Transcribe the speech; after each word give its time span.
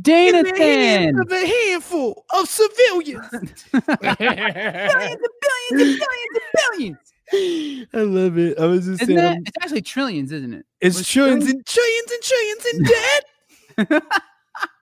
Dana 0.00 0.38
in 0.38 0.44
the 0.44 0.56
hands 0.56 1.20
of 1.20 1.30
a 1.30 1.46
handful 1.46 2.24
of 2.34 2.48
civilians. 2.48 3.28
billions 3.32 3.64
and 3.72 5.18
billions 5.40 5.70
and 5.70 5.98
billions 5.98 5.98
and 6.34 6.50
billions. 6.70 6.98
I 7.94 7.98
love 8.02 8.38
it. 8.38 8.58
I 8.58 8.66
was 8.66 8.86
just 8.86 9.02
Isn't 9.02 9.16
saying, 9.16 9.18
it? 9.18 9.30
I'm- 9.30 9.42
It's 9.46 9.56
actually 9.62 9.82
trillions, 9.82 10.32
isn't 10.32 10.54
it? 10.54 10.66
it's 10.80 10.98
was 10.98 11.08
trillions 11.08 11.44
trillion- 11.44 11.56
and 11.56 11.66
trillions 11.66 12.12
and 12.12 12.22
trillions 12.22 12.66
in 12.66 13.98
debt. 13.98 14.02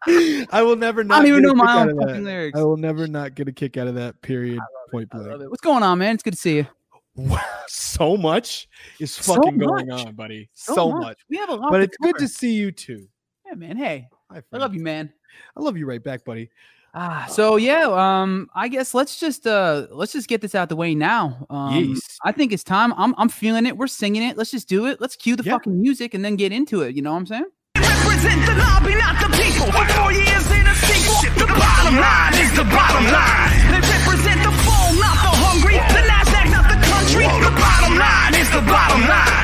I 0.53 0.63
will 0.63 0.77
never 0.77 1.03
not. 1.05 1.15
I 1.15 1.19
don't 1.21 1.29
even 1.29 1.43
know 1.43 1.55
my 1.55 1.83
own 1.83 1.99
fucking 1.99 2.25
lyrics. 2.25 2.59
I 2.59 2.63
will 2.63 2.77
never 2.77 3.07
not 3.07 3.35
get 3.35 3.49
a 3.49 3.53
kick 3.53 3.77
out 3.77 3.87
of 3.87 3.95
that. 3.95 4.21
Period. 4.23 4.61
Point 4.91 5.09
blank. 5.11 5.41
What's 5.49 5.61
going 5.63 5.83
on, 5.83 5.99
man? 5.99 6.15
It's 6.15 6.23
good 6.23 6.35
to 6.35 6.39
see 6.41 6.57
you. 6.57 6.67
Wow, 7.15 7.39
so 7.69 8.17
much 8.17 8.69
is 8.99 9.13
So 9.15 9.35
fucking 9.35 9.59
going 9.59 9.91
on, 9.91 10.15
buddy. 10.15 10.49
So, 10.55 10.91
much. 10.93 11.19
We 11.29 11.37
have 11.39 11.51
a 11.51 11.55
lot. 11.55 11.71
But 11.71 11.79
to 11.79 11.85
it's 11.85 11.97
good 11.99 12.17
to 12.19 12.29
see 12.29 12.55
you 12.55 12.73
too. 12.73 13.07
Yeah, 13.47 13.55
man. 13.55 13.77
Hey, 13.77 14.09
Hi, 14.33 14.43
I 14.53 14.57
love 14.59 14.75
you, 14.75 14.81
man. 14.83 15.13
I 15.57 15.61
love 15.61 15.77
you 15.77 15.85
right 15.87 16.03
back, 16.03 16.25
buddy. 16.25 16.51
Ah, 16.95 17.27
so 17.31 17.57
yeah, 17.57 17.85
um, 17.89 18.51
I 18.55 18.69
guess 18.69 18.93
let's 18.93 19.19
just 19.19 19.47
uh 19.47 19.87
let's 19.91 20.13
just 20.13 20.29
get 20.29 20.41
this 20.43 20.55
out 20.55 20.69
the 20.69 20.77
way 20.77 20.95
now. 20.95 21.47
Um, 21.49 21.75
Yes. 21.97 22.19
I 22.25 22.33
think 22.33 22.53
it's 22.53 22.65
time. 22.65 22.93
I'm 22.97 23.15
I'm 23.17 23.29
feeling 23.31 23.65
it. 23.67 23.77
We're 23.77 23.87
singing 23.89 24.23
it. 24.23 24.37
Let's 24.37 24.51
just 24.51 24.69
do 24.69 24.87
it. 24.87 25.01
Let's 25.01 25.17
cue 25.17 25.35
the 25.37 25.43
Yeah. 25.43 25.53
fucking 25.53 25.81
music 25.81 26.13
and 26.15 26.23
then 26.25 26.37
get 26.37 26.53
into 26.53 26.83
it. 26.83 26.95
You 26.95 27.01
know 27.03 27.13
what 27.13 27.19
I'm 27.21 27.27
saying? 27.27 27.47
Represent 27.77 28.45
the 28.47 28.55
lobby, 28.57 28.95
not 28.95 29.17
the 29.25 29.29
people. 29.37 29.73
For 29.73 29.87
four 29.97 30.13
years 30.13 30.47
in 30.53 30.65
a 30.69 30.75
sequel. 30.85 31.21
The 31.41 31.47
bottom 31.49 31.97
line 31.97 32.35
is 32.45 32.53
the 32.57 32.65
bottom 32.65 33.05
line. 33.09 33.53
They 33.73 33.81
represent 33.81 34.41
the 34.45 34.53
full, 34.65 34.89
not 35.01 35.17
the 35.25 35.33
hungry. 35.45 35.77
The 35.97 36.03
Nasdaq, 36.09 36.47
not 36.53 36.67
the 36.73 36.81
country. 36.89 37.25
The 37.25 37.53
bottom 37.57 37.95
line 37.97 38.35
is 38.37 38.49
the 38.53 38.61
bottom 38.69 39.01
line. 39.09 39.42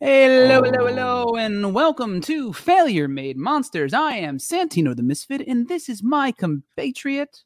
Hello, 0.00 0.62
hello, 0.62 0.86
hello, 0.86 1.36
and 1.36 1.74
welcome 1.74 2.20
to 2.22 2.52
Failure 2.52 3.08
Made 3.08 3.36
Monsters. 3.36 3.92
I 3.92 4.12
am 4.12 4.38
Santino 4.38 4.96
the 4.96 5.02
Misfit, 5.02 5.46
and 5.46 5.68
this 5.68 5.88
is 5.88 6.02
my 6.02 6.32
compatriot. 6.32 7.42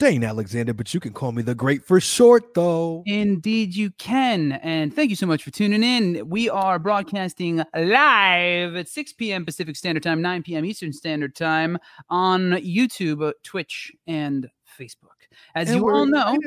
Dane 0.00 0.24
Alexander, 0.24 0.72
but 0.72 0.94
you 0.94 1.00
can 1.00 1.12
call 1.12 1.30
me 1.30 1.42
the 1.42 1.54
Great 1.54 1.84
for 1.84 2.00
short, 2.00 2.54
though. 2.54 3.02
Indeed, 3.04 3.76
you 3.76 3.90
can. 3.90 4.52
And 4.52 4.96
thank 4.96 5.10
you 5.10 5.16
so 5.16 5.26
much 5.26 5.44
for 5.44 5.50
tuning 5.50 5.82
in. 5.82 6.26
We 6.26 6.48
are 6.48 6.78
broadcasting 6.78 7.62
live 7.74 8.76
at 8.76 8.88
6 8.88 9.12
p.m. 9.12 9.44
Pacific 9.44 9.76
Standard 9.76 10.02
Time, 10.02 10.22
9 10.22 10.42
p.m. 10.42 10.64
Eastern 10.64 10.94
Standard 10.94 11.36
Time 11.36 11.76
on 12.08 12.52
YouTube, 12.52 13.30
Twitch, 13.44 13.92
and 14.06 14.48
Facebook. 14.78 15.28
As 15.54 15.68
And 15.68 15.76
you 15.76 15.84
we're 15.84 15.94
all 15.94 16.06
know, 16.06 16.38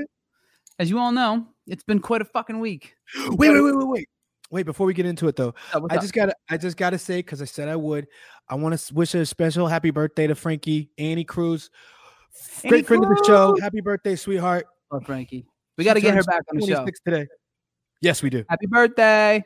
as 0.80 0.90
you 0.90 0.98
all 0.98 1.12
know, 1.12 1.46
it's 1.68 1.84
been 1.84 2.00
quite 2.00 2.22
a 2.22 2.26
fucking 2.26 2.60
week. 2.60 2.96
Wait, 3.30 3.50
wait, 3.52 3.62
wait, 3.62 3.76
wait, 3.76 3.88
wait. 3.88 4.10
Wait, 4.52 4.66
before 4.68 4.86
we 4.86 4.94
get 4.94 5.06
into 5.08 5.28
it 5.28 5.36
though, 5.36 5.56
Uh, 5.74 5.82
I 5.90 5.98
just 5.98 6.14
gotta 6.14 6.36
I 6.50 6.58
just 6.58 6.78
gotta 6.78 7.00
say, 7.00 7.20
because 7.20 7.42
I 7.42 7.46
said 7.46 7.70
I 7.70 7.76
would, 7.76 8.08
I 8.48 8.56
want 8.56 8.78
to 8.78 8.94
wish 8.94 9.16
a 9.16 9.26
special 9.26 9.68
happy 9.68 9.90
birthday 9.90 10.28
to 10.28 10.36
Frankie, 10.36 10.92
Annie 10.98 11.24
Cruz. 11.24 11.72
Great 12.68 12.86
friend 12.86 13.04
of 13.04 13.10
the 13.10 13.24
show. 13.26 13.58
Happy 13.62 13.82
birthday, 13.82 14.16
sweetheart. 14.16 14.66
Oh, 14.92 15.00
Frankie. 15.00 15.46
We 15.78 15.84
She 15.84 15.86
got 15.86 15.96
to 15.96 16.02
get 16.02 16.14
her 16.14 16.24
back 16.24 16.42
on 16.52 16.60
the 16.60 16.68
show. 16.68 16.86
today. 17.06 17.28
Yes, 18.02 18.22
we 18.22 18.30
do. 18.30 18.44
Happy 18.50 18.68
birthday. 18.68 19.44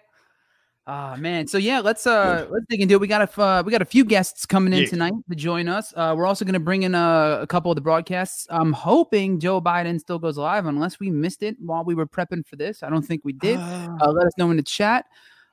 Ah 0.90 1.18
man, 1.20 1.48
so 1.48 1.58
yeah, 1.58 1.80
let's 1.82 2.08
uh 2.08 2.48
let's 2.50 2.66
dig 2.70 2.80
into 2.82 2.94
it. 2.94 3.02
We 3.02 3.08
got 3.08 3.22
a 3.38 3.42
uh, 3.42 3.62
we 3.66 3.74
got 3.74 3.82
a 3.82 3.86
few 3.86 4.06
guests 4.06 4.46
coming 4.46 4.72
in 4.72 4.84
Yeah. 4.84 4.90
tonight 4.90 5.14
to 5.30 5.36
join 5.36 5.68
us. 5.68 5.94
Uh, 5.94 6.14
we're 6.16 6.26
also 6.26 6.46
going 6.46 6.54
to 6.54 6.62
bring 6.62 6.84
in 6.84 6.96
a, 6.96 7.40
a 7.42 7.48
couple 7.48 7.70
of 7.70 7.76
the 7.76 7.82
broadcasts. 7.82 8.48
I'm 8.50 8.72
hoping 8.72 9.38
Joe 9.42 9.60
Biden 9.62 10.00
still 10.00 10.18
goes 10.18 10.38
live, 10.38 10.66
unless 10.66 10.98
we 10.98 11.10
missed 11.12 11.44
it 11.44 11.58
while 11.60 11.84
we 11.84 11.94
were 11.94 12.08
prepping 12.08 12.48
for 12.48 12.56
this. 12.56 12.84
I 12.84 12.90
don't 12.90 13.02
think 13.02 13.26
we 13.26 13.34
did. 13.34 13.60
Ah, 13.60 14.06
Uh, 14.06 14.12
let 14.14 14.28
us 14.28 14.32
know 14.38 14.50
in 14.50 14.56
the 14.56 14.64
chat. 14.64 15.04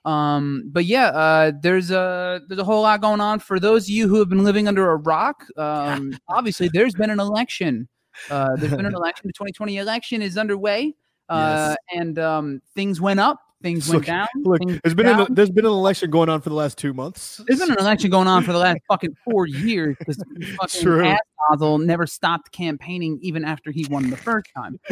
Um, 0.05 0.65
but 0.67 0.85
yeah, 0.85 1.07
uh, 1.09 1.51
there's 1.61 1.91
a 1.91 2.41
there's 2.47 2.61
a 2.61 2.65
whole 2.65 2.83
lot 2.83 3.01
going 3.01 3.21
on 3.21 3.41
for 3.41 3.59
those 3.59 3.87
of 3.87 3.89
you 3.91 4.07
who 4.07 4.21
have 4.21 4.29
been 4.29 4.45
living 4.45 4.69
under 4.69 4.89
a 4.93 4.97
rock. 4.97 5.45
Um, 5.57 6.17
obviously, 6.29 6.69
there's 6.73 6.95
been 6.95 7.11
an 7.11 7.19
election. 7.19 7.89
Uh, 8.31 8.55
there's 8.59 8.77
been 8.77 8.87
an 8.87 8.95
election. 8.95 9.27
The 9.27 9.33
2020 9.33 9.79
election 9.79 10.23
is 10.23 10.39
underway, 10.39 10.95
uh, 11.29 11.75
and 11.93 12.19
um, 12.21 12.63
things 12.77 13.01
went 13.01 13.19
up, 13.19 13.41
things 13.65 13.89
went 13.89 14.01
Look- 14.03 14.07
down. 14.07 14.27
Look, 14.43 14.59
things 14.59 14.81
there's 14.85 14.95
been 14.95 15.07
down. 15.07 15.21
an, 15.23 15.35
there's 15.35 15.51
been 15.51 15.65
an 15.65 15.73
election 15.73 16.11
going 16.11 16.29
on 16.29 16.41
for 16.43 16.51
the 16.51 16.55
last 16.55 16.77
two 16.79 16.93
months. 16.93 17.41
There's 17.49 17.59
been 17.59 17.73
an 17.73 17.79
election 17.79 18.11
going 18.11 18.29
on 18.29 18.45
for 18.45 18.53
the 18.53 18.59
last 18.59 18.79
fucking 18.89 19.17
four 19.25 19.47
years 19.47 19.97
because 19.99 20.17
fucking 20.61 20.83
True. 20.83 21.05
ass 21.07 21.19
nozzle 21.51 21.79
never 21.79 22.07
stopped 22.07 22.53
campaigning 22.53 23.19
even 23.23 23.45
after 23.45 23.71
he 23.71 23.87
won 23.91 24.11
the 24.11 24.17
first 24.17 24.47
time. 24.55 24.79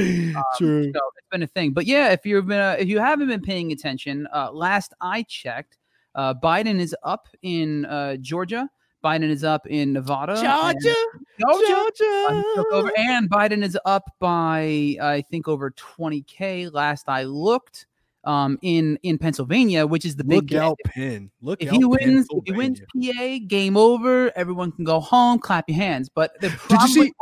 True. 0.57 0.85
So 0.85 1.01
it's 1.17 1.29
been 1.31 1.43
a 1.43 1.47
thing. 1.47 1.73
But 1.73 1.87
yeah, 1.87 2.11
if 2.13 2.25
you've 2.25 2.47
been 2.47 2.61
uh, 2.61 2.77
if 2.79 2.89
you 2.89 2.99
haven't 2.99 3.29
been 3.29 3.43
paying 3.43 3.71
attention, 3.73 4.27
uh, 4.35 4.51
last 4.51 4.95
I 5.01 5.23
checked, 5.29 5.77
uh, 6.15 6.33
Biden 6.35 6.81
is 6.81 6.97
up 7.05 7.29
in 7.43 7.85
uh, 7.85 8.17
Georgia. 8.17 8.69
Biden 9.05 9.31
is 9.31 9.43
up 9.45 9.67
in 9.67 9.93
Nevada. 9.93 10.33
and- 10.39 10.77
Georgia, 10.81 10.95
Georgia. 11.41 12.35
he 12.37 12.43
took 12.55 12.73
over, 12.73 12.89
Georgia. 12.89 13.01
and 13.01 13.29
Biden 13.31 13.63
is 13.65 13.77
up 13.85 14.05
by 14.21 14.97
I 15.03 15.25
think 15.31 15.49
over 15.49 15.73
20k. 15.73 16.73
Last 16.73 17.09
I 17.09 17.25
looked, 17.25 17.87
um, 18.25 18.59
in 18.63 18.99
in 19.03 19.19
Pennsylvania, 19.19 19.87
which 19.87 20.05
is 20.05 20.17
the 20.17 20.25
big 20.25 20.37
Look 20.37 20.47
get. 20.47 20.63
out, 20.63 20.79
Penn. 20.85 21.31
Look 21.41 21.63
If 21.63 21.69
out, 21.71 21.75
he 21.77 21.85
wins, 21.85 22.27
if 22.31 22.43
he 22.47 22.53
wins 22.53 22.81
PA, 22.81 23.39
game 23.47 23.77
over. 23.77 24.31
Everyone 24.37 24.73
can 24.73 24.85
go 24.85 25.01
home, 25.01 25.39
clap 25.39 25.69
your 25.69 25.77
hands. 25.77 26.09
But 26.09 26.33
they 26.41 26.49
you 26.51 26.55
probably 26.57 26.89
see- 27.07 27.13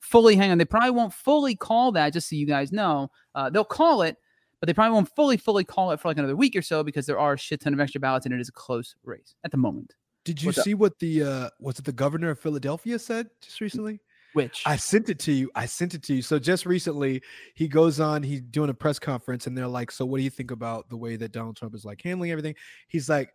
fully 0.00 0.36
hang 0.36 0.50
on. 0.50 0.58
They 0.58 0.64
probably 0.64 0.90
won't 0.90 1.12
fully 1.12 1.54
call 1.56 1.92
that. 1.92 2.12
Just 2.12 2.28
so 2.28 2.36
you 2.36 2.46
guys 2.46 2.72
know, 2.72 3.10
uh, 3.34 3.50
they'll 3.50 3.64
call 3.64 4.02
it, 4.02 4.16
but 4.60 4.66
they 4.66 4.72
probably 4.74 4.94
won't 4.94 5.08
fully 5.14 5.36
fully 5.36 5.64
call 5.64 5.90
it 5.90 6.00
for 6.00 6.08
like 6.08 6.16
another 6.18 6.36
week 6.36 6.56
or 6.56 6.62
so 6.62 6.82
because 6.82 7.06
there 7.06 7.18
are 7.18 7.34
a 7.34 7.38
shit 7.38 7.60
ton 7.60 7.74
of 7.74 7.80
extra 7.80 8.00
ballots 8.00 8.24
and 8.26 8.34
it 8.34 8.40
is 8.40 8.48
a 8.48 8.52
close 8.52 8.94
race 9.04 9.34
at 9.44 9.50
the 9.50 9.56
moment. 9.58 9.94
Did 10.24 10.42
you 10.42 10.46
What's 10.48 10.58
up? 10.58 10.64
see 10.64 10.74
what 10.74 10.98
the 10.98 11.22
uh 11.22 11.50
was 11.60 11.78
it 11.78 11.84
the 11.84 11.92
governor 11.92 12.30
of 12.30 12.38
Philadelphia 12.40 12.98
said 12.98 13.28
just 13.40 13.60
recently? 13.60 14.00
Which 14.32 14.62
I 14.66 14.76
sent 14.76 15.08
it 15.08 15.18
to 15.20 15.32
you. 15.32 15.50
I 15.54 15.66
sent 15.66 15.94
it 15.94 16.02
to 16.04 16.14
you. 16.14 16.22
So 16.22 16.38
just 16.38 16.66
recently, 16.66 17.22
he 17.54 17.68
goes 17.68 18.00
on. 18.00 18.22
He's 18.22 18.42
doing 18.42 18.70
a 18.70 18.74
press 18.74 18.98
conference, 18.98 19.46
and 19.46 19.56
they're 19.56 19.66
like, 19.66 19.90
"So 19.90 20.04
what 20.04 20.18
do 20.18 20.24
you 20.24 20.30
think 20.30 20.50
about 20.50 20.88
the 20.90 20.96
way 20.96 21.16
that 21.16 21.32
Donald 21.32 21.56
Trump 21.56 21.74
is 21.74 21.84
like 21.84 22.02
handling 22.02 22.30
everything?" 22.30 22.54
He's 22.88 23.08
like, 23.08 23.30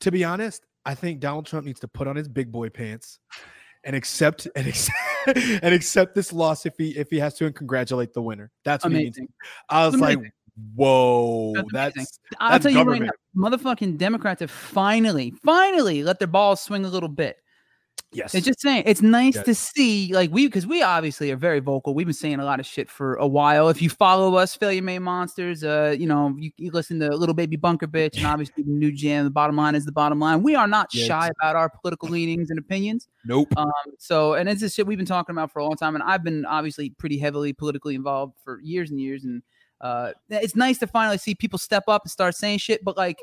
"To 0.00 0.10
be 0.10 0.24
honest, 0.24 0.64
I 0.86 0.94
think 0.94 1.20
Donald 1.20 1.46
Trump 1.46 1.66
needs 1.66 1.80
to 1.80 1.88
put 1.88 2.08
on 2.08 2.16
his 2.16 2.28
big 2.28 2.50
boy 2.50 2.70
pants 2.70 3.18
and 3.84 3.94
accept 3.94 4.48
and 4.56 4.66
accept, 4.66 4.98
and 5.26 5.74
accept 5.74 6.14
this 6.14 6.32
loss 6.32 6.64
if 6.64 6.74
he 6.78 6.96
if 6.96 7.10
he 7.10 7.18
has 7.18 7.34
to, 7.34 7.46
and 7.46 7.54
congratulate 7.54 8.14
the 8.14 8.22
winner." 8.22 8.50
That's 8.64 8.84
what 8.84 8.92
he 8.92 9.04
needs. 9.04 9.18
amazing. 9.18 9.32
I 9.68 9.86
was 9.86 9.96
like, 9.96 10.18
"Whoa, 10.74 11.52
That's 11.54 11.72
that's, 11.72 11.96
amazing. 11.96 12.18
I'll 12.38 12.58
tell 12.58 12.70
you 12.70 12.78
right 12.78 12.84
government." 12.86 13.12
now, 13.34 13.50
motherfucking 13.50 13.98
Democrats 13.98 14.40
have 14.40 14.50
finally, 14.50 15.32
finally 15.44 16.02
let 16.02 16.18
their 16.18 16.28
balls 16.28 16.60
swing 16.62 16.84
a 16.84 16.88
little 16.88 17.08
bit. 17.08 17.36
Yes." 18.12 18.34
It's 18.34 18.46
just 18.46 18.60
saying 18.60 18.84
it's 18.86 19.02
nice 19.02 19.36
Yes. 19.36 19.44
to 19.44 19.54
see 19.54 20.12
like 20.12 20.30
we 20.32 20.46
because 20.46 20.66
we 20.66 20.82
obviously 20.82 21.30
are 21.30 21.36
very 21.36 21.60
vocal. 21.60 21.94
We've 21.94 22.06
been 22.06 22.12
saying 22.14 22.40
a 22.40 22.44
lot 22.44 22.60
of 22.60 22.66
shit 22.66 22.90
for 22.90 23.14
a 23.16 23.26
while. 23.26 23.68
If 23.68 23.80
you 23.82 23.90
follow 23.90 24.34
us, 24.36 24.54
Failure 24.54 24.82
Made 24.82 24.98
Monsters, 25.00 25.64
uh, 25.64 25.94
you 25.98 26.06
know, 26.06 26.34
you, 26.38 26.50
you 26.56 26.70
listen 26.70 26.98
to 27.00 27.08
Little 27.14 27.34
Baby 27.34 27.56
Bunker 27.56 27.86
Bitch 27.86 28.16
and 28.18 28.26
obviously 28.32 28.64
the 28.64 28.70
new 28.70 28.92
jam, 28.92 29.24
the 29.24 29.30
bottom 29.30 29.56
line 29.56 29.74
is 29.74 29.84
the 29.84 29.92
bottom 29.92 30.18
line. 30.20 30.42
We 30.42 30.54
are 30.54 30.66
not 30.68 30.88
Yes. 30.92 31.06
shy 31.06 31.30
about 31.38 31.56
our 31.56 31.68
political 31.68 32.08
leanings 32.08 32.50
and 32.50 32.58
opinions. 32.58 33.08
nope. 33.24 33.48
Um, 33.56 33.70
so 33.98 34.34
and 34.34 34.48
it's 34.48 34.60
this 34.60 34.74
shit 34.74 34.86
we've 34.86 34.98
been 34.98 35.06
talking 35.06 35.34
about 35.34 35.50
for 35.52 35.58
a 35.60 35.64
long 35.64 35.76
time, 35.76 35.94
and 35.94 36.02
I've 36.04 36.24
been 36.24 36.44
obviously 36.46 36.90
pretty 36.90 37.18
heavily 37.18 37.52
politically 37.52 37.94
involved 37.94 38.34
for 38.44 38.60
years 38.62 38.90
and 38.90 39.00
years, 39.00 39.24
and 39.24 39.42
uh, 39.80 40.12
it's 40.28 40.54
nice 40.54 40.76
to 40.78 40.86
finally 40.86 41.16
see 41.16 41.34
people 41.34 41.58
step 41.58 41.84
up 41.88 42.02
and 42.02 42.10
start 42.10 42.34
saying 42.34 42.58
shit. 42.58 42.84
But 42.84 42.98
like, 42.98 43.18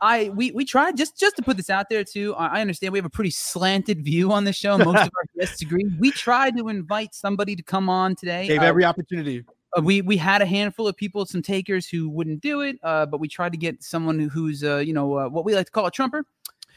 I 0.00 0.28
we 0.30 0.50
we 0.52 0.64
tried 0.64 0.96
just 0.96 1.18
just 1.18 1.36
to 1.36 1.42
put 1.42 1.56
this 1.56 1.70
out 1.70 1.88
there 1.90 2.04
too. 2.04 2.34
I, 2.36 2.60
understand 2.60 2.92
we 2.92 2.98
have 2.98 3.06
a 3.06 3.10
pretty 3.10 3.30
slanted 3.30 4.04
view 4.04 4.30
on 4.32 4.44
this 4.44 4.56
show. 4.56 4.78
Most 4.78 4.88
of 4.88 4.94
our 5.16 5.24
guests 5.38 5.60
agree. 5.62 5.84
We 5.98 6.10
tried 6.12 6.56
to 6.56 6.68
invite 6.68 7.14
somebody 7.14 7.56
to 7.56 7.62
come 7.62 7.88
on 7.88 8.14
today. 8.14 8.46
Gave 8.46 8.60
Uh, 8.62 8.66
every 8.66 8.84
opportunity. 8.84 9.44
uh, 9.76 9.80
we 9.82 10.02
we 10.02 10.16
had 10.16 10.40
a 10.40 10.46
handful 10.46 10.86
of 10.86 10.96
people, 10.96 11.26
some 11.26 11.42
takers 11.42 11.88
who 11.88 12.08
wouldn't 12.08 12.40
do 12.42 12.60
it, 12.60 12.76
uh, 12.82 13.06
but 13.06 13.18
we 13.18 13.26
tried 13.28 13.52
to 13.52 13.58
get 13.58 13.82
someone 13.82 14.18
who's 14.20 14.62
uh, 14.62 14.76
you 14.76 14.92
know 14.92 15.14
uh, 15.18 15.28
what 15.28 15.44
we 15.44 15.54
like 15.54 15.66
to 15.66 15.72
call 15.72 15.86
a 15.86 15.90
trumper. 15.90 16.24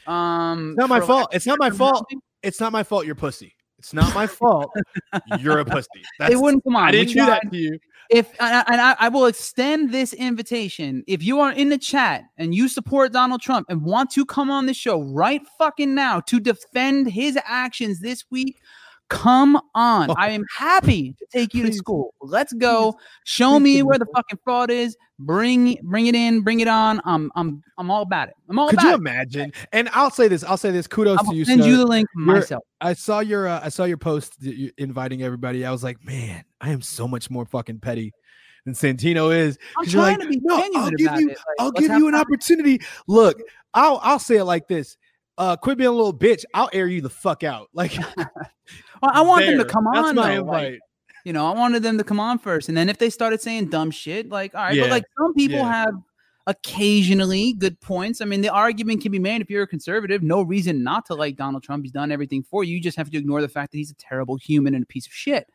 Um, 0.06 0.70
It's 0.70 0.78
not 0.78 0.88
my 0.88 1.00
fault. 1.00 1.28
It's 1.32 1.46
not 1.46 1.58
my 1.60 1.70
fault. 1.70 2.06
It's 2.42 2.58
not 2.60 2.72
my 2.72 2.82
fault. 2.82 3.06
You're 3.06 3.14
pussy. 3.14 3.54
It's 3.78 3.92
not 3.92 4.14
my 4.14 4.26
fault. 4.26 4.72
You're 5.40 5.58
a 5.58 5.64
pussy. 5.64 5.88
That's, 6.18 6.30
They 6.30 6.36
wouldn't 6.36 6.62
come 6.64 6.76
on. 6.76 6.84
I 6.84 6.92
didn't 6.92 7.14
do 7.14 7.26
that 7.26 7.42
to 7.50 7.56
you. 7.56 7.78
If 8.12 8.28
and 8.40 8.80
I, 8.80 8.94
I 8.98 9.08
will 9.08 9.26
extend 9.26 9.90
this 9.90 10.12
invitation. 10.12 11.02
If 11.06 11.22
you 11.24 11.40
are 11.40 11.50
in 11.50 11.70
the 11.70 11.78
chat 11.78 12.24
and 12.36 12.54
you 12.54 12.68
support 12.68 13.12
donald 13.12 13.40
trump 13.40 13.66
and 13.68 13.82
want 13.82 14.10
to 14.10 14.24
come 14.26 14.50
on 14.50 14.66
the 14.66 14.74
show 14.74 15.02
right 15.02 15.42
fucking 15.58 15.94
now 15.94 16.20
to 16.20 16.38
defend 16.38 17.10
his 17.10 17.38
actions 17.44 18.00
this 18.00 18.24
week 18.30 18.60
come 19.12 19.56
on 19.74 20.10
Oh. 20.10 20.14
i 20.18 20.30
am 20.30 20.44
happy 20.56 21.12
to 21.18 21.26
take 21.30 21.52
you 21.54 21.66
to 21.66 21.72
school 21.72 22.14
let's 22.20 22.52
go 22.54 22.96
show 23.24 23.58
me 23.60 23.82
where 23.82 23.98
the 23.98 24.06
fucking 24.14 24.38
fraud 24.42 24.70
is 24.70 24.96
bring 25.18 25.78
bring 25.82 26.06
it 26.06 26.14
in 26.14 26.40
bring 26.40 26.60
it 26.60 26.66
on 26.68 27.00
i'm 27.04 27.30
i'm 27.36 27.62
i'm 27.78 27.90
all 27.90 28.02
about 28.02 28.28
it 28.28 28.34
i'm 28.48 28.58
all 28.58 28.68
Could 28.70 28.78
about 28.78 28.88
you 28.88 28.94
it 28.94 28.98
imagine? 28.98 29.52
And 29.72 29.88
I'll 29.92 30.10
say 30.10 30.28
this. 30.28 30.42
I'll 30.42 30.56
say 30.56 30.70
this. 30.70 30.86
Kudos 30.86 31.18
i'll 31.18 31.26
to 31.30 31.34
you, 31.36 31.44
send 31.44 31.62
sir. 31.62 31.68
you 31.68 31.76
the 31.76 31.86
link 31.86 32.08
You're- 32.16 32.26
myself 32.40 32.62
I 32.80 32.94
saw 32.94 33.20
your 33.20 33.46
uh, 33.46 33.60
I 33.62 33.68
saw 33.68 33.84
your 33.84 33.96
post 33.98 34.42
inviting 34.76 35.22
everybody. 35.22 35.64
I 35.64 35.70
was 35.70 35.84
like, 35.84 36.04
man, 36.04 36.44
I 36.60 36.70
am 36.70 36.82
so 36.82 37.06
much 37.06 37.30
more 37.30 37.44
fucking 37.46 37.78
petty 37.78 38.12
than 38.64 38.74
Santino 38.74 39.32
is. 39.32 39.56
I'm 39.78 39.86
trying 39.86 40.18
like, 40.18 40.22
to 40.22 40.28
be 40.28 40.40
no, 40.42 40.56
genuine 40.58 40.82
I'll 40.84 40.90
give 40.90 41.20
you. 41.20 41.28
Like, 41.28 41.36
I'll 41.60 41.70
give 41.70 41.92
you 41.92 42.08
an 42.08 42.14
opportunity. 42.16 42.80
Look, 43.06 43.40
I'll 43.74 44.00
I'll 44.02 44.18
say 44.18 44.36
it 44.38 44.44
like 44.44 44.66
this. 44.66 44.96
Uh, 45.38 45.56
quit 45.56 45.78
being 45.78 45.88
a 45.88 45.92
little 45.92 46.12
bitch. 46.14 46.44
I'll 46.54 46.68
air 46.72 46.86
you 46.88 47.00
the 47.00 47.10
fuck 47.10 47.42
out. 47.42 47.68
Like 47.74 47.96
Well, 49.02 49.10
I 49.14 49.22
want 49.22 49.44
them 49.46 49.52
to 49.58 49.64
there. 49.64 49.66
come 49.70 49.86
That's 49.92 50.08
on. 50.10 50.14
my 50.14 50.36
though, 50.36 50.42
like, 50.44 50.64
invite. 50.66 50.80
you 51.24 51.32
know, 51.32 51.46
I 51.46 51.54
wanted 51.58 51.82
them 51.82 51.98
to 51.98 52.04
come 52.04 52.20
on 52.20 52.38
first, 52.38 52.68
and 52.68 52.76
then 52.76 52.88
if 52.88 52.98
they 52.98 53.10
started 53.10 53.40
saying 53.40 53.70
dumb 53.70 53.90
shit, 53.90 54.28
like 54.28 54.54
all 54.54 54.62
right, 54.62 54.74
Yeah, 54.74 54.82
but 54.84 54.90
like 54.90 55.04
some 55.18 55.34
people 55.34 55.58
yeah. 55.58 55.72
have 55.84 55.94
occasionally 56.46 57.54
good 57.54 57.80
points. 57.80 58.20
I 58.20 58.24
mean, 58.24 58.40
the 58.40 58.48
argument 58.50 59.00
can 59.02 59.10
be 59.12 59.18
made 59.18 59.40
if 59.42 59.50
you're 59.50 59.62
a 59.62 59.66
conservative, 59.66 60.22
no 60.22 60.42
reason 60.42 60.82
not 60.82 61.06
to 61.06 61.14
like 61.14 61.36
Donald 61.36 61.62
Trump. 61.62 61.84
He's 61.84 61.92
done 61.92 62.12
everything 62.12 62.42
for 62.42 62.62
you. 62.64 62.74
You 62.76 62.80
just 62.80 62.96
have 62.96 63.10
to 63.10 63.18
ignore 63.18 63.40
the 63.40 63.48
fact 63.48 63.72
that 63.72 63.78
he's 63.78 63.90
a 63.90 63.94
terrible 63.96 64.36
human 64.36 64.74
and 64.74 64.82
a 64.84 64.86
piece 64.86 65.06
of 65.06 65.12
shit. 65.12 65.48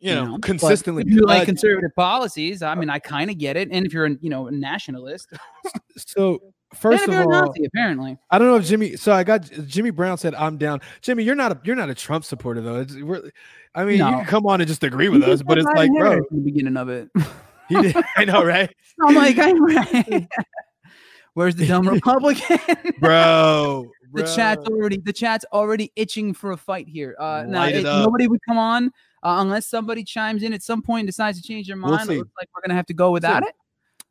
you 0.00 0.14
know, 0.14 0.32
But 0.32 0.42
consistently. 0.42 1.02
if 1.06 1.08
you 1.12 1.22
like 1.22 1.42
Uh, 1.42 1.46
conservative 1.46 1.94
policies, 1.96 2.62
I 2.62 2.74
mean, 2.74 2.90
I 2.90 2.98
kind 2.98 3.30
of 3.30 3.38
get 3.38 3.56
it. 3.56 3.68
And 3.72 3.86
if 3.86 3.92
you're, 3.92 4.06
a, 4.06 4.16
you 4.20 4.28
know, 4.30 4.48
a 4.48 4.50
nationalist, 4.52 5.28
so 5.96 6.40
first 6.74 7.08
of 7.08 7.14
all, 7.14 7.28
Nazi, 7.28 7.64
apparently, 7.64 8.18
I 8.30 8.38
don't 8.38 8.48
know 8.48 8.56
if 8.56 8.64
Jimmy. 8.64 8.96
So 8.96 9.12
I 9.12 9.24
got 9.24 9.42
Jimmy 9.66 9.90
Brown 9.90 10.18
said 10.18 10.34
I'm 10.34 10.58
down. 10.58 10.80
Jimmy, 11.00 11.24
you're 11.24 11.34
not 11.34 11.52
a 11.52 11.60
you're 11.64 11.76
not 11.76 11.90
a 11.90 11.94
Trump 11.94 12.24
supporter 12.24 12.60
though. 12.60 12.80
It's, 12.80 12.94
we're, 12.96 13.30
I 13.74 13.84
mean, 13.84 13.98
you 13.98 14.04
can 14.04 14.24
come 14.26 14.46
on 14.46 14.60
and 14.60 14.68
just 14.68 14.84
agree 14.84 15.08
with 15.08 15.24
He 15.24 15.32
us, 15.32 15.42
but 15.42 15.58
it's 15.58 15.66
like, 15.74 15.90
bro, 15.90 16.20
the 16.30 16.40
beginning 16.40 16.76
of 16.76 16.88
it. 16.88 17.08
he 17.68 17.80
did, 17.80 17.96
I 18.16 18.24
know, 18.24 18.44
right, 18.44 18.74
I'm 19.02 19.14
like, 19.14 19.38
I'm 19.38 19.64
right. 19.64 20.28
Where's 21.34 21.56
the 21.56 21.66
dumb 21.66 21.88
Republican? 21.88 22.58
bro? 23.00 23.90
the 24.14 24.22
bro. 24.22 24.34
chat's 24.34 24.64
already 24.66 24.98
the 24.98 25.12
chat's 25.12 25.44
already 25.52 25.92
itching 25.96 26.32
for 26.32 26.52
a 26.52 26.56
fight 26.56 26.88
here. 26.88 27.16
Uh, 27.18 27.44
now 27.46 27.64
it 27.66 27.82
nobody 27.82 28.28
would 28.28 28.40
come 28.46 28.58
on 28.58 28.86
uh, 29.22 29.38
unless 29.40 29.66
somebody 29.66 30.04
chimes 30.04 30.42
in 30.42 30.52
at 30.52 30.62
some 30.62 30.82
point 30.82 31.00
and 31.00 31.08
decides 31.08 31.40
to 31.40 31.46
change 31.46 31.66
their 31.66 31.76
We'll 31.76 31.90
mind. 31.90 32.08
it 32.10 32.18
looks 32.18 32.30
like 32.38 32.48
we're 32.54 32.62
gonna 32.62 32.76
have 32.76 32.86
to 32.86 32.94
go 32.94 33.10
without 33.10 33.42
it. 33.42 33.54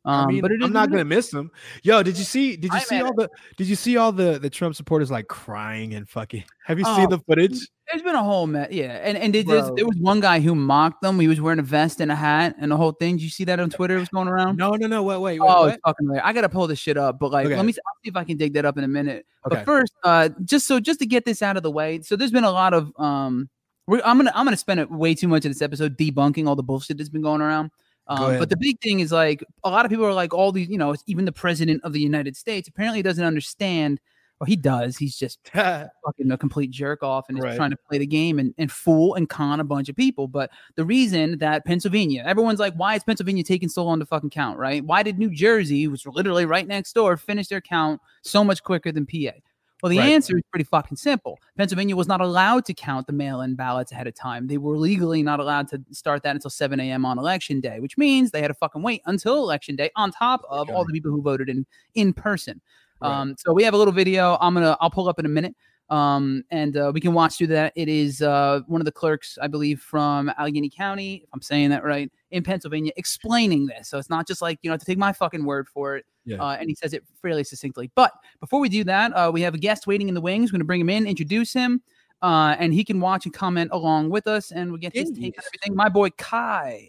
Um, 0.06 0.26
I 0.26 0.26
mean, 0.26 0.40
but 0.42 0.52
it 0.52 0.60
is 0.60 0.64
I'm 0.66 0.72
not 0.72 0.90
gonna 0.90 1.04
miss 1.04 1.30
them. 1.30 1.50
Yo, 1.82 2.02
did 2.02 2.18
you 2.18 2.24
see? 2.24 2.56
Did 2.56 2.72
you 2.72 2.78
I'm 2.78 2.84
see 2.84 2.96
at 2.96 3.04
all 3.06 3.14
the? 3.14 3.28
Did 3.56 3.66
you 3.68 3.74
see 3.74 3.96
all 3.96 4.12
the 4.12 4.38
the 4.38 4.50
Trump 4.50 4.74
supporters 4.74 5.10
like 5.10 5.28
crying 5.28 5.94
and 5.94 6.06
fucking? 6.08 6.44
Have 6.66 6.78
you 6.78 6.84
Oh, 6.86 6.96
seen 6.96 7.08
the 7.08 7.18
footage? 7.20 7.66
There's 7.90 8.02
been 8.02 8.14
a 8.14 8.22
whole 8.22 8.46
mess, 8.46 8.70
yeah. 8.70 9.00
And 9.02 9.16
and 9.16 9.32
did 9.32 9.46
there 9.46 9.62
was 9.86 9.96
one 9.98 10.20
guy 10.20 10.40
who 10.40 10.54
mocked 10.54 11.00
them. 11.00 11.18
He 11.20 11.28
was 11.28 11.40
wearing 11.40 11.58
a 11.58 11.62
vest 11.62 12.00
and 12.00 12.12
a 12.12 12.14
hat 12.14 12.54
and 12.58 12.70
the 12.70 12.76
whole 12.76 12.92
thing. 12.92 13.16
Did 13.16 13.22
you 13.22 13.30
see 13.30 13.44
that 13.44 13.60
on 13.60 13.70
Twitter? 13.70 13.96
It 13.96 14.00
was 14.00 14.08
going 14.10 14.28
around. 14.28 14.56
No, 14.58 14.72
no, 14.72 14.86
no. 14.86 15.02
Wait, 15.02 15.18
wait, 15.18 15.38
wait. 15.40 15.46
Oh, 15.46 15.66
what? 15.66 15.80
fucking 15.86 16.08
weird. 16.08 16.22
I 16.22 16.32
gotta 16.34 16.48
pull 16.50 16.66
this 16.66 16.78
shit 16.78 16.96
up, 16.98 17.18
but 17.18 17.30
like, 17.30 17.46
Okay. 17.46 17.56
let 17.56 17.64
me 17.64 17.72
see, 17.72 17.80
I'll 17.86 17.94
see 18.04 18.10
if 18.10 18.16
I 18.16 18.24
can 18.24 18.36
dig 18.36 18.52
that 18.54 18.64
up 18.66 18.76
in 18.76 18.84
a 18.84 18.88
minute. 18.88 19.26
Okay. 19.46 19.56
But 19.56 19.64
first, 19.64 19.92
uh, 20.02 20.28
just 20.44 20.66
so 20.66 20.80
just 20.80 20.98
to 21.00 21.06
get 21.06 21.24
this 21.24 21.40
out 21.42 21.56
of 21.56 21.62
the 21.62 21.70
way, 21.70 22.00
so 22.02 22.16
there's 22.16 22.30
been 22.32 22.44
a 22.44 22.50
lot 22.50 22.74
of 22.74 22.92
um, 22.98 23.48
we're, 23.86 24.00
I'm 24.04 24.16
gonna 24.16 24.32
I'm 24.34 24.44
gonna 24.44 24.56
spend 24.56 24.80
it 24.80 24.90
way 24.90 25.14
too 25.14 25.28
much 25.28 25.44
of 25.44 25.50
this 25.50 25.62
episode 25.62 25.96
debunking 25.98 26.46
all 26.46 26.56
the 26.56 26.62
bullshit 26.62 26.96
that's 26.98 27.10
been 27.10 27.22
going 27.22 27.40
around. 27.42 27.70
Um, 28.06 28.38
but 28.38 28.50
the 28.50 28.56
big 28.56 28.80
thing 28.80 29.00
is 29.00 29.12
like 29.12 29.42
a 29.64 29.70
lot 29.70 29.84
of 29.86 29.90
people 29.90 30.04
are 30.06 30.12
like 30.12 30.34
all 30.34 30.52
these, 30.52 30.68
you 30.68 30.78
know, 30.78 30.94
even 31.06 31.24
the 31.24 31.32
president 31.32 31.82
of 31.84 31.92
the 31.92 32.00
United 32.00 32.36
States 32.36 32.68
apparently 32.68 33.02
doesn't 33.02 33.24
understand. 33.24 34.00
Well, 34.40 34.46
he 34.46 34.56
does. 34.56 34.96
He's 34.98 35.16
just 35.16 35.38
fucking 35.54 36.30
a 36.30 36.36
complete 36.36 36.70
jerk 36.70 37.02
off 37.02 37.26
and 37.28 37.38
is 37.38 37.44
Right. 37.44 37.56
trying 37.56 37.70
to 37.70 37.76
play 37.88 37.98
the 37.98 38.06
game 38.06 38.38
and, 38.38 38.52
and 38.58 38.70
fool 38.70 39.14
and 39.14 39.28
con 39.28 39.60
a 39.60 39.64
bunch 39.64 39.88
of 39.88 39.94
people. 39.96 40.26
But 40.28 40.50
the 40.74 40.84
reason 40.84 41.38
that 41.38 41.64
Pennsylvania, 41.64 42.24
everyone's 42.26 42.58
like, 42.58 42.74
why 42.74 42.96
is 42.96 43.04
Pennsylvania 43.04 43.44
taking 43.44 43.68
so 43.68 43.84
long 43.84 44.00
to 44.00 44.06
fucking 44.06 44.30
count, 44.30 44.58
right? 44.58 44.84
Why 44.84 45.02
did 45.04 45.18
New 45.18 45.30
Jersey, 45.30 45.84
who's 45.84 46.04
literally 46.04 46.46
right 46.46 46.66
next 46.66 46.94
door, 46.94 47.16
finish 47.16 47.46
their 47.46 47.60
count 47.60 48.00
so 48.22 48.42
much 48.44 48.62
quicker 48.64 48.90
than 48.92 49.06
PA? 49.06 49.38
Well, 49.84 49.90
the 49.90 49.98
Right. 49.98 50.12
answer 50.12 50.34
is 50.34 50.42
pretty 50.50 50.64
fucking 50.64 50.96
simple. 50.96 51.38
Pennsylvania 51.58 51.94
was 51.94 52.08
not 52.08 52.22
allowed 52.22 52.64
to 52.64 52.72
count 52.72 53.06
the 53.06 53.12
mail 53.12 53.42
in 53.42 53.54
ballots 53.54 53.92
ahead 53.92 54.06
of 54.06 54.14
time. 54.14 54.46
They 54.46 54.56
were 54.56 54.78
legally 54.78 55.22
not 55.22 55.40
allowed 55.40 55.68
to 55.68 55.84
start 55.90 56.22
that 56.22 56.34
until 56.34 56.48
7 56.48 56.80
a.m. 56.80 57.04
on 57.04 57.18
election 57.18 57.60
day, 57.60 57.80
which 57.80 57.98
means 57.98 58.30
they 58.30 58.40
had 58.40 58.48
to 58.48 58.54
fucking 58.54 58.80
wait 58.80 59.02
until 59.04 59.34
election 59.42 59.76
day 59.76 59.90
on 59.94 60.10
top 60.10 60.40
of 60.48 60.70
all 60.70 60.86
the 60.86 60.92
people 60.94 61.10
who 61.10 61.20
voted 61.20 61.50
in 61.50 61.66
in 61.96 62.14
person. 62.14 62.62
Right. 63.02 63.10
Um, 63.12 63.34
so 63.36 63.52
we 63.52 63.62
have 63.62 63.74
a 63.74 63.76
little 63.76 63.92
video. 63.92 64.38
I'm 64.40 64.54
gonna 64.54 64.74
I'll 64.80 64.88
pull 64.88 65.06
up 65.06 65.18
in 65.18 65.26
a 65.26 65.28
minute. 65.28 65.54
Um, 65.90 66.44
and 66.50 66.78
uh, 66.78 66.90
we 66.94 67.02
can 67.02 67.12
watch 67.12 67.36
through 67.36 67.48
that. 67.48 67.74
It 67.76 67.90
is 67.90 68.22
uh, 68.22 68.60
one 68.66 68.80
of 68.80 68.86
the 68.86 68.90
clerks, 68.92 69.36
I 69.42 69.48
believe, 69.48 69.82
from 69.82 70.32
Allegheny 70.38 70.70
County, 70.70 71.16
if 71.24 71.28
I'm 71.34 71.42
saying 71.42 71.68
that 71.70 71.84
right, 71.84 72.10
in 72.30 72.42
Pennsylvania, 72.42 72.92
explaining 72.96 73.66
this. 73.66 73.90
So 73.90 73.98
it's 73.98 74.08
not 74.08 74.26
just 74.26 74.40
like 74.40 74.58
you 74.62 74.70
know 74.70 74.78
to 74.78 74.84
take 74.86 74.96
my 74.96 75.12
fucking 75.12 75.44
word 75.44 75.68
for 75.68 75.96
it. 75.98 76.06
Yeah. 76.24 76.38
Uh, 76.38 76.56
and 76.58 76.68
he 76.68 76.74
says 76.74 76.92
it 76.92 77.04
fairly 77.20 77.44
succinctly. 77.44 77.90
But 77.94 78.12
before 78.40 78.60
we 78.60 78.68
do 78.68 78.84
that, 78.84 79.12
uh, 79.12 79.30
we 79.32 79.42
have 79.42 79.54
a 79.54 79.58
guest 79.58 79.86
waiting 79.86 80.08
in 80.08 80.14
the 80.14 80.20
wings. 80.20 80.50
We're 80.50 80.58
gonna 80.58 80.64
bring 80.64 80.80
him 80.80 80.90
in, 80.90 81.06
introduce 81.06 81.52
him, 81.52 81.82
uh, 82.22 82.56
and 82.58 82.72
he 82.72 82.84
can 82.84 83.00
watch 83.00 83.26
and 83.26 83.34
comment 83.34 83.70
along 83.72 84.10
with 84.10 84.26
us, 84.26 84.50
and 84.50 84.70
we'll 84.70 84.80
get 84.80 84.94
his 84.94 85.10
take 85.10 85.38
on 85.38 85.44
everything. 85.46 85.74
My 85.74 85.88
boy 85.88 86.10
Kai. 86.10 86.88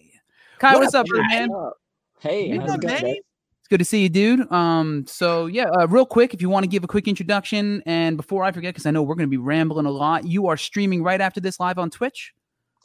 Kai, 0.60 0.74
What 0.74 0.84
what's 0.84 0.94
up, 0.94 1.06
up, 1.06 1.26
man? 1.28 1.50
Hey, 2.20 2.48
Yeah, 2.48 2.62
how's 2.62 2.76
it 2.76 2.82
going, 2.82 3.04
man. 3.04 3.16
It's 3.66 3.68
good 3.68 3.80
to 3.80 3.86
see 3.86 4.04
you, 4.04 4.10
dude. 4.10 4.52
Um, 4.52 5.08
so 5.08 5.48
yeah, 5.48 5.66
uh, 5.72 5.88
real 5.88 6.06
quick, 6.06 6.36
if 6.36 6.42
you 6.42 6.52
want 6.52 6.66
to 6.66 6.68
give 6.68 6.84
a 6.84 6.88
quick 6.88 7.08
introduction, 7.08 7.82
and 7.88 8.16
before 8.16 8.44
I 8.44 8.52
forget, 8.52 8.76
because 8.76 8.86
I 8.86 8.92
know 8.92 9.02
we're 9.02 9.16
going 9.16 9.28
to 9.28 9.32
be 9.32 9.38
rambling 9.38 9.88
a 9.88 9.92
lot, 9.92 10.24
you 10.28 10.46
are 10.46 10.56
streaming 10.56 11.02
right 11.02 11.20
after 11.20 11.42
this 11.42 11.60
live 11.60 11.80
on 11.80 11.90
Twitch. 11.90 12.32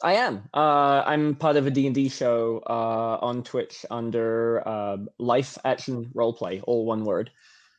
I 0.03 0.13
am. 0.13 0.49
Uh, 0.53 1.03
I'm 1.05 1.35
part 1.35 1.57
of 1.57 1.67
a 1.67 1.71
D&D 1.71 2.09
show 2.09 2.61
uh, 2.67 3.17
on 3.21 3.43
Twitch 3.43 3.85
under 3.89 4.67
uh, 4.67 4.97
Life 5.19 5.57
Action 5.65 6.11
Roleplay, 6.15 6.61
all 6.65 6.85
one 6.85 7.05
word. 7.05 7.31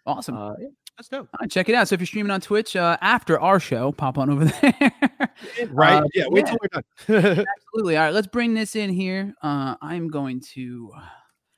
Awesome. 0.07 0.37
Uh, 0.37 0.55
yeah. 0.59 0.69
That's 0.99 1.09
dope. 1.09 1.29
All 1.33 1.39
right, 1.41 1.51
check 1.51 1.69
it 1.69 1.75
out. 1.75 1.89
So 1.89 1.95
if 1.95 2.01
you're 2.01 2.07
streaming 2.07 2.31
on 2.31 2.41
Twitch 2.41 2.77
uh, 2.77 2.99
after 3.01 3.41
our 3.41 3.59
show, 3.59 3.93
pop 3.93 4.19
on 4.19 4.31
over 4.31 4.45
there. 4.63 4.93
Right? 5.71 6.03
Uh, 6.03 6.05
yeah. 6.15 6.25
Wait 6.29 6.45
yeah. 6.47 6.51
till 6.51 6.59
we're 6.61 7.29
done. 7.37 7.47
Absolutely. 7.57 7.97
All 7.97 8.05
right, 8.05 8.15
let's 8.15 8.27
bring 8.27 8.55
this 8.55 8.77
in 8.77 8.91
here. 8.91 9.35
Uh, 9.43 9.77
I'm 9.81 10.09
going 10.09 10.41
to 10.53 10.93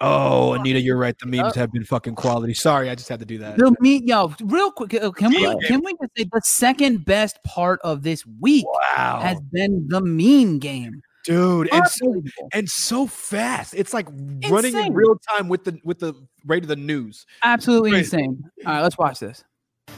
oh, 0.04 0.52
Anita, 0.54 0.80
you're 0.80 0.96
right. 0.96 1.16
The 1.18 1.26
memes 1.26 1.56
Uh, 1.56 1.60
have 1.60 1.72
been 1.72 1.84
fucking 1.84 2.14
quality. 2.14 2.54
Sorry, 2.54 2.90
I 2.90 2.94
just 2.94 3.08
had 3.08 3.20
to 3.20 3.26
do 3.26 3.38
that. 3.38 3.56
the 3.56 3.74
meet, 3.80 4.04
yo, 4.06 4.32
real 4.44 4.70
quick. 4.70 4.94
uh, 4.94 5.10
Can 5.10 5.30
we 5.30 5.46
Right. 5.46 5.56
can 5.66 5.80
we 5.84 5.92
just 6.00 6.12
say 6.16 6.24
the 6.32 6.40
second 6.44 7.04
best 7.04 7.42
part 7.44 7.80
of 7.82 8.02
this 8.02 8.24
week 8.40 8.66
Wow, 8.96 9.20
has 9.22 9.40
been 9.52 9.86
the 9.88 10.00
meme 10.00 10.58
game. 10.58 11.00
dude, 11.24 11.68
and 11.72 11.86
so 11.88 12.22
and 12.52 12.68
so 12.68 13.06
fast. 13.06 13.74
It's 13.74 13.94
like 13.94 14.06
running 14.50 14.76
in 14.76 14.92
real 14.92 15.16
time 15.30 15.48
with 15.48 15.64
the 15.64 15.78
with 15.84 15.98
the 15.98 16.14
rate 16.46 16.62
of 16.62 16.68
the 16.68 16.76
news. 16.76 17.24
Absolutely 17.42 17.90
Crazy. 17.92 18.16
insane. 18.18 18.44
All 18.66 18.72
right, 18.74 18.82
let's 18.82 18.98
watch 18.98 19.18
this. 19.20 19.42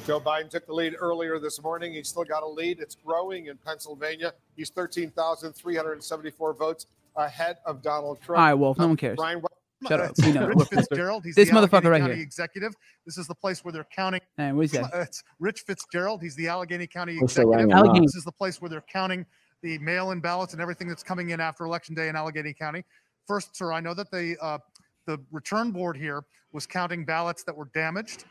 Joe 0.04 0.20
Biden 0.20 0.50
took 0.50 0.66
the 0.66 0.72
lead 0.72 0.94
earlier 0.98 1.38
this 1.38 1.60
morning. 1.62 1.92
He's 1.94 2.08
still 2.08 2.24
got 2.24 2.42
a 2.42 2.46
lead. 2.48 2.78
It's 2.80 2.94
growing 2.96 3.46
in 3.46 3.56
Pennsylvania. 3.56 4.34
He's 4.56 4.68
13,374 4.70 6.54
votes 6.54 6.86
ahead 7.16 7.56
of 7.64 7.82
Donald 7.82 8.20
Trump. 8.20 8.38
All 8.38 8.44
right, 8.46 8.54
Wolf. 8.54 8.78
No 8.78 8.88
one 8.88 8.96
cares. 8.96 9.16
Brian, 9.16 9.40
Shut 9.86 10.00
up. 10.00 10.10
It's 10.10 10.24
We 10.24 10.32
know. 10.32 10.46
Rich 10.46 10.68
Fitzgerald. 10.68 11.24
He's 11.24 11.34
This 11.34 11.50
the 11.50 11.54
motherfucker 11.54 11.90
right 11.90 12.00
County 12.00 12.14
here. 12.14 12.22
executive. 12.22 12.74
This 13.04 13.18
is 13.18 13.26
the 13.26 13.34
place 13.34 13.64
where 13.64 13.72
they're 13.72 13.86
counting. 13.94 14.20
And 14.38 14.56
what 14.56 14.64
is 14.66 14.72
that? 14.72 14.90
It's 14.94 15.22
Rich 15.38 15.60
Fitzgerald. 15.62 16.22
He's 16.22 16.34
the 16.36 16.48
Allegheny 16.48 16.86
County 16.86 17.16
We're 17.18 17.24
executive. 17.24 17.70
Allegheny. 17.70 18.06
This 18.06 18.14
is 18.16 18.24
the 18.24 18.32
place 18.32 18.60
where 18.60 18.70
they're 18.70 18.84
counting 18.90 19.26
the 19.62 19.78
mail-in 19.78 20.20
ballots 20.20 20.52
and 20.54 20.62
everything 20.62 20.88
that's 20.88 21.02
coming 21.02 21.30
in 21.30 21.40
after 21.40 21.64
election 21.64 21.94
day 21.94 22.08
in 22.08 22.16
Allegheny 22.16 22.54
County. 22.54 22.84
First, 23.26 23.56
sir, 23.56 23.72
I 23.72 23.80
know 23.80 23.94
that 23.94 24.10
the 24.10 24.36
uh, 24.40 24.58
the 25.06 25.18
return 25.30 25.70
board 25.72 25.96
here 25.96 26.24
was 26.52 26.66
counting 26.66 27.04
ballots 27.04 27.42
that 27.44 27.54
were 27.56 27.68
damaged 27.74 28.24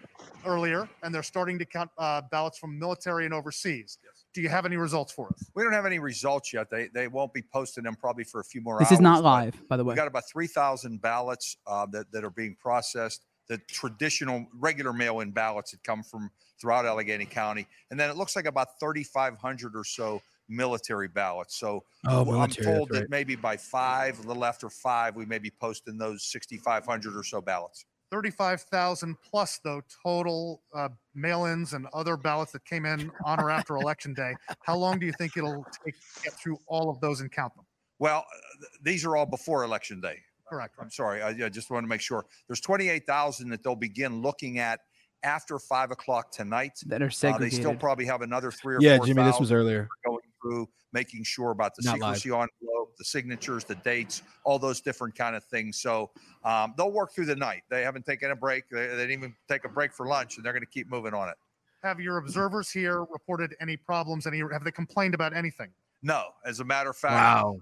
earlier, 0.45 0.89
and 1.03 1.13
they're 1.13 1.23
starting 1.23 1.59
to 1.59 1.65
count 1.65 1.91
uh, 1.97 2.21
ballots 2.31 2.57
from 2.57 2.77
military 2.79 3.25
and 3.25 3.33
overseas. 3.33 3.97
Do 4.35 4.41
you 4.41 4.49
have 4.49 4.65
any 4.65 4.75
results 4.75 5.13
for 5.13 5.29
us? 5.29 5.49
We 5.55 5.63
don't 5.63 5.71
have 5.71 5.85
any 5.85 5.97
results 5.97 6.51
yet. 6.51 6.69
They 6.69 6.89
they 6.93 7.07
won't 7.07 7.33
be 7.33 7.41
posting 7.41 7.85
them 7.85 7.95
probably 7.95 8.25
for 8.25 8.41
a 8.41 8.43
few 8.43 8.59
more 8.59 8.75
hours. 8.75 8.81
This 8.81 8.91
hours. 8.91 8.99
is 8.99 9.01
not 9.01 9.23
live, 9.23 9.55
by 9.69 9.77
the 9.77 9.83
way. 9.85 9.87
We 9.87 9.93
way. 9.93 9.95
got 9.95 10.07
about 10.07 10.27
3,000 10.27 11.01
ballots 11.01 11.55
uh, 11.65 11.85
that, 11.93 12.11
that 12.11 12.25
are 12.25 12.29
being 12.29 12.53
processed. 12.59 13.23
The 13.47 13.59
traditional 13.59 14.45
regular 14.59 14.91
mail-in 14.91 15.31
ballots 15.31 15.71
that 15.71 15.83
come 15.85 16.03
from 16.03 16.29
throughout 16.59 16.85
Allegheny 16.85 17.25
County. 17.25 17.65
And 17.91 17.99
then 17.99 18.09
it 18.09 18.17
looks 18.17 18.35
like 18.35 18.45
about 18.45 18.77
3,500 18.79 19.73
or 19.75 19.83
so 19.85 20.21
military 20.49 21.07
ballots. 21.07 21.55
So 21.55 21.83
Oh, 22.05 22.19
w- 22.19 22.31
I'm 22.37 22.49
military, 22.49 22.65
that's 22.65 22.77
told 22.77 22.89
that 22.89 22.99
right. 23.01 23.09
maybe 23.09 23.35
by 23.37 23.55
five, 23.55 24.19
a 24.19 24.27
little 24.27 24.43
after 24.43 24.69
five, 24.69 25.15
we 25.15 25.25
may 25.25 25.39
be 25.39 25.51
posting 25.51 25.97
those 25.97 26.23
6,500 26.23 27.15
or 27.15 27.23
so 27.23 27.39
ballots. 27.39 27.85
35,000 28.11 29.15
plus, 29.21 29.59
though, 29.63 29.81
total 30.03 30.61
uh, 30.73 30.89
mail 31.13 31.45
ins 31.45 31.73
and 31.73 31.87
other 31.93 32.17
ballots 32.17 32.51
that 32.53 32.65
came 32.65 32.85
in 32.85 33.11
on 33.23 33.39
or 33.39 33.49
after 33.49 33.75
Election 33.75 34.13
Day. 34.13 34.33
How 34.63 34.75
long 34.77 34.99
do 34.99 35.05
you 35.05 35.13
think 35.13 35.37
it'll 35.37 35.65
take 35.85 35.95
to 35.95 36.23
get 36.23 36.33
through 36.33 36.57
all 36.67 36.89
of 36.89 36.99
those 37.01 37.21
and 37.21 37.31
count 37.31 37.55
them? 37.55 37.65
Well, 37.99 38.19
uh, 38.19 38.57
th- 38.59 38.71
these 38.83 39.05
are 39.05 39.15
all 39.15 39.25
before 39.25 39.63
Election 39.63 40.01
Day. 40.01 40.19
Correct. 40.47 40.75
I'm 40.79 40.91
sorry. 40.91 41.21
I, 41.21 41.29
I 41.29 41.49
just 41.49 41.69
want 41.71 41.83
to 41.83 41.87
make 41.87 42.01
sure. 42.01 42.25
There's 42.47 42.61
28,000 42.61 43.49
that 43.49 43.63
they'll 43.63 43.75
begin 43.75 44.21
looking 44.21 44.59
at 44.59 44.81
after 45.23 45.57
five 45.57 45.89
o'clock 45.91 46.31
tonight. 46.31 46.73
That 46.85 47.01
are 47.01 47.09
Uh, 47.23 47.37
they 47.39 47.49
still 47.49 47.75
probably 47.75 48.05
have 48.05 48.21
another 48.21 48.51
three 48.51 48.75
or 48.75 48.79
Yeah, 48.81 48.97
four 48.97 49.07
Jimmy, 49.07 49.23
this 49.23 49.39
was 49.39 49.51
earlier. 49.51 49.87
going 50.05 50.19
through, 50.45 50.69
making 50.93 51.23
sure 51.23 51.51
about 51.51 51.75
the 51.75 51.81
Not 51.83 51.99
live. 51.99 52.17
secrecy 52.17 52.29
envelope, 52.35 52.95
the 52.97 53.03
signatures, 53.03 53.63
the 53.63 53.75
dates, 53.75 54.21
all 54.43 54.59
those 54.59 54.81
different 54.81 55.15
kind 55.15 55.35
of 55.35 55.43
things. 55.43 55.77
So 55.81 56.11
um, 56.43 56.73
they'll 56.77 56.91
work 56.91 57.13
through 57.13 57.25
the 57.25 57.35
night. 57.35 57.63
They 57.69 57.81
haven't 57.81 58.05
taken 58.05 58.31
a 58.31 58.35
break. 58.35 58.69
They, 58.69 58.87
they 58.87 58.95
didn't 58.95 59.11
even 59.11 59.35
take 59.49 59.65
a 59.65 59.69
break 59.69 59.91
for 59.93 60.07
lunch, 60.07 60.37
and 60.37 60.45
they're 60.45 60.53
going 60.53 60.63
to 60.63 60.69
keep 60.69 60.89
moving 60.89 61.13
on 61.13 61.29
it. 61.29 61.35
Have 61.83 61.99
your 61.99 62.17
observers 62.17 62.71
here 62.71 63.03
reported 63.05 63.55
any 63.61 63.77
problems? 63.77 64.25
Any 64.27 64.41
have 64.51 64.63
they 64.63 64.71
complained 64.71 65.13
about 65.13 65.35
anything? 65.35 65.69
No, 66.01 66.25
as 66.45 66.59
a 66.59 66.63
matter 66.63 66.89
of 66.91 66.97
fact, 66.97 67.45
Wow. 67.45 67.57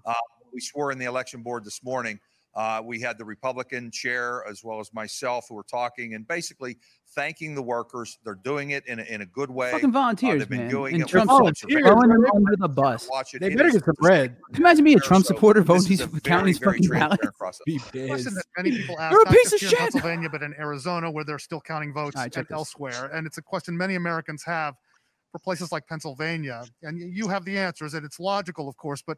we 0.53 0.59
swore 0.59 0.91
in 0.91 0.97
the 0.97 1.05
election 1.05 1.41
board 1.41 1.65
this 1.65 1.83
morning. 1.83 2.19
Uh, 2.55 2.81
we 2.85 2.99
had 3.01 3.17
the 3.17 3.25
Republican 3.25 3.89
chair 3.89 4.45
as 4.47 4.63
well 4.63 4.79
as 4.79 4.93
myself 4.93 5.47
who 5.49 5.55
were 5.55 5.63
talking 5.63 6.13
and 6.13 6.27
basically 6.27 6.77
thanking 7.15 7.55
the 7.55 7.61
workers. 7.61 8.19
They're 8.23 8.35
doing 8.35 8.71
it 8.71 8.85
in 8.85 8.99
a, 8.99 9.03
in 9.03 9.21
a 9.21 9.25
good 9.25 9.49
way. 9.49 9.71
Fucking 9.71 9.91
volunteers, 9.91 10.39
they've 10.39 10.49
been 10.49 10.59
man. 10.59 10.69
doing 10.69 10.93
and 10.93 11.01
it 11.01 11.05
with 11.05 11.11
Trump 11.11 11.29
volunteers. 11.29 11.63
observation. 11.63 11.87
throwing 11.87 12.09
them 12.09 12.25
under 12.35 12.55
the 12.55 12.67
bus. 12.69 13.09
Watch 13.09 13.33
it. 13.33 13.39
They 13.39 13.47
It 13.47 13.57
better 13.57 13.71
get 13.71 13.85
some 13.85 13.95
bread. 13.99 14.35
Imagine 14.53 14.83
being 14.83 14.97
a. 14.97 15.01
Trump 15.01 15.25
So 15.25 15.33
supporter 15.33 15.63
voting 15.63 15.81
is 15.83 15.87
these 15.87 16.01
a 16.01 16.07
very, 16.07 16.21
counties 16.21 16.59
very 16.59 16.73
fucking 16.77 16.87
transparent 16.87 17.21
ballots? 17.21 17.37
process. 17.39 17.61
Be 17.65 17.79
question 17.79 18.33
pissed. 18.35 18.47
many 18.57 18.71
people 18.71 18.99
ask, 18.99 19.11
You're 19.13 19.23
a 19.23 19.25
piece 19.31 19.49
just 19.51 19.53
of 19.55 19.59
here 19.61 19.69
in. 19.69 19.77
Pennsylvania, 19.91 20.29
but 20.29 20.43
in 20.43 20.53
Arizona, 20.59 21.09
where 21.09 21.23
they're 21.23 21.39
still 21.39 21.61
counting 21.61 21.91
votes 21.91 22.15
All 22.15 22.21
right, 22.21 22.31
check 22.31 22.45
and 22.49 22.55
elsewhere. 22.57 23.09
And 23.13 23.25
it's 23.25 23.39
a 23.39 23.41
question 23.41 23.75
many 23.75 23.95
Americans 23.95 24.43
have 24.43 24.75
for 25.31 25.39
places 25.39 25.71
like 25.71 25.87
Pennsylvania. 25.87 26.65
And 26.83 26.99
you 26.99 27.27
have 27.29 27.45
the 27.45 27.57
answers, 27.57 27.95
and 27.95 28.05
it's 28.05 28.19
logical, 28.19 28.69
of 28.69 28.77
course. 28.77 29.01
But 29.01 29.17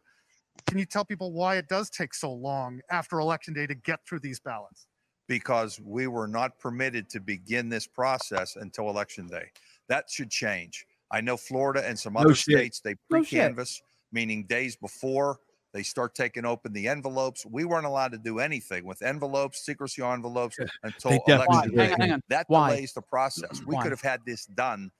can 0.66 0.78
you 0.78 0.84
tell 0.86 1.04
people 1.04 1.32
why 1.32 1.56
it 1.56 1.68
does 1.68 1.90
take 1.90 2.14
so 2.14 2.32
long 2.32 2.80
after 2.90 3.18
Election 3.20 3.54
Day 3.54 3.66
to 3.66 3.74
get 3.74 4.00
through 4.08 4.20
these 4.20 4.40
ballots? 4.40 4.86
because 5.28 5.80
we 5.80 6.06
were 6.06 6.28
not 6.28 6.56
permitted 6.60 7.10
to 7.10 7.18
begin 7.18 7.68
this 7.68 7.84
process 7.84 8.54
until 8.54 8.88
election 8.88 9.26
day. 9.26 9.46
That 9.88 10.08
should 10.08 10.30
change. 10.30 10.86
I 11.10 11.20
know 11.20 11.36
Florida 11.36 11.84
and 11.84 11.98
some 11.98 12.12
No 12.12 12.20
other 12.20 12.34
shit. 12.36 12.56
states 12.56 12.78
they 12.80 12.94
No 13.10 13.24
shit. 13.24 13.30
pre-canvass, 13.30 13.82
meaning 14.12 14.44
days 14.44 14.76
before 14.76 15.40
they 15.72 15.82
start 15.82 16.14
taking 16.14 16.44
open 16.44 16.72
the 16.72 16.86
envelopes. 16.86 17.44
We 17.44 17.64
weren't 17.64 17.86
allowed 17.86 18.12
to 18.12 18.18
do 18.18 18.38
anything 18.38 18.84
with 18.84 19.02
envelopes, 19.02 19.66
secrecy 19.66 20.00
on 20.00 20.14
envelopes 20.14 20.58
until 20.84 21.10
election 21.26 21.70
did. 21.70 21.78
Hang 21.80 21.88
day. 21.88 21.92
on, 21.94 22.00
hang 22.02 22.12
on. 22.12 22.22
That 22.28 22.44
Why? 22.46 22.70
delays 22.70 22.92
the 22.92 23.02
process. 23.02 23.60
We 23.66 23.74
Why? 23.74 23.82
could 23.82 23.90
have 23.90 24.02
had 24.02 24.20
this 24.24 24.46
done 24.46 24.92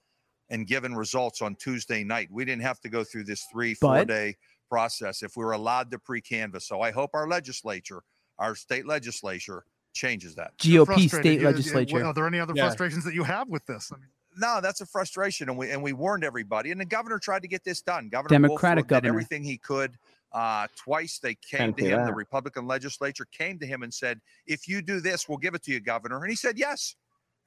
and 0.49 0.67
given 0.67 0.93
results 0.93 1.41
on 1.41 1.55
Tuesday 1.55 2.03
night. 2.03 2.27
We 2.29 2.43
didn't 2.43 2.63
have 2.63 2.81
to 2.81 2.89
go 2.89 3.05
through 3.05 3.23
this 3.23 3.45
three, 3.49 3.75
four 3.75 3.93
But- 3.99 4.07
day 4.09 4.35
process 4.69 5.23
if 5.23 5.35
we 5.37 5.43
were 5.43 5.53
allowed 5.53 5.91
to 5.91 5.99
pre-canvass. 5.99 6.67
So 6.67 6.81
I 6.81 6.91
hope 6.91 7.11
our 7.13 7.27
legislature, 7.27 8.03
our 8.39 8.55
state 8.55 8.85
legislature, 8.85 9.65
changes 9.93 10.35
that. 10.35 10.55
GOP 10.57 11.07
state 11.09 11.25
You- 11.35 11.39
you- 11.41 11.45
legislature. 11.47 12.05
Are 12.05 12.13
there 12.13 12.27
any 12.27 12.39
other 12.39 12.53
Yeah. 12.55 12.65
frustrations 12.65 13.03
that 13.05 13.13
you 13.15 13.23
have 13.23 13.47
with 13.49 13.65
this? 13.65 13.91
I 13.91 13.97
mean, 13.97 14.07
No, 14.39 14.61
that's 14.61 14.81
a 14.81 14.85
frustration, 14.85 15.49
and 15.49 15.57
we 15.57 15.71
and 15.71 15.81
we 15.81 15.93
warned 15.93 16.23
everybody. 16.23 16.69
And 16.71 16.79
the 16.79 16.85
governor 16.85 17.17
tried 17.17 17.41
to 17.41 17.47
get 17.47 17.63
this 17.63 17.81
done. 17.81 18.07
Governor 18.07 18.29
Democratic 18.29 18.83
Wolford 18.83 18.87
governor. 18.89 19.01
did 19.01 19.07
everything 19.09 19.43
he 19.43 19.57
could. 19.57 19.97
Uh, 20.31 20.67
twice 20.75 21.17
they 21.17 21.33
came 21.33 21.57
Can't 21.73 21.77
to 21.77 21.83
do 21.83 21.89
him. 21.89 22.05
The. 22.05 22.13
Republican 22.13 22.67
legislature 22.67 23.25
came 23.31 23.57
to 23.57 23.65
him 23.65 23.81
and 23.81 23.91
said, 23.91 24.21
"If 24.45 24.67
you 24.67 24.83
do 24.83 24.99
this, 24.99 25.27
we'll 25.27 25.39
give 25.39 25.55
it 25.55 25.63
to 25.63 25.71
you, 25.71 25.79
governor." 25.79 26.17
And 26.21 26.29
he 26.29 26.35
said 26.35 26.59
yes. 26.59 26.95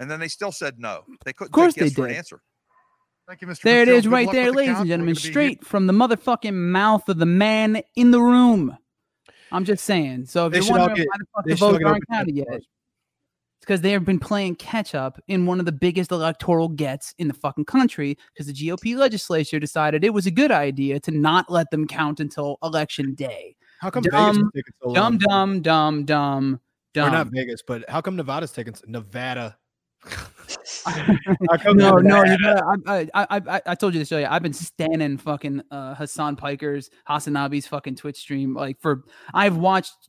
And 0.01 0.11
then 0.11 0.19
they 0.19 0.27
still 0.27 0.51
said 0.51 0.81
no. 0.81 1.05
They 1.25 1.33
couldn't 1.33 1.53
course 1.53 1.75
take 1.75 1.83
yes 1.83 1.91
they 1.91 1.95
for 1.95 2.07
an 2.09 2.15
answer. 2.17 2.43
Thank 3.31 3.41
you, 3.43 3.47
Mr. 3.47 3.63
There 3.63 3.83
it 3.83 3.89
is, 3.89 4.03
Good 4.05 4.13
right 4.13 4.31
there, 4.33 4.47
the 4.47 4.53
ladies 4.53 4.71
count. 4.75 4.81
and 4.81 4.89
gentlemen, 4.89 5.15
straight 5.15 5.65
from 5.65 5.87
the 5.87 5.93
motherfucking 5.93 6.53
mouth 6.53 7.09
of 7.09 7.19
the 7.19 7.27
man 7.27 7.83
in 7.95 8.11
the 8.11 8.21
room. 8.21 8.77
I'm 9.53 9.65
just 9.65 9.85
saying. 9.85 10.27
So 10.27 10.47
if 10.47 10.53
They 10.53 10.61
you're 10.61 10.71
wondering 10.79 10.97
get- 10.97 11.07
why 11.09 11.17
the 11.19 11.27
fuck 11.35 11.45
the 11.47 11.55
votes 11.55 11.85
aren't 11.85 12.07
counted 12.09 12.35
yet, 12.37 12.47
it's 12.51 12.67
because 13.61 13.81
they 13.83 13.93
have 13.93 14.05
been 14.05 14.19
playing 14.19 14.57
catch 14.57 14.95
up 14.95 15.21
in 15.29 15.47
one 15.47 15.61
of 15.61 15.67
the 15.67 15.73
biggest 15.73 16.11
electoral 16.11 16.69
gets 16.69 17.15
in 17.19 17.29
the 17.29 17.35
fucking 17.35 17.65
country. 17.67 18.17
Because 18.35 18.47
the 18.47 18.53
GOP 18.53 18.97
legislature 18.97 19.59
decided 19.61 20.05
it 20.05 20.13
was 20.15 20.27
a 20.27 20.31
good 20.31 20.51
idea 20.51 20.99
to 21.01 21.11
not 21.11 21.51
let 21.51 21.71
them 21.71 21.87
count 21.87 22.21
until 22.21 22.59
election 22.63 23.15
day. 23.15 23.55
How 23.81 23.91
come 23.91 24.03
Dumb, 24.03 24.35
Vegas 24.37 24.51
taking 24.55 24.73
so? 24.83 24.95
Dumb, 24.95 25.19
dumb, 25.19 25.63
dumb, 25.63 26.05
dumb, 26.05 26.55
Or 26.55 26.61
dumb. 26.95 27.13
not 27.13 27.27
Vegas, 27.29 27.63
but 27.67 27.89
how 27.89 28.01
come 28.01 28.17
Nevada's 28.17 28.53
taking 28.53 28.75
Nevada? 28.87 29.57
No, 31.75 31.97
no, 31.97 32.23
Nevada? 32.23 32.63
I, 32.87 33.09
I, 33.15 33.27
I, 33.31 33.43
I, 33.57 33.63
I 33.67 33.75
told 33.75 33.95
you 33.95 34.01
this 34.01 34.13
earlier. 34.13 34.29
I've 34.31 34.43
been 34.43 34.53
standing 34.53 35.19
fucking 35.19 35.63
uh, 35.71 35.95
Hasan 35.95 36.37
Piker's 36.37 36.91
Hasanabi's 37.09 37.67
fucking 37.67 37.97
Twitch 37.97 38.17
stream 38.19 38.55
like 38.55 38.81
for 38.81 39.05
I've 39.35 39.57
watched 39.57 40.09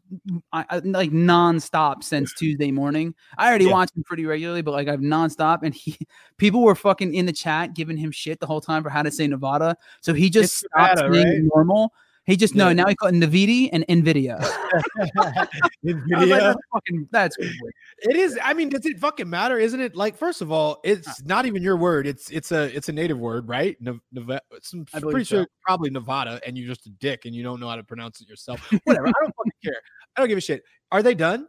I, 0.53 0.65
I, 0.69 0.77
like 0.79 1.11
nonstop 1.11 2.03
since 2.03 2.33
Tuesday 2.33 2.71
morning. 2.71 3.15
I 3.37 3.49
already 3.49 3.65
Yeah. 3.65 3.71
watch 3.73 3.89
him 3.95 4.03
pretty 4.03 4.25
regularly, 4.25 4.61
but 4.61 4.71
like 4.71 4.87
I've 4.87 4.99
nonstop, 4.99 5.59
and 5.63 5.73
he 5.73 5.97
people 6.37 6.61
were 6.63 6.75
fucking 6.75 7.13
in 7.13 7.25
the 7.25 7.33
chat 7.33 7.73
giving 7.73 7.97
him 7.97 8.11
shit 8.11 8.39
the 8.39 8.47
whole 8.47 8.61
time 8.61 8.83
for 8.83 8.89
how 8.89 9.01
to 9.03 9.11
say 9.11 9.27
Nevada. 9.27 9.75
So 10.01 10.13
he 10.13 10.29
just 10.29 10.45
It's 10.63 10.69
stopped 10.73 10.95
Nevada, 10.97 11.13
saying 11.13 11.27
right? 11.27 11.49
normal. 11.55 11.93
He 12.25 12.37
just 12.37 12.53
no 12.53 12.71
now 12.71 12.85
he 12.85 12.91
it 12.91 12.97
Nvidia 12.99 13.69
and 13.73 13.85
Nvidia. 13.87 14.39
Was 15.03 15.11
like, 15.15 15.49
Nvidia. 15.83 16.39
that's 16.39 16.61
fucking 16.71 17.07
that's. 17.11 17.35
It 17.39 18.15
is. 18.15 18.37
I 18.43 18.53
mean, 18.53 18.69
does 18.69 18.85
it 18.85 18.99
fucking 18.99 19.29
matter? 19.29 19.57
Isn't 19.57 19.81
it? 19.81 19.95
Like, 19.95 20.15
first 20.15 20.41
of 20.41 20.51
all, 20.51 20.79
it's 20.83 21.07
uh. 21.07 21.13
not 21.25 21.47
even 21.47 21.63
your 21.63 21.77
word. 21.77 22.05
It's 22.05 22.29
it's 22.29 22.51
a 22.51 22.75
it's 22.75 22.89
a 22.89 22.93
native 22.93 23.17
word, 23.17 23.47
right? 23.47 23.75
Nev- 23.81 24.01
I'm 24.15 25.01
pretty 25.01 25.23
so. 25.23 25.37
sure 25.37 25.47
probably 25.63 25.89
Nevada, 25.89 26.39
and 26.45 26.57
you're 26.57 26.67
just 26.67 26.85
a 26.85 26.91
dick 26.91 27.25
and 27.25 27.35
you 27.35 27.41
don't 27.41 27.59
know 27.59 27.67
how 27.67 27.75
to 27.75 27.83
pronounce 27.83 28.21
it 28.21 28.29
yourself. 28.29 28.61
Whatever. 28.83 29.07
I 29.07 29.11
don't 29.21 29.35
fucking 29.37 29.51
care. 29.63 29.81
I 30.15 30.21
don't 30.21 30.29
give 30.29 30.37
a 30.37 30.41
shit. 30.41 30.63
Are 30.91 31.01
they 31.01 31.15
done? 31.15 31.47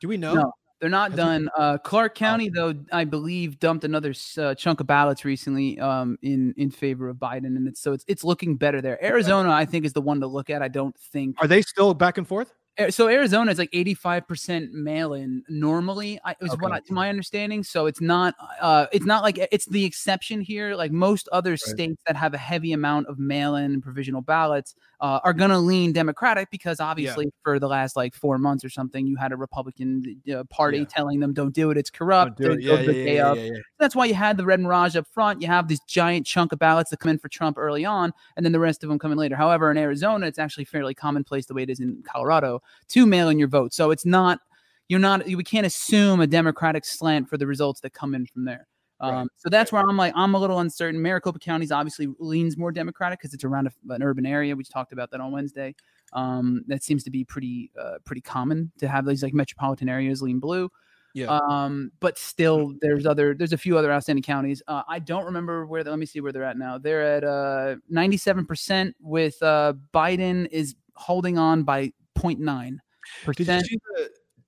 Do 0.00 0.08
we 0.08 0.16
know? 0.16 0.34
No. 0.34 0.52
They're 0.80 0.88
not 0.90 1.10
That's 1.10 1.18
what- 1.20 1.24
done. 1.26 1.50
Uh, 1.56 1.78
Clark 1.78 2.14
County, 2.14 2.48
though, 2.50 2.74
I 2.92 3.04
believe, 3.04 3.58
dumped 3.58 3.84
another 3.84 4.14
uh, 4.38 4.54
chunk 4.54 4.80
of 4.80 4.86
ballots 4.86 5.24
recently 5.24 5.78
um, 5.80 6.18
in 6.22 6.54
in 6.56 6.70
favor 6.70 7.08
of 7.08 7.16
Biden, 7.16 7.56
and 7.56 7.66
it's 7.66 7.80
so 7.80 7.92
it's 7.92 8.04
it's 8.06 8.22
looking 8.24 8.54
better 8.56 8.80
there. 8.80 9.02
Arizona, 9.04 9.50
I 9.50 9.64
think, 9.64 9.84
is 9.84 9.92
the 9.92 10.00
one 10.02 10.20
to 10.20 10.26
look 10.26 10.50
at. 10.50 10.62
I 10.62 10.68
don't 10.68 10.96
think 10.96 11.36
Are 11.42 11.48
they 11.48 11.62
still 11.62 11.94
back 11.94 12.16
and 12.18 12.26
forth? 12.28 12.52
So 12.90 13.08
Arizona 13.08 13.50
is 13.50 13.58
like 13.58 13.72
85% 13.72 14.70
mail-in 14.70 15.42
normally 15.48 16.20
I, 16.24 16.36
is 16.40 16.50
what 16.60 16.66
Okay. 16.70 16.74
I, 16.76 16.80
to 16.86 16.92
my 16.92 17.08
understanding 17.08 17.64
so 17.64 17.86
it's 17.86 18.00
not 18.00 18.36
uh 18.60 18.86
it's 18.92 19.04
not 19.04 19.24
like 19.24 19.36
it's 19.50 19.66
the 19.66 19.84
exception 19.84 20.40
here 20.40 20.76
like 20.76 20.92
most 20.92 21.28
other 21.32 21.56
states 21.56 22.00
that 22.06 22.14
have 22.14 22.34
a 22.34 22.38
heavy 22.38 22.72
amount 22.72 23.08
of 23.08 23.18
mail-in 23.18 23.72
and 23.72 23.82
provisional 23.82 24.20
ballots 24.20 24.76
uh, 25.00 25.20
are 25.22 25.32
going 25.32 25.50
to 25.50 25.58
lean 25.58 25.92
democratic 25.92 26.50
because 26.50 26.80
obviously 26.80 27.26
for 27.44 27.58
the 27.58 27.68
last 27.68 27.94
like 27.96 28.14
4 28.14 28.36
months 28.38 28.64
or 28.64 28.68
something 28.68 29.06
you 29.06 29.16
had 29.16 29.30
a 29.32 29.36
republican 29.36 30.20
uh, 30.34 30.42
party 30.50 30.78
Yeah. 30.78 30.84
telling 30.88 31.20
them 31.20 31.32
don't 31.32 31.54
do 31.54 31.70
it 31.70 31.76
it's 31.76 31.90
Don't 31.90 31.98
corrupt 31.98 32.38
do 32.38 32.50
it. 32.52 32.62
Yeah, 32.62 32.80
yeah, 32.80 32.90
yeah, 32.90 33.32
yeah, 33.34 33.42
yeah. 33.44 33.50
that's 33.78 33.94
why 33.94 34.06
you 34.06 34.14
had 34.14 34.36
the 34.36 34.44
red 34.44 34.60
mirage 34.60 34.96
up 34.96 35.06
front. 35.06 35.40
You 35.40 35.46
have 35.48 35.68
this 35.68 35.80
giant 35.86 36.26
chunk 36.26 36.52
of 36.52 36.58
ballots 36.58 36.90
that 36.90 36.98
come 36.98 37.10
in 37.10 37.18
for 37.18 37.28
Trump 37.28 37.58
early 37.58 37.84
on, 37.84 38.12
and 38.36 38.44
then 38.44 38.52
the 38.52 38.58
rest 38.60 38.82
of 38.82 38.88
them 38.88 38.98
come 38.98 39.12
in 39.12 39.18
later. 39.18 39.36
However, 39.36 39.70
in 39.70 39.76
Arizona, 39.78 40.26
it's 40.26 40.38
actually 40.38 40.64
fairly 40.64 40.94
commonplace 40.94 41.46
the 41.46 41.54
way 41.54 41.62
it 41.62 41.70
is 41.70 41.80
in 41.80 42.02
Colorado 42.04 42.60
to 42.88 43.06
mail 43.06 43.28
in 43.28 43.38
your 43.38 43.48
vote. 43.48 43.72
So 43.72 43.90
it's 43.90 44.04
not 44.04 44.40
you're 44.88 44.98
not 45.00 45.24
we 45.26 45.44
can't 45.44 45.66
assume 45.66 46.20
a 46.20 46.26
Democratic 46.26 46.84
slant 46.84 47.28
for 47.28 47.36
the 47.36 47.46
results 47.46 47.80
that 47.82 47.92
come 47.92 48.14
in 48.14 48.26
from 48.26 48.44
there. 48.44 48.66
Um, 49.00 49.14
Right, 49.14 49.26
so 49.36 49.48
that's 49.48 49.70
where 49.70 49.82
I'm 49.88 49.96
like 49.96 50.12
I'm 50.16 50.34
a 50.34 50.38
little 50.38 50.58
uncertain. 50.58 51.00
Maricopa 51.00 51.38
County's 51.38 51.70
obviously 51.70 52.08
leans 52.18 52.56
more 52.56 52.72
Democratic 52.72 53.20
because 53.20 53.32
it's 53.32 53.44
around 53.44 53.68
a, 53.68 53.94
an 53.94 54.02
urban 54.02 54.26
area. 54.26 54.56
We 54.56 54.64
talked 54.64 54.92
about 54.92 55.10
that 55.12 55.20
on 55.20 55.30
Wednesday. 55.30 55.74
Um, 56.12 56.64
that 56.66 56.82
seems 56.82 57.04
to 57.04 57.10
be 57.10 57.24
pretty 57.24 57.70
uh, 57.80 57.98
pretty 58.04 58.22
common 58.22 58.72
to 58.78 58.88
have 58.88 59.06
these 59.06 59.22
like 59.22 59.34
metropolitan 59.34 59.88
areas 59.88 60.22
lean 60.22 60.40
blue. 60.40 60.70
Yeah. 61.14 61.26
Um, 61.28 61.90
but 62.00 62.18
still, 62.18 62.74
there's 62.80 63.06
other 63.06 63.34
there's 63.34 63.52
a 63.52 63.58
few 63.58 63.78
other 63.78 63.92
outstanding 63.92 64.22
counties. 64.22 64.62
Uh, 64.68 64.82
I 64.88 64.98
don't 64.98 65.24
remember 65.24 65.66
where. 65.66 65.82
The, 65.84 65.90
let 65.90 65.98
me 65.98 66.06
see 66.06 66.20
where 66.20 66.32
they're 66.32 66.44
at 66.44 66.58
now. 66.58 66.78
They're 66.78 67.16
at 67.16 67.24
uh 67.24 67.76
97 67.88 68.46
percent 68.46 68.96
with 69.00 69.40
uh 69.42 69.74
Biden 69.94 70.48
is 70.50 70.74
holding 70.94 71.38
on 71.38 71.62
by 71.62 71.92
0.9 72.18 72.38
Did 72.66 72.78
you 73.26 73.32
percent. 73.32 73.66
see 73.66 73.78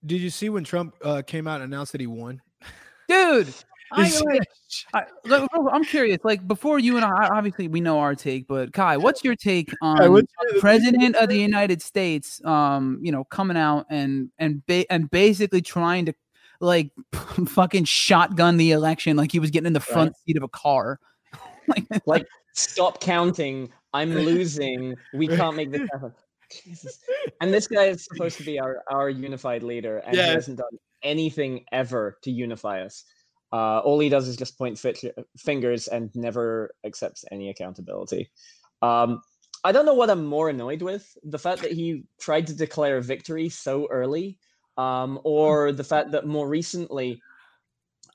Did 0.06 0.20
you 0.20 0.30
see 0.30 0.48
when 0.48 0.64
Trump 0.64 0.96
uh, 1.02 1.22
came 1.22 1.46
out 1.46 1.60
and 1.60 1.72
announced 1.72 1.92
that 1.92 2.00
he 2.00 2.06
won? 2.06 2.42
Dude, 3.08 3.54
I, 3.92 4.04
Did 4.04 4.12
you 4.12 4.18
see 4.18 4.24
like, 4.24 4.38
that? 4.40 4.46
I, 4.94 5.28
look, 5.28 5.50
bro, 5.50 5.68
I'm 5.70 5.84
curious. 5.84 6.18
Like 6.24 6.46
before 6.46 6.78
you 6.78 6.96
and 6.96 7.04
I, 7.04 7.28
obviously 7.28 7.68
we 7.68 7.80
know 7.80 7.98
our 7.98 8.14
take, 8.14 8.46
but 8.46 8.72
Kai, 8.72 8.96
what's 8.96 9.24
your 9.24 9.34
take 9.36 9.72
on 9.82 9.98
Kai, 9.98 10.08
what's 10.08 10.32
the 10.40 10.52
your- 10.52 10.60
president 10.60 11.16
of 11.16 11.28
the 11.28 11.38
United 11.38 11.82
States? 11.82 12.44
Um, 12.44 12.98
you 13.02 13.10
know, 13.12 13.24
coming 13.24 13.56
out 13.56 13.86
and 13.90 14.30
and 14.38 14.64
ba- 14.66 14.90
and 14.92 15.10
basically 15.10 15.60
trying 15.62 16.06
to 16.06 16.14
like 16.60 16.90
fucking 17.48 17.84
shotgun 17.84 18.56
the 18.58 18.72
election, 18.72 19.16
like 19.16 19.32
he 19.32 19.38
was 19.40 19.50
getting 19.50 19.66
in 19.66 19.72
the 19.72 19.80
front 19.80 20.14
seat 20.26 20.36
of 20.36 20.42
a 20.42 20.48
car. 20.48 20.98
like, 21.68 21.86
Like, 22.06 22.26
stop 22.52 23.00
counting. 23.00 23.70
I'm 23.92 24.14
losing. 24.14 24.94
We 25.14 25.26
can't 25.26 25.56
make 25.56 25.72
this 25.72 25.88
happen. 25.92 26.12
Jesus. 26.64 27.00
And 27.40 27.52
this 27.54 27.66
guy 27.66 27.84
is 27.84 28.04
supposed 28.04 28.36
to 28.38 28.44
be 28.44 28.58
our, 28.60 28.82
our 28.90 29.08
unified 29.08 29.62
leader, 29.62 29.98
and 29.98 30.16
Yeah. 30.16 30.26
he 30.26 30.30
hasn't 30.34 30.58
done 30.58 30.78
anything 31.02 31.64
ever 31.72 32.18
to 32.22 32.30
unify 32.30 32.82
us. 32.82 33.04
Uh, 33.52 33.78
all 33.80 33.98
he 33.98 34.08
does 34.08 34.28
is 34.28 34.36
just 34.36 34.56
point 34.56 34.78
fit- 34.78 35.16
fingers 35.36 35.88
and 35.88 36.10
never 36.14 36.74
accepts 36.84 37.24
any 37.32 37.50
accountability. 37.50 38.30
Um, 38.82 39.22
I 39.64 39.72
don't 39.72 39.84
know 39.84 39.94
what 39.94 40.08
I'm 40.08 40.24
more 40.24 40.48
annoyed 40.48 40.82
with 40.82 41.16
the 41.22 41.38
fact 41.38 41.62
that 41.62 41.72
he 41.72 42.04
tried 42.18 42.46
to 42.46 42.54
declare 42.54 43.00
victory 43.00 43.48
so 43.48 43.88
early, 43.90 44.38
um, 44.78 45.20
or 45.24 45.72
the 45.72 45.84
fact 45.84 46.12
that 46.12 46.26
more 46.26 46.48
recently 46.48 47.20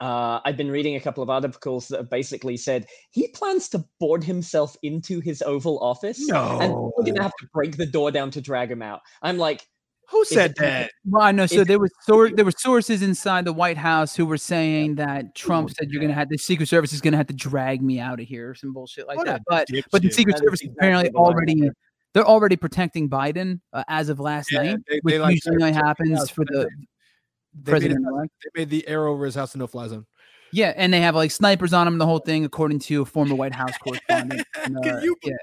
uh, 0.02 0.40
I've 0.44 0.58
been 0.58 0.72
reading 0.72 0.96
a 0.96 1.00
couple 1.00 1.24
of 1.24 1.30
articles 1.30 1.88
that 1.90 1.98
have 1.98 2.10
basically 2.10 2.58
said 2.58 2.88
he 3.12 3.28
plans 3.30 3.70
to 3.70 3.86
board 4.00 4.24
himself 4.24 4.76
into 4.84 5.20
his 5.20 5.42
Oval 5.42 5.80
Office. 5.80 6.28
And 6.62 6.74
we're 6.74 7.04
going 7.04 7.16
to 7.16 7.24
have 7.24 7.36
to 7.40 7.48
break 7.54 7.78
the 7.78 7.86
door 7.86 8.12
down 8.12 8.32
to 8.32 8.42
drag 8.42 8.72
him 8.72 8.82
out. 8.82 9.02
I'm 9.22 9.38
like, 9.38 9.68
Who 10.10 10.24
said 10.26 10.54
that? 10.58 10.92
Well, 11.06 11.22
I 11.24 11.32
know. 11.32 11.46
So 11.46 11.56
It's- 11.56 11.68
there 11.68 11.80
was 11.80 11.92
sor- 12.04 12.30
there 12.30 12.46
were 12.46 12.52
sources 12.52 13.02
inside 13.02 13.46
the 13.46 13.54
White 13.54 13.78
House 13.78 14.16
who 14.16 14.26
were 14.26 14.38
saying 14.38 14.96
that 14.96 15.34
Trump 15.36 15.72
said 15.72 15.90
you're 15.90 16.02
gonna 16.02 16.14
have 16.14 16.30
the 16.30 16.38
Secret 16.38 16.68
Service 16.68 16.94
is 16.94 17.02
gonna 17.02 17.18
have 17.18 17.28
to 17.28 17.34
drag 17.34 17.82
me 17.82 18.00
out 18.00 18.20
of 18.20 18.28
here 18.28 18.52
or 18.52 18.56
some 18.56 18.72
bullshit 18.74 19.08
like 19.08 19.18
that. 19.26 19.42
But 19.48 19.68
but 19.92 20.02
the. 20.02 20.12
Secret 20.12 20.34
That 20.34 20.42
is 20.44 20.46
Service 20.48 20.62
exactly 20.62 20.78
apparently 20.80 21.10
already 21.16 21.70
they're 22.14 22.26
already 22.26 22.56
protecting 22.56 23.10
Biden 23.10 23.60
uh, 23.74 23.84
as 23.90 24.08
of 24.10 24.20
last 24.20 24.52
Yeah, 24.52 24.64
night, 24.64 24.80
they- 24.88 25.00
which 25.02 25.14
they, 25.14 25.20
like, 25.20 25.34
usually 25.46 25.72
happens 25.74 26.30
for 26.30 26.46
the 26.46 26.54
They 26.54 26.60
made, 26.64 26.68
it, 26.68 27.66
president 27.66 28.06
they 28.54 28.62
made 28.62 28.70
the 28.70 28.88
arrow 28.88 29.12
over 29.12 29.26
his 29.26 29.36
house 29.36 29.54
a 29.56 29.58
no 29.58 29.68
fly 29.68 29.88
zone. 29.88 30.06
Yeah, 30.56 30.72
and 30.78 30.94
they 30.94 31.02
have 31.02 31.16
like 31.16 31.32
snipers 31.32 31.74
on 31.74 31.86
them, 31.86 31.98
the 31.98 32.06
whole 32.06 32.20
thing, 32.20 32.46
according 32.46 32.80
to 32.80 33.02
a 33.02 33.06
former 33.06 33.36
White 33.36 33.52
House 33.54 33.78
correspondent. 33.84 34.42
And, 34.66 34.82
Can 34.82 34.96
uh, 34.96 35.00
you 35.02 35.16
yeah. 35.22 35.34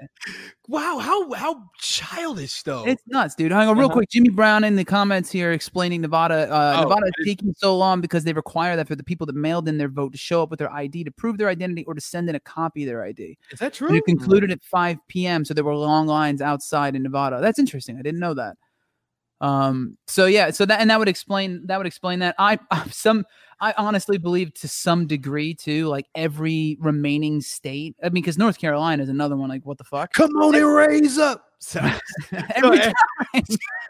Wow, 0.68 0.98
how 0.98 1.30
how 1.32 1.68
childish 1.78 2.62
though. 2.62 2.84
It's 2.86 3.02
nuts, 3.06 3.34
dude. 3.34 3.52
Hang 3.52 3.68
on, 3.68 3.76
real 3.76 3.86
Uh-huh. 3.88 3.94
quick. 3.96 4.08
Jimmy 4.08 4.30
Brown 4.30 4.64
in 4.64 4.74
the 4.74 4.84
comments 4.86 5.30
here 5.30 5.52
explaining 5.52 6.00
Nevada. 6.00 6.50
Uh, 6.50 6.76
Oh, 6.78 6.82
Nevada 6.84 7.06
is 7.18 7.26
taking 7.26 7.52
so 7.58 7.76
long 7.76 8.00
because 8.00 8.24
they 8.24 8.32
require 8.32 8.74
that 8.74 8.88
for 8.88 8.96
the 8.96 9.04
people 9.04 9.26
that 9.26 9.36
mailed 9.36 9.68
in 9.68 9.76
their 9.76 9.88
vote 9.90 10.12
to 10.12 10.18
show 10.18 10.42
up 10.42 10.48
with 10.50 10.58
their 10.58 10.72
ID 10.72 11.04
to 11.04 11.10
prove 11.10 11.36
their 11.36 11.48
identity 11.50 11.84
or 11.84 11.92
to 11.92 12.00
send 12.00 12.30
in 12.30 12.34
a 12.34 12.40
copy 12.40 12.84
of 12.84 12.86
their 12.88 13.04
ID. 13.04 13.36
Is 13.50 13.58
that 13.58 13.66
And 13.66 13.74
true? 13.74 13.94
it 13.96 14.04
concluded 14.06 14.50
at 14.50 14.62
5 14.64 14.96
p.m. 15.08 15.44
So 15.44 15.52
there 15.52 15.62
were 15.64 15.74
long 15.76 16.06
lines 16.06 16.40
outside 16.40 16.96
in 16.96 17.02
Nevada. 17.02 17.38
That's 17.42 17.58
interesting. 17.58 17.98
I 17.98 18.02
didn't 18.02 18.20
know 18.20 18.34
that. 18.34 18.56
Um. 19.42 19.98
So 20.06 20.26
yeah. 20.26 20.50
So 20.50 20.64
that 20.66 20.80
and 20.80 20.88
that 20.90 20.98
would 20.98 21.08
explain 21.08 21.66
that 21.66 21.76
would 21.76 21.86
explain 21.86 22.20
that. 22.20 22.34
I 22.38 22.58
some 22.90 23.24
I 23.62 23.72
honestly 23.78 24.18
believe 24.18 24.52
to 24.54 24.68
some 24.68 25.06
degree 25.06 25.54
too. 25.54 25.86
Like 25.86 26.06
every 26.14 26.76
remaining 26.80 27.40
state. 27.40 27.94
I 28.02 28.06
mean, 28.10 28.22
because 28.22 28.36
North 28.36 28.58
Carolina 28.58 29.02
is 29.02 29.08
another 29.08 29.36
one. 29.36 29.48
Like 29.48 29.64
what 29.64 29.78
the 29.78 29.84
fuck? 29.84 30.12
Come 30.12 30.32
on 30.36 30.54
and 30.54 30.66
raise 30.74 31.16
up. 31.16 31.46
Sorry, 31.60 31.92
every 32.56 32.78
time. 32.80 32.92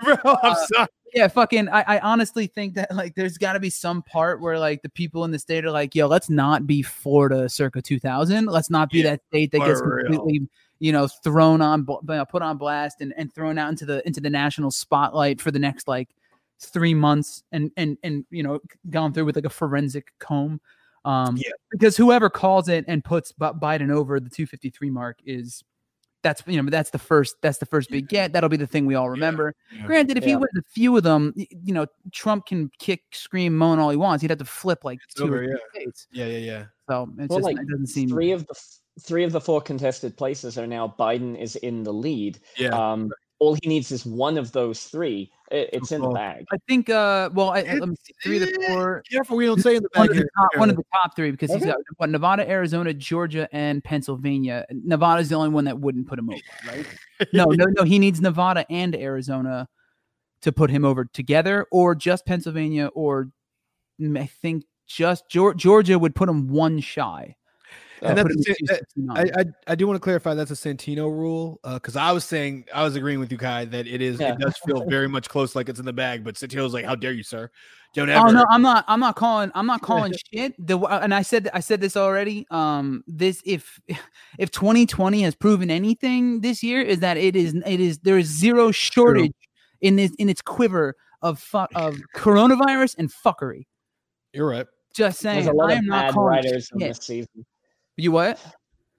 bro. 0.04 0.14
I'm 0.24 0.52
Uh, 0.52 0.54
sorry. 0.66 0.88
yeah, 1.14 1.26
fucking. 1.28 1.70
I, 1.70 1.84
I 1.88 1.98
honestly 2.00 2.46
think 2.46 2.74
that 2.74 2.94
like 2.94 3.14
there's 3.14 3.38
got 3.38 3.54
to 3.54 3.60
be 3.60 3.70
some 3.70 4.02
part 4.02 4.42
where 4.42 4.58
like 4.58 4.82
the 4.82 4.90
people 4.90 5.24
in 5.24 5.30
the 5.30 5.38
state 5.38 5.64
are 5.64 5.70
like, 5.70 5.94
yo, 5.94 6.06
let's 6.06 6.28
not 6.28 6.66
be 6.66 6.82
Florida 6.82 7.48
circa 7.48 7.80
2000. 7.80 8.44
Let's 8.46 8.68
not 8.68 8.90
be 8.90 8.98
Yeah, 8.98 9.10
that 9.12 9.20
state 9.28 9.52
that 9.52 9.60
gets 9.60 9.80
real. 9.82 10.04
completely, 10.06 10.48
you 10.80 10.92
know, 10.92 11.08
thrown 11.08 11.62
on, 11.62 11.86
put 11.86 12.42
on 12.42 12.58
blast 12.58 13.00
and 13.00 13.14
and 13.16 13.34
thrown 13.34 13.56
out 13.56 13.70
into 13.70 13.86
the 13.86 14.06
into 14.06 14.20
the 14.20 14.28
national 14.30 14.70
spotlight 14.70 15.40
for 15.40 15.50
the 15.50 15.58
next 15.58 15.88
like 15.88 16.10
three 16.66 16.94
months 16.94 17.42
and 17.52 17.70
and 17.76 17.98
and 18.02 18.24
you 18.30 18.42
know 18.42 18.60
gone 18.90 19.12
through 19.12 19.24
with 19.26 19.36
like 19.36 19.44
a 19.44 19.50
forensic 19.50 20.12
comb. 20.18 20.60
Um, 21.04 21.36
Yeah. 21.36 21.50
because 21.70 21.96
whoever 21.96 22.30
calls 22.30 22.68
it 22.68 22.84
and 22.86 23.04
puts 23.04 23.32
Bi- 23.32 23.52
Biden 23.52 23.90
over 23.90 24.20
the 24.20 24.30
253 24.30 24.90
mark 24.90 25.18
is. 25.24 25.62
That's 26.22 26.40
you 26.46 26.62
know 26.62 26.70
that's 26.70 26.90
the 26.90 27.00
first 27.00 27.34
that's 27.42 27.58
the 27.58 27.66
first 27.66 27.90
big 27.90 28.08
get 28.08 28.32
that'll 28.32 28.48
be 28.48 28.56
the 28.56 28.64
thing 28.64 28.86
we 28.86 28.94
all 28.94 29.10
remember. 29.10 29.56
yeah. 29.76 29.84
Granted, 29.86 30.16
if 30.16 30.22
he 30.22 30.36
wins 30.36 30.56
a 30.56 30.62
few 30.70 30.96
of 30.96 31.02
them, 31.02 31.34
you 31.36 31.74
know, 31.74 31.84
Trump 32.12 32.46
can 32.46 32.70
kick, 32.78 33.02
scream, 33.10 33.56
moan 33.56 33.80
all 33.80 33.90
he 33.90 33.96
wants. 33.96 34.22
He'd 34.22 34.30
have 34.30 34.38
to 34.38 34.44
flip 34.44 34.84
like 34.84 35.00
It's 35.02 35.14
two 35.14 35.24
over, 35.24 35.42
or 35.42 35.46
three 35.46 35.50
yeah. 35.50 35.56
states. 35.80 36.06
Yeah, 36.12 36.26
yeah, 36.26 36.38
yeah. 36.38 36.64
So 36.88 37.08
it's 37.18 37.28
Well, 37.28 37.38
just 37.40 37.44
like 37.44 37.56
it 37.58 37.68
doesn't 37.68 37.88
seem. 37.88 38.08
three 38.08 38.30
of 38.30 38.46
the 38.46 38.54
f- 38.54 38.78
three 39.00 39.24
of 39.24 39.32
the 39.32 39.40
four 39.40 39.60
contested 39.60 40.16
places 40.16 40.56
are 40.56 40.66
now 40.68 40.94
Biden 40.96 41.36
is 41.36 41.56
in 41.56 41.82
the 41.82 41.92
lead. 41.92 42.38
Yeah. 42.56 42.68
Um, 42.68 43.10
all 43.42 43.54
he 43.60 43.68
needs 43.68 43.90
is 43.90 44.06
one 44.06 44.38
of 44.38 44.52
those 44.52 44.84
three. 44.84 45.28
It, 45.50 45.70
it's 45.72 45.90
in 45.90 46.00
the 46.00 46.10
bag. 46.10 46.44
I 46.52 46.58
think. 46.68 46.88
Uh, 46.88 47.28
well, 47.34 47.50
I, 47.50 47.62
let 47.62 47.88
me 47.88 47.96
see. 48.04 48.14
Three 48.22 48.36
of 48.40 48.42
the 48.48 48.54
Eh, 48.62 48.68
four. 48.68 49.02
Careful, 49.10 49.36
we 49.36 49.46
don't 49.46 49.60
say 49.60 49.74
in 49.76 49.82
the 49.82 49.88
One 49.94 50.04
of 50.08 50.10
the, 50.10 50.14
here. 50.20 50.30
top, 50.38 50.60
one 50.60 50.70
of 50.70 50.76
the 50.76 50.84
top 50.94 51.16
three 51.16 51.32
because 51.32 51.50
he's 51.52 51.60
Okay. 51.62 51.72
got 51.72 51.80
what 51.96 52.08
Nevada, 52.08 52.48
Arizona, 52.48 52.94
Georgia, 52.94 53.48
and 53.52 53.82
Pennsylvania. 53.82 54.64
Nevada's 54.70 55.28
the 55.28 55.34
only 55.34 55.48
one 55.48 55.64
that 55.64 55.76
wouldn't 55.78 56.06
put 56.06 56.20
him 56.20 56.30
over, 56.30 56.40
right? 56.68 56.86
No, 57.32 57.46
no, 57.46 57.64
no. 57.76 57.82
He 57.82 57.98
needs 57.98 58.20
Nevada 58.20 58.64
and 58.70 58.94
Arizona 58.94 59.68
to 60.42 60.52
put 60.52 60.70
him 60.70 60.84
over 60.84 61.04
together, 61.04 61.66
or 61.72 61.96
just 61.96 62.24
Pennsylvania, 62.24 62.86
or 62.94 63.28
mm, 64.00 64.18
I 64.20 64.26
think 64.26 64.64
just 64.86 65.28
Georgia 65.28 65.98
would 65.98 66.14
put 66.14 66.28
him 66.28 66.48
one 66.48 66.78
shy. 66.80 67.34
And 68.02 68.18
Uh, 68.18 68.22
that's 68.24 68.34
put 68.36 68.44
the 68.44 68.82
that- 68.96 69.10
I, 69.36 69.40
I 69.40 69.44
I 69.68 69.74
do 69.76 69.86
want 69.86 69.96
to 69.96 70.00
clarify 70.00 70.34
that's 70.34 70.50
a 70.50 70.54
Santino 70.54 71.04
rule 71.10 71.60
because 71.62 71.94
I 71.96 72.10
was 72.12 72.24
saying 72.24 72.64
I 72.74 72.82
was 72.82 72.96
agreeing 72.96 73.20
with 73.20 73.30
you, 73.30 73.38
Kai, 73.38 73.64
that 73.66 73.86
it 73.86 74.02
is 74.02 74.18
Yeah. 74.20 74.32
it 74.32 74.38
does 74.40 74.56
feel 74.66 74.84
very 74.88 75.08
much 75.08 75.28
close, 75.28 75.54
like 75.54 75.68
it's 75.68 75.78
in 75.78 75.86
the 75.86 75.92
bag. 75.92 76.24
But 76.24 76.34
Santino's 76.34 76.74
like, 76.74 76.84
"How 76.84 76.96
dare 76.96 77.12
you, 77.12 77.22
sir? 77.22 77.48
Don't 77.94 78.08
ever." 78.10 78.26
Oh 78.28 78.30
no, 78.32 78.44
I'm 78.50 78.60
not. 78.62 78.84
I'm 78.88 78.98
not 78.98 79.14
calling. 79.14 79.52
I'm 79.54 79.66
not 79.66 79.82
calling 79.88 80.12
shit. 80.34 80.54
The 80.58 80.78
and 80.78 81.14
I 81.14 81.22
said 81.22 81.48
I 81.54 81.60
said 81.60 81.80
this 81.80 81.96
already. 81.96 82.44
Um, 82.50 83.04
this 83.06 83.40
if 83.44 83.80
if 84.38 84.50
2020 84.50 85.22
has 85.22 85.34
proven 85.36 85.70
anything 85.70 86.40
this 86.40 86.62
year 86.62 86.82
is 86.82 86.98
that 87.00 87.16
it 87.16 87.36
is 87.36 87.54
it 87.66 87.78
is 87.80 87.98
there 88.00 88.18
is 88.18 88.26
zero 88.26 88.72
shortage 88.72 89.32
in 89.80 89.94
this 89.96 90.12
in 90.18 90.28
its 90.28 90.42
quiver 90.42 90.96
of 91.22 91.38
fu- 91.38 91.58
of 91.76 91.98
coronavirus 92.16 92.96
and 92.98 93.12
fuckery. 93.12 93.66
You're 94.32 94.48
right. 94.48 94.66
Just 94.94 95.20
saying, 95.20 95.46
a 95.48 95.52
lot 95.52 95.70
I 95.70 95.74
of 95.74 95.78
am 95.78 95.86
not 95.86 96.06
bad 96.06 96.14
calling 96.14 96.28
writers 96.28 96.68
in 96.72 96.78
this 96.80 96.98
season. 96.98 97.46
You 97.96 98.12
what, 98.12 98.40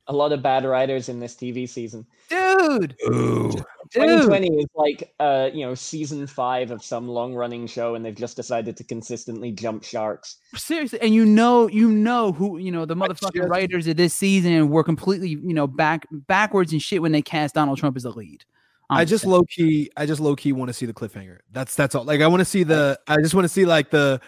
A 0.08 0.14
lot 0.14 0.32
of 0.32 0.42
bad 0.42 0.66
writers 0.66 1.10
in 1.10 1.20
this 1.20 1.36
TV 1.36 1.68
season. 1.68 2.06
dude? 2.30 2.96
Ooh. 3.08 3.52
Dude, 3.52 3.66
2020 4.02 4.48
is 4.58 4.66
like 4.76 5.14
uh 5.20 5.50
you 5.54 5.66
know 5.66 5.76
season 5.76 6.26
five 6.26 6.72
of 6.72 6.84
some 6.84 7.08
long 7.08 7.34
running 7.34 7.68
show, 7.68 7.96
and 7.96 8.04
they've 8.04 8.16
just 8.16 8.36
decided 8.36 8.76
to 8.78 8.84
consistently 8.84 9.52
jump 9.52 9.84
sharks. 9.84 10.38
seriously, 10.56 11.00
and 11.02 11.14
you 11.14 11.26
know, 11.26 11.68
you 11.68 11.90
know 11.90 12.32
who 12.32 12.58
you 12.58 12.72
know 12.72 12.86
the 12.86 12.96
motherfucking 12.96 13.48
writers 13.48 13.88
of 13.88 13.98
this 13.98 14.14
season 14.14 14.70
were 14.70 14.84
completely 14.84 15.30
you 15.30 15.54
know 15.54 15.68
back 15.68 16.08
backwards 16.12 16.72
and 16.72 16.82
shit 16.82 17.02
when 17.02 17.12
they 17.12 17.22
cast 17.22 17.56
Donald 17.56 17.78
Trump 17.78 17.96
as 17.96 18.04
the 18.04 18.12
lead. 18.12 18.44
I'm 18.90 19.00
I 19.00 19.06
just 19.06 19.26
low 19.26 19.44
key, 19.44 19.90
I 19.98 20.06
just 20.06 20.22
low 20.22 20.36
key 20.36 20.54
want 20.54 20.70
to 20.70 20.74
see 20.74 20.86
the 20.86 20.94
cliffhanger. 20.94 21.40
That's 21.52 21.76
that's 21.76 21.96
all. 21.96 22.04
Like 22.04 22.22
I 22.22 22.28
want 22.28 22.42
to 22.42 22.46
see 22.46 22.64
the, 22.64 23.00
I 23.08 23.18
just 23.18 23.34
want 23.34 23.46
to 23.46 23.50
see 23.50 23.66
like 23.66 23.90
the, 23.90 24.22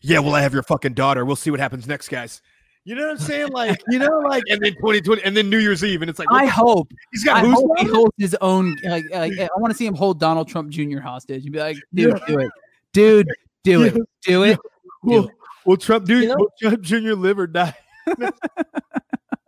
yeah, 0.00 0.18
well, 0.18 0.34
I 0.34 0.42
have 0.42 0.52
your 0.52 0.62
fucking 0.62 0.94
daughter. 0.94 1.24
We'll 1.24 1.36
see 1.36 1.50
what 1.50 1.60
happens 1.60 1.86
next, 1.86 2.08
guys. 2.08 2.42
You 2.84 2.96
know 2.96 3.02
what 3.02 3.10
I'm 3.12 3.18
saying? 3.18 3.48
Like, 3.52 3.80
you 3.88 3.98
know, 4.00 4.18
like, 4.28 4.42
and 4.50 4.60
then 4.60 4.72
2020, 4.74 5.22
and 5.22 5.36
then 5.36 5.48
New 5.48 5.58
Year's 5.58 5.84
Eve, 5.84 6.02
and 6.02 6.10
it's 6.10 6.18
like, 6.18 6.26
I 6.32 6.46
hope 6.46 6.90
he's 7.12 7.22
got 7.22 7.36
I 7.36 7.40
who's 7.46 7.54
hope 7.54 7.70
he 7.78 7.84
daughter? 7.84 7.94
holds 7.96 8.14
his 8.18 8.36
own. 8.40 8.76
Like, 8.84 9.04
like 9.12 9.38
I 9.38 9.48
want 9.58 9.70
to 9.70 9.76
see 9.76 9.86
him 9.86 9.94
hold 9.94 10.18
Donald 10.18 10.48
Trump 10.48 10.70
Jr. 10.70 10.98
hostage 10.98 11.44
and 11.44 11.52
be 11.52 11.60
like, 11.60 11.76
"Dude, 11.94 12.20
do 12.26 12.40
it, 12.40 12.50
dude, 12.92 13.28
do 13.62 13.82
it, 13.84 13.94
do 14.22 14.42
it." 14.44 14.58
Will, 15.04 15.30
will 15.64 15.76
Trump 15.76 16.06
do? 16.06 16.20
You 16.20 16.28
know- 16.28 16.36
will 16.36 16.52
Trump 16.60 16.80
Jr. 16.82 17.12
live 17.14 17.38
or 17.38 17.46
die? 17.46 17.74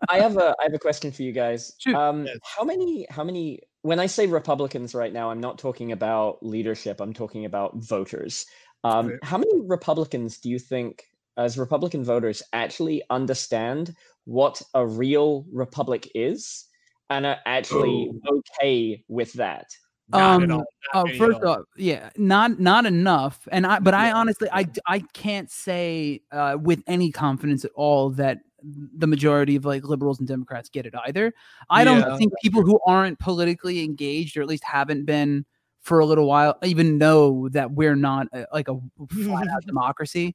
I 0.09 0.19
have 0.21 0.37
a 0.37 0.55
I 0.61 0.65
have 0.65 0.75
a 0.75 0.79
question 0.79 1.11
for 1.13 1.23
you 1.23 1.33
guys. 1.33 1.73
Shoot. 1.79 1.95
Um, 1.95 2.27
Yes. 2.27 2.37
how 2.43 2.63
many 2.65 3.07
how 3.11 3.25
many 3.25 3.61
when 3.83 3.99
I 4.01 4.07
say 4.07 4.27
Republicans 4.27 4.95
right 4.95 5.13
now, 5.13 5.31
I'm 5.31 5.41
not 5.41 5.59
talking 5.59 5.93
about 5.93 6.45
leadership. 6.45 7.01
I'm 7.01 7.13
talking 7.13 7.45
about 7.47 7.77
voters. 7.77 8.47
Um, 8.83 9.09
Right. 9.09 9.19
How 9.23 9.39
many 9.39 9.61
Republicans 9.63 10.39
do 10.39 10.51
you 10.51 10.59
think, 10.59 11.05
as 11.37 11.59
Republican 11.59 12.05
voters, 12.05 12.43
actually 12.53 13.03
understand 13.11 13.95
what 14.25 14.61
a 14.75 14.87
real 14.87 15.45
republic 15.53 16.11
is 16.15 16.67
and 17.11 17.27
are 17.27 17.39
actually 17.47 18.11
okay 18.29 19.05
with 19.09 19.33
that? 19.35 19.67
Not 20.09 20.43
at 20.43 20.51
Um, 20.51 20.57
all. 20.59 20.59
Not 20.59 20.67
Oh, 20.95 21.19
first 21.19 21.43
all. 21.43 21.49
off, 21.49 21.61
yeah, 21.77 22.11
not 22.17 22.61
not 22.61 22.87
enough. 22.87 23.49
And 23.51 23.67
I, 23.67 23.79
but 23.81 23.95
I 23.95 24.13
honestly, 24.13 24.49
I 24.53 24.67
I 24.87 25.01
can't 25.15 25.51
say 25.51 26.21
uh, 26.31 26.57
with 26.61 26.83
any 26.87 27.11
confidence 27.11 27.65
at 27.65 27.71
all 27.75 28.11
that 28.11 28.39
the 28.63 29.07
majority 29.07 29.57
of 29.57 29.65
like 29.65 29.85
liberals 29.85 30.19
and 30.19 30.29
Democrats 30.29 30.69
get 30.69 30.87
it 30.87 30.95
either. 31.07 31.33
I 31.69 31.85
don't 31.85 32.01
Yeah. 32.01 32.17
think 32.17 32.33
people 32.43 32.63
who 32.63 32.79
aren't 32.87 33.19
politically 33.19 33.83
engaged 33.83 34.37
or 34.37 34.43
at 34.43 34.49
least 34.49 34.65
haven't 34.65 35.05
been 35.05 35.45
for 35.81 35.99
a 35.99 36.07
little 36.07 36.27
while 36.27 36.57
even 36.65 36.97
know 36.97 37.49
that 37.51 37.73
we're 37.73 37.97
not 37.97 38.27
a, 38.33 38.47
like 38.53 38.69
a 38.69 38.77
flat 39.25 39.49
out 39.49 39.65
democracy. 39.67 40.35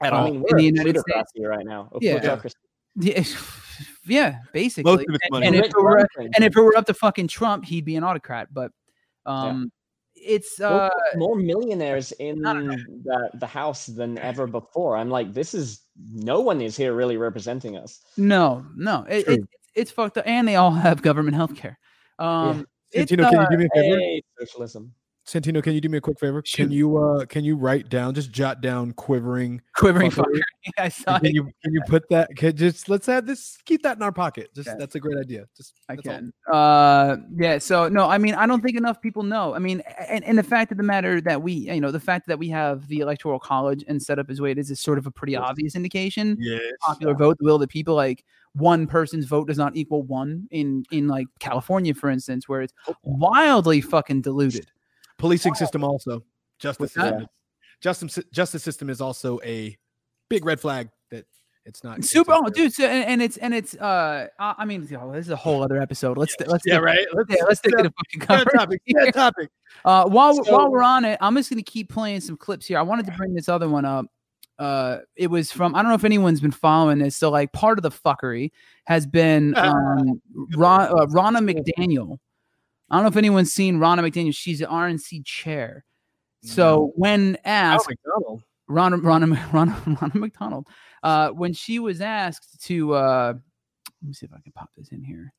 At 0.00 0.12
all. 0.12 0.26
I 0.26 0.30
mean, 0.30 0.36
in 0.36 0.42
we're 0.42 0.56
the 0.58 0.64
United 0.64 1.00
States. 1.00 1.32
right 1.40 1.66
now. 1.66 1.88
A 1.92 1.98
Yeah. 2.00 2.40
Yeah, 3.00 3.22
yeah, 4.06 4.38
basically. 4.52 4.90
Most 4.90 5.08
of 5.08 5.14
it's 5.14 5.18
And- 5.24 5.30
money. 5.32 5.46
and 5.46 5.56
Rick 5.56 5.66
if 5.66 5.70
it 5.70 5.82
were 5.82 6.08
and 6.18 6.44
if 6.44 6.56
it 6.56 6.60
were 6.60 6.76
up 6.76 6.86
to 6.86 6.94
fucking 6.94 7.28
Trump, 7.28 7.64
he'd 7.64 7.84
be 7.84 7.96
an 7.96 8.02
autocrat. 8.04 8.52
But 8.52 8.72
um, 9.26 9.70
it's 10.14 10.60
uh, 10.60 10.88
more 11.16 11.36
millionaires 11.36 12.10
in 12.12 12.44
I 12.44 12.54
don't 12.54 12.66
know. 12.66 12.76
the, 13.04 13.30
the 13.38 13.46
house 13.46 13.86
than 13.86 14.18
ever 14.18 14.46
before. 14.48 14.96
I'm 14.96 15.10
like, 15.10 15.32
this 15.32 15.54
is 15.54 15.82
no 16.12 16.40
one 16.40 16.60
is 16.60 16.76
here 16.76 16.92
really 16.94 17.16
representing 17.16 17.76
us. 17.76 18.00
no, 18.16 18.66
no, 18.76 19.04
it, 19.08 19.24
True. 19.26 19.34
it, 19.34 19.40
it's 19.74 19.90
fucked 19.92 20.18
up, 20.18 20.26
and 20.26 20.48
they 20.48 20.56
all 20.56 20.70
have 20.86 21.02
government 21.02 21.36
health 21.36 21.54
care. 21.54 21.78
Um, 22.18 22.66
it's, 22.90 23.12
Santino, 23.12 23.30
can 23.30 23.32
you 23.34 23.38
uh, 23.40 23.48
do 23.50 23.56
me 23.58 23.64
a 23.66 23.68
favor? 23.80 23.98
Hey, 24.00 24.22
socialism. 24.40 24.92
Santino, 25.28 25.62
can 25.62 25.74
you 25.74 25.80
do 25.82 25.90
me 25.90 25.98
a 25.98 26.00
quick 26.00 26.18
favor? 26.18 26.42
Shoot. 26.42 26.56
Can 26.64 26.70
you 26.72 26.96
uh 26.96 27.26
can 27.26 27.44
you 27.44 27.54
write 27.54 27.90
down, 27.90 28.14
just 28.14 28.32
jot 28.32 28.62
down 28.62 28.92
quivering 28.94 29.60
quivering 29.76 30.10
fucker. 30.10 30.40
I 30.78 30.88
saw 30.88 31.18
Can 31.18 31.26
it. 31.26 31.34
you 31.34 31.44
can 31.62 31.72
you 31.74 31.82
put 31.86 32.08
that? 32.08 32.34
Can 32.34 32.56
just 32.56 32.88
let's 32.88 33.06
have 33.06 33.26
this. 33.26 33.58
Keep 33.66 33.82
that 33.82 33.98
in 33.98 34.02
our 34.02 34.10
pocket. 34.12 34.48
Just 34.54 34.68
Okay. 34.70 34.78
that's 34.78 34.94
a 34.94 35.00
great 35.00 35.18
idea. 35.18 35.44
Just 35.54 35.74
I 35.90 35.96
that's 35.96 36.08
all. 36.08 36.14
can. 36.14 36.32
Uh, 36.50 37.16
yeah. 37.38 37.58
So 37.58 37.88
no, 37.90 38.08
I 38.08 38.16
mean, 38.16 38.34
I 38.34 38.46
don't 38.46 38.62
think 38.62 38.78
enough 38.78 39.02
people 39.02 39.22
know. 39.22 39.54
I 39.54 39.58
mean, 39.58 39.82
and, 40.08 40.24
and 40.24 40.38
the 40.38 40.42
fact 40.42 40.72
of 40.72 40.78
the 40.78 40.82
matter 40.84 41.20
that 41.20 41.42
we, 41.42 41.52
you 41.52 41.80
know, 41.80 41.90
the 41.90 42.00
fact 42.00 42.26
that 42.28 42.38
we 42.38 42.48
have 42.48 42.88
the 42.88 43.00
electoral 43.00 43.38
college 43.38 43.84
and 43.86 44.02
set 44.02 44.18
up 44.18 44.30
as 44.30 44.40
way 44.40 44.50
it 44.50 44.58
is 44.58 44.70
is 44.70 44.80
sort 44.80 44.96
of 44.96 45.06
a 45.06 45.10
pretty 45.10 45.36
obvious 45.36 45.76
indication. 45.76 46.38
Yes. 46.40 46.62
Popular 46.80 47.12
vote, 47.14 47.36
the 47.38 47.44
will 47.44 47.56
of 47.56 47.60
the 47.60 47.68
people. 47.68 47.94
Like 47.94 48.24
one 48.54 48.86
person's 48.86 49.26
vote 49.26 49.46
does 49.48 49.58
not 49.58 49.76
equal 49.76 50.04
one 50.04 50.48
in 50.50 50.84
in 50.90 51.06
like 51.06 51.26
California, 51.38 51.92
for 51.92 52.08
instance, 52.08 52.48
where 52.48 52.62
it's 52.62 52.72
wildly 53.02 53.82
fucking 53.82 54.22
diluted. 54.22 54.70
Policing 55.18 55.54
system 55.54 55.84
also. 55.84 56.22
Justice 56.58 56.92
system. 56.92 57.26
Justice 57.80 58.18
justice 58.32 58.62
system 58.62 58.90
is 58.90 59.00
also 59.00 59.38
a 59.44 59.76
big 60.28 60.44
red 60.44 60.58
flag 60.60 60.88
that 61.10 61.26
It's 61.64 61.84
not 61.84 62.02
Super, 62.02 62.32
oh, 62.34 62.48
dude. 62.48 62.72
So, 62.72 62.84
and, 62.86 63.04
and 63.04 63.22
it's 63.22 63.36
and 63.36 63.52
it's. 63.54 63.74
Uh, 63.74 64.28
I 64.38 64.64
mean, 64.64 64.88
oh, 65.00 65.12
this 65.12 65.26
is 65.26 65.30
a 65.30 65.36
whole 65.36 65.62
other 65.62 65.80
episode. 65.80 66.16
Let's 66.18 66.34
let's 66.46 66.64
Yeah, 66.66 66.74
stick- 66.76 66.84
right. 66.84 67.06
Let's, 67.12 67.30
yeah, 67.30 67.44
let's 67.44 67.58
stick 67.60 67.76
to 67.76 67.82
the 67.84 67.92
fucking 67.96 68.20
cover. 68.20 68.50
topic. 68.56 68.80
That 68.88 69.12
topic. 69.14 69.50
Uh, 69.84 70.08
while 70.08 70.34
So- 70.42 70.50
while 70.52 70.70
we're 70.70 70.82
on 70.82 71.04
it, 71.04 71.18
I'm 71.20 71.36
just 71.36 71.50
gonna 71.50 71.62
keep 71.62 71.88
playing 71.90 72.20
some 72.22 72.36
clips 72.36 72.66
here. 72.66 72.78
I 72.78 72.82
wanted 72.82 73.06
to 73.06 73.12
bring 73.12 73.34
this 73.34 73.48
other 73.48 73.68
one 73.68 73.84
up. 73.84 74.06
Uh, 74.58 74.98
it 75.14 75.28
was 75.28 75.52
from 75.52 75.74
I 75.76 75.82
don't 75.82 75.90
know 75.90 75.94
if 75.94 76.04
anyone's 76.04 76.40
been 76.40 76.50
following 76.50 76.98
this. 76.98 77.16
So 77.16 77.30
like 77.30 77.52
part 77.52 77.78
of 77.78 77.82
the 77.82 77.90
fuckery 77.90 78.50
has 78.86 79.06
been 79.06 79.54
um, 79.56 80.20
Ron, 80.56 80.80
uh, 80.80 81.06
Ronna 81.06 81.38
McDaniel. 81.38 82.18
I 82.90 82.96
don't 82.96 83.04
know 83.04 83.08
if 83.08 83.16
anyone's 83.16 83.52
seen 83.52 83.78
Ronna 83.78 84.00
McDaniel. 84.00 84.34
She's 84.34 84.60
the 84.60 84.66
RNC 84.66 85.24
chair. 85.24 85.84
So 86.42 86.92
when 86.94 87.36
Al 87.44 87.76
asked, 87.76 87.88
McDonald. 87.88 88.42
Ronna, 88.70 89.00
Ronna, 89.00 89.36
Ronna, 89.50 89.98
Ronna 89.98 90.14
McDonald, 90.14 90.66
uh, 91.02 91.30
when 91.30 91.52
she 91.52 91.78
was 91.78 92.00
asked 92.00 92.62
to, 92.64 92.94
uh, 92.94 93.32
let 94.02 94.08
me 94.08 94.12
see 94.12 94.26
if 94.26 94.32
I 94.32 94.40
can 94.40 94.52
pop 94.52 94.70
this 94.76 94.88
in 94.88 95.02
here. 95.02 95.32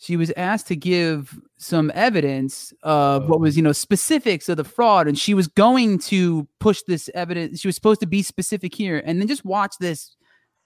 She 0.00 0.16
was 0.16 0.30
asked 0.36 0.68
to 0.68 0.76
give 0.76 1.40
some 1.56 1.90
evidence 1.92 2.72
of 2.84 3.28
what 3.28 3.40
was, 3.40 3.56
you 3.56 3.64
know, 3.64 3.72
specifics 3.72 4.48
of 4.48 4.56
the 4.56 4.62
fraud, 4.62 5.08
and 5.08 5.18
she 5.18 5.34
was 5.34 5.48
going 5.48 5.98
to 6.00 6.46
push 6.60 6.82
this 6.86 7.10
evidence. 7.14 7.58
She 7.60 7.66
was 7.66 7.74
supposed 7.74 7.98
to 8.00 8.06
be 8.06 8.22
specific 8.22 8.72
here, 8.72 9.02
and 9.04 9.20
then 9.20 9.26
just 9.26 9.44
watch 9.44 9.74
this 9.80 10.16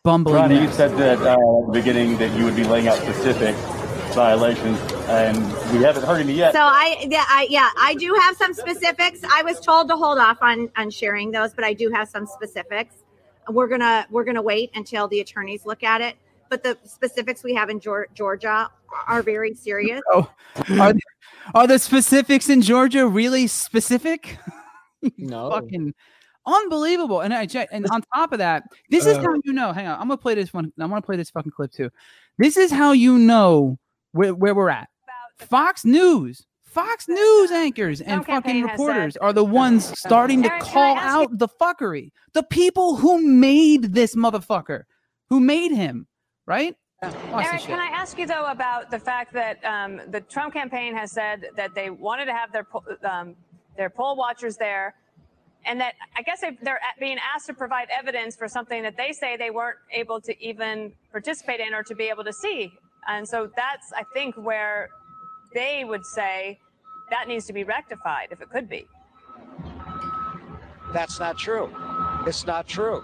bumbling. 0.05 0.37
Ronnie, 0.37 0.61
you 0.61 0.71
said 0.73 0.95
that 0.99 1.19
uh, 1.23 1.33
at 1.33 1.39
the 1.39 1.71
beginning 1.73 2.19
that 2.19 2.37
you 2.37 2.45
would 2.45 2.57
be 2.57 2.65
laying 2.65 2.89
out 2.89 2.99
specific 2.99 3.57
violations, 4.13 4.79
and 5.09 5.37
we 5.73 5.83
haven't 5.83 6.05
heard 6.05 6.21
any 6.21 6.33
yet. 6.35 6.53
So 6.55 6.61
I 6.61 7.07
yeah 7.09 7.25
I 7.29 7.47
yeah 7.51 7.71
I 7.79 7.95
do 7.95 8.15
have 8.21 8.37
some 8.37 8.55
specifics. 8.55 9.21
I 9.31 9.43
was 9.43 9.61
told 9.61 9.89
to 9.89 9.97
hold 9.97 10.19
off 10.19 10.39
on 10.43 10.71
on 10.77 10.91
sharing 10.91 11.31
those, 11.31 11.53
but 11.55 11.65
I 11.65 11.73
do 11.73 11.91
have 11.91 12.09
some 12.09 12.27
specifics. 12.27 12.97
We're 13.49 13.69
gonna 13.69 14.07
we're 14.11 14.25
gonna 14.25 14.43
wait 14.43 14.71
until 14.75 15.09
the 15.09 15.21
attorneys 15.21 15.67
look 15.67 15.83
at 15.83 16.01
it. 16.01 16.17
But 16.49 16.63
the 16.63 16.77
specifics 16.85 17.43
we 17.43 17.55
have 17.55 17.71
in 17.71 17.81
Georgia 17.81 18.71
are 19.09 19.23
very 19.23 19.55
serious. 19.55 20.03
Oh, 20.13 20.31
are, 20.79 20.93
the- 20.93 21.01
are 21.55 21.67
the 21.67 21.79
specifics 21.79 22.49
in 22.51 22.61
Georgia 22.63 23.07
really 23.07 23.47
specific? 23.47 24.39
No. 25.19 25.51
fucking 25.51 25.93
unbelievable. 26.47 27.23
And 27.23 27.35
I 27.35 27.49
and 27.73 27.87
on 27.91 28.03
top 28.15 28.33
of 28.33 28.39
that, 28.39 28.63
this 28.89 29.05
is 29.05 29.17
Uh, 29.19 29.23
how 29.23 29.35
you 29.43 29.53
know. 29.53 29.73
Hang 29.73 29.89
on, 29.89 29.95
I'm 29.95 30.07
gonna 30.07 30.17
play 30.17 30.37
this 30.37 30.53
one. 30.53 30.73
I'm 30.79 30.91
gonna 30.91 31.03
play 31.03 31.17
this 31.17 31.31
fucking 31.31 31.51
clip 31.51 31.73
too. 31.73 31.91
This 32.39 32.57
is 32.57 32.71
how 32.71 32.93
you 32.93 33.19
know 33.19 33.79
where, 34.13 34.33
where 34.33 34.55
we're 34.55 34.69
at. 34.71 34.89
Fox 35.39 35.85
News. 35.85 36.47
Fox 36.65 37.07
News 37.07 37.51
anchors 37.51 38.01
and 38.01 38.25
Trump 38.25 38.45
fucking 38.47 38.63
reporters 38.63 39.17
are 39.19 39.35
the 39.35 39.45
ones 39.45 39.93
starting 39.99 40.43
to 40.43 40.49
call 40.61 40.97
out 40.97 41.39
the 41.39 41.49
fuckery. 41.49 42.13
The 42.33 42.43
people 42.43 42.97
who 42.97 43.21
made 43.21 43.93
this 43.93 44.15
motherfucker, 44.17 44.85
who 45.29 45.39
made 45.39 45.73
him, 45.73 46.07
right? 46.47 46.75
Eric, 47.03 47.63
can 47.63 47.79
I 47.79 47.89
ask 47.93 48.17
you 48.17 48.27
though 48.27 48.47
about 48.47 48.91
the 48.91 48.99
fact 48.99 49.35
that 49.35 49.63
um, 49.67 50.01
the 50.09 50.23
Trump 50.23 50.55
campaign 50.55 50.97
has 50.97 51.13
said 51.13 51.47
that 51.57 51.75
they 51.75 51.91
wanted 51.91 52.25
to 52.27 52.33
have 52.33 52.53
their 52.53 52.67
um, 53.05 53.35
their 53.77 53.91
poll 53.91 54.17
watchers 54.17 54.57
there, 54.57 54.95
and 55.67 55.79
that 55.81 55.95
I 56.17 56.23
guess 56.23 56.41
they- 56.41 56.57
they're 56.63 56.81
being 57.01 57.19
asked 57.35 57.47
to 57.49 57.55
provide 57.55 57.89
evidence 57.91 58.35
for 58.37 58.49
something 58.49 58.83
that 58.83 58.97
they 58.97 59.13
say 59.13 59.37
they 59.37 59.51
weren't 59.51 59.79
able 59.93 60.21
to 60.23 60.43
even 60.43 60.93
participate 61.11 61.61
in 61.61 61.75
or 61.75 61.83
to 61.83 61.95
be 61.95 62.05
able 62.05 62.25
to 62.25 62.33
see, 62.33 62.71
and 63.09 63.29
so 63.29 63.51
that's 63.57 63.93
I 63.93 64.05
think 64.15 64.37
where 64.37 64.89
they 65.55 65.85
would 65.85 66.05
say 66.05 66.59
that 67.11 67.29
needs 67.29 67.47
to 67.47 67.53
be 67.53 67.65
rectified 67.65 68.29
if 68.31 68.41
it 68.41 68.51
could 68.51 68.69
be. 68.69 68.87
That's 70.93 71.19
not 71.19 71.39
true. 71.39 71.71
It's 72.27 72.47
not 72.47 72.67
true. 72.69 73.03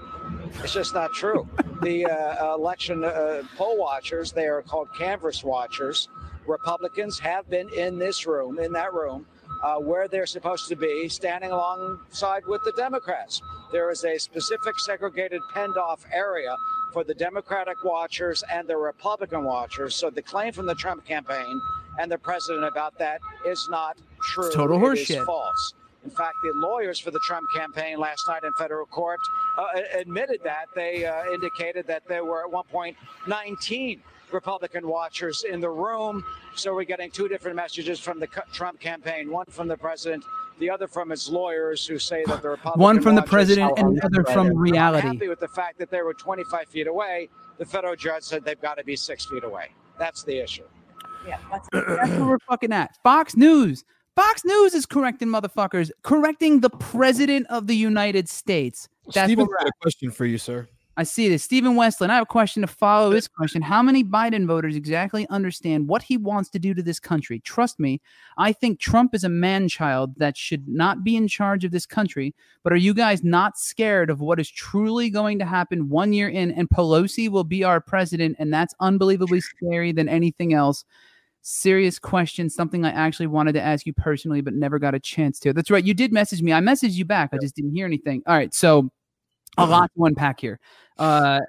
It's 0.62 0.72
just 0.72 0.94
not 0.94 1.12
true. 1.14 1.48
The 1.82 2.06
uh, 2.06 2.54
election 2.54 3.04
uh, 3.04 3.42
poll 3.56 3.78
watchers, 3.78 4.32
they 4.32 4.46
are 4.46 4.62
called 4.62 4.88
canvas 4.96 5.44
watchers. 5.44 6.08
Republicans 6.46 7.18
have 7.18 7.48
been 7.48 7.68
in 7.74 7.98
this 7.98 8.26
room, 8.26 8.58
in 8.58 8.72
that 8.72 8.92
room, 8.92 9.26
uh, 9.62 9.76
where 9.76 10.08
they're 10.08 10.26
supposed 10.26 10.68
to 10.68 10.76
be, 10.76 11.08
standing 11.08 11.50
alongside 11.50 12.42
with 12.46 12.62
the 12.64 12.72
Democrats. 12.72 13.40
There 13.72 13.90
is 13.90 14.04
a 14.04 14.18
specific 14.18 14.78
segregated, 14.80 15.42
penned 15.52 15.76
off 15.76 16.04
area 16.12 16.54
for 16.92 17.04
the 17.04 17.14
Democratic 17.14 17.84
watchers 17.84 18.42
and 18.50 18.66
the 18.66 18.76
Republican 18.76 19.44
watchers. 19.44 19.94
So 19.94 20.11
the 20.11 20.22
claim 20.22 20.52
from 20.52 20.66
the 20.66 20.74
Trump 20.74 21.04
campaign 21.04 21.61
and 21.98 22.11
the 22.11 22.18
president 22.18 22.64
about 22.64 22.96
that 22.98 23.20
is 23.46 23.66
not 23.70 23.98
true. 24.22 24.50
total 24.52 24.76
It 24.92 24.98
is 24.98 25.08
horseshit. 25.08 25.26
false. 25.26 25.74
In 26.04 26.11
fact, 26.11 26.37
the 26.42 26.52
lawyers 26.54 26.98
for 26.98 27.11
the 27.11 27.18
Trump 27.26 27.46
campaign 27.54 27.98
last 27.98 28.22
night 28.28 28.44
in 28.44 28.52
federal 28.54 28.87
court 28.87 29.18
uh, 29.58 29.66
admitted 29.98 30.40
that. 30.44 30.66
They 30.74 31.04
uh, 31.04 31.24
indicated 31.32 31.87
that 31.88 32.06
there 32.08 32.24
were 32.24 32.44
at 32.44 32.50
one 32.50 32.64
point 32.70 32.96
19 33.26 34.00
Republican 34.32 34.87
watchers 34.87 35.44
in 35.44 35.61
the 35.61 35.68
room. 35.68 36.24
So 36.54 36.74
we're 36.74 36.84
getting 36.84 37.11
two 37.11 37.28
different 37.28 37.56
messages 37.56 37.98
from 37.98 38.20
the 38.20 38.28
Trump 38.52 38.78
campaign 38.80 39.30
one 39.30 39.46
from 39.46 39.68
the 39.68 39.76
president, 39.76 40.24
the 40.61 40.70
other 40.70 40.87
from 40.87 41.11
his 41.11 41.28
lawyers 41.28 41.87
who 41.87 41.98
say 41.98 42.24
that 42.26 42.42
the 42.42 42.50
Republican 42.50 42.80
One 42.82 43.02
from 43.02 43.14
the 43.16 43.22
president 43.22 43.72
are 43.72 43.78
and 43.87 43.96
the 43.96 44.04
other 44.06 44.24
from 44.24 44.46
I'm 44.48 44.56
reality. 44.58 45.06
happy 45.06 45.28
with 45.28 45.40
the 45.40 45.48
fact 45.48 45.78
that 45.78 45.90
they 45.90 46.02
were 46.02 46.14
25 46.14 46.68
feet 46.68 46.87
away. 46.87 47.28
The 47.58 47.66
federal 47.66 47.96
judge 47.96 48.22
said 48.22 48.44
they've 48.44 48.61
got 48.61 48.78
to 48.78 48.84
be 48.84 48.96
six 48.96 49.26
feet 49.26 49.44
away. 49.44 49.70
That's 49.98 50.22
the 50.22 50.38
issue. 50.38 50.62
Yeah, 51.26 51.38
that's 51.50 51.68
That's 51.72 52.11
where 52.11 52.24
we're 52.24 52.38
fucking 52.40 52.72
at. 52.72 52.96
Fox 53.02 53.37
News. 53.37 53.85
Fox 54.16 54.44
News 54.44 54.74
is 54.74 54.85
correcting 54.85 55.28
motherfuckers, 55.28 55.90
correcting 56.02 56.61
the 56.61 56.70
president 56.70 57.46
of 57.50 57.66
the 57.66 57.76
United 57.76 58.28
States. 58.28 58.88
That's 59.14 59.26
Steven 59.26 59.44
what 59.44 59.50
we're 59.50 59.59
got 59.59 59.68
a 59.68 59.72
question 59.81 60.11
for 60.11 60.26
you, 60.26 60.38
sir. 60.38 60.68
I 60.98 61.04
see 61.04 61.28
this. 61.28 61.44
Stephen 61.44 61.76
Westland, 61.76 62.11
I 62.11 62.16
have 62.16 62.24
a 62.24 62.26
question 62.26 62.61
to 62.62 62.66
follow 62.66 63.11
this 63.11 63.28
question. 63.28 63.62
How 63.62 63.84
many 63.84 64.02
Biden 64.02 64.48
voters 64.48 64.74
exactly 64.74 65.28
understand 65.28 65.87
what 65.87 66.02
he 66.02 66.16
wants 66.16 66.50
to 66.50 66.58
do 66.58 66.74
to 66.74 66.82
this 66.82 66.98
country? 66.98 67.38
Trust 67.38 67.78
me, 67.78 68.00
I 68.37 68.52
think 68.52 68.80
Trump 68.80 69.14
is 69.14 69.22
a 69.22 69.28
man 69.28 69.68
child 69.68 70.16
that 70.16 70.37
should 70.37 70.66
not 70.66 71.04
be 71.04 71.14
in 71.14 71.28
charge 71.28 71.64
of 71.64 71.70
this 71.70 71.87
country. 71.87 72.34
But 72.64 72.72
are 72.72 72.76
you 72.76 72.94
guys 72.94 73.22
not 73.22 73.56
scared 73.56 74.11
of 74.11 74.18
what 74.18 74.40
is 74.40 74.50
truly 74.50 75.08
going 75.08 75.38
to 75.38 75.44
happen 75.44 75.88
one 75.88 76.12
year 76.12 76.28
in? 76.30 76.50
And 76.50 76.68
Pelosi 76.68 77.28
will 77.28 77.44
be 77.44 77.62
our 77.62 77.80
president, 77.80 78.34
and 78.40 78.52
that's 78.52 78.74
unbelievably 78.80 79.40
scary 79.40 79.92
than 79.92 80.08
anything 80.08 80.52
else. 80.52 80.84
Serious 81.42 82.00
question, 82.00 82.50
something 82.50 82.84
I 82.84 82.90
actually 82.90 83.28
wanted 83.28 83.52
to 83.52 83.62
ask 83.62 83.87
you 83.87 83.92
personally, 83.92 84.40
but 84.40 84.52
never 84.52 84.80
got 84.80 84.96
a 84.96 85.00
chance 85.00 85.38
to. 85.40 85.52
That's 85.52 85.70
right. 85.70 85.84
You 85.84 85.94
did 85.94 86.12
message 86.12 86.42
me. 86.42 86.52
I 86.52 86.58
messaged 86.58 86.94
you 86.94 87.04
back. 87.04 87.30
I 87.32 87.38
just 87.40 87.54
didn't 87.54 87.72
hear 87.72 87.87
anything. 87.87 88.20
All 88.26 88.34
right. 88.34 88.52
So 88.52 88.90
a 89.58 89.66
lot 89.66 89.90
to 89.96 90.04
unpack 90.04 90.40
here. 90.40 90.61
Uh, 90.98 91.40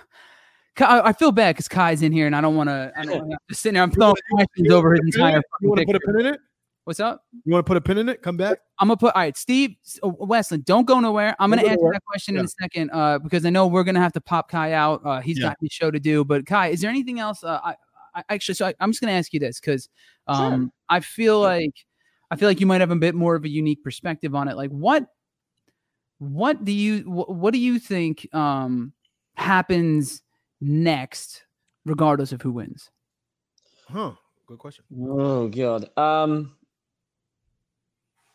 I 0.80 1.12
feel 1.12 1.30
bad 1.32 1.54
because 1.54 1.68
Kai's 1.68 2.02
in 2.02 2.12
here, 2.12 2.26
and 2.26 2.34
I 2.34 2.40
don't 2.40 2.56
want 2.56 2.68
to. 2.68 2.92
I 2.96 3.04
don't 3.04 3.28
want 3.28 3.40
to 3.48 3.54
sit 3.54 3.74
there. 3.74 3.82
I'm 3.82 3.90
throwing 3.90 4.14
questions 4.32 4.70
over 4.70 4.92
his 4.92 5.00
entire. 5.04 5.42
You 5.60 5.68
want 5.68 5.80
to 5.80 5.86
put 5.86 5.96
a 5.96 6.00
pin 6.00 6.20
in 6.20 6.26
it? 6.34 6.40
What's 6.84 7.00
up? 7.00 7.24
You 7.44 7.52
want 7.52 7.64
to 7.64 7.68
put 7.68 7.76
a 7.76 7.80
pin 7.80 7.96
in 7.98 8.08
it? 8.08 8.22
Come 8.22 8.36
back. 8.36 8.58
I'm 8.78 8.88
gonna 8.88 8.96
put. 8.96 9.14
All 9.14 9.22
right, 9.22 9.36
Steve 9.36 9.76
uh, 10.02 10.08
Westland, 10.08 10.64
don't 10.64 10.84
go 10.84 11.00
nowhere. 11.00 11.34
I'm 11.38 11.50
Don't 11.50 11.58
gonna 11.58 11.62
go 11.62 11.72
answer 11.72 11.80
nowhere. 11.80 11.92
that 11.94 12.04
question 12.04 12.36
in 12.36 12.44
a 12.44 12.48
second 12.48 12.90
uh, 12.92 13.18
because 13.20 13.46
I 13.46 13.50
know 13.50 13.66
we're 13.68 13.84
gonna 13.84 14.00
have 14.00 14.12
to 14.14 14.20
pop 14.20 14.50
Kai 14.50 14.72
out. 14.72 15.00
Uh, 15.04 15.20
he's 15.20 15.38
Yeah. 15.38 15.48
got 15.48 15.56
his 15.60 15.72
show 15.72 15.90
to 15.90 16.00
do. 16.00 16.24
But 16.24 16.44
Kai, 16.44 16.68
is 16.68 16.80
there 16.80 16.90
anything 16.90 17.20
else? 17.20 17.42
Uh, 17.44 17.60
I, 17.64 17.76
I 18.14 18.24
actually, 18.28 18.56
so 18.56 18.66
I, 18.66 18.74
I'm 18.80 18.90
just 18.90 19.00
gonna 19.00 19.12
ask 19.12 19.32
you 19.32 19.40
this 19.40 19.60
because 19.60 19.88
um, 20.26 20.72
I 20.88 21.00
feel 21.00 21.40
like 21.40 21.72
I 22.30 22.36
feel 22.36 22.48
like 22.48 22.60
you 22.60 22.66
might 22.66 22.80
have 22.80 22.90
a 22.90 22.96
bit 22.96 23.14
more 23.14 23.36
of 23.36 23.44
a 23.44 23.48
unique 23.48 23.82
perspective 23.84 24.34
on 24.34 24.48
it. 24.48 24.56
Like, 24.56 24.70
what, 24.70 25.06
what 26.18 26.64
do 26.64 26.72
you, 26.72 27.02
wh- 27.02 27.28
what 27.30 27.52
do 27.52 27.58
you 27.58 27.78
think 27.78 28.28
um, 28.34 28.92
happens 29.36 30.22
next, 30.60 31.44
regardless 31.84 32.32
of 32.32 32.42
who 32.42 32.52
wins? 32.52 32.90
Huh. 33.88 34.12
Good 34.46 34.58
question. 34.58 34.84
Oh 34.98 35.48
god. 35.48 35.90
Um 35.96 36.56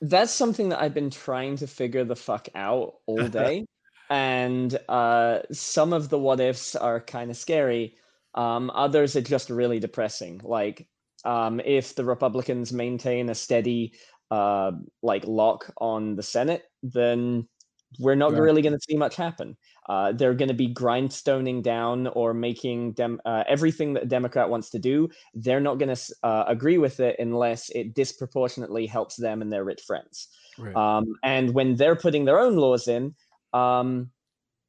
that's 0.01 0.31
something 0.31 0.69
that 0.69 0.81
I've 0.81 0.93
been 0.93 1.09
trying 1.09 1.57
to 1.57 1.67
figure 1.67 2.03
the 2.05 2.15
fuck 2.15 2.47
out 2.55 2.95
all 3.05 3.27
day. 3.27 3.65
and 4.09 4.77
uh 4.89 5.39
some 5.51 5.93
of 5.93 6.09
the 6.09 6.17
what 6.17 6.39
ifs 6.39 6.75
are 6.75 6.99
kind 6.99 7.29
of 7.31 7.37
scary. 7.37 7.95
Um 8.35 8.71
others 8.73 9.15
are 9.15 9.21
just 9.21 9.49
really 9.49 9.79
depressing. 9.79 10.41
Like 10.43 10.87
um 11.25 11.59
if 11.65 11.95
the 11.95 12.05
Republicans 12.05 12.71
maintain 12.73 13.29
a 13.29 13.35
steady 13.35 13.93
uh 14.31 14.71
like 15.01 15.25
lock 15.27 15.71
on 15.77 16.15
the 16.15 16.23
Senate, 16.23 16.63
then 16.81 17.47
we're 17.97 18.15
not 18.15 18.33
really 18.33 18.61
going 18.61 18.73
to 18.73 18.79
see 18.79 18.95
much 18.95 19.15
happen. 19.15 19.57
Uh, 19.87 20.11
they're 20.11 20.35
going 20.35 20.49
to 20.49 20.53
be 20.53 20.71
grindstoning 20.73 21.63
down 21.63 22.07
or 22.07 22.33
making 22.33 22.93
dem- 22.93 23.19
uh, 23.25 23.43
everything 23.47 23.93
that 23.93 24.03
a 24.03 24.05
Democrat 24.05 24.49
wants 24.49 24.69
to 24.69 24.79
do. 24.79 25.09
They're 25.33 25.59
not 25.59 25.79
going 25.79 25.95
to 25.95 26.15
uh, 26.23 26.43
agree 26.47 26.77
with 26.77 26.99
it 26.99 27.15
unless 27.17 27.69
it 27.71 27.95
disproportionately 27.95 28.85
helps 28.85 29.15
them 29.15 29.41
and 29.41 29.51
their 29.51 29.63
rich 29.63 29.81
friends. 29.87 30.27
Right. 30.59 30.75
Um, 30.75 31.05
and 31.23 31.53
when 31.53 31.75
they're 31.75 31.95
putting 31.95 32.25
their 32.25 32.39
own 32.39 32.57
laws 32.57 32.87
in, 32.87 33.15
um, 33.53 34.11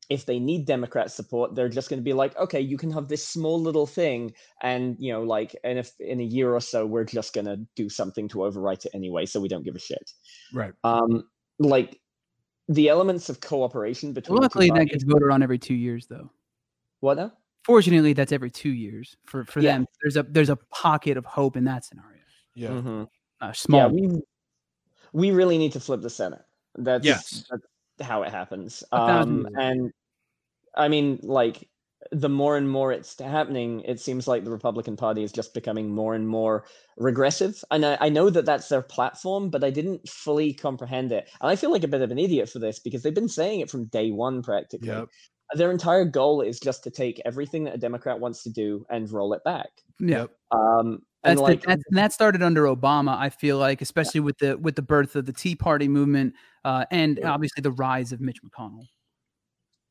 if 0.09 0.27
they 0.27 0.41
need 0.41 0.67
Democrat 0.67 1.13
support, 1.13 1.55
they're 1.55 1.69
just 1.69 1.89
going 1.89 2.01
to 2.01 2.05
be 2.05 2.13
like, 2.13 2.37
okay, 2.37 2.61
you 2.61 2.77
can 2.77 2.91
have 2.91 3.07
this 3.07 3.25
small 3.25 3.61
little 3.61 3.87
thing, 3.87 4.33
and 4.61 4.97
you 4.99 5.13
know, 5.13 5.23
like, 5.23 5.55
and 5.63 5.79
if 5.79 5.93
in 6.01 6.21
a 6.21 6.25
year 6.25 6.53
or 6.53 6.61
so, 6.61 6.85
we're 6.85 7.05
just 7.05 7.33
going 7.33 7.45
to 7.45 7.59
do 7.77 7.89
something 7.89 8.27
to 8.29 8.39
overwrite 8.39 8.87
it 8.87 8.93
anyway, 8.93 9.25
so 9.25 9.39
we 9.39 9.47
don't 9.47 9.65
give 9.65 9.77
a 9.77 9.79
shit 9.79 10.11
Right. 10.53 10.73
um 10.83 11.25
like 11.59 12.01
the 12.71 12.89
elements 12.89 13.29
of 13.29 13.41
cooperation 13.41 14.13
between. 14.13 14.39
Luckily, 14.39 14.69
that 14.69 14.75
parties- 14.75 14.93
gets 14.93 15.05
voted 15.05 15.31
on 15.31 15.43
every 15.43 15.59
two 15.59 15.75
years, 15.75 16.07
though. 16.07 16.31
What 17.01 17.17
now? 17.19 17.33
Fortunately, 17.65 18.13
that's 18.15 18.33
every 18.33 18.51
two 18.51 18.71
years 18.71 19.17
for 19.27 19.45
for 19.45 19.61
Yeah. 19.61 19.79
them. 19.79 19.87
There's 20.03 20.17
a 20.17 20.23
there's 20.23 20.49
a 20.51 20.57
pocket 20.57 21.17
of 21.17 21.25
hope 21.27 21.57
in 21.57 21.65
that 21.65 21.85
scenario. 21.85 22.21
Yeah. 22.55 22.69
Mhm. 22.71 23.09
Uh, 23.41 23.53
small. 23.53 23.81
Yeah, 23.81 23.87
we 23.89 24.23
we 25.13 25.31
really 25.33 25.59
need 25.59 25.73
to 25.73 25.81
flip 25.81 26.01
the 26.01 26.11
Senate. 26.11 26.43
That's, 26.77 27.05
Yes. 27.05 27.45
that's 27.51 27.65
how 28.09 28.23
it 28.23 28.31
happens. 28.31 28.85
Um, 28.93 29.49
and 29.59 29.93
I 30.77 30.87
mean, 30.89 31.19
like 31.23 31.69
the 32.13 32.29
more 32.29 32.57
and 32.57 32.69
more 32.69 32.93
it's 32.93 33.19
happening, 33.19 33.83
it 33.83 34.01
seems 34.01 34.27
like 34.27 34.45
the 34.45 34.51
Republican 34.51 34.97
Party 34.97 35.23
is 35.23 35.33
just 35.33 35.55
becoming 35.55 35.95
more 35.95 36.15
and 36.15 36.27
more 36.27 36.65
regressive. 36.97 37.63
And 37.71 37.85
I, 37.85 37.99
I 38.01 38.09
know 38.09 38.31
that 38.31 38.47
that's 38.47 38.69
their 38.69 38.83
platform, 38.83 39.51
but 39.51 39.63
I 39.63 39.71
didn't 39.71 40.09
fully 40.09 40.53
comprehend 40.53 41.13
it. 41.13 41.29
And 41.41 41.51
I 41.51 41.57
feel 41.57 41.71
like 41.71 41.85
a 41.85 41.89
bit 41.89 42.03
of 42.03 42.11
an 42.11 42.19
idiot 42.19 42.49
for 42.49 42.59
this 42.59 42.79
because 42.79 43.03
they've 43.03 43.15
been 43.15 43.29
saying 43.29 43.61
it 43.61 43.71
from 43.71 43.87
day 43.87 44.11
one 44.11 44.43
practically. 44.43 44.89
Yep. 44.89 45.09
Their 45.55 45.71
entire 45.71 46.05
goal 46.05 46.41
is 46.41 46.61
just 46.61 46.85
to 46.85 46.91
take 46.91 47.21
everything 47.25 47.65
that 47.65 47.75
a 47.75 47.79
Democrat 47.79 48.19
wants 48.19 48.43
to 48.45 48.51
do 48.51 48.87
and 48.89 49.11
roll 49.11 49.33
it 49.33 49.45
back. 49.45 49.69
yeah. 49.99 50.21
Yep. 50.21 50.31
Um, 50.53 51.03
and 51.23 51.39
That's, 51.39 51.41
like 51.43 51.61
the, 51.61 51.67
that's 51.67 51.83
that 51.91 52.13
started 52.15 52.43
under 52.43 52.63
Obama. 52.65 53.15
I 53.19 53.29
feel 53.29 53.59
like, 53.59 53.83
especially 53.83 54.21
with 54.21 54.39
the 54.39 54.57
with 54.57 54.75
the 54.75 54.83
birth 54.83 55.17
of 55.17 55.27
the 55.27 55.35
Tea 55.35 55.55
Party 55.55 55.87
movement, 55.87 56.33
uh, 56.65 56.87
and 56.91 57.21
obviously 57.23 57.61
the 57.61 57.73
rise 57.73 58.11
of 58.13 58.23
Mitch 58.23 58.39
McConnell. 58.43 58.87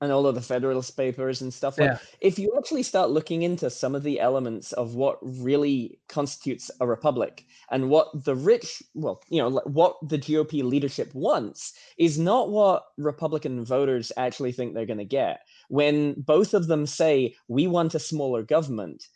And 0.02 0.12
all 0.12 0.26
of 0.28 0.36
the 0.36 0.42
Federalist 0.42 0.96
Papers 0.96 1.42
and 1.42 1.54
stuff 1.54 1.78
like 1.78 1.92
Yeah. 1.92 1.98
if 2.22 2.40
you 2.40 2.54
actually 2.58 2.84
start 2.84 3.10
looking 3.10 3.42
into 3.42 3.70
some 3.70 3.96
of 3.96 4.04
the 4.04 4.20
elements 4.20 4.72
of 4.74 4.96
what 4.96 5.18
really 5.22 6.00
constitutes 6.08 6.72
a 6.80 6.88
republic 6.88 7.46
and 7.72 7.90
what 7.90 8.08
the 8.26 8.36
rich 8.36 8.82
well 8.94 9.22
you 9.30 9.42
know 9.42 9.62
what 9.66 9.98
the 10.08 10.18
GOP 10.18 10.64
leadership 10.64 11.14
wants 11.14 11.74
is 11.98 12.18
not 12.18 12.50
what 12.50 12.84
Republican 12.98 13.64
voters 13.66 14.12
actually 14.18 14.52
think 14.52 14.74
they're 14.74 14.86
going 14.86 14.98
to 15.00 15.06
get 15.06 15.42
when 15.70 16.14
both 16.22 16.54
of 16.54 16.68
them 16.68 16.86
say 16.86 17.36
we 17.48 17.68
want 17.68 17.96
a 17.96 18.00
smaller 18.00 18.42
government 18.44 19.08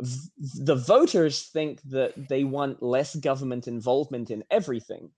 v- 0.00 0.28
the 0.64 0.76
voters 0.76 1.44
think 1.44 1.80
that 1.82 2.12
they 2.28 2.44
want 2.44 2.82
less 2.82 3.16
government 3.16 3.66
involvement 3.66 4.30
in 4.30 4.44
everything 4.50 5.10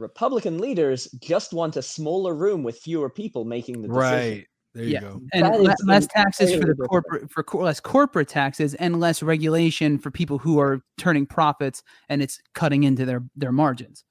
Republican 0.00 0.58
leaders 0.58 1.06
just 1.20 1.52
want 1.52 1.76
a 1.76 1.82
smaller 1.82 2.34
room 2.34 2.62
with 2.62 2.78
fewer 2.78 3.10
people 3.10 3.44
making 3.44 3.82
the 3.82 3.88
decision. 3.88 4.00
Right. 4.00 4.46
There 4.74 4.84
you 4.84 4.90
Yeah. 4.90 5.00
go. 5.00 5.20
And 5.32 5.44
That 5.46 5.60
le- 5.60 5.74
less 5.84 6.06
taxes 6.06 6.54
for 6.54 6.74
the 6.74 6.74
corporate 6.88 7.30
for 7.30 7.42
cor- 7.42 7.64
less 7.64 7.80
corporate 7.80 8.28
taxes 8.28 8.74
and 8.74 9.00
less 9.00 9.22
regulation 9.22 9.98
for 9.98 10.10
people 10.10 10.38
who 10.38 10.58
are 10.60 10.80
turning 10.96 11.26
profits 11.26 11.82
and 12.08 12.22
it's 12.22 12.40
cutting 12.54 12.84
into 12.84 13.04
their 13.04 13.22
their 13.36 13.52
margins. 13.52 14.04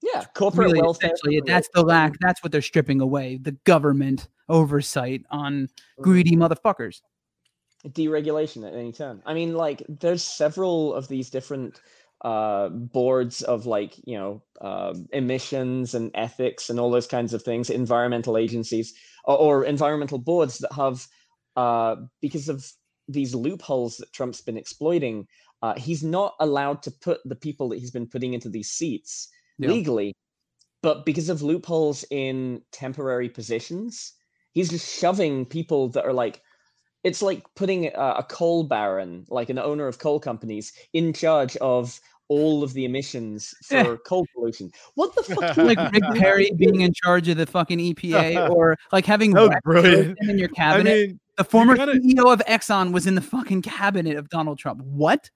Yeah, 0.00 0.24
corporate 0.34 0.68
Really, 0.68 0.80
welfare. 0.80 1.10
essentially, 1.12 1.42
that's 1.44 1.68
the 1.74 1.82
lack. 1.82 2.14
That's 2.20 2.42
what 2.42 2.52
they're 2.52 2.62
stripping 2.62 3.00
away. 3.00 3.38
The 3.42 3.52
government 3.64 4.28
oversight 4.48 5.24
on 5.30 5.68
greedy 6.00 6.36
mm-hmm. 6.36 6.42
motherfuckers. 6.44 7.00
deregulation 7.86 8.66
at 8.66 8.74
any 8.74 8.92
time. 8.92 9.22
I 9.24 9.34
mean, 9.34 9.54
like, 9.54 9.82
there's 9.88 10.22
several 10.24 10.94
of 10.94 11.06
these 11.08 11.30
different 11.30 11.80
uh 12.22 12.68
boards 12.68 13.42
of 13.42 13.66
like 13.66 13.96
you 14.04 14.18
know 14.18 14.42
uh, 14.60 14.92
emissions 15.12 15.94
and 15.94 16.10
ethics 16.14 16.68
and 16.68 16.80
all 16.80 16.90
those 16.90 17.06
kinds 17.06 17.32
of 17.32 17.42
things 17.42 17.70
environmental 17.70 18.36
agencies 18.36 18.92
or, 19.24 19.36
or 19.38 19.64
environmental 19.64 20.18
boards 20.18 20.58
that 20.58 20.72
have 20.72 21.06
uh 21.56 21.94
because 22.20 22.48
of 22.48 22.72
these 23.06 23.34
loopholes 23.34 23.96
that 23.98 24.12
trump's 24.12 24.40
been 24.40 24.56
exploiting 24.56 25.26
uh 25.62 25.74
he's 25.76 26.02
not 26.02 26.34
allowed 26.40 26.82
to 26.82 26.90
put 26.90 27.20
the 27.24 27.36
people 27.36 27.68
that 27.68 27.78
he's 27.78 27.92
been 27.92 28.08
putting 28.08 28.34
into 28.34 28.48
these 28.48 28.68
seats 28.70 29.28
Yeah. 29.58 29.68
legally 29.68 30.12
but 30.82 31.04
because 31.06 31.28
of 31.28 31.42
loopholes 31.42 32.04
in 32.10 32.62
temporary 32.72 33.28
positions 33.28 34.12
he's 34.52 34.70
just 34.70 34.98
shoving 34.98 35.46
people 35.46 35.88
that 35.88 36.04
are 36.04 36.12
like 36.12 36.42
it's 37.04 37.22
like 37.22 37.42
putting 37.54 37.86
a, 37.86 37.90
a 38.18 38.26
coal 38.28 38.64
baron, 38.64 39.24
like 39.28 39.50
an 39.50 39.58
owner 39.58 39.86
of 39.86 39.98
coal 39.98 40.18
companies, 40.20 40.72
in 40.92 41.12
charge 41.12 41.56
of 41.58 42.00
all 42.28 42.62
of 42.62 42.74
the 42.74 42.84
emissions 42.84 43.54
for 43.64 43.96
coal 44.06 44.26
pollution. 44.34 44.70
What 44.96 45.14
the 45.14 45.22
fuck? 45.22 45.56
Like 45.56 45.78
Rick 45.92 46.02
Perry 46.16 46.50
being 46.56 46.82
in 46.82 46.92
charge 46.92 47.28
of 47.28 47.36
the 47.38 47.46
fucking 47.46 47.78
EPA, 47.78 48.50
or 48.54 48.76
like 48.92 49.06
having 49.06 49.32
That 49.32 49.62
brilliant. 49.64 50.18
In 50.22 50.38
your 50.38 50.50
I 50.50 50.56
cabinet. 50.56 51.08
mean, 51.08 51.20
the 51.36 51.44
former 51.44 51.76
gotta- 51.76 51.92
CEO 52.00 52.30
of 52.32 52.40
Exxon 52.40 52.92
was 52.92 53.06
in 53.06 53.14
the 53.14 53.20
fucking 53.22 53.62
cabinet 53.62 54.16
of 54.16 54.28
Donald 54.28 54.58
Trump. 54.58 54.82
What? 54.82 55.30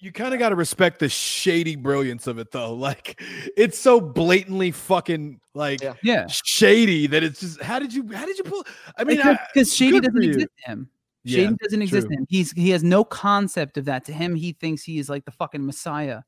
You 0.00 0.10
kind 0.12 0.32
of 0.32 0.40
got 0.40 0.48
to 0.48 0.56
respect 0.56 0.98
the 0.98 1.08
shady 1.08 1.76
brilliance 1.76 2.26
of 2.26 2.38
it 2.38 2.50
though. 2.50 2.74
Like 2.80 3.20
it's 3.56 3.78
so 3.78 4.00
blatantly 4.00 4.70
fucking 4.70 5.40
like 5.54 5.82
Yeah. 5.82 5.94
Yeah, 6.02 6.26
shady 6.28 7.06
that 7.08 7.22
it's 7.22 7.40
just 7.40 7.60
how 7.62 7.78
did 7.78 7.92
you 7.92 8.10
how 8.12 8.24
did 8.26 8.38
you 8.38 8.44
pull 8.44 8.64
I 8.96 9.04
mean 9.04 9.20
because 9.54 9.74
Shady 9.74 10.00
doesn't 10.00 10.22
exist 10.22 10.48
to 10.64 10.70
him. 10.70 10.90
Yeah, 11.24 11.36
Shady 11.44 11.56
doesn't 11.62 11.82
exist 11.82 12.06
true. 12.06 12.16
to 12.16 12.20
him. 12.22 12.26
He's 12.30 12.52
he 12.52 12.70
has 12.70 12.82
no 12.82 13.04
concept 13.04 13.76
of 13.76 13.84
that. 13.84 14.04
To 14.06 14.12
him, 14.12 14.34
he 14.34 14.52
thinks 14.52 14.82
he 14.82 14.98
is 14.98 15.08
like 15.10 15.24
the 15.26 15.30
fucking 15.32 15.64
messiah. 15.64 16.22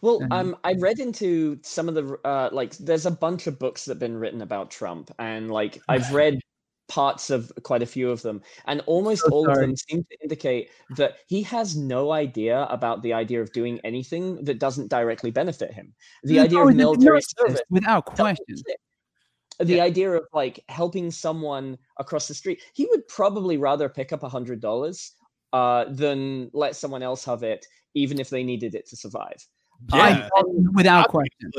Well, 0.00 0.20
And- 0.22 0.32
um, 0.32 0.56
I 0.64 0.72
read 0.72 0.98
into 0.98 1.58
some 1.62 1.88
of 1.88 1.94
the 1.94 2.18
uh, 2.24 2.48
like. 2.52 2.76
There's 2.78 3.06
a 3.06 3.10
bunch 3.10 3.46
of 3.46 3.58
books 3.58 3.84
that've 3.84 4.00
been 4.00 4.16
written 4.16 4.42
about 4.42 4.70
Trump, 4.70 5.10
and 5.18 5.50
like 5.50 5.80
I've 5.88 6.10
read 6.12 6.40
parts 6.88 7.30
of 7.30 7.52
quite 7.62 7.82
a 7.82 7.86
few 7.86 8.10
of 8.10 8.22
them, 8.22 8.42
and 8.66 8.80
almost 8.86 9.22
So 9.22 9.30
all 9.30 9.48
of 9.48 9.56
them 9.56 9.76
seem 9.76 10.04
to 10.04 10.16
indicate 10.22 10.70
that 10.96 11.18
he 11.26 11.42
has 11.42 11.76
no 11.76 12.12
idea 12.12 12.64
about 12.70 13.02
the 13.02 13.12
idea 13.12 13.40
of 13.40 13.52
doing 13.52 13.78
anything 13.84 14.42
that 14.44 14.58
doesn't 14.58 14.88
directly 14.88 15.30
benefit 15.30 15.72
him. 15.72 15.94
The 16.24 16.34
He's 16.34 16.44
idea 16.44 16.60
of 16.60 16.74
military 16.74 17.20
service, 17.20 17.60
without 17.70 18.06
question. 18.06 18.44
exist. 18.48 18.76
The 19.60 19.80
idea 19.80 20.12
of 20.12 20.24
like 20.32 20.60
helping 20.68 21.10
someone 21.10 21.78
across 21.98 22.28
the 22.28 22.34
street, 22.34 22.62
he 22.74 22.86
would 22.86 23.06
probably 23.08 23.56
rather 23.56 23.88
pick 23.88 24.12
up 24.12 24.22
a 24.22 24.28
hundred 24.28 24.60
dollars 24.60 25.12
uh, 25.52 25.86
than 25.90 26.50
let 26.52 26.76
someone 26.76 27.02
else 27.02 27.24
have 27.24 27.42
it, 27.42 27.66
even 27.94 28.20
if 28.20 28.30
they 28.30 28.44
needed 28.44 28.74
it 28.74 28.86
to 28.88 28.96
survive. 28.96 29.44
yeah, 29.92 30.28
I, 30.34 30.42
without 30.74 31.08
question. 31.08 31.50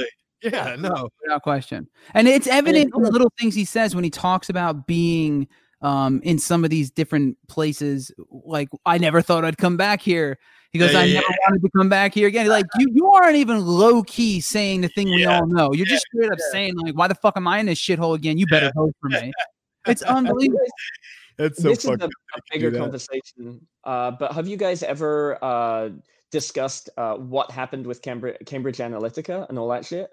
Obviously. 0.43 0.59
yeah 0.59 0.75
no 0.75 1.09
without 1.21 1.43
question. 1.43 1.87
And 2.13 2.27
it's 2.27 2.47
evident 2.47 2.93
in 2.95 3.01
the 3.01 3.11
little 3.11 3.31
things 3.39 3.55
he 3.55 3.65
says 3.65 3.95
when 3.95 4.03
he 4.03 4.09
talks 4.09 4.49
about 4.49 4.87
being 4.87 5.47
um, 5.81 6.21
in 6.23 6.39
some 6.39 6.63
of 6.63 6.69
these 6.69 6.91
different 6.91 7.37
places. 7.47 8.11
Like, 8.29 8.69
I 8.85 8.97
never 8.97 9.21
thought 9.21 9.45
I'd 9.45 9.57
come 9.57 9.77
back 9.77 10.01
here. 10.01 10.37
He 10.71 10.79
goes, 10.79 10.93
Yeah, 10.93 10.99
I 10.99 11.03
yeah, 11.05 11.13
never 11.15 11.35
wanted 11.47 11.61
to 11.61 11.69
come 11.75 11.89
back 11.89 12.13
here 12.13 12.27
again. 12.27 12.47
Like, 12.47 12.65
you, 12.77 12.87
you 12.93 13.07
aren't 13.11 13.37
even 13.37 13.65
low 13.65 14.03
key 14.03 14.39
saying 14.39 14.81
the 14.81 14.89
thing 14.89 15.07
we 15.07 15.25
all 15.25 15.47
know. 15.47 15.73
You're 15.73 15.85
just 15.85 16.05
straight 16.13 16.31
up 16.31 16.39
saying, 16.51 16.75
like, 16.77 16.95
why 16.95 17.07
the 17.07 17.15
fuck 17.15 17.37
am 17.37 17.47
I 17.47 17.59
in 17.59 17.65
this 17.65 17.79
shithole 17.79 18.15
again? 18.15 18.37
You 18.37 18.45
better 18.47 18.71
vote 18.75 18.93
for 19.01 19.09
me. 19.09 19.31
It's 19.87 20.01
unbelievable. 20.03 20.59
that's 21.37 21.61
so 21.61 21.69
this 21.69 21.79
is 21.79 21.85
fucking 21.85 22.03
a, 22.03 22.05
a 22.05 22.41
bigger 22.51 22.77
conversation. 22.77 23.65
Uh, 23.83 24.11
but 24.11 24.33
have 24.33 24.47
you 24.47 24.57
guys 24.57 24.83
ever 24.83 25.43
uh, 25.43 25.89
discussed 26.31 26.89
uh, 26.97 27.15
what 27.15 27.49
happened 27.49 27.87
with 27.87 28.01
Cambridge, 28.01 28.37
Cambridge 28.45 28.77
Analytica 28.77 29.49
and 29.49 29.57
all 29.57 29.69
that 29.69 29.85
shit? 29.85 30.11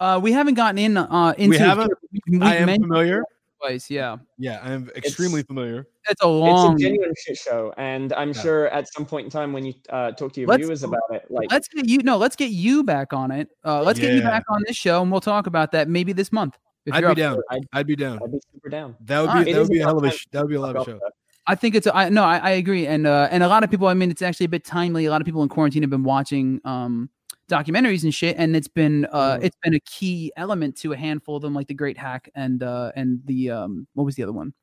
Uh, 0.00 0.18
we 0.22 0.32
haven't 0.32 0.54
gotten 0.54 0.78
in 0.78 0.96
uh, 0.96 1.34
into 1.38 1.54
it 1.56 1.60
haven't? 1.60 1.92
We, 2.26 2.38
we 2.38 2.44
I 2.44 2.56
am 2.56 2.68
familiar. 2.80 3.22
Twice, 3.60 3.90
yeah. 3.90 4.16
yeah 4.38 4.58
I 4.62 4.72
am 4.72 4.90
extremely 4.96 5.42
familiar 5.42 5.86
It's 6.08 6.22
a 6.22 6.26
long. 6.26 6.72
It's 6.76 6.82
a 6.82 6.84
genuine 6.86 7.12
shit 7.26 7.36
show, 7.36 7.74
and 7.76 8.10
I'm 8.14 8.28
Yeah. 8.32 8.40
sure 8.40 8.68
at 8.68 8.90
some 8.90 9.04
point 9.04 9.26
in 9.26 9.30
time 9.30 9.52
when 9.52 9.66
you 9.66 9.74
uh, 9.90 10.12
talk 10.12 10.32
to 10.32 10.40
your 10.40 10.48
Let's- 10.48 10.62
viewers 10.62 10.82
about 10.82 11.02
it, 11.12 11.26
like 11.30 11.50
let's 11.52 11.68
get 11.68 11.86
you. 11.86 11.98
No, 11.98 12.16
let's 12.16 12.36
get 12.36 12.50
you 12.52 12.82
back 12.82 13.12
on 13.12 13.30
it. 13.30 13.48
Uh, 13.62 13.82
let's 13.82 13.98
get 14.00 14.14
you 14.14 14.22
back 14.22 14.44
on 14.48 14.62
this 14.66 14.76
show, 14.78 15.02
and 15.02 15.12
we'll 15.12 15.20
talk 15.20 15.46
about 15.46 15.72
that 15.72 15.88
maybe 15.90 16.14
this 16.14 16.32
month. 16.32 16.56
if 16.86 16.94
I'd 16.94 17.02
you're 17.02 17.14
be 17.14 17.20
down. 17.20 17.42
I'd- 17.50 17.66
I'd 17.74 17.86
be 17.86 17.94
down 17.96 18.18
I'd 18.24 18.32
be 18.32 18.38
super 18.54 18.70
down. 18.70 18.96
that 19.02 19.20
would 19.20 19.28
Alright. 19.28 19.44
be 19.44 19.50
It 19.50 19.54
that 19.56 19.60
is 19.60 19.68
would 19.68 19.74
be 19.74 19.80
a 19.80 19.84
hell 19.84 19.98
of 19.98 20.04
a 20.04 20.10
sh- 20.10 20.26
that 20.32 20.40
would 20.40 20.48
be 20.48 20.54
a 20.56 20.60
lot 20.62 20.74
of 20.76 20.86
show 20.86 20.94
that. 20.94 21.12
I 21.46 21.54
think 21.54 21.74
it's. 21.74 21.86
a- 21.86 21.94
I 21.94 22.08
no, 22.08 22.24
I, 22.24 22.38
I 22.38 22.50
agree, 22.52 22.86
and 22.86 23.06
uh, 23.06 23.28
and 23.30 23.42
a 23.42 23.48
lot 23.48 23.62
of 23.62 23.70
people. 23.70 23.88
I 23.88 23.92
mean, 23.94 24.10
it's 24.10 24.22
actually 24.22 24.46
a 24.46 24.48
bit 24.48 24.64
timely. 24.64 25.04
A 25.04 25.10
lot 25.10 25.20
of 25.20 25.26
people 25.26 25.42
in 25.42 25.50
quarantine 25.50 25.82
have 25.82 25.90
been 25.90 26.02
watching 26.04 26.62
um 26.64 27.10
documentaries 27.50 28.04
and 28.04 28.14
shit, 28.14 28.36
and 28.38 28.54
it's 28.56 28.68
been 28.68 29.06
uh 29.12 29.36
Mhm. 29.36 29.44
it's 29.44 29.56
been 29.62 29.74
a 29.74 29.80
key 29.80 30.32
element 30.36 30.76
to 30.78 30.92
a 30.92 30.96
handful 30.96 31.36
of 31.36 31.42
them, 31.42 31.54
like 31.54 31.66
the 31.66 31.74
Great 31.74 31.98
Hack 31.98 32.30
and 32.34 32.62
uh 32.62 32.92
and 32.96 33.20
the 33.26 33.50
um 33.50 33.86
what 33.94 34.04
was 34.04 34.14
the 34.14 34.22
other 34.22 34.32
one, 34.32 34.54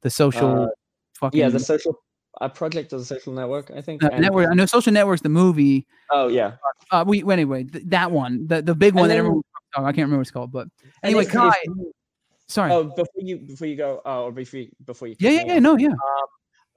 the 0.00 0.10
social 0.10 0.62
Uh, 0.64 0.66
fucking 1.14 1.38
Yeah, 1.40 1.48
the 1.50 1.60
social 1.60 1.94
uh, 2.40 2.48
project 2.48 2.92
of 2.92 3.00
the 3.00 3.04
social 3.04 3.32
network, 3.32 3.70
I 3.70 3.80
think. 3.82 4.02
uh, 4.02 4.08
and- 4.12 4.22
network. 4.22 4.48
I 4.50 4.54
know 4.54 4.64
Social 4.66 4.92
Networks, 4.92 5.20
the 5.22 5.28
movie. 5.28 5.86
Oh 6.10 6.28
yeah. 6.28 6.56
Uh, 6.90 7.04
we 7.06 7.22
well, 7.22 7.34
anyway 7.34 7.64
th- 7.64 7.84
that 7.88 8.10
one, 8.10 8.46
the 8.46 8.62
the 8.62 8.74
big 8.74 8.94
one 8.94 9.04
And 9.04 9.10
that 9.10 9.18
everyone. 9.18 9.42
Oh, 9.76 9.84
I 9.84 9.92
can't 9.92 9.98
remember 9.98 10.16
what 10.18 10.22
it's 10.22 10.30
called, 10.32 10.50
but 10.50 10.66
anyway, 11.02 11.24
Kai. 11.26 11.52
Sorry. 12.48 12.72
Oh, 12.72 12.84
before 12.84 13.22
you 13.22 13.36
before 13.38 13.68
you 13.68 13.76
go, 13.76 14.00
oh, 14.04 14.24
or 14.24 14.32
before 14.32 14.58
you, 14.60 14.70
before 14.84 15.06
you. 15.08 15.14
yeah, 15.20 15.30
yeah, 15.30 15.44
yeah. 15.46 15.58
No, 15.60 15.76
yeah. 15.78 15.94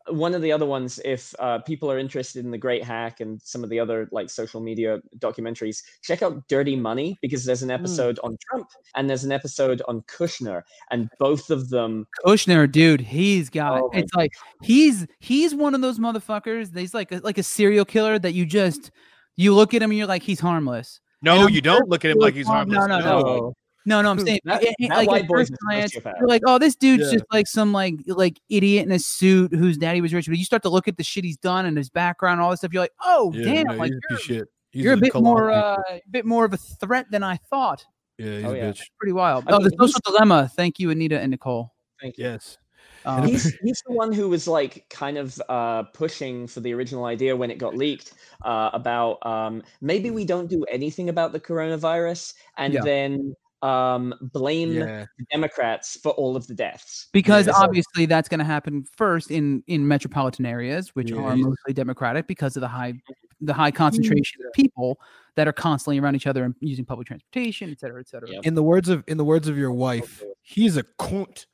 One 0.10 0.34
of 0.34 0.42
the 0.42 0.52
other 0.52 0.66
ones 0.66 1.00
if 1.06 1.34
uh, 1.40 1.60
people 1.60 1.90
are 1.92 1.98
interested 1.98 2.44
in 2.44 2.52
the 2.52 2.58
great 2.58 2.84
hack 2.84 3.22
and 3.22 3.42
some 3.42 3.64
of 3.64 3.70
the 3.70 3.80
other 3.80 4.10
like 4.12 4.30
social 4.30 4.60
media 4.60 5.00
documentaries 5.20 5.82
check 6.02 6.22
out 6.22 6.46
dirty 6.50 6.76
money 6.76 7.18
because 7.22 7.46
there's 7.46 7.64
an 7.64 7.70
Hmm. 7.70 7.76
episode 7.76 8.20
on 8.24 8.38
trump 8.50 8.68
and 8.96 9.10
there's 9.10 9.24
an 9.24 9.32
episode 9.32 9.82
on 9.88 10.02
kushner 10.02 10.64
and 10.92 11.10
both 11.20 11.50
of 11.50 11.70
them 11.70 12.06
Kushner, 12.26 12.70
dude, 12.72 13.02
he's 13.02 13.50
got 13.50 13.82
Oh 13.82 13.90
my 13.94 14.00
it's 14.00 14.14
like 14.14 14.34
he's 14.62 15.08
he's 15.20 15.56
one 15.56 15.74
of 15.74 15.82
those 15.82 16.00
motherfuckers. 16.00 16.78
He's 16.78 16.94
like 16.94 17.12
a, 17.12 17.20
like 17.20 17.38
a 17.38 17.44
serial 17.44 17.86
killer 17.86 18.20
that 18.20 18.34
you 18.34 18.46
just 18.46 18.92
you 19.36 19.54
look 19.54 19.74
at 19.74 19.82
him 19.82 19.92
and 19.92 19.98
you're 19.98 20.08
like 20.08 20.24
he's 20.24 20.40
harmless. 20.40 21.00
no 21.22 21.46
I'm 21.46 21.50
you 21.50 21.62
don't 21.62 21.88
look 21.90 22.04
at 22.06 22.12
him 22.12 22.20
like 22.20 22.34
he's 22.34 22.48
harmless 22.48 22.88
no, 22.88 23.00
no, 23.00 23.00
no. 23.00 23.22
no 23.22 23.54
No, 23.86 24.02
no, 24.02 24.12
I'm 24.12 24.20
saying 24.20 24.40
That- 24.46 24.64
it- 24.64 24.76
it- 24.80 24.90
that 24.90 24.98
like 24.98 25.08
white 25.08 25.22
at 25.24 25.28
boy's 25.28 25.50
first 25.50 25.60
glance, 25.68 25.94
you're 25.94 26.28
like, 26.28 26.42
oh, 26.46 26.58
this 26.58 26.76
dude's 26.76 27.04
Yeah. 27.08 27.14
just 27.14 27.26
like 27.32 27.48
some 27.48 27.74
like 27.74 27.96
like 28.08 28.40
idiot 28.50 28.86
in 28.86 28.92
a 28.92 29.00
suit 29.00 29.54
whose 29.54 29.78
daddy 29.78 30.00
was 30.02 30.14
rich. 30.14 30.28
But 30.28 30.38
you 30.38 30.46
start 30.46 30.64
to 30.64 30.70
look 30.70 30.88
at 30.88 30.98
the 30.98 31.04
shit 31.04 31.24
he's 31.26 31.38
done 31.38 31.66
and 31.66 31.78
his 31.78 31.90
background, 31.90 32.40
all 32.42 32.50
this 32.52 32.60
stuff. 32.62 32.74
You're 32.74 32.84
like, 32.84 32.94
oh, 33.04 33.32
Yeah, 33.36 33.44
damn, 33.64 33.68
no, 33.68 33.74
like 33.76 33.92
he's 33.92 33.98
a 33.98 34.14
piece 34.16 34.24
of 34.24 34.30
you're, 34.30 34.40
shit. 34.40 34.48
He's 34.72 34.84
you're 34.86 34.94
a 34.94 34.98
bit 34.98 35.14
more, 35.16 35.52
uh, 35.52 35.78
a 35.90 36.02
bit 36.10 36.26
more 36.26 36.46
of 36.46 36.54
a 36.54 36.58
threat 36.58 37.08
than 37.12 37.24
I 37.24 37.38
thought. 37.50 37.84
Yeah, 38.18 38.36
he's 38.38 38.46
Oh, 38.46 38.52
a 38.54 38.58
yeah. 38.58 38.64
bitch. 38.72 38.82
Pretty 39.00 39.14
wild. 39.14 39.44
I 39.48 39.52
oh, 39.52 39.60
mean, 39.60 39.70
the 39.70 39.76
social 39.88 40.00
dilemma. 40.06 40.50
Thank 40.56 40.80
you, 40.80 40.90
Anita 40.90 41.20
and 41.20 41.32
Nicole. 41.32 41.74
Thank 42.02 42.18
you. 42.18 42.26
Yes. 42.26 42.58
Um, 43.06 43.28
he's 43.28 43.44
he's 43.64 43.82
the 43.86 43.94
one 43.94 44.14
who 44.14 44.30
was 44.30 44.48
like 44.48 44.86
kind 44.90 45.18
of 45.18 45.42
uh, 45.50 45.84
pushing 45.94 46.48
for 46.48 46.62
the 46.62 46.74
original 46.74 47.06
idea 47.06 47.36
when 47.36 47.52
it 47.52 47.58
got 47.58 47.76
leaked 47.76 48.14
uh, 48.46 48.70
about 48.74 49.24
um, 49.26 49.62
maybe 49.82 50.10
we 50.10 50.24
don't 50.26 50.50
do 50.50 50.64
anything 50.72 51.10
about 51.10 51.34
the 51.34 51.40
coronavirus 51.40 52.34
and 52.58 52.74
Yeah. 52.74 52.82
then 52.84 53.36
um, 53.64 54.14
blame 54.34 54.74
Yeah. 54.74 55.06
the 55.18 55.26
Democrats 55.32 55.98
for 56.04 56.12
all 56.12 56.36
of 56.36 56.46
the 56.48 56.54
deaths. 56.54 57.08
because 57.14 57.48
Yeah. 57.48 57.54
obviously 57.56 58.06
that's 58.06 58.28
going 58.30 58.40
to 58.40 58.46
happen 58.46 58.84
first 58.98 59.32
in 59.32 59.64
in 59.68 59.88
metropolitan 59.88 60.46
areas 60.46 60.90
which 60.96 61.12
Yeah, 61.12 61.18
are 61.22 61.36
mostly 61.38 61.74
democratic 61.74 62.28
because 62.28 62.58
of 62.58 62.62
the 62.62 62.68
high 62.68 62.94
the 63.42 63.54
high 63.54 63.72
concentration 63.72 64.42
of 64.46 64.52
people 64.54 65.00
that 65.36 65.48
are 65.48 65.54
constantly 65.54 66.00
around 66.00 66.16
each 66.16 66.28
other 66.28 66.44
and 66.44 66.56
using 66.60 66.86
public 66.86 67.08
transportation 67.08 67.70
et 67.72 67.80
cetera 67.80 68.00
et 68.00 68.08
cetera 68.08 68.30
Yep. 68.30 68.46
In 68.46 68.54
the 68.56 68.64
words 68.64 68.90
of 68.90 69.04
in 69.08 69.18
the 69.18 69.26
words 69.26 69.48
of 69.48 69.58
your 69.58 69.72
wife, 69.72 70.22
he's 70.42 70.76
a 70.78 70.84
cunt. 71.00 71.46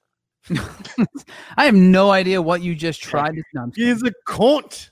i 1.58 1.66
have 1.66 1.76
no 1.76 2.12
idea 2.12 2.42
what 2.42 2.62
you 2.62 2.74
just 2.74 3.02
tried 3.02 3.36
to 3.36 3.44
no, 3.54 3.70
He's 3.76 4.02
a 4.04 4.12
cunt. 4.28 4.90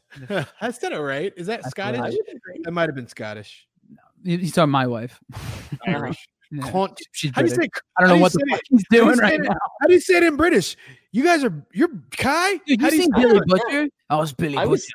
I 0.61 0.71
said 0.71 0.91
it 0.91 0.99
right. 0.99 1.31
Is 1.37 1.47
that 1.47 1.61
That's 1.61 1.71
Scottish? 1.71 1.99
right. 2.01 2.15
That 2.63 2.71
might 2.71 2.89
have 2.89 2.95
been 2.95 3.07
Scottish. 3.07 3.65
kidding. 4.25 4.39
he's 4.39 4.51
talking 4.53 4.71
my 4.71 4.85
wife 4.87 5.19
Irish. 5.87 6.27
Yeah. 6.51 6.63
Cunt. 6.63 6.97
she's 7.11 7.31
How 7.33 7.41
do 7.41 7.49
you 7.49 7.55
say? 7.55 7.69
i 7.97 8.01
don't 8.01 8.09
how 8.09 8.15
know 8.15 8.15
do 8.15 8.21
what 8.21 8.31
the 8.33 8.45
fuck 8.49 8.59
it? 8.59 8.65
he's 8.69 8.83
How 8.91 8.97
do 8.97 9.03
doing 9.05 9.17
right 9.19 9.33
it? 9.33 9.41
now 9.43 9.55
How 9.81 9.87
do 9.87 9.93
you 9.93 9.99
say 9.99 10.17
it 10.17 10.23
in 10.23 10.35
British? 10.37 10.77
You 11.11 11.23
guys 11.23 11.43
are 11.43 11.53
you're 11.73 11.89
Kai. 12.15 12.57
Dude, 12.65 12.81
how 12.81 12.87
you 12.87 12.91
do 12.91 12.97
seen 12.97 13.11
say 13.15 13.21
Billy 13.21 13.37
it? 13.37 13.47
Butcher? 13.47 13.87
I 14.09 14.15
was 14.15 14.33
Billy 14.33 14.57
I 14.57 14.65
was- 14.65 14.85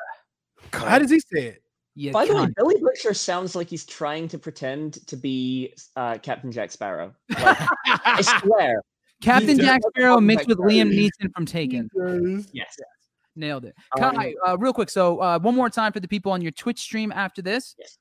Butcher. 0.70 0.86
How 0.88 0.98
does 0.98 1.10
he 1.10 1.20
say 1.20 1.46
it? 1.48 1.62
Yeah, 1.94 2.12
By 2.12 2.24
the 2.24 2.34
way. 2.34 2.46
Billy 2.56 2.76
Butcher 2.80 3.12
sounds 3.12 3.54
like 3.54 3.68
he's 3.68 3.84
trying 3.84 4.26
to 4.28 4.38
pretend 4.38 5.06
to 5.08 5.14
be 5.16 5.74
uh, 5.94 6.16
Captain 6.22 6.50
Jack 6.50 6.70
Sparrow. 6.72 7.12
Like, 7.28 7.58
I 7.86 8.22
swear. 8.40 8.80
Captain 9.20 9.58
does 9.58 9.66
Jack 9.66 9.82
Sparrow 9.88 10.18
mixed 10.18 10.48
Jack 10.48 10.48
with 10.48 10.56
Sparrow. 10.56 10.70
Liam 10.72 10.90
Neeson 11.20 11.30
from 11.34 11.44
Taken. 11.44 11.90
Yes. 11.94 12.46
yes. 12.54 12.74
Nailed 13.36 13.66
it. 13.66 13.74
Um, 14.00 14.14
Kai, 14.14 14.34
uh, 14.48 14.56
real 14.56 14.72
quick. 14.72 14.88
So, 14.88 15.18
uh, 15.18 15.38
one 15.38 15.54
more 15.54 15.68
time 15.68 15.92
for 15.92 16.00
the 16.00 16.08
people 16.08 16.32
on 16.32 16.40
your 16.40 16.52
Twitch 16.52 16.80
stream 16.80 17.12
after 17.12 17.42
this. 17.42 17.74
Yes. 17.78 17.98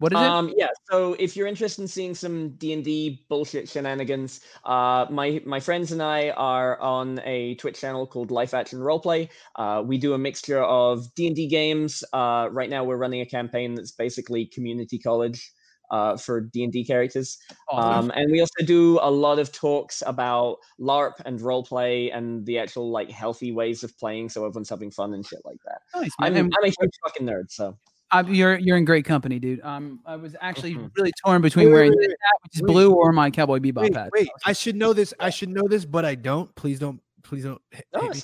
What 0.00 0.14
is 0.14 0.18
it? 0.18 0.24
Um, 0.24 0.52
yeah. 0.56 0.68
So 0.90 1.14
if 1.18 1.36
you're 1.36 1.46
interested 1.46 1.82
in 1.82 1.88
seeing 1.88 2.14
some 2.14 2.56
D 2.56 2.72
and 2.72 2.82
D 2.82 3.24
bullshit 3.28 3.68
shenanigans, 3.68 4.40
uh, 4.64 5.04
my 5.10 5.42
my 5.44 5.60
friends 5.60 5.92
and 5.92 6.02
I 6.02 6.30
are 6.30 6.80
on 6.80 7.20
a 7.24 7.54
Twitch 7.56 7.78
channel 7.78 8.06
called 8.06 8.30
Life 8.30 8.54
Action 8.54 8.78
Roleplay. 8.78 9.28
Uh, 9.56 9.82
we 9.84 9.98
do 9.98 10.14
a 10.14 10.18
mixture 10.18 10.62
of 10.62 11.14
D 11.14 11.26
and 11.26 11.36
D 11.36 11.48
games. 11.48 12.02
Uh, 12.14 12.48
right 12.50 12.70
now, 12.70 12.82
we're 12.82 12.96
running 12.96 13.20
a 13.20 13.26
campaign 13.26 13.74
that's 13.74 13.92
basically 13.92 14.46
community 14.46 14.98
college. 14.98 15.52
Uh, 15.90 16.16
for 16.16 16.40
D 16.40 16.62
and 16.62 16.72
D 16.72 16.84
characters, 16.84 17.36
Awesome. 17.68 18.10
um, 18.10 18.12
and 18.14 18.30
we 18.30 18.38
also 18.38 18.64
do 18.64 19.00
a 19.02 19.10
lot 19.10 19.40
of 19.40 19.50
talks 19.50 20.04
about 20.06 20.58
LARP 20.78 21.14
and 21.26 21.40
roleplay 21.40 22.16
and 22.16 22.46
the 22.46 22.60
actual 22.60 22.92
like 22.92 23.10
healthy 23.10 23.50
ways 23.50 23.82
of 23.82 23.98
playing, 23.98 24.28
so 24.28 24.46
everyone's 24.46 24.70
having 24.70 24.92
fun 24.92 25.14
and 25.14 25.26
shit 25.26 25.40
like 25.44 25.58
that. 25.66 25.80
Nice, 25.96 26.12
I'm. 26.20 26.36
I'm 26.36 26.48
a 26.62 26.66
huge 26.66 26.92
fucking 27.04 27.26
nerd, 27.26 27.50
so 27.50 27.76
Uh, 28.12 28.24
you're 28.26 28.58
you're 28.58 28.76
in 28.76 28.84
great 28.84 29.04
company, 29.04 29.38
dude. 29.38 29.60
Um, 29.62 30.00
I 30.04 30.16
was 30.16 30.34
actually 30.40 30.74
Mhm. 30.74 30.90
really 30.96 31.12
torn 31.24 31.40
between 31.42 31.66
Wait, 31.68 31.72
wearing 31.72 31.90
wait, 31.92 31.98
this 31.98 32.08
wait, 32.08 32.16
hat, 32.20 32.42
which 32.42 32.56
is 32.56 32.62
wait. 32.62 32.72
blue, 32.72 32.92
or 32.92 33.12
my 33.12 33.30
Cowboy 33.30 33.58
Bebop 33.60 33.82
Wait, 33.82 33.94
hat. 33.94 34.10
wait. 34.12 34.28
I 34.44 34.52
should 34.52 34.74
know 34.76 34.92
this. 34.92 35.14
I 35.20 35.30
should 35.30 35.48
know 35.50 35.68
this, 35.68 35.84
but 35.84 36.04
I 36.04 36.14
don't. 36.16 36.52
Please 36.56 36.78
don't. 36.80 37.00
Please 37.22 37.44
don't. 37.44 37.60
hit- 37.70 37.86
No, 37.94 38.08
me. 38.08 38.20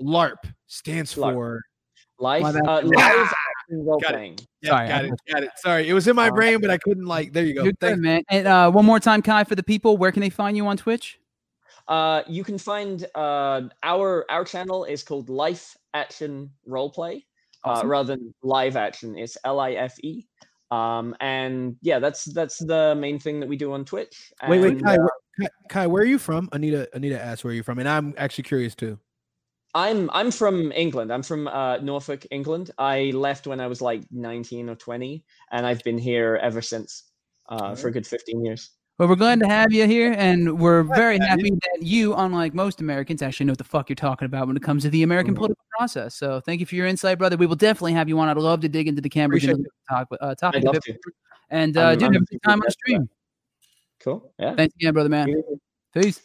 LARP 0.00 0.44
stands 0.66 1.14
LARP. 1.14 1.32
for. 1.34 1.60
life, 2.18 2.42
Live 2.42 2.56
uh, 2.56 2.70
action. 2.76 2.90
live 2.90 3.00
action 3.32 3.86
role 3.86 3.98
Got 3.98 4.14
it. 4.16 4.46
Yeah, 4.60 4.68
Sorry, 4.70 4.88
got 4.88 5.04
it. 5.06 5.12
Got 5.32 5.42
it. 5.44 5.50
Sorry, 5.56 5.88
it 5.88 5.94
was 5.94 6.06
in 6.06 6.14
my 6.14 6.28
Um, 6.28 6.34
brain, 6.34 6.60
but 6.60 6.68
I 6.68 6.76
couldn't 6.76 7.06
like. 7.06 7.32
There 7.32 7.46
you 7.46 7.54
go. 7.54 7.62
Good, 7.64 7.80
Thanks. 7.80 7.98
man. 7.98 8.22
And 8.28 8.46
uh, 8.46 8.70
one 8.70 8.84
more 8.84 9.00
time, 9.00 9.22
Kai, 9.22 9.44
for 9.44 9.54
the 9.54 9.62
people, 9.62 9.96
where 9.96 10.12
can 10.12 10.20
they 10.20 10.28
find 10.28 10.54
you 10.54 10.66
on 10.66 10.76
Twitch? 10.76 11.18
Uh, 11.88 12.22
you 12.28 12.44
can 12.44 12.58
find 12.58 13.06
uh, 13.14 13.62
our 13.82 14.26
our 14.30 14.44
channel 14.44 14.84
is 14.84 15.02
called 15.02 15.30
Life 15.30 15.78
Action 15.94 16.50
Roleplay, 16.68 17.16
uh, 17.16 17.20
Awesome. 17.64 17.88
rather 17.88 18.16
than 18.16 18.34
live 18.42 18.76
action. 18.76 19.18
It's 19.18 19.36
L 19.44 19.60
I 19.60 19.72
F 19.72 19.98
E. 20.02 20.26
Um, 20.70 21.16
and 21.20 21.76
yeah, 21.82 21.98
that's 21.98 22.24
that's 22.24 22.58
the 22.58 22.94
main 22.94 23.18
thing 23.18 23.40
that 23.40 23.48
we 23.48 23.56
do 23.56 23.72
on 23.72 23.84
Twitch. 23.84 24.32
Wait, 24.48 24.60
wait, 24.60 24.82
Kai, 24.82 24.94
uh, 24.94 24.98
where, 24.98 25.10
Kai, 25.40 25.48
Kai, 25.68 25.86
where 25.86 26.02
are 26.02 26.06
you 26.06 26.18
from? 26.18 26.48
Anita, 26.52 26.88
Anita 26.94 27.20
asked 27.20 27.44
where 27.44 27.52
are 27.52 27.54
you 27.54 27.62
from, 27.62 27.78
and 27.78 27.88
I'm 27.88 28.14
actually 28.16 28.44
curious 28.44 28.74
too. 28.74 28.98
I'm 29.74 30.10
I'm 30.12 30.30
from 30.30 30.72
England. 30.72 31.12
I'm 31.12 31.22
from 31.22 31.48
uh, 31.48 31.78
Norfolk, 31.78 32.26
England. 32.30 32.70
I 32.78 33.12
left 33.14 33.46
when 33.46 33.60
I 33.60 33.66
was 33.66 33.80
like 33.80 34.02
19 34.10 34.68
or 34.68 34.74
20, 34.74 35.24
and 35.52 35.66
I've 35.66 35.82
been 35.84 35.98
here 35.98 36.38
ever 36.42 36.62
since 36.62 37.04
uh, 37.48 37.74
for 37.74 37.88
a 37.88 37.92
good 37.92 38.06
15 38.06 38.44
years. 38.44 38.70
Well, 39.00 39.08
we're 39.08 39.16
glad 39.16 39.40
to 39.40 39.46
have 39.48 39.72
you 39.72 39.86
here, 39.86 40.14
and 40.18 40.60
we're 40.60 40.82
very 40.82 41.18
happy 41.18 41.48
that 41.48 41.78
you, 41.80 42.12
unlike 42.14 42.52
most 42.52 42.82
Americans, 42.82 43.22
actually 43.22 43.46
know 43.46 43.52
what 43.52 43.56
the 43.58 43.64
fuck 43.64 43.88
you're 43.88 43.96
talking 43.96 44.26
about 44.26 44.46
when 44.46 44.58
it 44.58 44.62
comes 44.62 44.82
to 44.82 44.90
the 44.90 45.02
American 45.04 45.32
Mhm. 45.32 45.38
political 45.38 45.64
process. 45.78 46.14
So, 46.14 46.38
thank 46.40 46.60
you 46.60 46.66
for 46.66 46.74
your 46.74 46.86
insight, 46.86 47.16
brother. 47.16 47.38
We 47.38 47.46
will 47.46 47.56
definitely 47.56 47.94
have 47.94 48.10
you 48.10 48.18
on. 48.18 48.28
I'd 48.28 48.36
love 48.36 48.60
to 48.60 48.68
dig 48.68 48.88
into 48.88 49.00
the 49.00 49.08
Cambridge 49.08 49.46
talk, 49.88 50.06
uh, 50.20 50.34
topic 50.34 50.64
a 50.64 50.66
love 50.66 50.74
bit 50.74 50.82
to. 50.84 50.98
And 51.48 51.78
uh, 51.78 51.80
I'm- 51.80 51.98
dude, 51.98 52.12
have 52.12 52.22
a 52.22 52.24
good 52.26 52.42
time 52.42 52.52
on 52.52 52.58
the 52.60 52.66
excited 52.66 52.66
for 52.66 52.66
that. 52.66 52.72
stream. 52.72 53.08
Cool. 54.00 54.32
Yeah. 54.38 54.54
Thanks 54.54 54.74
again, 54.74 54.92
brother 54.92 55.08
man. 55.08 55.34
Peace. 55.94 56.20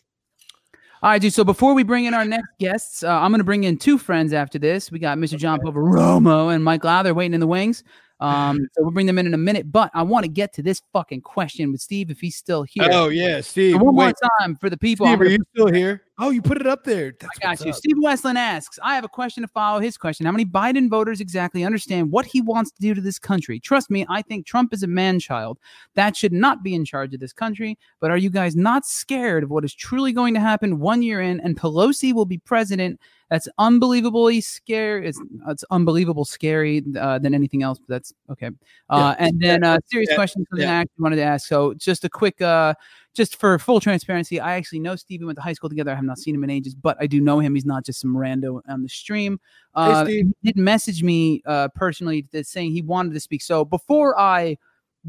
All 1.02 1.12
right, 1.12 1.22
dude. 1.22 1.32
So 1.32 1.46
before 1.46 1.76
we 1.76 1.84
bring 1.84 2.04
in 2.04 2.14
our 2.14 2.26
next 2.26 2.50
guests, 2.60 3.04
uh, 3.04 3.10
I'm 3.10 3.32
going 3.32 3.40
to 3.40 3.46
bring 3.46 3.64
in 3.64 3.78
two 3.78 3.98
friends 3.98 4.34
after 4.34 4.60
this. 4.60 4.92
We 4.92 5.00
got 5.00 5.18
Mr. 5.18 5.38
John 5.38 5.62
Romo 5.62 6.54
and 6.54 6.62
Mike 6.62 6.84
Lowther 6.84 7.14
waiting 7.14 7.36
in 7.36 7.40
the 7.40 7.48
wings. 7.48 7.86
Um, 8.19 8.67
so 8.73 8.84
we'll 8.84 8.91
bring 8.91 9.06
them 9.06 9.17
in 9.17 9.28
in 9.28 9.34
a 9.34 9.38
minute. 9.38 9.71
But 9.71 9.91
I 9.93 10.04
want 10.04 10.23
to 10.23 10.30
get 10.30 10.54
to 10.54 10.63
this 10.63 10.82
fucking 10.93 11.21
question 11.21 11.71
with 11.71 11.82
Steve 11.82 12.12
if 12.12 12.19
he's 12.19 12.36
still 12.36 12.63
here. 12.63 12.89
Oh 12.91 13.10
yeah, 13.10 13.41
Steve. 13.41 13.75
So 13.75 13.84
one 13.84 13.95
more 13.95 14.13
time 14.39 14.56
for 14.56 14.69
the 14.69 14.78
people. 14.78 15.06
Steve, 15.08 15.21
are 15.21 15.25
you 15.25 15.39
still 15.54 15.71
here? 15.71 16.05
Oh, 16.17 16.30
you 16.30 16.41
put 16.41 16.62
it 16.62 16.65
up 16.65 16.86
there. 16.86 17.13
That's 17.19 17.38
I 17.41 17.56
got 17.56 17.65
you. 17.65 17.71
up. 17.71 17.75
Steve 17.75 17.97
Westland 17.99 18.38
asks, 18.38 18.80
I 18.82 18.95
have 18.95 19.04
a 19.04 19.10
question 19.10 19.41
to 19.43 19.49
follow 19.49 19.82
his 19.82 19.97
question. 19.97 20.25
How 20.25 20.32
many 20.32 20.45
Biden 20.45 20.89
voters 20.89 21.19
exactly 21.19 21.65
understand 21.65 22.10
what 22.10 22.25
he 22.25 22.39
wants 22.39 22.71
to 22.71 22.82
do 22.82 22.93
to 22.93 23.01
this 23.01 23.19
country? 23.19 23.60
Trust 23.60 23.91
me, 23.91 24.06
I 24.08 24.21
think 24.21 24.45
Trump 24.45 24.73
is 24.73 24.82
a 24.84 24.88
man 24.88 25.19
child. 25.19 25.60
That 25.95 26.15
should 26.15 26.32
not 26.32 26.63
be 26.63 26.73
in 26.73 26.86
charge 26.86 27.13
of 27.13 27.19
this 27.19 27.34
country. 27.34 27.78
But 27.99 28.12
are 28.12 28.17
you 28.17 28.30
guys 28.30 28.56
not 28.56 28.86
scared 28.86 29.43
of 29.43 29.49
what 29.49 29.65
is 29.65 29.73
truly 29.73 30.13
going 30.13 30.34
to 30.36 30.39
happen 30.39 30.80
one 30.80 31.01
year 31.01 31.19
in 31.21 31.41
and 31.41 31.60
Pelosi 31.60 32.13
will 32.13 32.25
be 32.25 32.38
president? 32.38 32.97
That's 33.30 33.49
unbelievably 33.58 34.39
scary. 34.41 35.08
It's, 35.10 35.19
it's 35.47 35.65
unbelievable 35.71 36.25
scary 36.25 36.84
uh, 36.97 37.19
than 37.19 37.34
anything 37.34 37.63
else. 37.63 37.80
But 37.80 37.95
that's 37.95 38.13
okay. 38.30 38.51
Uh, 38.89 39.15
and 39.17 39.41
then 39.41 39.63
uh, 39.63 39.80
serious 39.91 40.10
Yeah. 40.12 40.15
question 40.15 40.45
something 40.49 40.63
Yeah. 40.63 40.73
I 40.73 40.75
actually 40.82 41.01
wanted 41.01 41.15
to 41.17 41.23
ask. 41.23 41.47
So 41.47 41.73
just 41.73 42.06
a 42.06 42.10
quick 42.10 42.39
uh, 42.41 42.75
just 43.15 43.38
for 43.38 43.58
full 43.58 43.80
transparency, 43.80 44.39
I 44.39 44.56
actually 44.56 44.80
know 44.80 44.95
Steve. 44.95 45.21
We 45.21 45.25
went 45.25 45.38
to 45.38 45.41
high 45.41 45.54
school 45.54 45.69
together. 45.69 45.91
I 45.91 45.95
have 45.95 46.04
not 46.04 46.19
seen 46.19 46.36
him 46.36 46.43
in 46.43 46.49
ages, 46.49 46.75
but 46.75 46.97
I 46.99 47.08
do 47.08 47.21
know 47.21 47.39
him. 47.39 47.56
He's 47.56 47.65
not 47.65 47.86
just 47.86 47.99
some 48.01 48.15
rando 48.15 48.62
on 48.67 48.84
the 48.84 48.89
stream. 48.89 49.39
Uh, 49.73 50.04
Steve. 50.04 50.25
he 50.41 50.51
did 50.51 50.58
message 50.58 51.01
me 51.01 51.41
uh, 51.45 51.69
personally 51.69 52.28
that 52.32 52.45
saying 52.45 52.71
he 52.71 52.82
wanted 52.82 53.13
to 53.13 53.19
speak. 53.19 53.41
So 53.41 53.65
before 53.65 54.19
I 54.19 54.58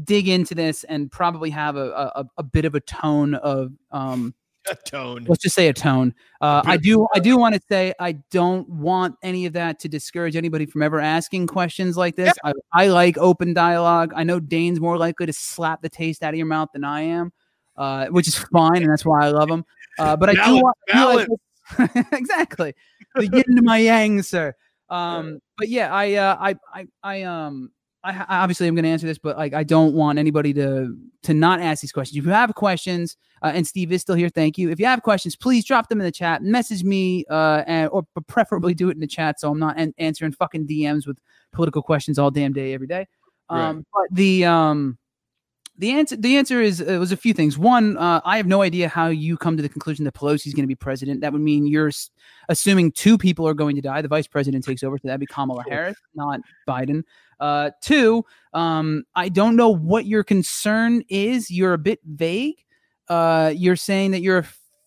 dig 0.03 0.27
into 0.27 0.55
this 0.55 0.83
and 0.85 1.11
probably 1.11 1.49
have 1.49 1.75
a, 1.75 2.11
a, 2.15 2.25
a 2.37 2.43
bit 2.43 2.65
of 2.65 2.75
a 2.75 2.79
tone 2.79 3.35
of 3.35 3.71
um, 3.91 4.33
A 4.69 4.75
tone. 4.75 5.25
let's 5.29 5.41
just 5.41 5.55
say 5.55 5.69
a 5.69 5.73
tone. 5.73 6.13
Uh, 6.41 6.61
I 6.65 6.75
do 6.75 7.07
I 7.15 7.19
do 7.19 7.37
want 7.37 7.55
to 7.55 7.61
say 7.69 7.93
I 8.01 8.13
don't 8.31 8.67
want 8.67 9.15
any 9.23 9.45
of 9.45 9.53
that 9.53 9.79
to 9.79 9.87
discourage 9.87 10.35
anybody 10.35 10.65
from 10.65 10.81
ever 10.81 10.99
asking 10.99 11.47
questions 11.47 11.95
like 11.95 12.17
this. 12.17 12.33
I, 12.43 12.51
I 12.73 12.87
like 12.87 13.17
open 13.17 13.53
dialogue. 13.53 14.11
I 14.13 14.25
know 14.25 14.41
Dane's 14.41 14.81
more 14.81 14.97
likely 14.97 15.25
to 15.25 15.31
slap 15.31 15.81
the 15.81 15.87
taste 15.87 16.21
out 16.21 16.33
of 16.33 16.37
your 16.37 16.47
mouth 16.47 16.67
than 16.73 16.83
I 16.83 17.01
am, 17.01 17.31
uh, 17.77 18.07
which 18.07 18.27
is 18.27 18.35
fine, 18.35 18.81
and 18.81 18.91
that's 18.91 19.05
why 19.05 19.25
I 19.25 19.29
love 19.29 19.49
him. 19.49 19.65
Uh, 19.99 20.15
but 20.15 20.29
I 20.29 20.33
do 20.33 20.55
want 20.55 20.77
like- 21.15 21.27
exactly 22.13 22.73
the 23.15 23.27
yin 23.27 23.55
to 23.57 23.61
my 23.61 23.77
yang, 23.77 24.21
sir. 24.21 24.53
Um, 24.89 25.39
but 25.57 25.69
yeah, 25.69 25.93
I 25.93 26.13
uh, 26.13 26.37
I 26.39 26.55
I 26.73 26.87
I 27.03 27.21
um. 27.23 27.71
I, 28.03 28.25
obviously 28.29 28.67
I'm 28.67 28.75
going 28.75 28.83
to 28.83 28.89
answer 28.89 29.07
this, 29.07 29.17
but 29.17 29.37
like 29.37 29.53
I 29.53 29.63
don't 29.63 29.93
want 29.93 30.17
anybody 30.17 30.53
to 30.53 30.95
to 31.23 31.33
not 31.33 31.59
ask 31.59 31.81
these 31.81 31.91
questions. 31.91 32.17
If 32.17 32.25
you 32.25 32.31
have 32.31 32.55
questions, 32.55 33.17
uh, 33.41 33.51
and 33.53 33.67
Steve 33.67 33.91
is 33.91 34.01
still 34.01 34.15
here, 34.15 34.29
thank 34.29 34.57
you. 34.57 34.69
If 34.69 34.79
you 34.79 34.85
have 34.85 35.01
questions, 35.01 35.35
please 35.35 35.65
drop 35.65 35.89
them 35.89 35.99
in 35.99 36.05
the 36.05 36.11
chat. 36.11 36.41
Message 36.41 36.85
me, 36.85 37.25
uh, 37.29 37.63
and 37.67 37.89
or 37.91 38.03
preferably 38.27 38.73
do 38.73 38.87
it 38.89 38.93
in 38.93 39.01
the 39.01 39.07
chat, 39.07 39.41
so 39.41 39.51
I'm 39.51 39.59
not 39.59 39.77
an- 39.77 39.93
answering 39.97 40.31
fucking 40.31 40.67
DMs 40.67 41.05
with 41.05 41.17
political 41.51 41.81
questions 41.81 42.17
all 42.17 42.31
damn 42.31 42.53
day 42.53 42.73
every 42.73 42.87
day. 42.87 43.07
Um, 43.49 43.85
but 43.93 44.03
the 44.11 44.45
um, 44.45 44.97
the 45.77 45.91
answer 45.91 46.15
the 46.15 46.37
answer 46.37 46.61
is 46.61 46.81
it 46.81 46.97
was 46.97 47.11
a 47.11 47.17
few 47.17 47.33
things. 47.33 47.57
One, 47.57 47.97
uh, 47.97 48.21
I 48.25 48.37
have 48.37 48.47
no 48.47 48.61
idea 48.61 48.87
how 48.89 49.07
you 49.07 49.37
come 49.37 49.55
to 49.57 49.63
the 49.63 49.69
conclusion 49.69 50.05
that 50.05 50.13
Pelosi 50.13 50.47
is 50.47 50.53
going 50.53 50.63
to 50.63 50.67
be 50.67 50.75
president. 50.75 51.21
That 51.21 51.33
would 51.33 51.41
mean 51.41 51.67
you're 51.67 51.89
s- 51.89 52.09
assuming 52.49 52.91
two 52.91 53.17
people 53.17 53.47
are 53.47 53.53
going 53.53 53.75
to 53.75 53.81
die. 53.81 54.01
The 54.01 54.07
vice 54.07 54.27
president 54.27 54.63
takes 54.65 54.83
over, 54.83 54.97
so 54.97 55.07
that'd 55.07 55.19
be 55.19 55.25
Kamala 55.27 55.63
Harris, 55.69 55.95
not 56.15 56.39
Biden. 56.67 57.03
Uh, 57.39 57.69
two, 57.81 58.25
um, 58.53 59.03
I 59.15 59.29
don't 59.29 59.55
know 59.55 59.69
what 59.69 60.05
your 60.05 60.23
concern 60.23 61.03
is. 61.09 61.51
You're 61.51 61.73
a 61.73 61.77
bit 61.77 61.99
vague. 62.05 62.55
uh, 63.09 63.53
you're 63.55 63.75
saying 63.75 64.11
that 64.11 64.21
you're 64.21 64.39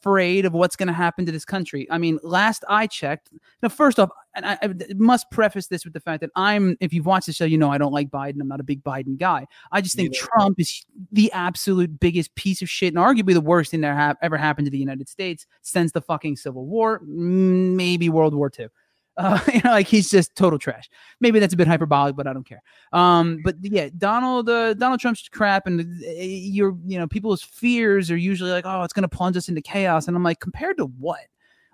afraid 0.03 0.45
of 0.45 0.53
what's 0.53 0.77
going 0.77 0.87
to 0.89 0.93
happen 0.93 1.25
to 1.27 1.33
this 1.33 1.45
country. 1.45 1.87
I 1.91 1.99
mean, 1.99 2.19
last 2.23 2.65
I 2.69 2.87
checked, 2.87 3.31
now 3.63 3.69
first 3.69 3.99
off, 4.01 4.11
and 4.35 4.47
I, 4.47 4.59
I 4.63 4.75
must 4.97 5.31
preface 5.31 5.67
this 5.67 5.85
with 5.85 5.93
the 5.93 6.01
fact 6.01 6.21
that 6.21 6.31
I'm, 6.37 6.77
if 6.81 6.93
you've 6.93 7.07
watched 7.07 7.27
the 7.27 7.33
show, 7.33 7.45
you 7.45 7.59
know 7.59 7.71
I 7.71 7.79
don't 7.79 7.93
like 7.93 8.11
Biden. 8.11 8.41
I'm 8.41 8.49
not 8.49 8.61
a 8.61 8.65
big 8.65 8.83
Biden 8.83 9.19
guy. 9.19 9.47
I 9.73 9.81
just 9.81 9.97
think 9.97 10.15
Trump 10.15 10.61
is 10.61 10.85
the 11.13 11.31
absolute 11.33 11.99
biggest 11.99 12.35
piece 12.35 12.63
of 12.63 12.71
shit 12.71 12.95
and 12.95 13.03
arguably 13.03 13.35
the 13.35 13.41
worst 13.41 13.71
thing 13.71 13.81
that 13.81 13.97
ha- 13.97 14.17
ever 14.23 14.37
happened 14.37 14.67
to 14.67 14.71
the 14.71 14.79
United 14.79 15.09
States 15.09 15.47
since 15.63 15.93
the 15.93 16.01
fucking 16.01 16.37
Civil 16.37 16.67
War, 16.67 17.01
maybe 17.05 18.09
World 18.09 18.35
War 18.35 18.51
II. 18.57 18.69
Uh, 19.17 19.39
you 19.53 19.61
know, 19.65 19.71
like 19.71 19.87
he's 19.87 20.11
just 20.11 20.35
total 20.37 20.59
trash. 20.59 20.89
Maybe 21.21 21.39
that's 21.39 21.55
a 21.55 21.57
bit 21.57 21.67
hyperbolic, 21.67 22.17
but 22.17 22.27
I 22.27 22.33
don't 22.33 22.47
care. 22.47 22.63
Um, 22.93 23.41
but 23.45 23.57
yeah, 23.61 23.89
Donald 23.99 24.49
uh, 24.49 24.75
Donald 24.75 25.01
Trump's 25.01 25.29
crap, 25.29 25.67
and 25.67 25.81
uh, 25.81 26.11
you're 26.17 26.77
you 26.87 26.99
know 26.99 27.07
people's 27.07 27.43
fears 27.43 28.11
are 28.11 28.17
usually 28.17 28.51
like, 28.51 28.65
oh, 28.67 28.83
it's 28.83 28.93
gonna 28.93 29.09
plunge 29.09 29.37
us 29.37 29.49
into 29.49 29.61
chaos, 29.61 30.09
and 30.09 30.17
I'm 30.17 30.23
like, 30.23 30.41
compared 30.41 30.79
to 30.79 30.87
what? 30.87 31.21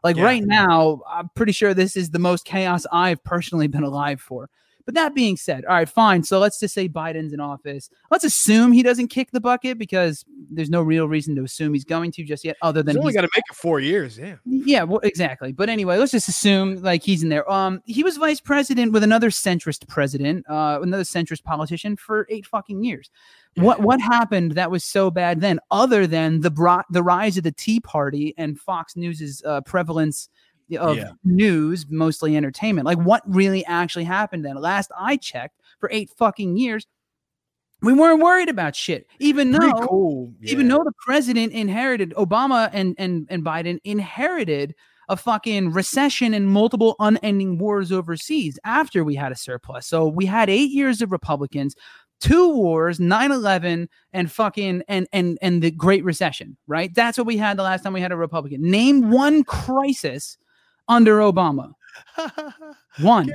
Like 0.07 0.17
Yeah. 0.17 0.23
right 0.23 0.45
now, 0.45 1.01
I'm 1.11 1.29
pretty 1.35 1.51
sure 1.51 1.75
this 1.75 1.97
is 1.97 2.11
the 2.11 2.21
most 2.21 2.45
chaos 2.45 2.87
I've 2.93 3.23
personally 3.25 3.67
been 3.67 3.83
alive 3.83 4.21
for. 4.21 4.49
But 4.85 4.95
that 4.95 5.17
being 5.17 5.37
said, 5.37 5.65
all 5.65 5.75
right, 5.75 5.89
fine. 5.89 6.23
So 6.23 6.39
let's 6.39 6.61
just 6.61 6.73
say 6.73 6.89
Biden's 6.89 7.33
in 7.33 7.41
office. 7.41 7.91
Let's 8.13 8.23
assume 8.23 8.71
he 8.71 8.85
doesn't 8.85 9.09
kick 9.09 9.33
the 9.33 9.41
bucket 9.41 9.79
because 9.79 10.25
there's 10.49 10.71
no 10.71 10.81
real 10.81 11.09
reason 11.09 11.35
to 11.35 11.43
assume 11.43 11.75
he's 11.75 11.85
going 11.85 12.13
to 12.13 12.23
just 12.23 12.45
yet, 12.45 12.57
other 12.63 12.83
He's 12.83 12.85
than 12.87 12.99
only 12.99 13.11
he's 13.11 13.17
got 13.17 13.23
to 13.23 13.31
make 13.35 13.43
it 13.51 13.57
four 13.57 13.81
years. 13.81 14.17
Yeah. 14.17 14.37
yeah, 14.45 14.85
well, 14.85 15.01
exactly. 15.03 15.51
But 15.51 15.69
anyway, 15.69 15.97
let's 15.99 16.13
just 16.13 16.29
assume 16.29 16.81
like 16.83 17.03
he's 17.03 17.25
in 17.25 17.31
there. 17.31 17.51
Um, 17.51 17.83
he 17.85 18.05
was 18.05 18.17
vice 18.17 18.39
president 18.41 18.93
with 18.93 19.03
another 19.03 19.31
centrist 19.31 19.89
president, 19.89 20.49
uh, 20.49 20.79
another 20.81 21.03
centrist 21.03 21.43
politician 21.43 21.97
for 21.97 22.25
eight 22.31 22.47
fucking 22.47 22.85
years. 22.85 23.11
What 23.57 23.81
what 23.81 24.01
happened 24.01 24.53
that 24.53 24.71
was 24.71 24.85
so 24.85 25.11
bad 25.11 25.41
then, 25.41 25.59
other 25.71 26.07
than 26.07 26.41
the 26.41 26.51
bri- 26.51 26.85
the 26.91 27.03
rise 27.03 27.37
of 27.39 27.45
the 27.45 27.53
Tea 27.53 27.81
Party 27.81 28.35
and 28.37 28.59
Fox 28.61 28.97
News's 28.97 29.43
uh, 29.47 29.63
prevalence 29.63 30.29
of 30.79 30.97
Yeah. 30.97 31.13
news, 31.25 31.87
mostly 31.89 32.37
entertainment? 32.37 32.85
Like, 32.87 32.99
what 32.99 33.23
really 33.27 33.65
actually 33.65 34.05
happened 34.05 34.45
then? 34.45 34.57
Last 34.57 34.91
I 34.99 35.17
checked, 35.17 35.61
for 35.81 35.89
eight 35.91 36.11
fucking 36.19 36.57
years, 36.59 36.87
we 37.83 37.93
weren't 37.95 38.23
worried 38.23 38.49
about 38.51 38.77
shit. 38.77 39.07
Even 39.21 39.55
Pretty 39.55 39.73
though 39.73 39.87
cool. 39.87 40.33
even 40.43 40.69
though 40.69 40.85
the 40.85 40.93
president 41.05 41.53
inherited 41.53 42.13
Obama 42.17 42.69
and 42.75 42.95
and 42.99 43.27
and 43.31 43.43
Biden 43.43 43.79
inherited 43.85 44.75
a 45.09 45.17
fucking 45.17 45.71
recession 45.71 46.35
and 46.35 46.49
multiple 46.49 46.97
unending 46.99 47.59
wars 47.59 47.93
overseas 47.93 48.59
after 48.65 49.05
we 49.05 49.15
had 49.15 49.31
a 49.31 49.37
surplus. 49.37 49.87
So 49.87 50.09
we 50.09 50.27
had 50.27 50.51
8 50.51 50.69
years 50.73 51.01
of 51.01 51.13
Republicans, 51.13 51.77
two 52.21 52.51
wars, 52.51 52.99
9/11 52.99 53.89
and 54.13 54.31
fucking 54.31 54.83
and 54.89 55.07
and 55.13 55.39
and 55.43 55.63
the 55.63 55.71
Great 55.71 56.05
Recession, 56.05 56.57
right? 56.67 56.95
That's 56.95 57.19
what 57.19 57.27
we 57.27 57.37
had 57.37 57.57
the 57.57 57.63
last 57.63 57.83
time 57.83 57.93
we 57.93 58.01
had 58.01 58.13
a 58.13 58.17
Republican. 58.17 58.63
Name 58.63 59.11
one 59.11 59.45
crisis 59.45 60.39
under 60.89 61.19
Obama. 61.19 61.73
One. 63.01 63.31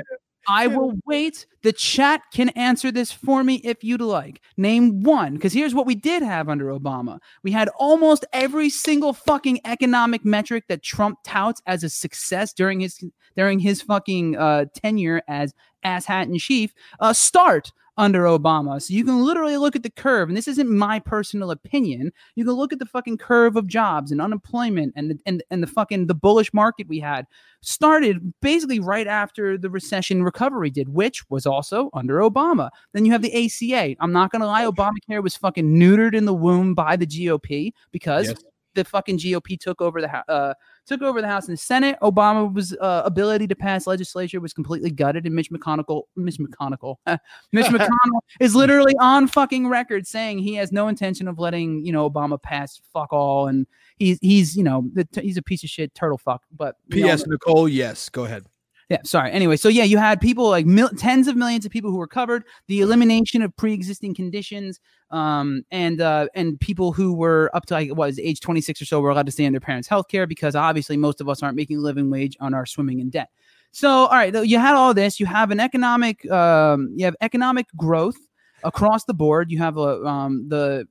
I 0.48 0.68
will 0.68 0.94
wait. 1.06 1.46
The 1.62 1.72
chat 1.72 2.22
can 2.34 2.50
answer 2.50 2.92
this 2.92 3.12
for 3.12 3.44
me 3.44 3.56
if 3.64 3.84
you'd 3.84 4.02
like. 4.02 4.42
Name 4.58 5.02
one, 5.04 5.36
because 5.36 5.54
here's 5.54 5.76
what 5.76 5.86
we 5.86 5.96
did 5.96 6.24
have 6.24 6.50
under 6.50 6.66
Obama. 6.66 7.20
We 7.44 7.52
had 7.52 7.70
almost 7.78 8.26
every 8.34 8.70
single 8.70 9.14
fucking 9.14 9.62
economic 9.66 10.26
metric 10.26 10.66
that 10.68 10.84
Trump 10.84 11.20
touts 11.24 11.62
as 11.68 11.84
a 11.84 11.90
success 11.90 12.54
during 12.54 12.80
his 12.80 13.04
during 13.38 13.60
his 13.60 13.82
fucking 13.82 14.36
uh, 14.36 14.66
tenure 14.74 15.22
as 15.28 15.54
asshat 15.86 16.26
in 16.26 16.38
chief 16.38 16.74
uh, 17.00 17.14
start 17.14 17.72
under 17.98 18.24
Obama. 18.24 18.82
So 18.82 18.94
you 18.94 19.04
can 19.04 19.24
literally 19.24 19.58
look 19.58 19.76
at 19.76 19.84
the 19.84 19.90
curve, 19.90 20.30
and 20.30 20.38
this 20.38 20.48
isn't 20.48 20.70
my 20.70 21.00
personal 21.00 21.52
opinion. 21.52 22.12
You 22.36 22.46
can 22.46 22.54
look 22.54 22.72
at 22.72 22.80
the 22.80 22.86
fucking 22.86 23.18
curve 23.18 23.56
of 23.56 23.68
jobs 23.68 24.12
and 24.12 24.22
unemployment 24.22 24.94
and 24.96 25.12
the 25.12 25.20
and, 25.26 25.44
and 25.52 25.62
the 25.62 25.68
fucking 25.68 26.08
the 26.08 26.16
bullish 26.16 26.54
market 26.54 26.88
we 26.88 27.00
had 27.00 27.28
started 27.62 28.34
basically 28.42 28.80
right 28.80 29.08
after 29.08 29.58
the 29.58 29.70
recession 29.70 30.24
recovery 30.24 30.70
did, 30.72 30.90
which 30.90 31.30
was 31.30 31.46
also 31.46 31.90
under 31.94 32.20
Obama. 32.20 32.70
Then 32.94 33.06
you 33.06 33.12
have 33.12 33.22
the 33.22 33.46
ACA. 33.46 33.96
I'm 34.00 34.12
not 34.14 34.32
gonna 34.32 34.48
lie, 34.48 34.66
Obamacare 34.66 35.22
was 35.22 35.36
fucking 35.36 35.66
neutered 35.76 36.16
in 36.16 36.26
the 36.26 36.34
womb 36.34 36.74
by 36.74 36.96
the 36.96 37.06
GOP 37.06 37.72
because 37.92 38.30
Yes. 38.30 38.44
the 38.74 38.86
fucking 38.86 39.18
GOP 39.18 39.60
took 39.60 39.82
over 39.82 40.02
the 40.02 40.32
uh, 40.32 40.54
took 40.86 41.02
over 41.02 41.22
the 41.22 41.28
House 41.28 41.48
and 41.48 41.58
the 41.58 41.62
Senate. 41.62 41.98
Obama's 42.02 42.76
uh, 42.80 43.02
ability 43.06 43.48
to 43.48 43.56
pass 43.56 43.88
legislature 43.88 44.40
was 44.40 44.54
completely 44.54 44.92
gutted, 44.92 45.26
and 45.26 45.36
Mitch 45.36 45.52
McConnell, 45.52 46.04
Mitch 46.16 46.38
McConnell, 46.38 46.98
Mitch 47.52 47.66
McConnell 47.68 48.20
is 48.40 48.56
literally 48.56 48.94
on 49.00 49.28
fucking 49.28 49.68
record 49.68 50.08
saying 50.08 50.40
he 50.40 50.56
has 50.56 50.72
no 50.72 50.88
intention 50.88 51.28
of 51.28 51.40
letting 51.40 51.86
you 51.86 51.92
know 51.92 52.10
Obama 52.10 52.42
pass 52.42 52.82
fuck 52.94 53.12
all, 53.12 53.48
and 53.48 53.68
he's 53.98 54.20
he's 54.22 54.56
you 54.56 54.64
know 54.64 54.90
the, 54.94 55.08
he's 55.22 55.38
a 55.38 55.42
piece 55.42 55.64
of 55.64 55.70
shit 55.70 55.94
turtle 55.94 56.18
fuck. 56.18 56.44
But 56.56 56.76
P.S. 56.90 57.26
know- 57.26 57.34
Nicole, 57.34 57.68
yes. 57.68 58.10
Go 58.10 58.26
ahead. 58.26 58.46
Yeah, 58.92 58.98
sorry. 59.06 59.32
Anyway, 59.32 59.56
so 59.56 59.70
yeah, 59.70 59.86
you 59.86 59.98
had 59.98 60.20
people 60.20 60.50
like 60.50 60.66
mil- 60.66 60.90
tens 60.90 61.30
of 61.30 61.38
millions 61.38 61.66
of 61.66 61.72
people 61.72 61.90
who 61.90 61.96
were 61.96 62.08
covered, 62.08 62.44
the 62.68 62.82
elimination 62.82 63.42
of 63.42 63.56
pre-existing 63.56 64.14
conditions, 64.14 64.82
um, 65.12 65.64
and 65.72 66.02
uh, 66.02 66.28
and 66.36 66.60
people 66.60 66.92
who 66.92 67.14
were 67.14 67.50
up 67.54 67.66
to 67.68 67.74
like 67.74 67.92
what 67.92 68.10
is 68.10 68.20
age 68.20 68.42
26 68.42 68.82
or 68.82 68.86
so 68.86 69.00
were 69.00 69.10
allowed 69.10 69.28
to 69.28 69.32
stay 69.32 69.46
on 69.46 69.54
their 69.54 69.62
parents' 69.62 69.88
health 69.88 70.10
care 70.10 70.28
because 70.28 70.58
obviously 70.58 70.98
most 70.98 71.22
of 71.22 71.30
us 71.30 71.42
aren't 71.42 71.56
making 71.56 71.78
a 71.78 71.80
living 71.80 72.10
wage 72.10 72.36
on 72.42 72.54
our 72.54 72.66
swimming 72.66 73.00
in 73.00 73.10
debt. 73.10 73.30
So, 73.72 73.90
all 73.90 74.10
right, 74.10 74.36
you 74.46 74.60
had 74.60 74.76
all 74.76 74.94
this. 74.94 75.22
You 75.22 75.26
have 75.28 75.52
an 75.52 75.62
economic, 75.62 76.30
um, 76.30 76.92
you 76.94 77.06
have 77.06 77.16
economic 77.22 77.68
growth 77.78 78.18
across 78.64 79.06
the 79.06 79.14
board. 79.14 79.52
You 79.52 79.58
have 79.60 79.78
uh, 79.78 80.06
um, 80.06 80.48
the 80.48 80.88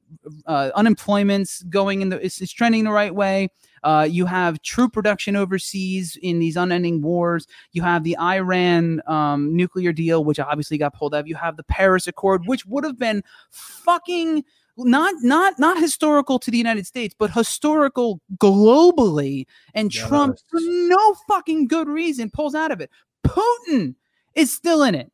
uh, 0.46 0.70
unemployment's 0.74 1.62
going 1.64 2.02
in 2.02 2.08
the 2.08 2.24
it's, 2.24 2.40
it's 2.40 2.52
trending 2.52 2.84
the 2.84 2.90
right 2.90 3.14
way. 3.14 3.48
Uh, 3.82 4.06
you 4.08 4.26
have 4.26 4.60
troop 4.62 4.92
production 4.92 5.36
overseas 5.36 6.18
in 6.22 6.38
these 6.38 6.56
unending 6.56 7.00
wars. 7.00 7.46
You 7.72 7.82
have 7.82 8.04
the 8.04 8.16
Iran 8.18 9.00
um, 9.06 9.56
nuclear 9.56 9.92
deal, 9.92 10.24
which 10.24 10.38
obviously 10.38 10.76
got 10.78 10.94
pulled 10.94 11.14
out. 11.14 11.26
You 11.26 11.36
have 11.36 11.56
the 11.56 11.64
Paris 11.64 12.06
Accord, 12.06 12.42
which 12.46 12.66
would 12.66 12.84
have 12.84 12.98
been 12.98 13.22
fucking 13.50 14.44
not 14.76 15.14
not 15.22 15.58
not 15.58 15.78
historical 15.78 16.38
to 16.38 16.50
the 16.50 16.58
United 16.58 16.86
States, 16.86 17.14
but 17.18 17.30
historical 17.30 18.20
globally. 18.38 19.46
And 19.74 19.90
Trump, 19.90 20.38
for 20.48 20.60
no 20.62 21.14
fucking 21.28 21.68
good 21.68 21.88
reason, 21.88 22.30
pulls 22.30 22.54
out 22.54 22.72
of 22.72 22.80
it. 22.80 22.90
Putin 23.26 23.94
is 24.34 24.52
still 24.52 24.82
in 24.82 24.94
it. 24.94 25.10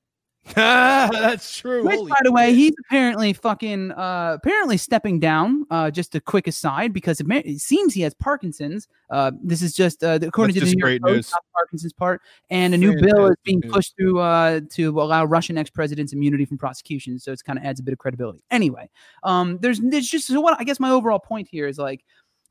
That's 0.54 1.56
true. 1.58 1.84
Which, 1.84 1.96
Holy 1.96 2.10
by 2.10 2.16
the 2.22 2.32
way, 2.32 2.54
he's 2.54 2.72
apparently 2.86 3.32
fucking 3.32 3.92
uh 3.92 4.36
apparently 4.36 4.76
stepping 4.76 5.18
down. 5.18 5.66
Uh, 5.70 5.90
just 5.90 6.14
a 6.14 6.20
quick 6.20 6.46
aside 6.46 6.92
because 6.92 7.20
it, 7.20 7.26
ma- 7.26 7.42
it 7.44 7.58
seems 7.58 7.92
he 7.94 8.02
has 8.02 8.14
Parkinson's. 8.14 8.86
Uh, 9.10 9.32
this 9.42 9.60
is 9.60 9.74
just 9.74 10.04
uh, 10.04 10.18
according 10.22 10.54
That's 10.54 10.66
to 10.70 10.72
the 10.72 10.76
just 10.76 10.76
New 10.76 10.80
York 10.88 11.00
great 11.00 11.02
Post, 11.02 11.14
news. 11.14 11.30
not 11.32 11.44
Parkinson's 11.52 11.92
part, 11.92 12.22
and 12.50 12.74
a 12.74 12.78
new 12.78 12.94
bill 13.00 13.26
is 13.26 13.36
being 13.44 13.60
news. 13.60 13.72
pushed 13.72 13.96
through 13.96 14.20
uh 14.20 14.60
to 14.70 15.00
allow 15.00 15.24
Russian 15.24 15.58
ex 15.58 15.68
presidents 15.68 16.12
immunity 16.12 16.44
from 16.44 16.58
prosecution. 16.58 17.18
So 17.18 17.32
it's 17.32 17.42
kind 17.42 17.58
of 17.58 17.64
adds 17.64 17.80
a 17.80 17.82
bit 17.82 17.92
of 17.92 17.98
credibility. 17.98 18.42
Anyway, 18.50 18.88
um, 19.24 19.58
there's 19.60 19.80
there's 19.80 20.08
just 20.08 20.26
so 20.28 20.40
what 20.40 20.58
I 20.60 20.64
guess 20.64 20.78
my 20.78 20.90
overall 20.90 21.18
point 21.18 21.48
here 21.48 21.66
is 21.66 21.78
like 21.78 22.04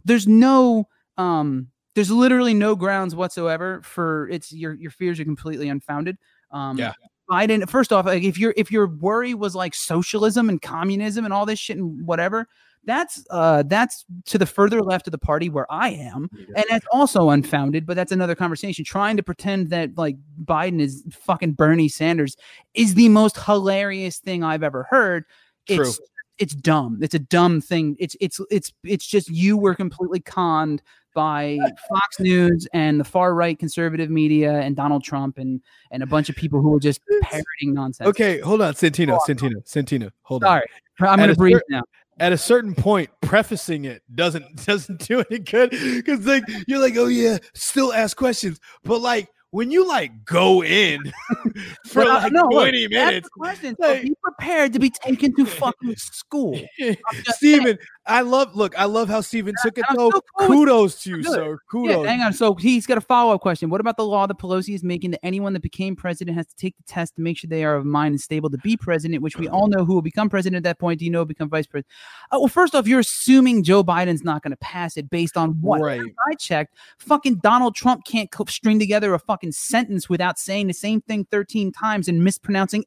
there's 0.04 0.28
no 0.28 0.88
um 1.18 1.70
there's 1.96 2.12
literally 2.12 2.54
no 2.54 2.76
grounds 2.76 3.16
whatsoever 3.16 3.82
for 3.84 4.28
it's 4.30 4.52
your 4.52 4.74
your 4.74 4.92
fears 4.92 5.20
are 5.20 5.26
completely 5.26 5.70
unfounded. 5.70 6.18
Um, 6.52 6.78
Yeah. 6.78 6.92
Biden. 7.30 7.68
First 7.70 7.92
off, 7.92 8.06
like 8.06 8.24
if 8.24 8.38
your 8.38 8.54
if 8.58 8.72
your 8.72 8.88
worry 8.88 9.34
was 9.34 9.56
like 9.56 9.76
socialism 9.76 10.50
and 10.50 10.62
communism 10.62 11.26
and 11.26 11.34
all 11.34 11.46
this 11.46 11.60
shit 11.60 11.78
and 11.78 12.06
whatever, 12.06 12.48
that's 12.86 13.26
uh 13.30 13.64
that's 13.64 14.06
to 14.26 14.38
the 14.38 14.46
further 14.46 14.82
left 14.82 15.08
of 15.08 15.12
the 15.12 15.18
party 15.18 15.50
where 15.50 15.72
I 15.72 15.90
am, 15.90 16.30
and 16.56 16.66
that's 16.70 16.86
also 16.92 17.30
unfounded. 17.30 17.86
But 17.86 17.96
that's 17.96 18.12
another 18.12 18.36
conversation. 18.36 18.86
Trying 18.86 19.18
to 19.18 19.24
pretend 19.24 19.70
that 19.72 19.98
like 19.98 20.18
Biden 20.44 20.80
is 20.80 21.04
fucking 21.12 21.54
Bernie 21.54 21.90
Sanders 21.90 22.36
is 22.74 22.96
the 22.96 23.10
most 23.10 23.38
hilarious 23.38 24.20
thing 24.20 24.44
I've 24.44 24.64
ever 24.64 24.88
heard. 24.90 25.26
True. 25.68 25.82
It's 25.82 26.00
it's 26.38 26.54
dumb. 26.54 27.00
It's 27.02 27.16
a 27.16 27.20
dumb 27.20 27.62
thing. 27.62 27.96
It's 28.00 28.16
it's 28.20 28.40
it's 28.50 28.74
it's 28.84 29.06
just 29.06 29.30
you 29.30 29.58
were 29.58 29.76
completely 29.76 30.20
conned 30.20 30.82
by 31.14 31.58
Fox 31.90 32.20
News 32.20 32.68
and 32.74 33.00
the 33.00 33.04
far 33.04 33.34
right 33.34 33.58
conservative 33.58 34.10
media 34.10 34.60
and 34.60 34.76
Donald 34.76 35.04
Trump 35.04 35.38
and 35.38 35.62
and 35.92 36.04
a 36.04 36.06
bunch 36.06 36.30
of 36.30 36.36
people 36.36 36.62
who 36.62 36.70
were 36.72 36.80
just 36.80 37.02
parroting 37.22 37.74
nonsense. 37.74 38.08
Okay, 38.10 38.40
hold 38.40 38.62
on, 38.62 38.74
Santino, 38.74 39.18
Santino, 39.28 39.66
Santino. 39.66 40.12
Hold 40.24 40.44
on. 40.44 40.48
Sorry. 40.50 41.10
I'm 41.10 41.20
gonna 41.20 41.32
a 41.32 41.36
breathe 41.36 41.60
now. 41.70 41.84
At 42.18 42.32
a 42.32 42.38
certain 42.38 42.76
point, 42.76 43.10
prefacing 43.22 43.86
it 43.86 44.02
doesn't 44.14 44.66
doesn't 44.66 45.08
do 45.08 45.24
any 45.30 45.40
good 45.40 45.72
because 45.72 46.26
like 46.26 46.44
you're 46.68 46.80
like, 46.80 46.96
oh 46.98 47.08
yeah, 47.08 47.38
still 47.54 47.94
ask 47.94 48.16
questions, 48.16 48.60
but 48.84 49.00
like 49.00 49.30
when 49.56 49.72
you 49.72 49.88
like 49.88 50.26
go 50.26 50.62
in 50.62 51.02
for 51.86 52.04
But, 52.04 52.08
uh, 52.08 52.14
like 52.24 52.34
no, 52.34 52.50
20 52.50 52.84
ask 52.84 52.92
minutes, 52.92 53.24
the 53.24 53.30
question, 53.30 53.76
so 53.82 54.02
be 54.02 54.14
prepared 54.22 54.74
to 54.74 54.80
be 54.80 54.90
taken 54.90 55.34
to 55.38 55.46
fucking 55.46 55.96
school. 55.96 56.60
Steven, 57.30 57.78
I 58.08 58.22
love 58.22 58.56
look, 58.56 58.78
I 58.78 58.86
love 58.86 59.10
how 59.10 59.22
Steven 59.22 59.56
took 59.64 59.78
it 59.78 59.86
though. 59.96 60.12
cool 60.38 60.48
Kudos 60.48 61.02
to 61.04 61.10
you, 61.10 61.24
Good. 61.24 61.32
sir. 61.32 61.52
Yeah, 61.52 61.58
Kudos. 61.70 62.06
hang 62.06 62.22
on. 62.22 62.34
So 62.34 62.54
he's 62.54 62.86
got 62.86 62.98
a 62.98 63.02
follow 63.02 63.34
up 63.34 63.42
question. 63.42 63.70
What 63.70 63.82
about 63.82 63.98
the 63.98 64.06
law 64.06 64.28
that 64.28 64.38
Pelosi 64.38 64.76
is 64.76 64.84
making 64.84 65.12
that 65.12 65.26
anyone 65.26 65.54
that 65.54 65.62
became 65.62 65.96
president 65.96 66.38
has 66.38 66.46
to 66.48 66.56
take 66.56 66.78
the 66.78 66.84
test 66.84 67.16
to 67.16 67.22
make 67.22 67.38
sure 67.38 67.48
they 67.48 67.64
are 67.64 67.76
of 67.76 67.86
mind 67.86 68.14
and 68.14 68.22
stable 68.22 68.50
to 68.52 68.58
be 68.60 68.78
president, 68.78 69.24
which 69.24 69.38
we 69.38 69.48
all 69.48 69.68
know 69.68 69.84
who 69.84 69.94
will 69.96 70.04
become 70.04 70.30
president 70.30 70.58
at 70.58 70.64
that 70.70 70.80
point. 70.80 71.00
Do 71.00 71.06
you 71.06 71.12
know 71.12 71.20
who 71.20 71.22
will 71.22 71.26
become 71.26 71.50
vice 71.50 71.66
president? 71.66 71.92
Uh, 72.32 72.38
well, 72.40 72.48
first 72.48 72.76
off, 72.76 72.88
you're 72.88 73.00
assuming 73.00 73.64
Joe 73.64 73.84
Biden's 73.84 74.24
not 74.24 74.44
going 74.44 74.52
to 74.52 74.58
pass 74.58 74.98
it 74.98 75.10
based 75.10 75.36
on 75.36 75.52
what? 75.62 75.82
Right. 75.82 76.02
I 76.02 76.36
checked, 76.36 76.76
fucking 77.00 77.38
Donald 77.38 77.76
Trump 77.76 78.06
can't 78.06 78.30
string 78.50 78.78
together 78.78 79.14
a 79.14 79.20
fucking 79.20 79.52
sentence 79.54 80.10
without 80.10 80.38
saying 80.38 80.68
the 80.68 80.74
same 80.74 81.02
thing 81.02 81.26
13 81.32 81.72
times 81.72 82.08
and 82.08 82.24
mispronouncing 82.24 82.86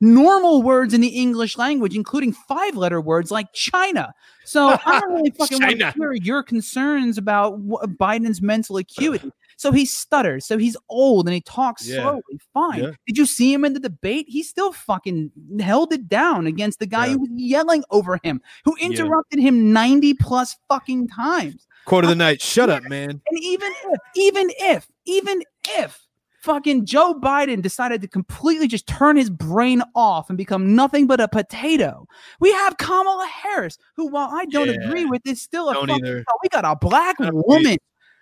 normal 0.00 0.62
words 0.62 0.94
in 0.94 1.00
the 1.00 1.08
English 1.08 1.56
language, 1.56 1.94
including 1.94 2.32
five 2.32 2.76
letter 2.76 3.00
words 3.00 3.30
like 3.30 3.52
China. 3.52 4.12
So 4.44 4.78
I 4.84 5.00
don't 5.00 5.12
really 5.14 5.30
fucking 5.30 5.60
want 5.60 5.78
to 5.78 5.92
hear 5.92 6.12
your 6.12 6.42
concerns 6.42 7.18
about 7.18 7.60
Biden's 7.66 8.40
mental 8.40 8.76
acuity. 8.76 9.30
So 9.56 9.72
he 9.72 9.86
stutters. 9.86 10.44
So 10.46 10.58
he's 10.58 10.76
old 10.88 11.26
and 11.26 11.34
he 11.34 11.40
talks 11.40 11.88
Yeah. 11.88 12.02
slowly. 12.02 12.22
Fine. 12.52 12.82
Yeah. 12.82 12.90
Did 13.06 13.18
you 13.18 13.26
see 13.26 13.52
him 13.52 13.64
in 13.64 13.72
the 13.72 13.80
debate? 13.80 14.26
He 14.28 14.42
still 14.42 14.72
fucking 14.72 15.32
held 15.60 15.92
it 15.92 16.08
down 16.08 16.46
against 16.46 16.78
the 16.78 16.86
guy 16.86 17.06
Yeah. 17.06 17.12
who 17.12 17.18
was 17.20 17.30
yelling 17.34 17.82
over 17.90 18.20
him, 18.22 18.40
who 18.64 18.76
interrupted 18.76 19.40
him 19.40 19.72
90 19.72 20.14
plus 20.14 20.56
fucking 20.68 21.08
times. 21.08 21.66
Quote 21.86 22.04
of 22.04 22.08
the 22.08 22.16
uh, 22.16 22.18
night. 22.18 22.42
Shut 22.42 22.68
up, 22.68 22.82
man. 22.84 23.10
And 23.10 23.38
even 23.40 23.72
if, 23.84 24.00
even 24.16 24.50
if, 24.58 24.88
even 25.06 25.42
if 25.68 26.05
fucking 26.46 26.86
Joe 26.86 27.12
Biden 27.20 27.60
decided 27.60 28.00
to 28.02 28.08
completely 28.08 28.68
just 28.68 28.86
turn 28.86 29.16
his 29.16 29.28
brain 29.28 29.82
off 29.94 30.30
and 30.30 30.38
become 30.38 30.74
nothing 30.74 31.06
but 31.06 31.20
a 31.20 31.28
potato, 31.28 32.06
we 32.40 32.52
have 32.52 32.78
Kamala 32.78 33.26
Harris, 33.26 33.76
who, 33.96 34.06
while 34.06 34.30
I 34.32 34.46
don't 34.46 34.68
Yeah. 34.68 34.86
agree 34.86 35.04
with, 35.04 35.20
is 35.26 35.42
still 35.42 35.68
a 35.68 35.74
Don't 35.74 35.88
fucking, 35.88 36.24
we 36.42 36.48
got 36.48 36.64
a 36.64 36.76
black 36.76 37.18
Kind 37.18 37.32
woman. 37.34 37.76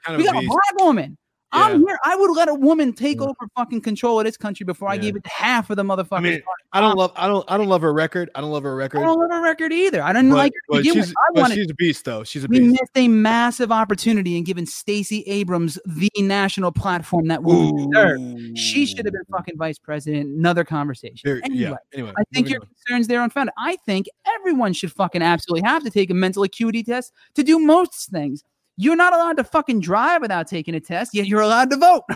Kind 0.04 0.16
We 0.18 0.24
got 0.24 0.42
a 0.42 0.46
black 0.46 0.80
woman. 0.80 1.16
I'm 1.54 1.86
here. 1.86 1.98
I 2.04 2.16
would 2.16 2.32
let 2.32 2.48
a 2.48 2.54
woman 2.54 2.92
take 2.92 3.20
over 3.20 3.34
fucking 3.56 3.80
control 3.80 4.18
of 4.18 4.24
this 4.26 4.36
country 4.36 4.64
before 4.64 4.88
I 4.88 4.96
gave 4.96 5.16
it 5.16 5.24
to 5.24 5.30
half 5.30 5.70
of 5.70 5.76
the 5.76 5.82
motherfuckers. 5.82 6.18
I 6.18 6.20
mean, 6.20 6.42
I 6.72 6.80
don't 6.80 6.96
love 6.96 7.12
I 7.16 7.26
don't 7.26 7.44
I 7.48 7.56
don't 7.56 7.68
love 7.68 7.82
her 7.82 7.92
record. 7.92 8.30
I 8.34 8.40
don't 8.40 8.50
love 8.50 8.64
her 8.64 8.74
record. 8.74 8.98
I 8.98 9.04
don't 9.04 9.18
love 9.18 9.30
her 9.30 9.42
record 9.42 9.72
either. 9.72 10.02
I 10.02 10.12
didn't 10.12 10.30
but, 10.30 10.36
like 10.36 10.52
her 10.52 10.60
but 10.68 10.84
she's. 10.84 11.10
I 11.10 11.14
but 11.34 11.52
she's 11.52 11.70
a 11.70 11.74
beast 11.74 12.04
though. 12.04 12.24
She's 12.24 12.44
a 12.44 12.48
we 12.48 12.60
beast. 12.60 12.72
missed 12.72 12.96
a 12.96 13.08
massive 13.08 13.70
opportunity 13.70 14.36
in 14.36 14.44
giving 14.44 14.66
Stacey 14.66 15.22
Abrams 15.22 15.78
the 15.86 16.10
national 16.18 16.72
platform 16.72 17.28
that 17.28 17.42
we 17.42 17.72
deserve. 17.72 18.20
She 18.56 18.86
should 18.86 19.04
have 19.06 19.12
been 19.12 19.24
fucking 19.30 19.56
vice 19.56 19.78
president. 19.78 20.36
Another 20.36 20.64
conversation. 20.64 21.20
There- 21.24 21.40
anyway, 21.44 21.70
yeah. 21.70 21.74
Anyway, 21.92 22.12
I 22.18 22.24
think 22.32 22.48
your 22.48 22.60
on. 22.60 22.68
concerns 22.68 23.06
there 23.06 23.20
are 23.20 23.24
unfounded. 23.24 23.54
I 23.58 23.76
think 23.86 24.06
everyone 24.26 24.72
should 24.72 24.92
fucking 24.92 25.22
absolutely 25.22 25.68
have 25.68 25.84
to 25.84 25.90
take 25.90 26.10
a 26.10 26.14
mental 26.14 26.42
acuity 26.42 26.82
test 26.82 27.12
to 27.34 27.42
do 27.42 27.58
most 27.58 28.10
things. 28.10 28.42
You're 28.76 28.96
not 28.96 29.12
allowed 29.12 29.36
to 29.36 29.44
fucking 29.44 29.80
drive 29.80 30.20
without 30.20 30.48
taking 30.48 30.74
a 30.74 30.80
test, 30.80 31.14
yet 31.14 31.26
you're 31.26 31.40
allowed 31.40 31.70
to 31.70 31.76
vote. 31.76 32.04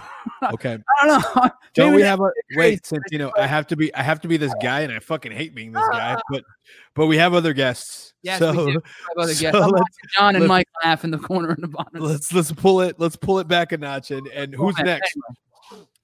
Okay. 0.53 0.79
I 1.03 1.07
don't 1.07 1.37
know. 1.37 1.51
Don't 1.75 1.95
we 1.95 2.03
have 2.03 2.21
a 2.21 2.31
wait? 2.55 2.87
Since 2.87 3.03
you 3.11 3.19
know, 3.19 3.33
I 3.37 3.49
have 3.49 3.67
to 3.67 3.77
be, 3.77 3.93
I 3.93 4.05
have 4.05 4.21
to 4.21 4.29
be 4.29 4.37
this 4.37 4.55
guy, 4.63 4.83
and 4.83 4.93
I 4.93 5.01
fucking 5.01 5.33
hate 5.33 5.53
being 5.53 5.73
this 5.73 5.83
guy. 5.91 6.17
But, 6.31 6.45
but 6.95 7.07
we 7.07 7.17
have 7.17 7.35
other 7.35 7.53
guests. 7.53 8.15
Yes, 8.23 8.39
so, 8.39 8.53
we 8.53 8.73
do. 8.75 8.81
Other 9.19 9.35
so 9.35 9.41
guests. 9.41 9.61
I'm 9.61 9.71
let's- 9.71 9.97
John 10.17 10.37
and 10.37 10.47
Mike 10.47 10.69
laugh 10.85 11.03
in 11.03 11.11
the 11.11 11.19
corner 11.19 11.53
in 11.53 11.61
the 11.61 11.67
bottom. 11.67 12.01
Let's 12.01 12.33
let's 12.33 12.53
pull 12.53 12.83
it. 12.83 13.01
Let's 13.01 13.17
pull 13.17 13.41
it 13.41 13.49
back 13.49 13.73
a 13.73 13.79
notch. 13.79 14.13
And 14.13 14.29
and 14.29 14.55
who's 14.55 14.79
next? 14.79 15.17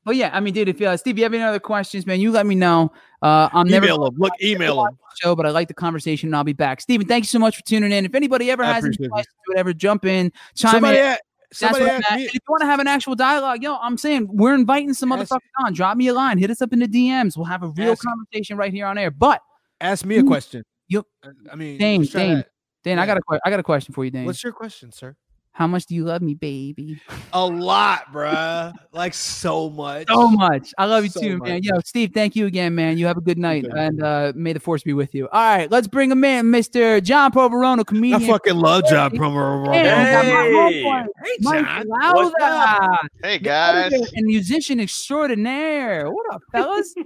Well, 0.05 0.15
yeah, 0.15 0.31
I 0.33 0.41
mean, 0.41 0.53
dude, 0.53 0.69
if 0.69 0.81
uh, 0.83 0.97
Steve, 0.97 1.17
you 1.17 1.25
have 1.25 1.33
any 1.33 1.43
other 1.43 1.59
questions, 1.61 2.07
man, 2.07 2.21
you 2.21 2.31
let 2.31 2.47
me 2.47 2.55
know. 2.55 2.93
Uh, 3.23 3.49
I'm 3.53 3.67
never 3.67 3.87
them. 3.87 4.15
Look, 4.19 4.33
email 4.43 4.85
them. 4.85 4.99
show, 5.17 5.35
but 5.35 5.47
I 5.47 5.51
like 5.51 5.69
the 5.69 5.75
conversation, 5.75 6.29
and 6.29 6.37
I'll 6.37 6.45
be 6.45 6.53
back. 6.53 6.81
Steven, 6.83 7.07
thank 7.07 7.25
you 7.25 7.29
so 7.29 7.39
much 7.39 7.57
for 7.57 7.63
tuning 7.63 7.91
in. 7.91 8.05
If 8.05 8.15
anybody 8.15 8.51
ever 8.51 8.63
I 8.63 8.73
has 8.75 8.85
any 8.85 8.97
questions, 9.09 9.35
whatever, 9.47 9.73
jump 9.73 10.05
in, 10.05 10.31
chime 10.55 10.73
Somebody, 10.73 10.99
in. 10.99 11.05
a- 11.05 11.09
That's 11.09 11.59
somebody 11.59 11.85
at. 11.87 12.17
me. 12.17 12.25
If 12.25 12.35
you 12.35 12.41
want 12.49 12.61
to 12.61 12.67
have 12.67 12.81
an 12.81 12.87
actual 12.89 13.15
dialogue, 13.15 13.63
yo, 13.63 13.77
I'm 13.77 13.97
saying 13.97 14.29
we're 14.31 14.55
inviting 14.55 14.93
some 14.93 15.11
Ask- 15.13 15.31
motherfuckers 15.33 15.65
on. 15.65 15.73
Drop 15.73 15.97
me 15.97 16.09
a 16.09 16.13
line, 16.15 16.37
hit 16.37 16.51
us 16.51 16.61
up 16.61 16.73
in 16.75 16.81
the 16.81 16.89
DMs. 16.89 17.37
We'll 17.37 17.47
have 17.47 17.63
a 17.63 17.69
real 17.69 17.93
Ask- 17.93 18.05
conversation 18.05 18.59
right 18.59 18.73
here 18.73 18.87
on 18.87 18.99
air. 18.99 19.11
But 19.11 19.41
Ask 19.81 20.05
me 20.05 20.17
a 20.19 20.23
question. 20.25 20.65
you- 20.89 21.07
I 21.51 21.57
mean, 21.57 21.79
Dane, 21.79 22.03
Dane, 22.05 22.35
that. 22.37 22.49
Dan, 22.83 22.99
I 22.99 23.07
got 23.07 23.17
a 23.17 23.23
I 23.45 23.49
got 23.51 23.59
a 23.61 23.63
question 23.63 23.95
for 23.95 24.05
you, 24.05 24.11
Dane. 24.11 24.27
What's 24.27 24.45
your 24.45 24.53
question, 24.53 24.93
sir? 24.93 25.17
How 25.57 25.69
much 25.69 25.87
do 25.87 25.95
you 25.95 26.05
love 26.05 26.21
me, 26.21 26.35
baby? 26.35 27.01
A 27.33 27.47
lot, 27.47 28.13
bruh. 28.13 28.73
Like 28.91 29.15
so 29.15 29.71
much. 29.71 30.09
So 30.09 30.27
much. 30.29 30.75
I 30.77 30.87
love 30.87 31.05
you 31.05 31.11
So 31.11 31.21
too, 31.21 31.39
man. 31.39 31.63
Yo, 31.63 31.75
Steve, 31.85 32.11
thank 32.13 32.35
you 32.35 32.47
again, 32.47 32.75
man. 32.75 32.99
You 32.99 33.07
have 33.07 33.17
a 33.17 33.21
good 33.21 33.39
night, 33.39 33.63
Thank 33.63 33.73
you. 33.75 33.81
and 33.81 34.03
uh, 34.03 34.33
may 34.35 34.53
the 34.53 34.59
force 34.59 34.83
be 34.83 34.95
with 34.95 35.15
you. 35.15 35.29
All 35.29 35.41
right, 35.57 35.71
let's 35.71 35.87
bring 35.87 36.11
him 36.11 36.25
in, 36.25 36.47
Mr. 36.47 37.01
John 37.01 37.31
Proverono, 37.31 37.81
I 37.81 37.85
comedian. 37.85 38.21
fucking 38.29 38.57
love 38.57 38.85
John 38.89 39.13
Promo. 39.13 39.73
And 39.73 39.89
I 39.89 40.11
got 40.11 40.27
my 40.27 40.71
Hey. 40.71 40.83
Hey, 40.83 41.37
John. 41.41 41.87
What's 41.87 42.35
Lowther, 42.41 42.99
Hey 43.23 43.39
guys. 43.39 43.93
editor 43.93 44.11
and 44.17 44.27
musician 44.27 44.81
extraordinaire. 44.81 46.11
What 46.11 46.35
up, 46.35 46.43
fellas? 46.51 46.93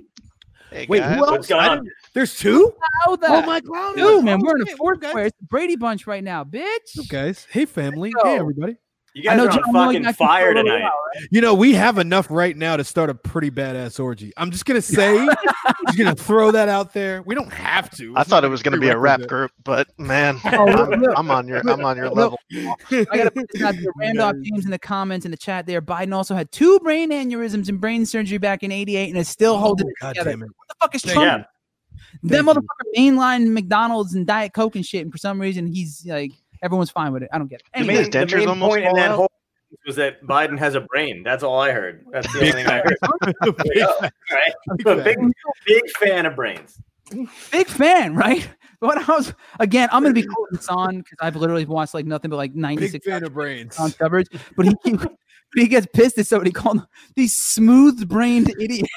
Hey 0.70 0.86
Wait, 0.88 0.98
guys. 1.00 1.14
who 1.16 1.20
else? 1.22 1.30
What's 1.30 1.46
going 1.48 1.60
I 1.64 1.68
on? 1.68 1.76
didn't- 1.84 1.92
There's 2.14 2.36
two. 2.38 2.74
Lowther. 3.06 3.26
Oh, 3.30 3.42
oh 3.42 3.46
my 3.46 3.60
god, 3.60 3.96
Dude, 3.96 4.24
man, 4.24 4.40
we're 4.40 4.56
in 4.56 4.62
Okay, 4.62 4.72
a 4.72 4.76
fourth 4.76 5.00
guys. 5.00 5.12
player. 5.12 5.26
It's 5.26 5.38
the 5.38 5.46
Brady 5.46 5.76
Bunch 5.76 6.06
right 6.06 6.22
now, 6.24 6.44
bitch. 6.44 6.64
What's 6.94 6.98
up, 7.00 7.08
guys? 7.08 7.46
Hey, 7.50 7.64
family. 7.64 8.12
Hey, 8.22 8.38
everybody. 8.38 8.76
You 9.14 9.30
I 9.30 9.36
guys 9.36 9.38
know 9.38 9.44
are 9.46 9.64
on 9.66 9.72
Moy 9.72 9.84
fucking 9.86 10.02
got 10.02 10.16
fire 10.16 10.54
control 10.54 10.66
of 10.66 10.72
it 10.74 10.78
tonight. 10.78 10.92
You 11.30 11.40
know, 11.40 11.54
we 11.54 11.74
have 11.74 11.98
enough 11.98 12.30
right 12.30 12.56
now 12.56 12.76
to 12.76 12.84
start 12.84 13.10
a 13.10 13.14
pretty 13.14 13.50
badass 13.50 13.98
orgy. 13.98 14.32
I'm 14.36 14.50
just 14.50 14.64
gonna 14.64 14.82
say, 14.82 15.26
just 15.86 15.98
gonna 15.98 16.14
throw 16.14 16.50
that 16.52 16.68
out 16.68 16.92
there. 16.92 17.22
We 17.22 17.34
don't 17.34 17.52
have 17.52 17.90
to. 17.96 18.12
I 18.16 18.22
thought 18.24 18.44
it 18.44 18.48
was 18.48 18.62
going 18.62 18.74
to 18.74 18.80
be 18.80 18.88
a 18.88 18.98
rap 18.98 19.22
group, 19.22 19.50
but 19.64 19.88
man, 19.98 20.38
Oh, 20.44 20.64
look, 20.66 20.92
I'm, 20.92 21.00
look. 21.00 21.14
I'm 21.16 21.30
on 21.30 21.48
your 21.48 21.58
I'm 21.68 21.84
on 21.84 21.96
your 21.96 22.10
level. 22.10 22.38
I 22.52 23.04
gotta 23.04 23.30
put 23.30 23.46
this 23.52 23.62
out 23.62 23.74
there. 23.74 23.90
Randolph 23.96 24.36
James 24.42 24.64
in 24.64 24.70
the 24.70 24.78
comments 24.78 25.24
in 25.24 25.30
the 25.30 25.36
chat 25.36 25.66
there. 25.66 25.82
Biden 25.82 26.14
also 26.14 26.34
had 26.34 26.52
two 26.52 26.78
brain 26.80 27.10
aneurysms 27.10 27.68
and 27.68 27.80
brain 27.80 28.06
surgery 28.06 28.38
back 28.38 28.62
in 28.62 28.70
'88 28.70 29.08
and 29.08 29.18
is 29.18 29.28
still 29.28 29.54
oh, 29.54 29.58
holding 29.58 29.86
Oh, 29.86 29.90
it 29.90 29.94
God 30.00 30.08
together. 30.10 30.30
damn 30.30 30.42
it. 30.42 30.48
What 30.56 30.68
the 30.68 30.74
fuck 30.80 30.94
is 30.94 31.02
Thank 31.02 31.14
Trump? 31.14 31.46
That 32.24 32.44
motherfucker 32.44 32.96
mainline 32.96 33.52
McDonald's 33.52 34.14
and 34.14 34.26
Diet 34.26 34.52
Coke 34.52 34.76
and 34.76 34.84
shit, 34.84 35.02
and 35.02 35.12
for 35.12 35.18
some 35.18 35.40
reason 35.40 35.66
he's 35.66 36.04
like 36.06 36.32
everyone's 36.62 36.90
fine 36.90 37.12
with 37.12 37.22
it. 37.22 37.28
I 37.32 37.38
don't 37.38 37.48
get 37.48 37.60
it. 37.60 37.66
The 37.72 37.78
Anyway, 37.80 37.94
His 37.94 38.02
main, 38.04 38.10
the 38.28 38.36
dentures 38.36 38.46
main 38.46 38.60
point 38.60 38.84
in 38.84 38.94
that 38.96 39.10
out? 39.10 39.16
whole 39.16 39.30
was 39.86 39.96
that 39.96 40.22
Biden 40.24 40.58
has 40.58 40.74
a 40.74 40.80
brain. 40.80 41.22
That's 41.22 41.42
all 41.42 41.60
I 41.60 41.72
heard. 41.72 42.04
That's 42.10 42.30
the 42.32 42.38
only 42.40 42.52
thing 42.52 42.66
I 42.66 42.78
heard. 42.78 42.96
Big 43.64 43.76
Yeah, 43.76 43.86
fan. 44.00 44.10
right? 44.32 44.52
Big 44.78 45.04
big, 45.04 45.16
fan. 45.16 45.32
big 45.66 45.90
fan 45.98 46.26
of 46.26 46.34
brains. 46.36 46.80
big 47.52 47.66
fan, 47.66 48.14
right? 48.14 48.48
But 48.80 49.08
I 49.08 49.12
was 49.16 49.34
again, 49.60 49.88
I'm 49.92 50.02
gonna 50.02 50.14
be 50.14 50.22
quoting 50.22 50.56
this 50.56 50.68
on 50.68 50.98
because 50.98 51.18
I've 51.20 51.36
literally 51.36 51.64
watched 51.64 51.92
like 51.94 52.06
nothing 52.06 52.30
but 52.30 52.36
like 52.36 52.52
Big 52.52 52.60
96 52.62 53.06
fan 53.06 53.24
of 53.24 53.34
brains. 53.34 53.76
on 53.78 53.90
coverage. 53.92 54.28
But 54.56 54.66
he, 54.66 54.74
he 54.84 54.98
he 55.56 55.66
gets 55.68 55.86
pissed 55.92 56.16
at 56.18 56.26
somebody 56.26 56.50
called 56.52 56.86
these 57.16 57.34
smooth-brained 57.34 58.50
idiots. 58.60 58.88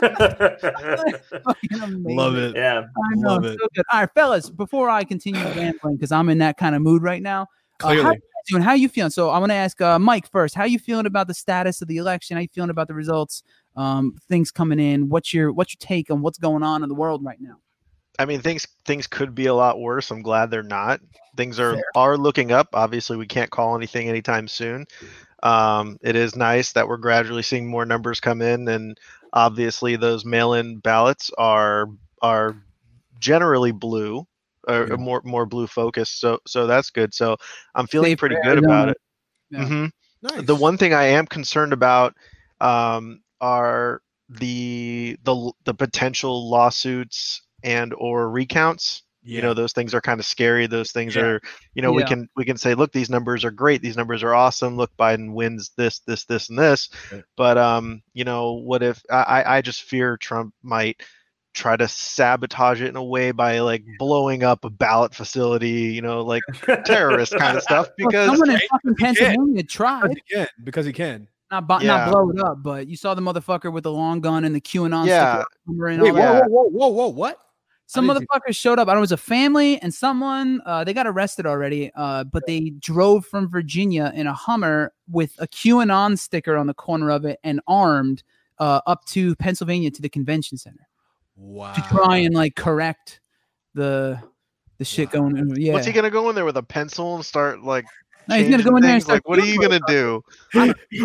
Fucking. 0.00 2.02
Love 2.04 2.36
it. 2.36 2.56
yeah. 2.56 2.82
I 2.82 3.14
know, 3.16 3.28
Love 3.34 3.44
it. 3.44 3.58
so 3.60 3.68
good. 3.74 3.84
All 3.92 4.00
right, 4.00 4.10
fellas, 4.14 4.50
before 4.50 4.88
I 4.90 5.04
continue 5.04 5.40
rambling, 5.56 5.96
because 5.96 6.12
I'm 6.12 6.28
in 6.28 6.38
that 6.38 6.56
kind 6.56 6.74
of 6.74 6.82
mood 6.82 7.02
right 7.02 7.22
now. 7.22 7.42
Uh, 7.82 7.88
how 7.88 7.92
Clearly. 7.94 8.16
you 8.16 8.20
doing? 8.50 8.62
How 8.62 8.72
you 8.74 8.88
feeling? 8.88 9.10
So 9.10 9.30
I'm 9.30 9.40
gonna 9.40 9.54
ask 9.54 9.80
uh, 9.80 9.98
Mike 9.98 10.28
first. 10.30 10.54
How 10.54 10.62
are 10.62 10.66
you 10.68 10.78
feeling 10.78 11.06
about 11.06 11.28
the 11.28 11.34
status 11.34 11.80
of 11.82 11.88
the 11.88 11.98
election? 11.98 12.36
How 12.36 12.38
are 12.38 12.42
you 12.42 12.48
feeling 12.52 12.70
about 12.70 12.88
the 12.88 12.94
results? 12.94 13.42
Um, 13.76 14.16
things 14.28 14.50
coming 14.50 14.80
in. 14.80 15.08
What's 15.08 15.32
your 15.32 15.52
what's 15.52 15.72
your 15.74 15.78
take 15.80 16.10
on 16.10 16.20
what's 16.20 16.38
going 16.38 16.62
on 16.64 16.82
in 16.82 16.88
the 16.88 16.94
world 16.96 17.24
right 17.24 17.40
now? 17.40 17.56
I 18.18 18.24
mean, 18.24 18.40
things 18.40 18.66
things 18.84 19.06
could 19.06 19.34
be 19.34 19.46
a 19.46 19.54
lot 19.54 19.78
worse. 19.78 20.10
I'm 20.10 20.22
glad 20.22 20.50
they're 20.50 20.64
not. 20.64 21.00
Things 21.36 21.60
are 21.60 21.74
Fair. 21.74 21.84
are 21.94 22.16
looking 22.16 22.50
up. 22.50 22.68
Obviously, 22.72 23.16
we 23.16 23.26
can't 23.26 23.50
call 23.50 23.76
anything 23.76 24.08
anytime 24.08 24.48
soon. 24.48 24.86
Um, 25.42 25.98
it 26.02 26.16
is 26.16 26.36
nice 26.36 26.72
that 26.72 26.88
we're 26.88 26.96
gradually 26.98 27.42
seeing 27.42 27.68
more 27.68 27.84
numbers 27.86 28.20
come 28.20 28.40
in, 28.42 28.68
and 28.68 28.98
obviously 29.32 29.96
those 29.96 30.24
mail-in 30.24 30.78
ballots 30.78 31.30
are 31.38 31.86
are 32.22 32.56
generally 33.18 33.72
blue, 33.72 34.26
or 34.68 34.88
Yeah. 34.88 34.96
more 34.96 35.22
more 35.24 35.46
blue 35.46 35.66
focused. 35.66 36.20
So 36.20 36.38
so 36.46 36.66
that's 36.66 36.90
good. 36.90 37.14
So 37.14 37.36
I'm 37.74 37.86
feeling 37.86 38.14
Safe 38.14 38.16
pretty 38.16 38.36
good 38.36 38.58
about 38.58 38.88
it. 38.88 38.98
Yeah. 39.50 39.68
hmm 39.68 39.86
Nice. 40.22 40.46
The 40.46 40.56
one 40.56 40.76
thing 40.78 40.92
I 40.94 41.04
am 41.04 41.26
concerned 41.26 41.72
about 41.72 42.14
um, 42.60 43.20
are 43.40 44.00
the 44.28 45.16
the 45.24 45.52
the 45.64 45.74
potential 45.74 46.48
lawsuits 46.50 47.42
and 47.62 47.92
or 47.96 48.30
recounts. 48.30 49.02
You 49.36 49.42
know, 49.42 49.54
those 49.54 49.72
things 49.72 49.94
are 49.94 50.00
kind 50.00 50.18
of 50.20 50.26
scary. 50.26 50.66
Those 50.66 50.90
things 50.90 51.14
Yeah. 51.14 51.22
are, 51.22 51.40
you 51.74 51.82
know, 51.82 51.92
we 51.92 52.02
can 52.08 52.28
we 52.36 52.44
can 52.44 52.56
say, 52.56 52.74
look, 52.74 52.92
these 52.92 53.10
numbers 53.10 53.44
are 53.44 53.50
great. 53.50 53.82
These 53.82 53.96
numbers 53.96 54.22
are 54.22 54.34
awesome. 54.34 54.76
Look, 54.76 54.90
Biden 54.98 55.32
wins 55.34 55.70
this, 55.76 55.98
this, 56.00 56.24
this, 56.24 56.48
and 56.48 56.58
this. 56.58 56.88
Right. 57.12 57.22
But 57.36 57.58
um, 57.58 58.02
you 58.14 58.24
know, 58.24 58.52
what 58.54 58.82
if 58.82 59.02
I 59.10 59.22
I 59.42 59.56
I 59.58 59.60
just 59.62 59.82
fear 59.82 60.16
Trump 60.16 60.54
might 60.62 61.02
try 61.54 61.76
to 61.76 61.88
sabotage 61.88 62.80
it 62.80 62.88
in 62.88 62.96
a 62.96 63.02
way 63.04 63.30
by 63.32 63.58
like 63.60 63.82
blowing 63.98 64.44
up 64.44 64.64
a 64.64 64.70
ballot 64.70 65.14
facility, 65.14 65.68
you 65.92 66.00
know, 66.02 66.22
like 66.22 66.42
terrorist 66.84 67.34
kind 67.36 67.56
of 67.56 67.62
stuff. 67.64 67.88
Well, 67.98 68.08
Because 68.10 68.26
someone 68.28 68.50
in 68.50 68.54
Right, 68.56 68.68
fucking 68.70 68.90
he 68.98 69.04
can. 69.04 69.14
Pennsylvania 69.14 69.54
because 69.62 69.72
tried 69.72 70.10
he 70.10 70.34
can. 70.34 70.48
Because 70.64 70.86
he 70.86 70.92
can. 70.92 71.26
not 71.50 71.66
bu- 71.66 71.84
Yeah. 71.84 71.96
not 72.06 72.10
blow 72.12 72.30
it 72.30 72.38
up, 72.40 72.62
but 72.62 72.86
you 72.86 72.96
saw 72.96 73.14
the 73.14 73.22
motherfucker 73.22 73.72
with 73.72 73.84
the 73.84 73.92
long 73.92 74.20
gun 74.20 74.44
and 74.44 74.54
the 74.54 74.60
QAnon 74.60 75.06
Yeah. 75.06 75.42
Wait, 75.66 75.98
whoa, 75.98 76.10
whoa, 76.12 76.42
whoa, 76.46 76.68
whoa, 76.68 76.88
whoa, 76.88 77.08
what? 77.08 77.40
Some 77.90 78.06
didn't 78.06 78.20
see- 78.20 78.26
motherfuckers 78.26 78.56
showed 78.56 78.78
up. 78.78 78.86
I 78.88 78.92
don't 78.92 78.96
know, 78.96 79.00
it 79.00 79.00
was 79.00 79.12
a 79.12 79.16
family 79.16 79.78
and 79.80 79.92
someone. 79.92 80.60
Uh, 80.66 80.84
they 80.84 80.92
got 80.92 81.06
arrested 81.06 81.46
already. 81.46 81.90
Uh, 81.96 82.24
but 82.24 82.44
they 82.46 82.70
drove 82.78 83.24
from 83.26 83.48
Virginia 83.50 84.12
in 84.14 84.26
a 84.26 84.32
Hummer 84.32 84.92
with 85.10 85.34
a 85.38 85.46
QAnon 85.48 86.18
sticker 86.18 86.56
on 86.56 86.66
the 86.66 86.74
corner 86.74 87.10
of 87.10 87.24
it 87.24 87.40
and 87.44 87.60
armed 87.66 88.22
uh, 88.58 88.80
up 88.86 89.04
to 89.06 89.34
Pennsylvania 89.36 89.90
to 89.90 90.02
the 90.02 90.08
convention 90.08 90.58
center 90.58 90.86
Wow. 91.36 91.72
to 91.72 91.80
try 91.82 92.18
and 92.18 92.34
like 92.34 92.56
correct 92.56 93.20
the 93.74 94.18
the 94.78 94.84
shit 94.84 95.10
going. 95.10 95.38
on. 95.38 95.50
Yeah. 95.60 95.72
What's 95.72 95.86
he 95.86 95.92
gonna 95.92 96.10
go 96.10 96.28
in 96.28 96.34
there 96.34 96.44
with 96.44 96.56
a 96.56 96.62
pencil 96.62 97.16
and 97.16 97.24
start 97.24 97.62
like? 97.62 97.84
No, 98.28 98.36
he's 98.36 98.50
gonna 98.50 98.62
go 98.62 98.76
in 98.76 98.82
there 98.82 98.92
and 98.94 99.02
things? 99.02 99.08
like, 99.08 99.22
start 99.22 99.28
what 99.28 99.38
are 99.38 99.46
you 99.46 99.60
gonna 99.60 99.80
do? 99.88 100.22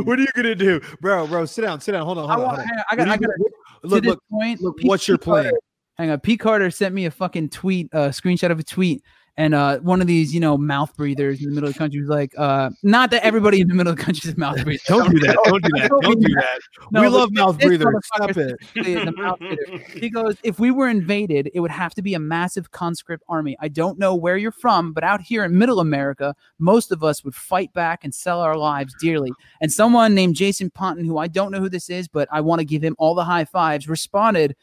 what 0.04 0.20
are 0.20 0.22
you 0.22 0.28
gonna 0.36 0.54
do, 0.56 0.82
bro? 1.02 1.26
Bro, 1.28 1.46
sit 1.46 1.62
down, 1.62 1.80
sit 1.80 1.94
down. 1.94 2.04
Hold 2.06 2.18
on, 2.18 2.28
hold 2.28 2.40
on. 2.40 2.46
want. 2.46 2.58
hold 2.58 2.60
on. 2.60 2.68
hang 2.68 2.78
on, 2.80 2.84
I 2.92 2.96
got. 2.96 3.08
are 3.08 3.12
I 3.12 3.14
you 3.14 3.20
got. 3.20 3.28
gonna- 3.28 3.38
To 3.84 3.88
Look, 3.88 4.04
this 4.04 4.10
look, 4.10 4.24
point, 4.32 4.62
look. 4.62 4.76
What's 4.84 5.08
your 5.08 5.18
Pete 5.18 5.26
Carter- 5.26 5.50
plan? 5.50 5.60
Hang 6.04 6.12
on. 6.12 6.20
P. 6.20 6.36
Carter 6.36 6.70
sent 6.70 6.94
me 6.94 7.06
a 7.06 7.12
fucking 7.12 7.48
tweet, 7.48 7.88
a 7.94 8.10
screenshot 8.10 8.52
of 8.52 8.60
a 8.60 8.64
tweet, 8.64 9.02
and 9.38 9.56
uh, 9.56 9.80
one 9.80 10.02
of 10.02 10.08
these, 10.08 10.34
you 10.34 10.42
know, 10.42 10.58
mouth 10.58 10.94
breathers 10.98 11.42
in 11.42 11.48
the 11.48 11.56
middle 11.56 11.70
of 11.70 11.76
the 11.76 11.80
country 11.80 12.02
was 12.02 12.10
like, 12.10 12.34
uh, 12.38 12.72
not 12.84 13.10
that 13.12 13.24
everybody 13.24 13.62
in 13.62 13.70
the 13.70 13.74
middle 13.74 13.94
of 13.94 13.98
the 13.98 14.04
country 14.04 14.30
is 14.30 14.36
a 14.36 14.38
mouth 14.38 14.62
breather. 14.66 14.84
Don't 14.86 15.12
do 15.12 15.20
that. 15.20 15.38
Don't 15.46 15.64
do 15.64 15.70
that. 15.80 15.90
Don't 16.02 16.20
do 16.20 16.34
that. 16.36 16.60
No, 16.92 17.02
we 17.04 17.08
love 17.08 17.32
mouth 17.32 17.58
breathers. 17.58 17.88
Stop 18.04 18.32
it. 18.32 18.34
specifically 18.34 18.96
is 18.96 19.08
a 19.08 19.14
mouth 19.14 19.40
breather. 19.40 19.78
He 19.98 20.10
goes, 20.10 20.36
if 20.44 20.60
we 20.60 20.72
were 20.72 20.90
invaded, 20.90 21.50
it 21.54 21.62
would 21.62 21.72
have 21.72 21.96
to 21.96 22.02
be 22.02 22.16
a 22.16 22.20
massive 22.20 22.72
conscript 22.72 23.24
army. 23.30 23.56
I 23.62 23.70
don't 23.70 23.98
know 23.98 24.14
where 24.14 24.36
you're 24.36 24.52
from, 24.52 24.92
but 24.92 25.06
out 25.06 25.22
here 25.22 25.46
in 25.46 25.58
middle 25.58 25.80
America, 25.80 26.36
most 26.60 26.92
of 26.92 27.02
us 27.02 27.24
would 27.24 27.34
fight 27.34 27.72
back 27.72 28.04
and 28.04 28.14
sell 28.14 28.42
our 28.42 28.58
lives 28.58 28.94
dearly. 29.00 29.32
And 29.62 29.72
someone 29.72 30.14
named 30.14 30.36
Jason 30.36 30.70
Ponton, 30.70 31.06
who 31.06 31.18
I 31.18 31.30
don't 31.30 31.54
know 31.54 31.62
who 31.62 31.70
this 31.70 31.90
is, 31.90 32.10
but 32.10 32.28
I 32.30 32.42
want 32.42 32.60
to 32.60 32.66
give 32.66 32.84
him 32.84 32.96
all 33.00 33.16
the 33.16 33.24
high 33.24 33.46
fives, 33.46 33.88
responded 33.88 34.58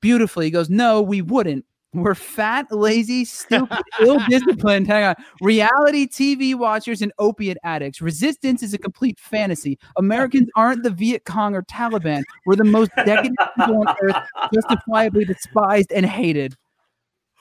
beautifully. 0.00 0.46
He 0.46 0.50
goes, 0.50 0.68
No, 0.70 1.00
we 1.02 1.22
wouldn't. 1.22 1.64
We're 1.94 2.14
fat, 2.14 2.66
lazy, 2.70 3.24
stupid, 3.24 3.78
ill 4.00 4.20
disciplined. 4.28 4.86
Hang 4.86 5.04
on. 5.04 5.14
Reality 5.40 6.06
TV 6.06 6.54
watchers 6.54 7.00
and 7.00 7.12
opiate 7.18 7.56
addicts. 7.64 8.02
Resistance 8.02 8.62
is 8.62 8.74
a 8.74 8.78
complete 8.78 9.18
fantasy. 9.18 9.78
Americans 9.96 10.48
aren't 10.54 10.82
the 10.82 10.90
Viet 10.90 11.24
Cong 11.24 11.54
or 11.54 11.62
Taliban. 11.62 12.22
We're 12.44 12.56
the 12.56 12.64
most 12.64 12.90
decadent 12.96 13.38
people 13.58 13.84
on 13.88 13.96
earth, 14.02 14.16
justifiably 14.52 15.24
despised 15.24 15.90
and 15.92 16.04
hated. 16.04 16.54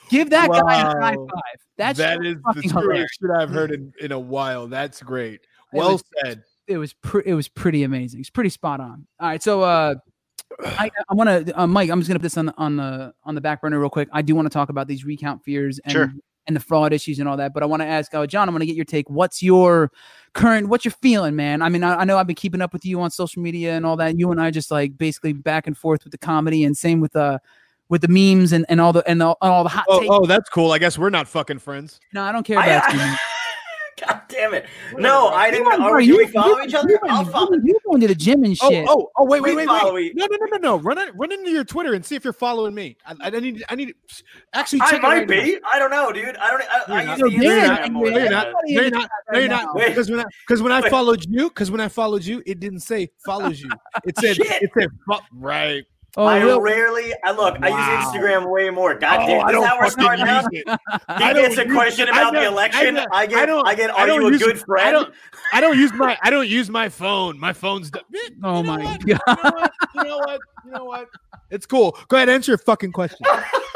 Give 0.10 0.30
that 0.30 0.50
guy 0.50 0.80
a 0.80 0.86
high 1.02 1.16
five. 1.16 1.58
That's 1.78 1.98
that 2.00 2.26
is 2.26 2.36
the 2.36 2.42
fucking 2.54 2.72
truest 2.72 3.18
shit 3.22 3.30
I've 3.30 3.50
heard 3.50 3.72
in, 3.72 3.92
in 4.00 4.14
a 4.14 4.20
while. 4.20 4.68
That's 4.68 5.04
great. 5.04 5.42
It 5.74 5.78
Well 5.78 5.92
was- 5.94 6.04
said. 6.24 6.44
It 6.68 6.78
was 6.78 6.92
pre- 6.94 7.24
it 7.26 7.34
was 7.34 7.48
pretty 7.48 7.84
amazing. 7.84 8.20
It's 8.20 8.30
pretty 8.30 8.50
spot 8.50 8.82
on. 8.82 9.08
All 9.22 9.28
right, 9.30 9.42
so 9.42 9.62
uh, 9.62 9.96
I 10.66 10.90
I 11.10 11.14
want 11.14 11.48
to 11.48 11.60
uh, 11.62 11.68
Mike. 11.68 11.90
I'm 11.90 12.00
just 12.00 12.08
gonna 12.10 12.20
put 12.20 12.24
this 12.24 12.38
on 12.38 12.48
the 12.48 12.54
on 12.58 12.76
the 12.78 13.14
on 13.24 13.36
the 13.36 13.42
back 13.42 13.62
burner 13.62 13.80
real 13.80 13.90
quick. 13.90 14.10
I 14.12 14.22
do 14.22 14.36
want 14.36 14.46
to 14.46 14.50
talk 14.54 14.70
about 14.70 14.88
these 14.88 15.06
recount 15.06 15.44
fears 15.44 15.80
and 15.84 15.92
Sure. 15.92 16.14
and 16.48 16.56
the 16.56 16.60
fraud 16.60 16.94
issues 16.94 17.20
and 17.20 17.28
all 17.28 17.38
that. 17.38 17.54
But 17.54 17.64
I 17.64 17.66
want 17.66 17.82
to 17.82 17.88
ask 17.88 18.14
uh, 18.14 18.26
John. 18.26 18.48
I 18.48 18.52
want 18.52 18.62
to 18.62 18.66
get 18.66 18.76
your 18.76 18.86
take. 18.86 19.10
What's 19.10 19.44
your 19.44 19.92
current? 20.34 20.70
What 20.70 20.86
you're 20.86 20.92
feeling, 20.94 21.36
man? 21.36 21.62
I 21.62 21.70
mean, 21.70 21.84
I, 21.84 21.98
I 21.98 22.04
know 22.06 22.18
I've 22.18 22.28
been 22.28 22.36
keeping 22.36 22.62
up 22.62 22.74
with 22.74 22.86
you 22.86 23.00
on 23.02 23.12
social 23.12 23.42
media 23.42 23.76
and 23.76 23.86
all 23.86 23.98
that. 23.98 24.18
You 24.18 24.32
and 24.32 24.42
I 24.42 24.50
just 24.52 24.72
like 24.72 24.98
basically 24.98 25.34
back 25.34 25.68
and 25.68 25.78
forth 25.78 26.04
with 26.04 26.12
the 26.12 26.18
comedy 26.18 26.64
and 26.64 26.76
same 26.78 27.02
with 27.02 27.16
uh 27.16 27.40
with 27.90 28.02
the 28.02 28.08
memes 28.10 28.52
and, 28.52 28.66
and 28.68 28.82
all 28.82 28.92
the 28.94 29.08
and 29.10 29.22
all, 29.24 29.38
all 29.42 29.64
the 29.64 29.70
hot 29.70 29.86
Oh, 29.88 30.00
takes. 30.00 30.10
oh, 30.12 30.26
that's 30.26 30.50
cool. 30.50 30.72
I 30.72 30.78
guess 30.78 30.98
we're 30.98 31.10
not 31.10 31.28
fucking 31.28 31.60
friends. 31.60 32.00
No, 32.14 32.22
I 32.24 32.32
don't 32.32 32.44
care 32.46 32.58
I- 32.60 32.66
about 32.66 32.94
you. 32.94 33.16
Damn 34.30 34.54
it! 34.54 34.66
No, 34.98 35.28
I 35.30 35.52
didn't. 35.52 35.68
Are 35.68 35.90
bro, 35.90 35.98
you- 36.00 36.18
we 36.18 36.28
follow 36.28 36.58
you- 36.58 36.64
each 36.66 36.74
other? 36.74 36.90
you- 36.90 37.00
I'll 37.10 37.24
you- 37.26 37.32
follow. 37.32 37.52
You 37.64 37.78
going 37.86 38.02
to 38.02 38.08
the 38.08 38.16
gym 38.16 38.44
and 38.44 38.58
Oh, 38.62 38.70
shit? 38.70 38.86
oh, 38.90 39.10
oh, 39.18 39.26
wait, 39.26 39.42
wait, 39.42 39.56
We 39.56 39.66
wait, 39.68 39.94
wait. 39.94 40.12
e- 40.12 40.14
No, 40.16 40.26
no, 40.30 40.38
no, 40.40 40.46
no, 40.52 40.58
no. 40.58 40.80
Run 40.80 40.98
it, 40.98 41.10
run 41.16 41.32
into 41.32 41.50
your 41.52 41.64
Twitter 41.64 41.94
and 41.94 42.06
see 42.06 42.16
if 42.16 42.24
you're 42.24 42.34
following 42.34 42.74
me. 42.76 42.98
I, 43.06 43.16
I 43.20 43.30
need, 43.32 43.64
I 43.70 43.76
need. 43.76 43.94
Actually, 44.54 44.82
I 44.84 44.92
might 45.00 45.02
right 45.02 45.30
now. 45.30 45.44
be. 45.44 45.58
I 45.72 45.80
don't 45.80 45.92
know, 45.92 46.12
dude. 46.12 46.36
I 46.38 46.50
don't. 46.50 46.64
I, 46.64 46.84
I 46.88 47.02
use 47.12 47.20
No, 47.20 47.30
the 47.30 47.34
you're 47.36 47.44
not. 47.68 47.80
Instagram 47.80 47.84
and 47.86 47.94
more 47.94 48.04
No, 48.06 48.10
you're 48.12 48.20
than 48.24 48.32
not. 48.32 48.48
No, 48.48 48.54
you're 48.66 48.90
not. 48.90 49.10
No, 49.32 49.40
you're 49.40 49.50
not. 49.50 49.76
Because 49.76 50.10
when 50.12 50.20
I, 50.20 50.24
because 50.48 50.62
when 50.62 50.72
I 50.72 50.90
followed 50.90 51.26
you, 51.28 51.50
because 51.50 51.72
when 51.72 51.82
I 51.82 51.88
followed 51.88 52.24
you, 52.24 52.42
it 52.46 52.60
didn't 52.60 52.80
say 52.82 53.10
follows 53.26 53.60
you. 53.62 53.70
It 54.06 54.18
said, 54.20 54.38
it 54.40 54.72
said, 54.78 54.90
right. 55.34 55.84
Oh, 56.20 56.26
I 56.26 56.40
real- 56.42 56.60
rarely. 56.60 57.14
I 57.24 57.32
look. 57.32 57.58
I 57.62 57.68
use 57.70 58.06
Instagram 58.08 58.50
way 58.52 58.72
more. 58.72 58.96
God 58.96 59.20
Oh, 59.22 59.28
damn. 59.28 59.42
I 59.46 59.52
This 59.52 59.54
don't 59.54 59.64
is 59.64 59.70
how 59.70 59.80
we're 59.80 59.90
starting 59.92 60.28
out. 60.28 60.46
He 60.52 60.64
gets 61.42 61.58
a 61.60 61.66
question 61.66 62.10
about 62.10 62.34
the 62.34 62.40
don't- 62.40 62.44
I 62.44 62.48
election. 62.48 62.98
I 63.12 63.26
get. 63.28 63.38
I 63.38 63.46
don't- 63.46 63.68
I 63.68 63.76
get. 63.76 63.90
I 63.92 64.02
Are 64.04 64.08
don't 64.08 64.22
you 64.22 64.28
a 64.28 64.32
use- 64.32 64.42
good 64.44 64.64
I 64.80 64.92
don't- 64.92 65.14
I 65.54 65.62
don't 65.62 65.78
use 65.78 65.94
my 65.94 66.18
I 66.24 66.30
don't 66.32 66.48
use 66.48 66.70
my 66.72 66.90
phone. 66.90 67.40
My 67.40 67.54
phone's 67.54 67.92
d- 67.92 68.00
Eh, 68.16 68.30
Oh 68.44 68.58
you 68.58 68.64
know 68.64 68.78
my 68.78 68.84
what? 68.84 69.06
god. 69.06 69.20
You 69.38 69.44
know 69.44 69.52
what? 69.52 69.72
You 69.96 70.04
know 70.04 70.18
what? 70.18 70.40
You 70.66 70.72
know 70.72 70.84
what? 70.86 71.08
It's 71.52 71.66
cool. 71.68 71.96
Go 72.10 72.18
ahead, 72.18 72.30
answer 72.30 72.52
your 72.52 72.58
fucking 72.58 72.92
question. 72.92 73.26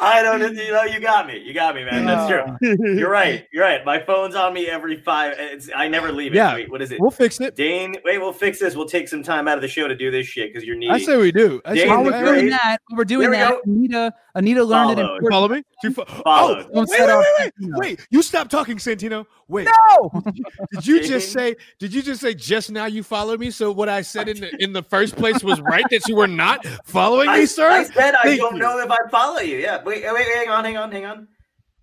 I 0.00 0.22
don't. 0.22 0.40
You 0.56 0.72
know, 0.72 0.84
you 0.84 1.00
got 1.00 1.26
me. 1.26 1.38
You 1.38 1.52
got 1.52 1.74
me, 1.74 1.84
man. 1.84 2.06
That's 2.06 2.28
true. 2.28 2.76
You're 2.98 3.10
right. 3.10 3.46
You're 3.52 3.64
right. 3.64 3.84
My 3.84 3.98
phone's 4.00 4.34
on 4.34 4.54
me 4.54 4.68
every 4.68 4.96
five. 5.00 5.34
It's, 5.36 5.68
I 5.74 5.88
never 5.88 6.12
leave 6.12 6.32
it. 6.32 6.36
Yeah, 6.36 6.54
Wait, 6.54 6.70
what 6.70 6.82
is 6.82 6.92
it? 6.92 7.00
We'll 7.00 7.10
fix 7.10 7.40
it. 7.40 7.56
Dane, 7.56 7.96
wait, 8.04 8.18
we'll 8.18 8.32
fix 8.32 8.58
this. 8.58 8.76
We'll 8.76 8.88
take 8.88 9.08
some 9.08 9.22
time 9.22 9.48
out 9.48 9.56
of 9.56 9.62
the 9.62 9.68
show 9.68 9.88
to 9.88 9.96
do 9.96 10.10
this 10.10 10.26
shit 10.26 10.52
because 10.52 10.66
you're 10.66 10.76
needy. 10.76 10.92
I 10.92 10.98
say 10.98 11.16
we 11.16 11.32
do. 11.32 11.60
I 11.64 11.74
Dane 11.74 11.88
While 11.88 12.04
we 12.04 12.10
we're 12.10 12.24
doing 12.24 12.40
Great. 12.40 12.50
that, 12.50 12.78
we're 12.92 13.04
doing 13.04 13.30
There 13.30 13.50
we 13.50 13.54
that, 13.54 13.66
Anita, 13.66 14.14
Anita 14.34 14.64
learned 14.64 14.98
it. 14.98 14.98
In 14.98 15.30
follow 15.30 15.48
me? 15.48 15.64
Do 15.82 15.90
fo- 15.92 16.04
Followed. 16.04 16.66
Oh, 16.70 16.84
Don't 16.84 16.90
wait, 16.90 17.00
wait, 17.00 17.26
wait, 17.38 17.52
wait, 17.60 17.78
wait. 17.78 18.06
You 18.10 18.22
stop 18.22 18.48
talking, 18.48 18.76
Santino. 18.76 19.26
Wait. 19.48 19.66
No. 19.66 20.22
Did 20.72 20.86
you 20.86 21.02
just 21.02 21.32
say? 21.32 21.56
Did 21.78 21.94
you 21.94 22.02
just 22.02 22.20
say 22.20 22.34
just 22.34 22.70
now 22.70 22.84
you 22.86 23.02
followed 23.02 23.40
me? 23.40 23.50
So 23.50 23.72
what 23.72 23.88
I 23.88 24.02
said 24.02 24.28
in 24.28 24.40
the 24.40 24.62
in 24.62 24.72
the 24.72 24.82
first 24.82 25.16
place 25.16 25.42
was 25.42 25.60
right 25.60 25.84
that 25.90 26.06
you 26.06 26.16
were 26.16 26.26
not 26.26 26.66
following 26.84 27.28
I, 27.28 27.38
me, 27.40 27.46
sir. 27.46 27.88
I 28.08 28.12
said 28.12 28.14
I 28.14 28.22
Thank 28.28 28.40
don't 28.40 28.54
you. 28.56 28.60
know 28.62 28.78
if 28.80 28.90
I 28.90 28.98
follow 29.10 29.40
you. 29.40 29.58
Yeah. 29.58 29.82
Wait, 29.82 30.02
wait, 30.04 30.12
wait, 30.12 30.26
hang 30.36 30.48
on, 30.50 30.64
hang 30.64 30.76
on, 30.76 30.92
hang 30.92 31.06
on. 31.06 31.28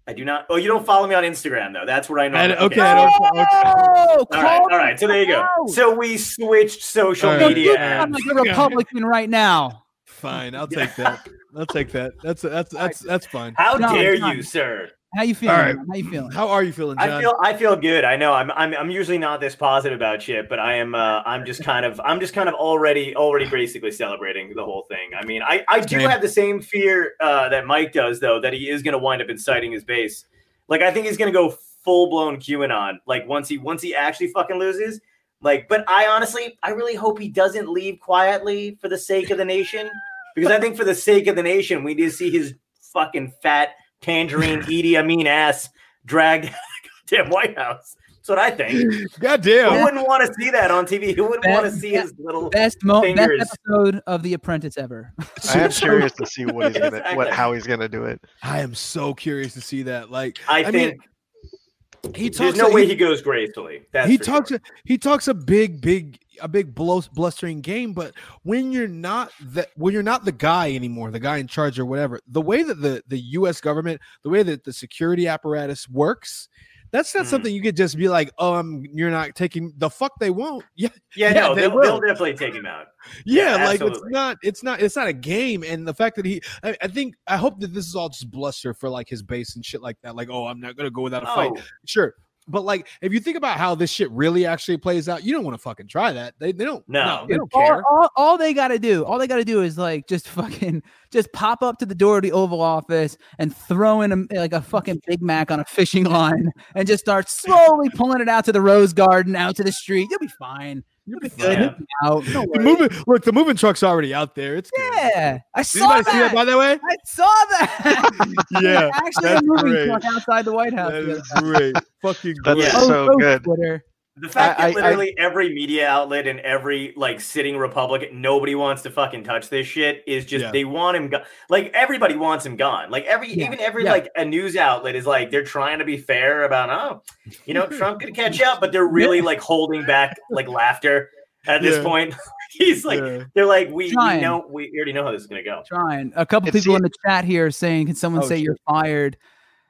I 0.07 0.13
do 0.13 0.23
not. 0.23 0.45
Oh, 0.49 0.55
you 0.57 0.67
don't 0.67 0.85
follow 0.85 1.07
me 1.07 1.15
on 1.15 1.23
Instagram 1.23 1.73
though. 1.73 1.85
That's 1.85 2.07
where 2.09 2.19
I 2.19 2.27
know. 2.27 2.37
I 2.37 2.63
okay, 2.65 2.79
I 2.79 2.95
don't- 2.95 3.07
okay. 3.07 3.45
Oh, 3.65 4.25
All 4.31 4.41
right, 4.43 4.59
all 4.61 4.67
right. 4.67 4.99
So 4.99 5.07
there 5.07 5.21
you 5.23 5.27
go. 5.27 5.47
So 5.67 5.95
we 5.95 6.17
switched 6.17 6.83
social 6.83 7.29
All 7.31 7.37
right, 7.37 7.47
media. 7.47 7.77
I'm 8.01 8.11
like 8.11 8.23
a 8.29 8.35
Republican 8.35 9.03
right 9.03 9.29
now. 9.29 9.85
Fine, 10.05 10.53
I'll 10.55 10.67
take 10.67 10.95
that. 10.95 11.27
I'll 11.57 11.65
take 11.65 11.91
that. 11.93 12.13
That's 12.21 12.43
that's 12.43 12.71
that's 12.71 12.99
that's 12.99 13.25
fine. 13.25 13.55
How 13.57 13.79
John, 13.79 13.95
dare 13.95 14.13
you, 14.13 14.43
sir? 14.43 14.89
How 15.15 15.23
you 15.23 15.33
feeling? 15.33 15.55
All 15.55 15.61
right. 15.61 15.75
man? 15.77 15.85
How 15.87 15.95
you 15.95 16.09
feeling? 16.09 16.31
How 16.31 16.49
are 16.49 16.61
you 16.61 16.73
feeling, 16.73 16.97
John? 16.97 17.09
I 17.09 17.21
feel 17.21 17.35
I 17.41 17.53
feel 17.53 17.75
good. 17.77 18.03
I 18.03 18.17
know 18.17 18.33
I'm 18.33 18.51
I'm 18.51 18.73
I'm 18.73 18.89
usually 18.89 19.17
not 19.17 19.39
this 19.39 19.55
positive 19.55 19.95
about 19.95 20.21
shit, 20.21 20.49
but 20.49 20.59
I 20.59 20.73
am 20.75 20.93
uh 20.93 21.21
I'm 21.25 21.45
just 21.45 21.63
kind 21.63 21.85
of 21.85 22.01
I'm 22.03 22.19
just 22.19 22.33
kind 22.33 22.49
of 22.49 22.55
already 22.55 23.15
already 23.15 23.49
basically 23.49 23.91
celebrating 23.91 24.53
the 24.53 24.65
whole 24.65 24.85
thing. 24.89 25.11
I 25.17 25.25
mean, 25.25 25.41
I 25.41 25.63
I 25.69 25.79
do 25.79 25.99
Same. 25.99 26.09
have 26.09 26.21
the 26.21 26.27
same 26.27 26.61
fear 26.61 27.13
uh 27.21 27.47
that 27.47 27.65
Mike 27.65 27.93
does 27.93 28.19
though 28.19 28.41
that 28.41 28.51
he 28.51 28.69
is 28.69 28.83
going 28.83 28.91
to 28.91 28.97
wind 28.97 29.21
up 29.21 29.29
inciting 29.29 29.71
his 29.71 29.85
base. 29.85 30.25
Like 30.67 30.81
I 30.81 30.91
think 30.91 31.05
he's 31.05 31.17
going 31.17 31.31
to 31.31 31.37
go 31.37 31.55
full 31.85 32.09
blown 32.09 32.35
QAnon 32.35 32.97
like 33.07 33.25
once 33.25 33.47
he 33.47 33.57
once 33.57 33.81
he 33.81 33.95
actually 33.95 34.27
fucking 34.27 34.57
loses. 34.57 34.99
Like 35.39 35.69
but 35.69 35.85
I 35.87 36.07
honestly 36.07 36.57
I 36.61 36.71
really 36.71 36.95
hope 36.95 37.19
he 37.19 37.29
doesn't 37.29 37.69
leave 37.69 38.01
quietly 38.01 38.77
for 38.81 38.89
the 38.89 38.97
sake 38.97 39.29
of 39.29 39.37
the 39.37 39.45
nation 39.45 39.89
because 40.35 40.51
I 40.51 40.59
think 40.59 40.75
for 40.75 40.83
the 40.83 40.95
sake 40.95 41.27
of 41.27 41.37
the 41.37 41.43
nation 41.43 41.85
we 41.85 41.93
need 41.93 42.03
to 42.03 42.11
see 42.11 42.29
his 42.29 42.55
fucking 42.81 43.31
fat 43.41 43.75
tangerine 44.05 44.61
Idi 44.69 44.95
Amin 44.97 45.27
ass 45.27 45.69
dragged 46.05 46.45
out 46.47 46.51
of 46.53 47.09
goddamn 47.09 47.29
White 47.31 47.57
House. 47.57 47.95
That's 48.27 48.29
what 48.29 48.39
I 48.39 48.49
think. 48.49 49.11
God 49.19 49.45
Who 49.45 49.83
wouldn't 49.83 50.07
want 50.07 50.25
to 50.25 50.33
see 50.33 50.49
that 50.49 50.71
on 50.71 50.85
TV? 50.87 51.15
Who 51.15 51.25
wouldn't 51.27 51.45
want 51.47 51.65
to 51.65 51.71
see 51.71 51.91
his 51.91 52.11
little 52.17 52.49
Best, 52.49 52.83
mo- 52.83 53.01
best 53.13 53.29
episode 53.67 54.01
of 54.07 54.23
The 54.23 54.33
Apprentice 54.33 54.77
ever. 54.79 55.13
I 55.53 55.59
am 55.59 55.71
curious 55.71 56.11
to 56.13 56.25
see 56.25 56.45
what 56.45 56.67
he's 56.71 56.77
gonna, 56.77 56.87
Exactly. 56.97 57.17
what 57.17 57.31
how 57.31 57.53
he's 57.53 57.67
gonna 57.67 57.87
do 57.87 58.05
it. 58.05 58.19
I 58.41 58.61
am 58.61 58.73
so 58.73 59.13
curious 59.13 59.53
to 59.53 59.61
see 59.61 59.83
that. 59.83 60.09
Like, 60.09 60.39
I, 60.47 60.63
mean, 60.63 60.71
think 60.71 62.15
he 62.15 62.29
there's 62.29 62.37
talks. 62.37 62.57
no 62.57 62.67
a- 62.69 62.73
way 62.73 62.83
he, 62.85 62.89
he 62.89 62.95
goes 62.95 63.21
gracefully. 63.21 63.83
That's 63.93 64.09
he 64.09 64.17
talks. 64.17 64.49
sure. 64.49 64.57
A, 64.57 64.61
he 64.85 64.97
talks 64.97 65.27
a 65.27 65.33
big, 65.35 65.79
big, 65.81 66.17
a 66.41 66.47
big 66.47 66.73
blow, 66.75 67.01
blustering 67.13 67.61
game. 67.61 67.93
But 67.93 68.13
when 68.43 68.71
you're 68.71 68.87
not 68.87 69.31
that, 69.41 69.69
when 69.75 69.93
you're 69.93 70.03
not 70.03 70.25
the 70.25 70.31
guy 70.31 70.73
anymore, 70.73 71.11
the 71.11 71.19
guy 71.19 71.37
in 71.37 71.47
charge 71.47 71.79
or 71.79 71.85
whatever, 71.85 72.19
the 72.27 72.41
way 72.41 72.63
that 72.63 72.81
the 72.81 73.03
the 73.07 73.19
U.S. 73.19 73.61
government, 73.61 74.01
the 74.23 74.29
way 74.29 74.43
that 74.43 74.63
the 74.63 74.73
security 74.73 75.27
apparatus 75.27 75.87
works. 75.89 76.49
That's 76.91 77.13
not 77.13 77.25
Mhm. 77.25 77.29
something 77.29 77.53
you 77.53 77.61
could 77.61 77.75
just 77.75 77.97
be 77.97 78.07
like, 78.07 78.31
"Oh, 78.37 78.53
I'm, 78.53 78.85
you're 78.93 79.11
not 79.11 79.35
taking 79.35 79.73
the 79.75 79.89
fuck." 79.89 80.13
They 80.19 80.29
won't. 80.29 80.63
Yeah, 80.75 80.89
Yeah, 81.15 81.33
Yeah, 81.33 81.39
no, 81.41 81.55
they 81.55 81.61
they'll, 81.61 81.81
they'll 81.81 81.99
definitely 81.99 82.35
take 82.35 82.53
him 82.53 82.65
out. 82.65 82.85
yeah, 83.25 83.57
Yeah, 83.57 83.65
like 83.65 83.81
it's 83.81 83.99
not 84.05 84.37
it's 84.43 84.63
not 84.63 84.81
it's 84.81 84.95
not 84.95 85.07
a 85.07 85.13
game 85.13 85.63
and 85.63 85.85
the 85.85 85.93
fact 85.93 86.15
that 86.15 86.25
he 86.25 86.41
I, 86.63 86.77
I 86.81 86.87
think 86.87 87.15
i 87.27 87.35
hope 87.37 87.59
that 87.59 87.73
this 87.73 87.85
is 87.87 87.95
all 87.95 88.07
just 88.09 88.29
bluster 88.31 88.73
for 88.73 88.89
like 88.89 89.09
his 89.09 89.21
base 89.23 89.55
and 89.55 89.65
shit 89.65 89.81
like 89.81 89.97
that 90.03 90.15
like 90.15 90.29
oh 90.31 90.45
i'm 90.47 90.59
not 90.61 90.77
gonna 90.77 90.89
go 90.89 91.01
without 91.01 91.23
a 91.23 91.27
fight 91.27 91.51
Oh, 91.55 91.61
sure 91.85 92.13
But 92.47 92.63
like, 92.63 92.87
if 93.01 93.11
you 93.11 93.19
think 93.19 93.37
about 93.37 93.57
how 93.57 93.75
this 93.75 93.89
shit 93.89 94.09
really 94.11 94.45
actually 94.45 94.77
plays 94.77 95.09
out, 95.09 95.23
you 95.23 95.33
don't 95.33 95.43
want 95.43 95.55
to 95.55 95.61
fucking 95.61 95.87
try 95.87 96.13
that. 96.13 96.35
They, 96.39 96.51
they 96.51 96.63
don't. 96.63 96.87
No. 96.87 97.25
they 97.27 97.35
don't 97.35 97.51
all, 97.53 97.65
care. 97.65 97.83
all, 97.89 98.09
all 98.15 98.37
they 98.37 98.53
got 98.53 98.67
to 98.67 98.79
do, 98.79 99.03
all 99.03 99.17
they 99.17 99.27
got 99.27 99.37
to 99.37 99.45
do 99.45 99.61
is 99.61 99.77
like 99.77 100.07
just 100.07 100.27
fucking 100.29 100.83
just 101.11 101.31
pop 101.33 101.63
up 101.63 101.77
to 101.79 101.85
the 101.85 101.95
door 101.95 102.17
of 102.17 102.23
the 102.23 102.31
Oval 102.31 102.61
Office 102.61 103.17
and 103.39 103.55
throw 103.55 104.01
in 104.01 104.11
a, 104.11 104.39
like 104.39 104.53
a 104.53 104.61
fucking 104.61 105.01
Big 105.07 105.21
Mac 105.21 105.49
on 105.49 105.59
a 105.59 105.65
fishing 105.65 106.03
line 106.05 106.51
and 106.75 106.87
just 106.87 107.03
start 107.03 107.29
slowly 107.29 107.89
pulling 107.95 108.21
it 108.21 108.29
out 108.29 108.45
to 108.45 108.51
the 108.51 108.61
Rose 108.61 108.93
Garden, 108.93 109.35
out 109.35 109.55
to 109.55 109.63
the 109.63 109.71
street. 109.71 110.07
You'll 110.09 110.19
be 110.19 110.27
fine. 110.27 110.83
You'll 111.07 111.19
be 111.19 111.29
good. 111.29 111.75
Out. 112.03 112.25
Don't 112.25 112.51
The 112.51 112.59
moving 112.59 112.89
look, 113.05 113.23
the 113.23 113.31
moving 113.31 113.55
truck's 113.55 113.83
already 113.83 114.13
out 114.13 114.33
there. 114.33 114.55
It's 114.55 114.71
good. 114.71 114.93
Yeah, 114.95 115.39
I 115.53 115.59
Did 115.59 115.67
saw 115.67 115.91
anybody 115.91 116.03
that. 116.03 116.11
see 116.11 116.19
that 116.19 116.33
by 116.33 116.45
the 116.45 116.57
way? 116.57 116.73
I 116.73 116.95
saw 117.05 117.23
that. 117.23 118.35
Yeah, 118.61 118.89
actually, 118.93 119.31
a 119.33 119.41
moving 119.43 119.71
great. 119.71 119.85
truck 119.87 120.05
outside 120.05 120.45
the 120.45 120.53
White 120.53 120.73
House. 120.73 120.91
That 120.91 121.01
the 121.05 121.11
is 121.11 121.31
great. 121.37 121.75
Fucking 122.01 122.35
That's 122.43 122.59
great. 122.59 122.71
Oh, 122.73 122.87
so 122.87 123.09
oh, 123.11 123.17
good. 123.17 123.43
Twitter. 123.43 123.83
The 124.17 124.29
fact 124.29 124.59
I- 124.61 124.71
that 124.71 124.77
I- 124.77 124.81
literally 124.87 125.13
every 125.17 125.53
media 125.53 125.87
outlet 125.89 126.25
and 126.25 126.39
every 126.39 126.93
like 126.95 127.19
sitting 127.19 127.57
Republican, 127.57 128.21
nobody 128.21 128.55
wants 128.55 128.81
to 128.83 128.89
fucking 128.89 129.25
touch 129.25 129.49
this 129.49 129.67
shit 129.67 130.03
is 130.07 130.25
just 130.25 130.45
Yeah. 130.45 130.51
they 130.51 130.63
want 130.63 130.95
him 130.95 131.09
gone. 131.09 131.23
Like 131.49 131.71
everybody 131.73 132.15
wants 132.15 132.45
him 132.45 132.55
gone. 132.55 132.89
Like 132.91 133.03
every 133.05 133.33
Yeah, 133.33 133.47
even 133.47 133.59
every 133.59 133.83
yeah. 133.83 133.91
like 133.91 134.09
a 134.15 134.23
news 134.23 134.55
outlet 134.55 134.95
is 134.95 135.05
like 135.05 135.31
they're 135.31 135.43
trying 135.43 135.79
to 135.79 135.85
be 135.85 135.97
fair 135.97 136.43
about 136.45 136.69
oh, 136.69 137.03
you 137.45 137.53
know, 137.53 137.65
Trump 137.67 137.99
could 137.99 138.15
catch 138.15 138.41
up, 138.41 138.61
but 138.61 138.71
they're 138.71 138.87
really 138.87 139.19
like 139.19 139.41
holding 139.41 139.83
back 139.85 140.17
like 140.31 140.47
laughter 140.47 141.09
at 141.45 141.61
this 141.61 141.75
Yeah. 141.77 141.83
point. 141.83 142.15
He's 142.51 142.85
like 142.85 143.01
Yeah. 143.01 143.23
they're 143.33 143.45
like 143.45 143.67
we, 143.67 143.87
we 143.87 143.91
Trying. 143.91 144.21
know 144.21 144.45
we 144.49 144.71
already 144.77 144.93
know 144.93 145.03
how 145.03 145.11
this 145.11 145.23
is 145.23 145.27
gonna 145.27 145.43
go. 145.43 145.61
trying. 145.67 146.13
A 146.15 146.25
couple 146.25 146.47
It's 146.47 146.57
people 146.59 146.71
the- 146.73 146.77
in 146.77 146.83
the 146.83 146.91
chat 147.05 147.25
here 147.25 147.51
saying, 147.51 147.87
"Can 147.87 147.95
someone 147.95 148.23
Oh, 148.23 148.27
say 148.27 148.35
shit. 148.37 148.45
you're 148.45 148.57
fired?" 148.65 149.17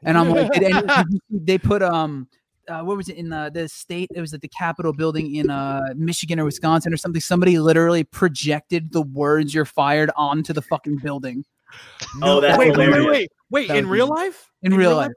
And 0.04 0.20
I'm 0.20 0.30
like, 0.30 0.52
did 0.52 0.64
any, 0.66 0.74
did 0.82 0.82
you 1.10 1.20
they 1.32 1.58
put 1.58 1.82
um, 1.82 2.28
uh, 2.68 2.82
what 2.82 2.98
was 2.98 3.10
it 3.10 3.18
in 3.18 3.30
the 3.30 3.52
the 3.54 3.68
state? 3.70 4.10
It 4.16 4.22
was 4.22 4.34
at 4.34 4.42
the 4.42 4.48
Capitol 4.48 4.94
building 4.94 5.36
in 5.36 5.50
uh 5.50 5.82
Michigan 5.96 6.40
or 6.40 6.46
Wisconsin 6.46 6.94
or 6.94 6.98
something. 6.98 7.22
Somebody 7.22 7.60
literally 7.60 8.04
projected 8.04 8.92
the 8.92 9.02
words 9.02 9.54
"you're 9.54 9.66
fired" 9.66 10.12
onto 10.16 10.54
the 10.54 10.62
fucking 10.62 10.98
building 10.98 11.44
Oh, 12.22 12.40
that's 12.42 12.58
wait, 12.58 12.76
wait, 12.78 12.90
wait, 12.90 13.08
wait, 13.10 13.30
wait. 13.52 13.68
That 13.68 13.78
In 13.78 13.88
real 13.88 14.08
amazing. 14.12 14.26
life? 14.28 14.52
in, 14.64 14.74
real 14.76 14.96
life. 14.96 15.12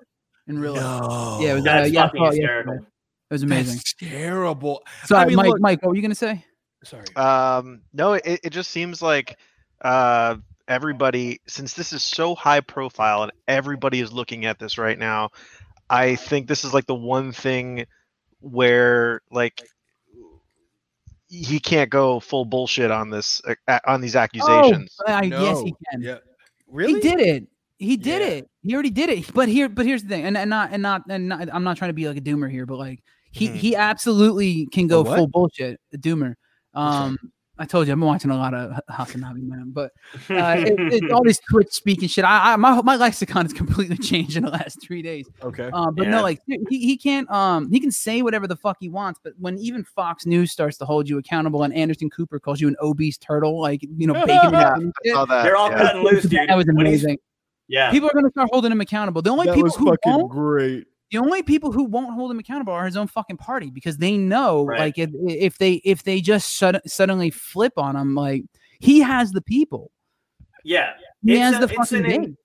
In 0.49 0.59
real 0.59 0.75
life, 0.75 1.41
yeah, 1.43 1.53
it 1.53 1.55
was, 1.55 1.61
uh, 1.63 1.65
That's 1.65 1.91
yeah, 1.91 2.03
fucking 2.07 2.19
saw 2.21 2.27
it 2.27 2.31
hysterical. 2.35 2.73
yesterday. 2.75 2.87
It 3.31 3.35
was 3.35 3.43
amazing. 3.43 3.75
That's 3.77 3.95
terrible. 3.95 4.83
Sorry, 5.05 5.23
I 5.23 5.27
mean, 5.27 5.37
Mike. 5.37 5.49
look- 5.49 5.61
Mike, 5.61 5.83
what 5.83 5.91
were 5.91 5.97
you 5.97 6.03
gonna 6.03 6.15
say? 6.15 6.45
Sorry. 6.85 7.05
Um, 7.17 7.83
no, 7.93 8.15
it, 8.15 8.41
it 8.45 8.51
just 8.51 8.71
seems 8.71 9.03
like 9.03 9.37
uh, 9.83 10.37
everybody, 10.69 11.41
since 11.47 11.75
this 11.75 11.93
is 11.93 12.03
so 12.03 12.35
high 12.35 12.61
profile 12.61 13.23
and 13.25 13.33
everybody 13.47 14.01
is 14.01 14.13
looking 14.13 14.47
at 14.47 14.59
this 14.59 14.79
right 14.79 14.99
now, 14.99 15.31
I 15.91 16.17
think 16.17 16.49
this 16.49 16.65
is 16.65 16.75
like 16.75 16.87
the 16.87 16.95
one 16.95 17.33
thing 17.33 17.87
where 18.41 19.21
like 19.31 19.63
he 21.29 21.61
can't 21.61 21.91
go 21.91 22.21
full 22.21 22.45
bullshit 22.45 22.91
on 22.91 23.11
this 23.11 23.43
uh, 23.69 23.79
on 23.87 24.01
these 24.01 24.17
accusations. 24.17 24.97
Oh, 25.07 25.13
I, 25.13 25.23
yes, 25.23 25.61
he 25.61 25.75
can. 25.91 26.01
Yeah. 26.03 26.19
Really? 26.67 26.95
He 26.95 27.01
did 27.01 27.21
it. 27.21 27.47
He 27.79 27.97
did 27.97 28.21
Yeah. 28.23 28.29
it. 28.29 28.51
He 28.63 28.75
already 28.75 28.91
did 28.91 29.11
it. 29.11 29.33
But 29.33 29.49
here, 29.49 29.69
but 29.69 29.87
here's 29.87 30.03
the 30.03 30.09
thing, 30.09 30.25
and, 30.25 30.37
and 30.37 30.51
not 30.51 30.71
and 30.73 30.83
not 30.83 31.03
and 31.09 31.29
not, 31.29 31.49
I'm 31.53 31.65
not 31.65 31.77
trying 31.77 31.91
to 31.91 31.95
be 31.95 32.09
like 32.09 32.17
a 32.17 32.21
doomer 32.21 32.51
here, 32.51 32.67
but 32.67 32.79
like 32.79 33.03
he 33.31 33.49
Mhm. 33.49 33.55
he 33.55 33.77
absolutely 33.77 34.67
can 34.73 34.87
go 34.87 35.05
full 35.05 35.27
bullshit. 35.27 35.81
A 35.93 35.99
doomer. 35.99 36.35
Um, 36.75 37.19
I 37.59 37.65
told 37.65 37.87
you 37.87 37.93
I've 37.93 37.99
been 37.99 38.07
watching 38.07 38.31
a 38.31 38.37
lot 38.37 38.55
of 38.55 38.73
H- 38.73 38.79
Hasanabi 38.91 39.43
man, 39.43 39.71
but 39.73 39.93
uh, 40.31 40.55
it, 40.59 41.03
it, 41.05 41.11
all 41.11 41.25
this 41.25 41.39
Twitch 41.51 41.69
speaking 41.71 42.09
shit. 42.09 42.25
I, 42.25 42.53
I 42.53 42.57
my 42.57 42.81
my 42.83 42.97
lexicon 42.97 43.45
has 43.45 43.53
completely 43.53 43.97
changed 44.11 44.37
in 44.37 44.45
the 44.45 44.51
last 44.51 44.81
three 44.81 45.03
days. 45.03 45.27
Okay. 45.43 45.71
Um, 45.73 45.95
but 45.95 46.05
Yeah. 46.07 46.11
no, 46.13 46.23
like 46.23 46.41
he, 46.47 46.79
he 46.81 46.97
can't 46.97 47.31
um 47.31 47.71
he 47.71 47.81
can 47.81 47.91
say 47.91 48.23
whatever 48.23 48.47
the 48.47 48.57
fuck 48.57 48.77
he 48.81 48.89
wants, 48.89 49.19
but 49.23 49.33
when 49.39 49.59
even 49.59 49.85
Fox 49.85 50.25
News 50.27 50.53
starts 50.53 50.77
to 50.79 50.85
hold 50.85 51.09
you 51.09 51.19
accountable 51.19 51.63
and 51.65 51.75
Anderson 51.75 52.11
Cooper 52.11 52.39
calls 52.39 52.61
you 52.61 52.69
an 52.69 52.77
obese 52.81 53.19
turtle, 53.19 53.61
like 53.61 53.83
you 53.83 54.07
know, 54.07 54.15
bacon 54.27 54.53
Yeah, 54.53 54.75
and 54.75 54.93
I 55.07 55.11
saw 55.11 55.25
that. 55.25 55.43
They're 55.43 55.57
all 55.57 55.71
yeah. 55.71 55.79
cutting 55.79 56.03
loose, 56.05 56.23
dude. 56.25 56.49
that 56.49 56.57
was 56.57 56.69
amazing. 56.69 57.19
Yeah. 57.69 57.91
People 57.91 58.09
are 58.09 58.15
going 58.15 58.25
to 58.25 58.31
start 58.31 58.49
holding 58.53 58.73
him 58.73 58.81
accountable. 58.81 59.21
The 59.21 59.31
only 59.31 59.47
that 59.47 59.53
people 59.55 59.65
was 59.65 59.77
who 59.77 59.87
fucking 59.91 60.13
won't, 60.13 60.31
great. 60.31 60.87
The 61.11 61.19
only 61.19 61.43
people 61.43 61.73
who 61.73 61.85
won't 61.85 62.13
hold 62.15 62.31
him 62.31 62.39
accountable 62.39 62.73
are 62.73 62.85
his 62.85 62.97
own 62.97 63.07
fucking 63.07 63.37
party 63.39 63.71
because 63.71 63.97
they 63.99 64.17
know, 64.17 64.65
Right. 64.65 64.81
like, 64.81 64.99
if, 64.99 65.11
if 65.27 65.59
they 65.59 65.75
if 65.85 66.03
they 66.03 66.21
just 66.21 66.57
sud- 66.57 66.83
suddenly 66.87 67.31
flip 67.31 67.73
on 67.77 67.97
him, 67.97 68.15
like 68.15 68.45
he 68.81 69.01
has 69.01 69.33
the 69.33 69.41
people, 69.43 69.91
Yeah. 70.65 70.93
he 71.25 71.33
It's 71.35 71.41
has 71.43 71.55
a- 71.57 71.59
the 71.61 71.65
it's 71.65 71.91
fucking 71.91 72.05
an 72.05 72.11
in- 72.11 72.37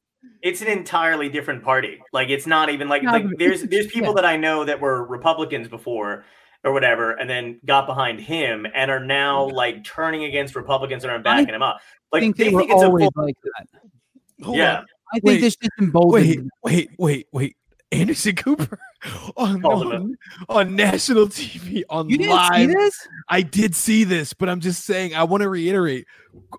it's 0.42 0.62
an 0.62 0.68
entirely 0.68 1.30
different 1.30 1.64
party. 1.64 2.00
Like 2.12 2.30
it's 2.30 2.46
not 2.48 2.70
even 2.70 2.88
like 2.90 3.04
No, 3.04 3.12
like 3.12 3.26
there's 3.38 3.62
there's 3.72 3.88
people 3.88 4.10
yeah. 4.10 4.16
that 4.22 4.26
I 4.26 4.38
know 4.38 4.64
that 4.66 4.80
were 4.80 5.06
Republicans 5.06 5.68
before 5.68 6.26
or 6.66 6.72
whatever, 6.72 7.12
and 7.12 7.30
then 7.30 7.60
got 7.66 7.86
behind 7.86 8.20
him 8.22 8.66
and 8.74 8.90
are 8.90 9.00
now 9.04 9.50
like 9.50 9.84
turning 9.84 10.24
against 10.24 10.56
Republicans 10.56 11.04
and 11.04 11.12
are 11.12 11.20
backing 11.20 11.54
him 11.54 11.62
up. 11.62 11.80
Like 12.14 12.22
think 12.22 12.38
they 12.38 12.46
they 12.46 12.50
were 12.54 12.62
think 12.62 12.72
it's 12.72 12.82
a 12.82 12.86
always 12.86 13.10
full, 13.14 13.26
like 13.26 13.36
that. 13.44 14.46
Hold 14.46 14.58
yeah. 14.58 14.78
on. 14.80 14.86
I 15.14 15.16
think 15.20 15.24
Wait, 15.26 15.42
this 15.42 15.56
just 15.58 15.72
emboldens 15.80 16.50
Wait, 16.64 16.88
wait, 16.88 16.90
wait, 16.98 17.28
wait. 17.34 17.58
Anderson 17.94 18.36
Cooper 18.36 18.80
on, 19.38 19.64
on, 19.66 20.18
on 20.50 20.76
national 20.76 21.28
TV 21.28 21.84
on 21.90 22.10
You 22.10 22.18
didn't 22.18 22.36
live. 22.36 22.56
see 22.56 22.66
this? 22.68 23.08
I 23.30 23.42
did 23.42 23.76
see 23.76 24.04
this, 24.04 24.34
but 24.34 24.50
I'm 24.50 24.60
just 24.60 24.84
saying 24.86 25.16
I 25.16 25.24
want 25.24 25.44
to 25.44 25.50
reiterate 25.50 26.06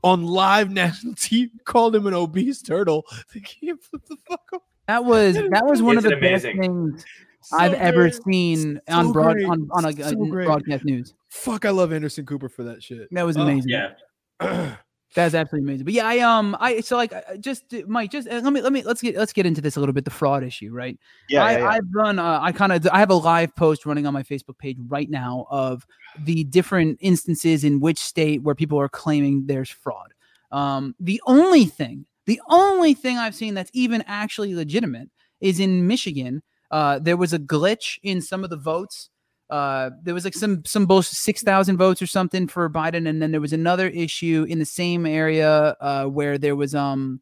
on 0.02 0.24
live 0.24 0.70
national 0.70 1.14
TV 1.14 1.50
called 1.64 1.94
him 1.96 2.06
an 2.06 2.14
obese 2.14 2.62
turtle. 2.62 3.04
They 3.34 3.40
can't 3.40 3.82
flip 3.82 4.02
the 4.08 4.16
fuck 4.28 4.42
up. 4.54 4.62
That 4.86 5.04
was 5.04 5.34
that 5.36 5.64
was 5.64 5.82
one 5.82 5.96
of 5.98 6.04
Isn't 6.04 6.20
the 6.20 6.26
best 6.26 6.44
things 6.44 7.04
So 7.42 7.56
I've 7.56 7.74
ever 7.74 8.10
seen 8.10 8.80
So 8.88 8.94
on 8.94 9.12
broad 9.12 9.34
great. 9.34 9.46
on 9.48 9.68
on 9.72 9.84
a, 9.86 9.88
a 9.88 10.10
So 10.10 10.16
broadcast 10.26 10.84
news. 10.84 11.14
Fuck, 11.30 11.64
I 11.64 11.70
love 11.70 11.92
Anderson 11.92 12.26
Cooper 12.26 12.48
for 12.48 12.64
that 12.64 12.82
shit. 12.82 13.08
That 13.10 13.24
was 13.24 13.36
Oh, 13.36 13.42
amazing. 13.42 13.70
Yeah. 13.70 13.94
That's 15.14 15.34
absolutely 15.34 15.70
amazing. 15.70 15.84
But 15.84 15.94
yeah, 15.94 16.06
I 16.06 16.18
um, 16.18 16.56
I 16.58 16.80
so 16.80 16.96
like 16.96 17.12
uh, 17.12 17.36
just 17.38 17.72
uh, 17.72 17.82
Mike, 17.86 18.10
just 18.10 18.28
uh, 18.28 18.40
let 18.40 18.52
me 18.52 18.60
let 18.60 18.72
me 18.72 18.82
let's 18.82 19.00
get 19.00 19.16
let's 19.16 19.32
get 19.32 19.46
into 19.46 19.60
this 19.60 19.76
a 19.76 19.80
little 19.80 19.92
bit. 19.92 20.04
The 20.04 20.10
fraud 20.10 20.42
issue, 20.42 20.72
right? 20.72 20.98
Yeah, 21.28 21.44
I, 21.44 21.52
yeah, 21.52 21.58
yeah. 21.58 21.68
I've 21.68 21.84
run. 21.94 22.18
Uh, 22.18 22.40
I 22.42 22.50
kind 22.50 22.72
of 22.72 22.86
I 22.92 22.98
have 22.98 23.10
a 23.10 23.14
live 23.14 23.54
post 23.54 23.86
running 23.86 24.06
on 24.06 24.12
my 24.12 24.24
Facebook 24.24 24.58
page 24.58 24.76
right 24.88 25.08
now 25.08 25.46
of 25.50 25.86
the 26.18 26.42
different 26.44 26.98
instances 27.00 27.62
in 27.62 27.78
which 27.78 27.98
state 27.98 28.42
where 28.42 28.56
people 28.56 28.78
are 28.80 28.88
claiming 28.88 29.46
there's 29.46 29.70
fraud. 29.70 30.12
Um, 30.50 30.96
the 30.98 31.22
only 31.26 31.66
thing, 31.66 32.06
the 32.26 32.40
only 32.48 32.94
thing 32.94 33.16
I've 33.16 33.36
seen 33.36 33.54
that's 33.54 33.70
even 33.72 34.02
actually 34.08 34.54
legitimate 34.54 35.10
is 35.40 35.60
in 35.60 35.86
Michigan. 35.86 36.42
Uh, 36.72 36.98
there 36.98 37.16
was 37.16 37.32
a 37.32 37.38
glitch 37.38 37.98
in 38.02 38.20
some 38.20 38.42
of 38.42 38.50
the 38.50 38.56
votes. 38.56 39.10
Uh, 39.54 39.90
there 40.02 40.14
was 40.14 40.24
like 40.24 40.34
some 40.34 40.64
some 40.64 40.84
bullshit 40.84 41.14
six 41.14 41.40
thousand 41.40 41.76
votes 41.76 42.02
or 42.02 42.08
something 42.08 42.48
for 42.48 42.68
Biden, 42.68 43.08
and 43.08 43.22
then 43.22 43.30
there 43.30 43.40
was 43.40 43.52
another 43.52 43.86
issue 43.86 44.44
in 44.48 44.58
the 44.58 44.64
same 44.64 45.06
area 45.06 45.76
uh, 45.80 46.06
where 46.06 46.38
there 46.38 46.56
was 46.56 46.74
um 46.74 47.20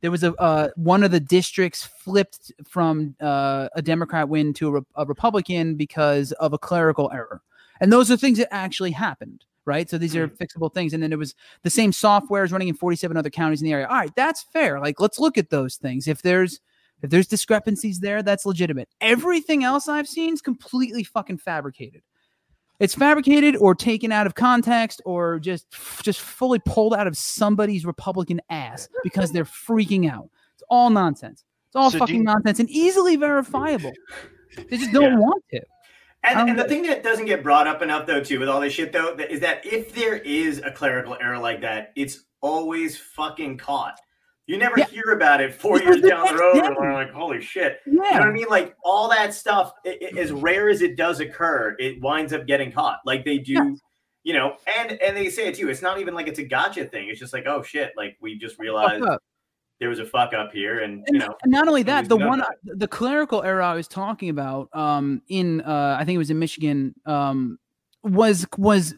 there 0.00 0.12
was 0.12 0.22
a 0.22 0.32
uh, 0.36 0.68
one 0.76 1.02
of 1.02 1.10
the 1.10 1.18
districts 1.18 1.84
flipped 1.84 2.52
from 2.68 3.16
uh, 3.20 3.68
a 3.74 3.82
Democrat 3.82 4.28
win 4.28 4.54
to 4.54 4.68
a, 4.68 4.72
Re- 4.74 4.86
a 4.94 5.06
Republican 5.06 5.74
because 5.74 6.30
of 6.30 6.52
a 6.52 6.58
clerical 6.58 7.10
error, 7.12 7.42
and 7.80 7.92
those 7.92 8.12
are 8.12 8.16
things 8.16 8.38
that 8.38 8.54
actually 8.54 8.92
happened. 8.92 9.44
Right, 9.64 9.90
so 9.90 9.98
these 9.98 10.14
are 10.14 10.28
fixable 10.28 10.72
things, 10.72 10.94
and 10.94 11.02
then 11.02 11.12
it 11.12 11.18
was 11.18 11.34
the 11.64 11.70
same 11.70 11.90
software 11.90 12.44
is 12.44 12.52
running 12.52 12.68
in 12.68 12.76
47 12.76 13.16
other 13.16 13.30
counties 13.30 13.60
in 13.60 13.64
the 13.64 13.72
area. 13.72 13.88
All 13.88 13.96
right, 13.96 14.14
that's 14.14 14.44
fair. 14.52 14.78
Like, 14.78 15.00
let's 15.00 15.18
look 15.18 15.36
at 15.36 15.50
those 15.50 15.74
things. 15.74 16.06
If 16.06 16.22
there's 16.22 16.60
if 17.02 17.10
there's 17.10 17.26
discrepancies 17.26 18.00
there, 18.00 18.22
that's 18.22 18.46
legitimate. 18.46 18.88
Everything 19.00 19.64
else 19.64 19.88
I've 19.88 20.08
seen 20.08 20.34
is 20.34 20.40
completely 20.40 21.04
fucking 21.04 21.38
fabricated. 21.38 22.02
It's 22.78 22.94
fabricated 22.94 23.56
or 23.56 23.74
taken 23.74 24.12
out 24.12 24.26
of 24.26 24.34
context 24.34 25.00
or 25.06 25.38
just 25.38 25.66
just 26.02 26.20
fully 26.20 26.58
pulled 26.58 26.94
out 26.94 27.06
of 27.06 27.16
somebody's 27.16 27.86
Republican 27.86 28.40
ass 28.50 28.88
because 29.02 29.32
they're 29.32 29.44
freaking 29.46 30.10
out. 30.10 30.28
It's 30.54 30.62
all 30.68 30.90
nonsense. 30.90 31.44
It's 31.68 31.76
all 31.76 31.90
So 31.90 31.98
fucking 31.98 32.16
you- 32.16 32.22
nonsense 32.22 32.60
and 32.60 32.68
easily 32.70 33.16
verifiable. 33.16 33.92
They 34.68 34.76
just 34.76 34.92
don't 34.92 35.12
Yeah. 35.12 35.18
want 35.18 35.42
to. 35.52 35.60
And, 36.24 36.38
Um, 36.40 36.48
and 36.48 36.58
the 36.58 36.64
thing 36.64 36.82
that 36.82 37.02
doesn't 37.02 37.26
get 37.26 37.42
brought 37.42 37.66
up 37.66 37.82
enough 37.82 38.06
though 38.06 38.22
too 38.22 38.40
with 38.40 38.48
all 38.48 38.60
this 38.60 38.72
shit 38.74 38.92
though 38.92 39.14
that 39.16 39.30
is 39.30 39.40
that 39.40 39.64
if 39.64 39.94
there 39.94 40.16
is 40.16 40.58
a 40.64 40.70
clerical 40.70 41.16
error 41.20 41.38
like 41.38 41.60
that, 41.62 41.92
it's 41.96 42.24
always 42.42 42.98
fucking 42.98 43.56
caught. 43.58 43.98
You 44.46 44.58
never 44.58 44.78
Yeah. 44.78 44.86
hear 44.86 45.10
about 45.12 45.40
it 45.40 45.52
four 45.54 45.78
Because 45.78 45.96
years 45.96 46.08
down 46.10 46.26
the 46.26 46.40
road, 46.40 46.54
day- 46.60 46.66
and 46.66 46.76
we're 46.76 46.92
like, 46.92 47.10
"Holy 47.10 47.40
shit!" 47.40 47.80
You 47.84 47.94
know 47.94 48.02
what 48.02 48.22
I 48.22 48.30
mean? 48.30 48.46
Like 48.48 48.76
all 48.84 49.08
that 49.10 49.34
stuff, 49.34 49.72
i 49.84 49.98
i- 50.00 50.18
as 50.18 50.30
rare 50.32 50.68
as 50.68 50.82
it 50.82 50.96
does 50.96 51.18
occur, 51.20 51.74
it 51.80 52.00
winds 52.00 52.32
up 52.32 52.46
getting 52.46 52.70
caught. 52.70 53.00
Like 53.04 53.24
they 53.24 53.38
do, 53.38 53.52
Yes. 53.54 53.80
you 54.22 54.34
know. 54.34 54.56
And 54.78 54.92
and 55.02 55.16
they 55.16 55.28
say 55.30 55.48
it 55.48 55.56
too. 55.56 55.68
It's 55.68 55.82
not 55.82 55.98
even 55.98 56.14
like 56.14 56.28
it's 56.28 56.38
a 56.38 56.44
gotcha 56.44 56.84
thing. 56.84 57.08
It's 57.08 57.18
just 57.18 57.32
like, 57.32 57.46
oh 57.46 57.62
shit! 57.62 57.92
Like 57.96 58.16
we 58.20 58.38
just 58.38 58.56
realized 58.60 59.04
there 59.80 59.88
was 59.88 59.98
a 59.98 60.06
fuck 60.06 60.32
up 60.32 60.52
here, 60.52 60.78
and 60.78 61.04
And, 61.08 61.14
you 61.14 61.18
know. 61.18 61.34
and 61.42 61.50
not 61.52 61.66
only 61.66 61.82
that, 61.82 62.08
the 62.08 62.16
one 62.16 62.38
that. 62.38 62.56
the 62.64 62.88
clerical 62.88 63.42
error 63.42 63.60
I 63.62 63.74
was 63.74 63.88
talking 63.88 64.28
about, 64.30 64.68
um, 64.74 65.22
in 65.28 65.60
uh, 65.62 65.96
I 65.98 66.04
think 66.04 66.14
it 66.14 66.18
was 66.18 66.30
in 66.30 66.38
Michigan, 66.38 66.94
um, 67.04 67.58
was 68.04 68.46
was 68.56 68.94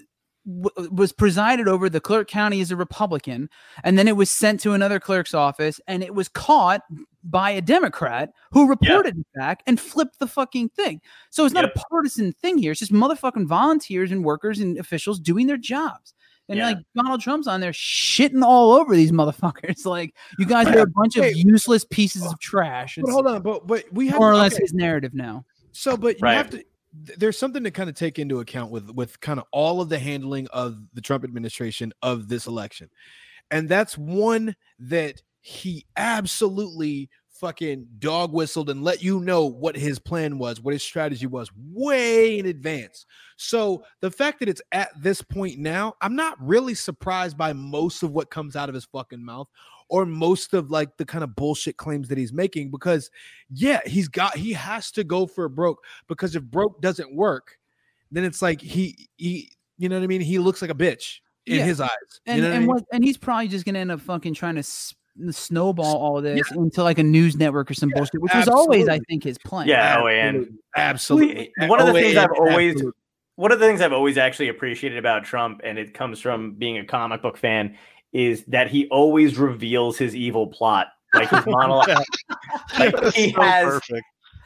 w- 0.48 0.90
was 0.90 1.12
presided 1.12 1.68
over 1.68 1.88
the 1.90 2.00
clerk 2.00 2.28
county 2.28 2.60
as 2.60 2.70
a 2.70 2.76
republican 2.76 3.48
and 3.84 3.98
then 3.98 4.08
it 4.08 4.16
was 4.16 4.30
sent 4.30 4.60
to 4.60 4.72
another 4.72 4.98
clerk's 4.98 5.34
office 5.34 5.80
and 5.86 6.02
it 6.02 6.14
was 6.14 6.28
caught 6.28 6.82
by 7.24 7.50
a 7.50 7.60
democrat 7.60 8.30
who 8.50 8.68
reported 8.68 9.18
it 9.18 9.26
back 9.34 9.62
and 9.66 9.78
flipped 9.78 10.18
the 10.18 10.26
fucking 10.26 10.68
thing 10.70 11.00
so 11.30 11.44
it's 11.44 11.54
not 11.54 11.64
a 11.64 11.72
partisan 11.90 12.32
thing 12.32 12.56
here 12.58 12.72
it's 12.72 12.80
just 12.80 12.92
motherfucking 12.92 13.46
volunteers 13.46 14.10
and 14.10 14.24
workers 14.24 14.58
and 14.60 14.78
officials 14.78 15.20
doing 15.20 15.46
their 15.46 15.56
jobs 15.58 16.14
and 16.50 16.56
Yeah. 16.58 16.68
like 16.68 16.78
Donald 16.96 17.20
Trump's 17.20 17.46
on 17.46 17.60
there 17.60 17.72
shitting 17.72 18.42
all 18.42 18.72
over 18.72 18.96
these 18.96 19.12
motherfuckers. 19.20 19.84
Like 19.84 20.14
you 20.38 20.46
guys 20.46 20.66
are 20.68 20.78
a 20.78 20.86
bunch 20.86 21.16
of 21.18 21.26
useless 21.36 21.84
pieces 21.84 22.24
of 22.24 22.40
trash. 22.40 22.96
But 22.98 23.10
hold 23.10 23.26
on, 23.26 23.42
but 23.42 23.66
but 23.66 23.84
we 23.92 24.08
have 24.08 24.18
more 24.18 24.30
or 24.32 24.36
less 24.36 24.54
okay. 24.54 24.62
his 24.62 24.72
narrative 24.72 25.12
now. 25.12 25.44
So, 25.72 25.94
but 25.98 26.14
you 26.18 26.20
Right. 26.22 26.32
have 26.38 26.48
to. 26.52 26.64
Th- 27.06 27.18
There's 27.18 27.38
something 27.38 27.64
to 27.64 27.70
kind 27.70 27.88
of 27.88 27.96
take 27.96 28.18
into 28.18 28.40
account 28.40 28.70
with 28.70 28.90
with 28.90 29.20
kind 29.20 29.38
of 29.38 29.46
all 29.52 29.80
of 29.80 29.88
the 29.88 29.98
handling 29.98 30.48
of 30.52 30.78
the 30.94 31.00
Trump 31.00 31.24
administration 31.24 31.92
of 32.02 32.28
this 32.28 32.46
election, 32.46 32.90
and 33.50 33.68
that's 33.68 33.96
one 33.96 34.54
that 34.78 35.22
he 35.40 35.86
absolutely 35.96 37.08
fucking 37.38 37.86
dog 37.98 38.32
whistled 38.32 38.68
and 38.68 38.82
let 38.82 39.02
you 39.02 39.20
know 39.20 39.46
what 39.46 39.76
his 39.76 39.98
plan 39.98 40.38
was, 40.38 40.60
what 40.60 40.72
his 40.72 40.82
strategy 40.82 41.26
was, 41.26 41.50
way 41.72 42.38
in 42.38 42.46
advance. 42.46 43.06
So 43.36 43.84
the 44.00 44.10
fact 44.10 44.40
that 44.40 44.48
it's 44.48 44.62
at 44.72 44.90
this 45.00 45.22
point 45.22 45.58
now, 45.58 45.94
I'm 46.00 46.16
not 46.16 46.36
really 46.40 46.74
surprised 46.74 47.38
by 47.38 47.52
most 47.52 48.02
of 48.02 48.10
what 48.10 48.30
comes 48.30 48.56
out 48.56 48.68
of 48.68 48.74
his 48.74 48.86
fucking 48.86 49.24
mouth 49.24 49.48
or 49.88 50.04
most 50.06 50.54
of 50.54 50.70
like 50.70 50.96
the 50.96 51.04
kind 51.04 51.24
of 51.24 51.34
bullshit 51.34 51.76
claims 51.76 52.08
that 52.08 52.18
he's 52.18 52.32
making 52.32 52.70
because 52.70 53.10
yeah, 53.50 53.80
he's 53.86 54.08
got 54.08 54.36
he 54.36 54.52
has 54.52 54.90
to 54.92 55.04
go 55.04 55.26
for 55.26 55.48
broke 55.48 55.82
because 56.08 56.36
if 56.36 56.42
broke 56.44 56.80
doesn't 56.82 57.14
work, 57.14 57.58
then 58.12 58.24
it's 58.24 58.42
like 58.42 58.60
he 58.60 59.08
he 59.16 59.52
you 59.78 59.88
know 59.88 59.96
what 59.96 60.04
I 60.04 60.06
mean? 60.08 60.20
He 60.20 60.38
looks 60.38 60.60
like 60.60 60.70
a 60.70 60.74
bitch 60.74 61.20
in 61.46 61.56
Yeah. 61.56 61.64
his 61.64 61.80
eyes. 61.80 61.88
You 62.26 62.32
And 62.32 62.42
know 62.42 62.48
what 62.48 62.52
I 62.52 62.56
and 62.56 62.66
mean? 62.66 62.74
what 62.74 62.84
and 62.92 63.04
he's 63.04 63.16
probably 63.16 63.48
just 63.48 63.64
gonna 63.64 63.78
end 63.78 63.90
up 63.92 64.00
fucking 64.00 64.34
trying 64.34 64.54
to 64.56 64.60
s- 64.60 64.94
snowball 65.30 65.96
all 65.96 66.20
this 66.22 66.50
into 66.52 66.82
like 66.82 66.98
a 66.98 67.02
news 67.02 67.36
network 67.36 67.70
or 67.70 67.74
some 67.74 67.90
bullshit, 67.90 68.20
which 68.20 68.32
was 68.34 68.46
always, 68.48 68.88
I 68.88 69.00
think, 69.08 69.24
his 69.24 69.36
plan. 69.38 69.66
Yeah, 69.66 70.00
oh, 70.02 70.06
and 70.06 70.58
absolutely. 70.76 71.52
One 71.58 71.80
of 71.80 71.86
the 71.86 71.92
Oh, 71.92 71.94
things 71.94 72.16
I've 72.16 72.30
always 72.38 72.72
absolutely. 72.74 72.92
one 73.36 73.52
of 73.52 73.58
the 73.60 73.66
things 73.66 73.80
I've 73.80 73.92
always 73.92 74.18
actually 74.18 74.48
appreciated 74.48 74.98
about 74.98 75.24
Trump, 75.24 75.60
and 75.64 75.78
it 75.78 75.94
comes 75.94 76.20
from 76.20 76.52
being 76.54 76.78
a 76.78 76.84
comic 76.84 77.22
book 77.22 77.36
fan, 77.36 77.76
is 78.12 78.44
that 78.46 78.70
he 78.70 78.88
always 78.88 79.38
reveals 79.38 79.98
his 79.98 80.14
evil 80.16 80.46
plot. 80.46 80.88
Like 81.14 81.30
his 81.30 81.46
monologue. 81.46 81.88
like 82.78 83.14
he 83.14 83.32
So 83.32 83.40
has 83.40 83.64
perfect. 83.64 84.02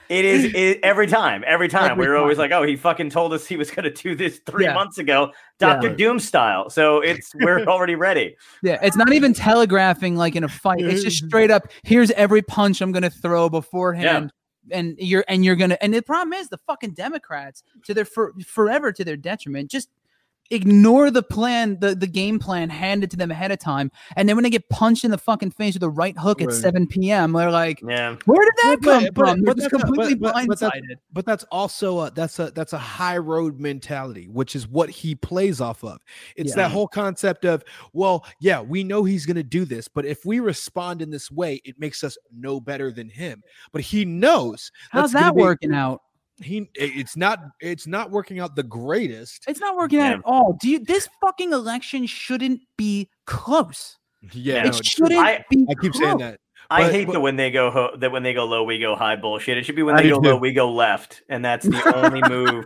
it 0.09 0.25
is 0.25 0.55
it, 0.55 0.79
every 0.85 1.07
time, 1.09 1.43
every 1.47 1.69
time. 1.69 1.93
Every 1.93 2.05
we 2.05 2.09
were 2.09 2.17
always 2.17 2.39
like, 2.39 2.53
oh, 2.53 2.63
he 2.63 2.77
fucking 2.77 3.11
told 3.11 3.33
us 3.33 3.47
he 3.47 3.57
was 3.57 3.71
gonna 3.71 3.91
do 3.91 4.15
this 4.15 4.41
three 4.47 4.65
Yeah. 4.65 4.75
months 4.75 4.99
ago, 4.99 5.33
Doctor 5.59 5.89
Yeah. 5.89 5.95
Doom 5.97 6.21
style. 6.21 6.71
So 6.71 7.01
it's 7.01 7.33
we're 7.35 7.65
already 7.67 7.97
ready. 7.97 8.37
Yeah, 8.63 8.79
it's 8.83 8.97
not 8.97 9.13
even 9.13 9.35
telegraphing 9.35 10.15
like 10.17 10.37
in 10.37 10.45
a 10.45 10.49
fight. 10.49 10.83
It's 10.83 11.03
just 11.03 11.25
straight 11.27 11.51
up. 11.51 11.67
Here's 11.83 12.11
every 12.13 12.43
punch 12.43 12.81
I'm 12.81 12.93
gonna 12.93 13.11
throw 13.11 13.49
beforehand, 13.49 14.33
and 14.71 14.95
you're 14.99 15.25
and 15.27 15.45
you're 15.45 15.57
gonna. 15.57 15.79
And 15.81 15.93
the 15.93 16.03
problem 16.03 16.33
is 16.35 16.49
the 16.49 16.59
fucking 16.59 16.93
Democrats 16.93 17.65
to 17.87 17.95
their 17.95 18.05
for, 18.05 18.35
forever 18.47 18.93
to 18.93 19.05
their 19.05 19.17
detriment 19.17 19.69
just 19.69 19.89
ignore 20.53 21.11
the 21.11 21.23
plan, 21.23 21.79
the 21.81 21.95
the 21.95 22.07
game 22.07 22.39
plan 22.39 22.71
handed 22.71 23.11
to 23.13 23.17
them 23.17 23.31
ahead 23.31 23.51
of 23.51 23.59
time, 23.59 23.91
and 24.17 24.29
then 24.29 24.37
when 24.37 24.43
they 24.43 24.51
get 24.51 24.69
punched 24.69 25.05
in 25.05 25.11
the 25.11 25.19
fucking 25.19 25.51
face 25.53 25.75
with 25.75 25.83
a 25.83 25.89
right 25.91 26.17
hook 26.19 26.41
at 26.43 26.53
7 26.53 26.87
p.m., 26.87 27.33
they're 27.33 27.51
like, 27.51 27.81
Yeah. 27.87 28.17
"Where 28.27 28.45
did 28.45 28.55
that 28.63 28.77
But- 28.83 28.91
come 28.93 29.05
but- 29.05 29.15
from?" 29.15 29.41
They're 29.43 29.55
but 29.55 29.57
just 29.57 29.71
that's 29.71 29.83
a- 29.83 29.87
completely 29.87 30.15
but- 30.15 30.35
but- 30.35 30.47
but 30.47 30.59
that's- 30.61 30.81
blindsided. 30.81 30.97
But 31.13 31.27
that's 31.27 31.45
also 31.45 32.01
a, 32.01 32.11
that's 32.11 32.39
a 32.39 32.51
that's 32.55 32.73
a 32.73 32.79
high 32.79 33.19
road 33.19 33.59
mentality, 33.61 34.29
which 34.29 34.55
is 34.55 34.69
what 34.69 34.91
he 34.91 35.15
plays 35.15 35.61
off 35.61 35.83
of. 35.85 35.99
It's 36.37 36.51
Yeah. 36.51 36.57
that 36.65 36.71
whole 36.73 36.89
concept 36.89 37.45
of, 37.45 37.63
well, 37.93 38.25
yeah, 38.41 38.61
we 38.61 38.85
know 38.85 39.05
he's 39.05 39.27
going 39.27 39.37
to 39.37 39.43
do 39.43 39.65
this, 39.65 39.89
but 39.89 40.05
if 40.05 40.25
we 40.25 40.41
respond 40.41 41.03
in 41.03 41.11
this 41.11 41.31
way, 41.31 41.61
it 41.65 41.79
makes 41.79 42.05
us 42.05 42.17
no 42.33 42.61
better 42.61 42.93
than 42.93 43.09
him. 43.09 43.43
But 43.73 43.83
he 43.83 44.05
knows 44.05 44.71
How's 44.91 45.13
that's 45.13 45.15
gonna 45.15 45.27
that 45.27 45.37
be- 45.37 45.43
working 45.43 45.75
out? 45.75 46.03
He 46.41 46.69
it's 46.75 47.17
not 47.17 47.41
it's 47.61 47.87
not 47.87 48.11
working 48.11 48.41
out 48.41 48.57
the 48.57 48.63
greatest. 48.63 49.45
It's 49.47 49.61
not 49.61 49.77
working 49.77 50.01
out 50.01 50.13
at 50.15 50.21
all. 50.25 50.57
Do 50.61 50.69
you? 50.69 50.79
This 50.79 51.09
fucking 51.21 51.53
election 51.53 52.07
shouldn't 52.07 52.61
be 52.79 53.09
close. 53.27 53.99
Yeah, 54.33 54.65
it 54.67 54.73
no, 54.73 54.81
shouldn't 54.83 55.13
I- 55.21 55.45
be. 55.51 55.67
I 55.69 55.75
keep 55.75 55.95
saying 55.95 56.19
close. 56.19 56.21
that. 56.33 56.41
I 56.71 56.85
But- 56.85 56.93
hate 56.93 57.07
but- 57.07 57.13
the 57.15 57.21
when 57.21 57.37
they 57.37 57.51
go 57.51 57.71
ho- 57.71 57.97
that 57.99 58.11
when 58.13 58.23
they 58.23 58.33
go 58.33 58.45
low, 58.47 58.65
we 58.65 58.79
go 58.79 58.97
high 58.97 59.17
bullshit. 59.17 59.59
It 59.59 59.67
should 59.67 59.77
be 59.77 59.83
when 59.83 59.95
I 59.97 60.03
they 60.03 60.09
do 60.09 60.15
go 60.21 60.31
low, 60.31 60.37
we 60.37 60.53
go 60.53 60.73
left, 60.73 61.23
and 61.29 61.45
that's 61.45 61.67
the 61.67 61.95
only 61.97 62.23
move. 62.29 62.65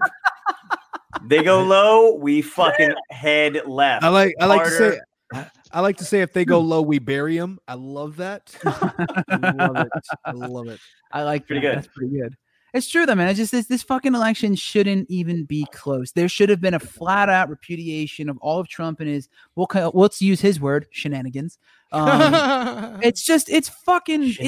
They 1.25 1.43
go 1.43 1.63
low, 1.63 2.15
we 2.15 2.43
fucking 2.43 2.95
head 3.11 3.63
left. 3.67 4.05
I 4.05 4.09
like 4.09 4.35
I 4.41 4.47
like 4.47 4.65
to 4.65 4.71
say 4.71 5.01
I- 5.33 5.51
I 5.73 5.81
like 5.81 5.97
to 5.97 6.05
say 6.05 6.21
if 6.21 6.33
they 6.33 6.45
go 6.45 6.61
low, 6.73 6.83
we 6.83 6.99
bury 7.01 7.37
them. 7.37 7.59
I 7.67 7.75
love 7.75 8.17
that. 8.19 8.55
I 8.65 9.53
love 9.57 9.77
it. 9.77 9.89
I 10.25 10.31
love 10.31 10.69
it. 10.69 10.79
I 11.13 11.23
like 11.25 11.47
Pretty 11.47 11.61
that. 11.67 11.69
good. 11.69 11.77
That's 11.79 11.89
pretty 11.89 12.17
good. 12.17 12.37
It's 12.77 12.89
true 12.91 13.07
though, 13.07 13.15
man. 13.15 13.29
It's 13.29 13.39
just 13.39 13.53
this, 13.53 13.67
this 13.67 13.83
fucking 13.83 14.15
election 14.15 14.55
shouldn't 14.55 15.11
even 15.11 15.45
be 15.45 15.67
close. 15.73 16.13
There 16.13 16.29
should 16.29 16.49
have 16.49 16.61
been 16.61 16.75
a 16.75 16.79
flat 16.79 17.29
out 17.29 17.49
repudiation 17.49 18.29
of 18.29 18.39
all 18.39 18.61
of 18.61 18.69
Trump 18.69 19.01
and 19.01 19.09
his. 19.09 19.29
We'll 19.55 19.67
let's 19.95 20.21
use 20.23 20.41
his 20.41 20.61
word, 20.61 20.87
shenanigans. 20.91 21.59
Um, 21.93 23.01
it's 23.03 23.23
just 23.25 23.49
it's 23.51 23.69
fucking 23.69 24.23
it's 24.23 24.39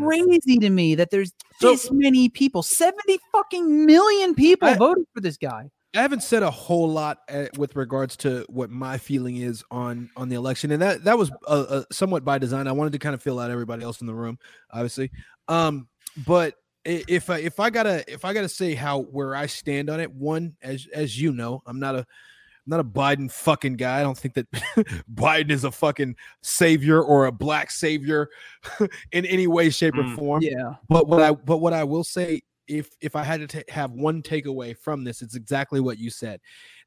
crazy 0.00 0.58
to 0.58 0.70
me 0.70 0.94
that 0.94 1.10
there's 1.10 1.32
this 1.60 1.90
many 1.92 2.28
people, 2.28 2.62
seventy 2.62 3.18
fucking 3.32 3.86
million 3.86 4.34
people 4.34 4.68
voted 4.76 5.04
for 5.14 5.20
this 5.20 5.36
guy. 5.36 5.70
I 5.96 6.02
haven't 6.02 6.24
said 6.24 6.42
a 6.42 6.50
whole 6.50 6.88
lot 6.88 7.18
uh, 7.28 7.46
with 7.56 7.76
regards 7.76 8.16
to 8.18 8.44
what 8.48 8.68
my 8.68 8.98
feeling 8.98 9.36
is 9.36 9.62
on 9.70 10.10
on 10.16 10.28
the 10.28 10.34
election, 10.36 10.72
and 10.72 10.82
that 10.82 11.04
that 11.04 11.16
was 11.16 11.30
uh, 11.46 11.64
uh, 11.68 11.82
somewhat 11.92 12.24
by 12.24 12.38
design. 12.38 12.66
I 12.66 12.72
wanted 12.72 12.92
to 12.94 12.98
kind 12.98 13.14
of 13.14 13.22
fill 13.22 13.38
out 13.38 13.50
everybody 13.50 13.84
else 13.84 14.00
in 14.00 14.06
the 14.08 14.14
room, 14.14 14.38
obviously. 14.72 15.10
Um, 15.46 15.86
but 16.26 16.54
i- 16.54 16.63
if 16.84 17.30
I 17.30 17.38
if 17.38 17.60
I 17.60 17.70
gotta 17.70 18.04
if 18.12 18.24
I 18.24 18.32
gotta 18.32 18.48
say 18.48 18.74
how 18.74 19.00
where 19.02 19.34
I 19.34 19.46
stand 19.46 19.90
on 19.90 20.00
it, 20.00 20.12
one 20.12 20.56
as 20.62 20.86
as 20.92 21.20
you 21.20 21.32
know, 21.32 21.62
I'm 21.66 21.80
not 21.80 21.94
a 21.94 21.98
I'm 21.98 22.70
not 22.70 22.80
a 22.80 22.84
Biden 22.84 23.30
fucking 23.30 23.76
guy. 23.76 24.00
I 24.00 24.02
don't 24.02 24.16
think 24.16 24.34
that 24.34 24.50
Biden 25.12 25.50
is 25.50 25.64
a 25.64 25.70
fucking 25.70 26.16
savior 26.42 27.02
or 27.02 27.26
a 27.26 27.32
black 27.32 27.70
savior 27.70 28.30
in 29.12 29.26
any 29.26 29.46
way, 29.46 29.70
shape, 29.70 29.98
or 29.98 30.04
Mm, 30.04 30.16
form. 30.16 30.42
yeah. 30.42 30.74
But 30.88 31.06
what 31.06 31.20
I 31.20 31.32
but 31.32 31.58
what 31.58 31.72
I 31.72 31.84
will 31.84 32.04
say, 32.04 32.42
if 32.66 32.90
if 33.00 33.16
I 33.16 33.22
had 33.22 33.40
to 33.40 33.46
ta- 33.46 33.72
have 33.72 33.92
one 33.92 34.22
takeaway 34.22 34.76
from 34.76 35.04
this, 35.04 35.22
it's 35.22 35.34
exactly 35.36 35.80
what 35.80 35.98
you 35.98 36.10
said, 36.10 36.40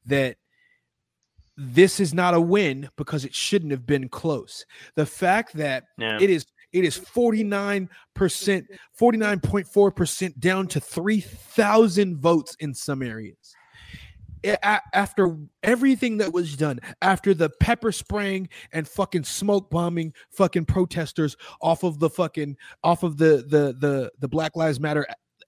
that 0.06 0.38
this 1.58 2.00
is 2.00 2.14
not 2.14 2.36
a 2.36 2.42
win 2.42 2.90
because 2.98 3.26
it 3.26 3.34
shouldn't 3.34 3.72
have 3.72 3.86
been 3.86 4.10
close. 4.10 4.64
The 4.96 5.06
fact 5.08 5.54
that 5.54 5.86
Yeah. 5.98 6.20
it 6.20 6.30
is 6.30 6.46
it 6.74 6.84
is 6.84 6.98
49%, 6.98 7.90
49.4% 8.16 10.40
down 10.40 10.68
to 10.68 10.80
3,000 10.80 12.18
votes 12.18 12.56
in 12.60 12.74
some 12.74 13.02
areas. 13.02 13.56
After 14.94 15.38
everything 15.64 16.18
that 16.18 16.32
was 16.32 16.56
done, 16.56 16.80
after 17.02 17.34
the 17.34 17.50
pepper 17.60 17.92
spraying 17.92 18.50
and 18.72 18.88
fucking 18.88 19.24
smoke 19.24 19.70
bombing 19.70 20.14
fucking 20.30 20.66
protesters 20.66 21.36
off 21.62 21.84
of 21.84 22.00
the 22.00 22.10
fucking 22.10 22.56
off 22.84 23.04
of 23.04 23.18
the 23.18 23.46
the 23.48 23.76
the 23.80 24.12
the 24.20 24.28
Black 24.28 24.56
Lives 24.56 24.80
Matter 24.80 25.06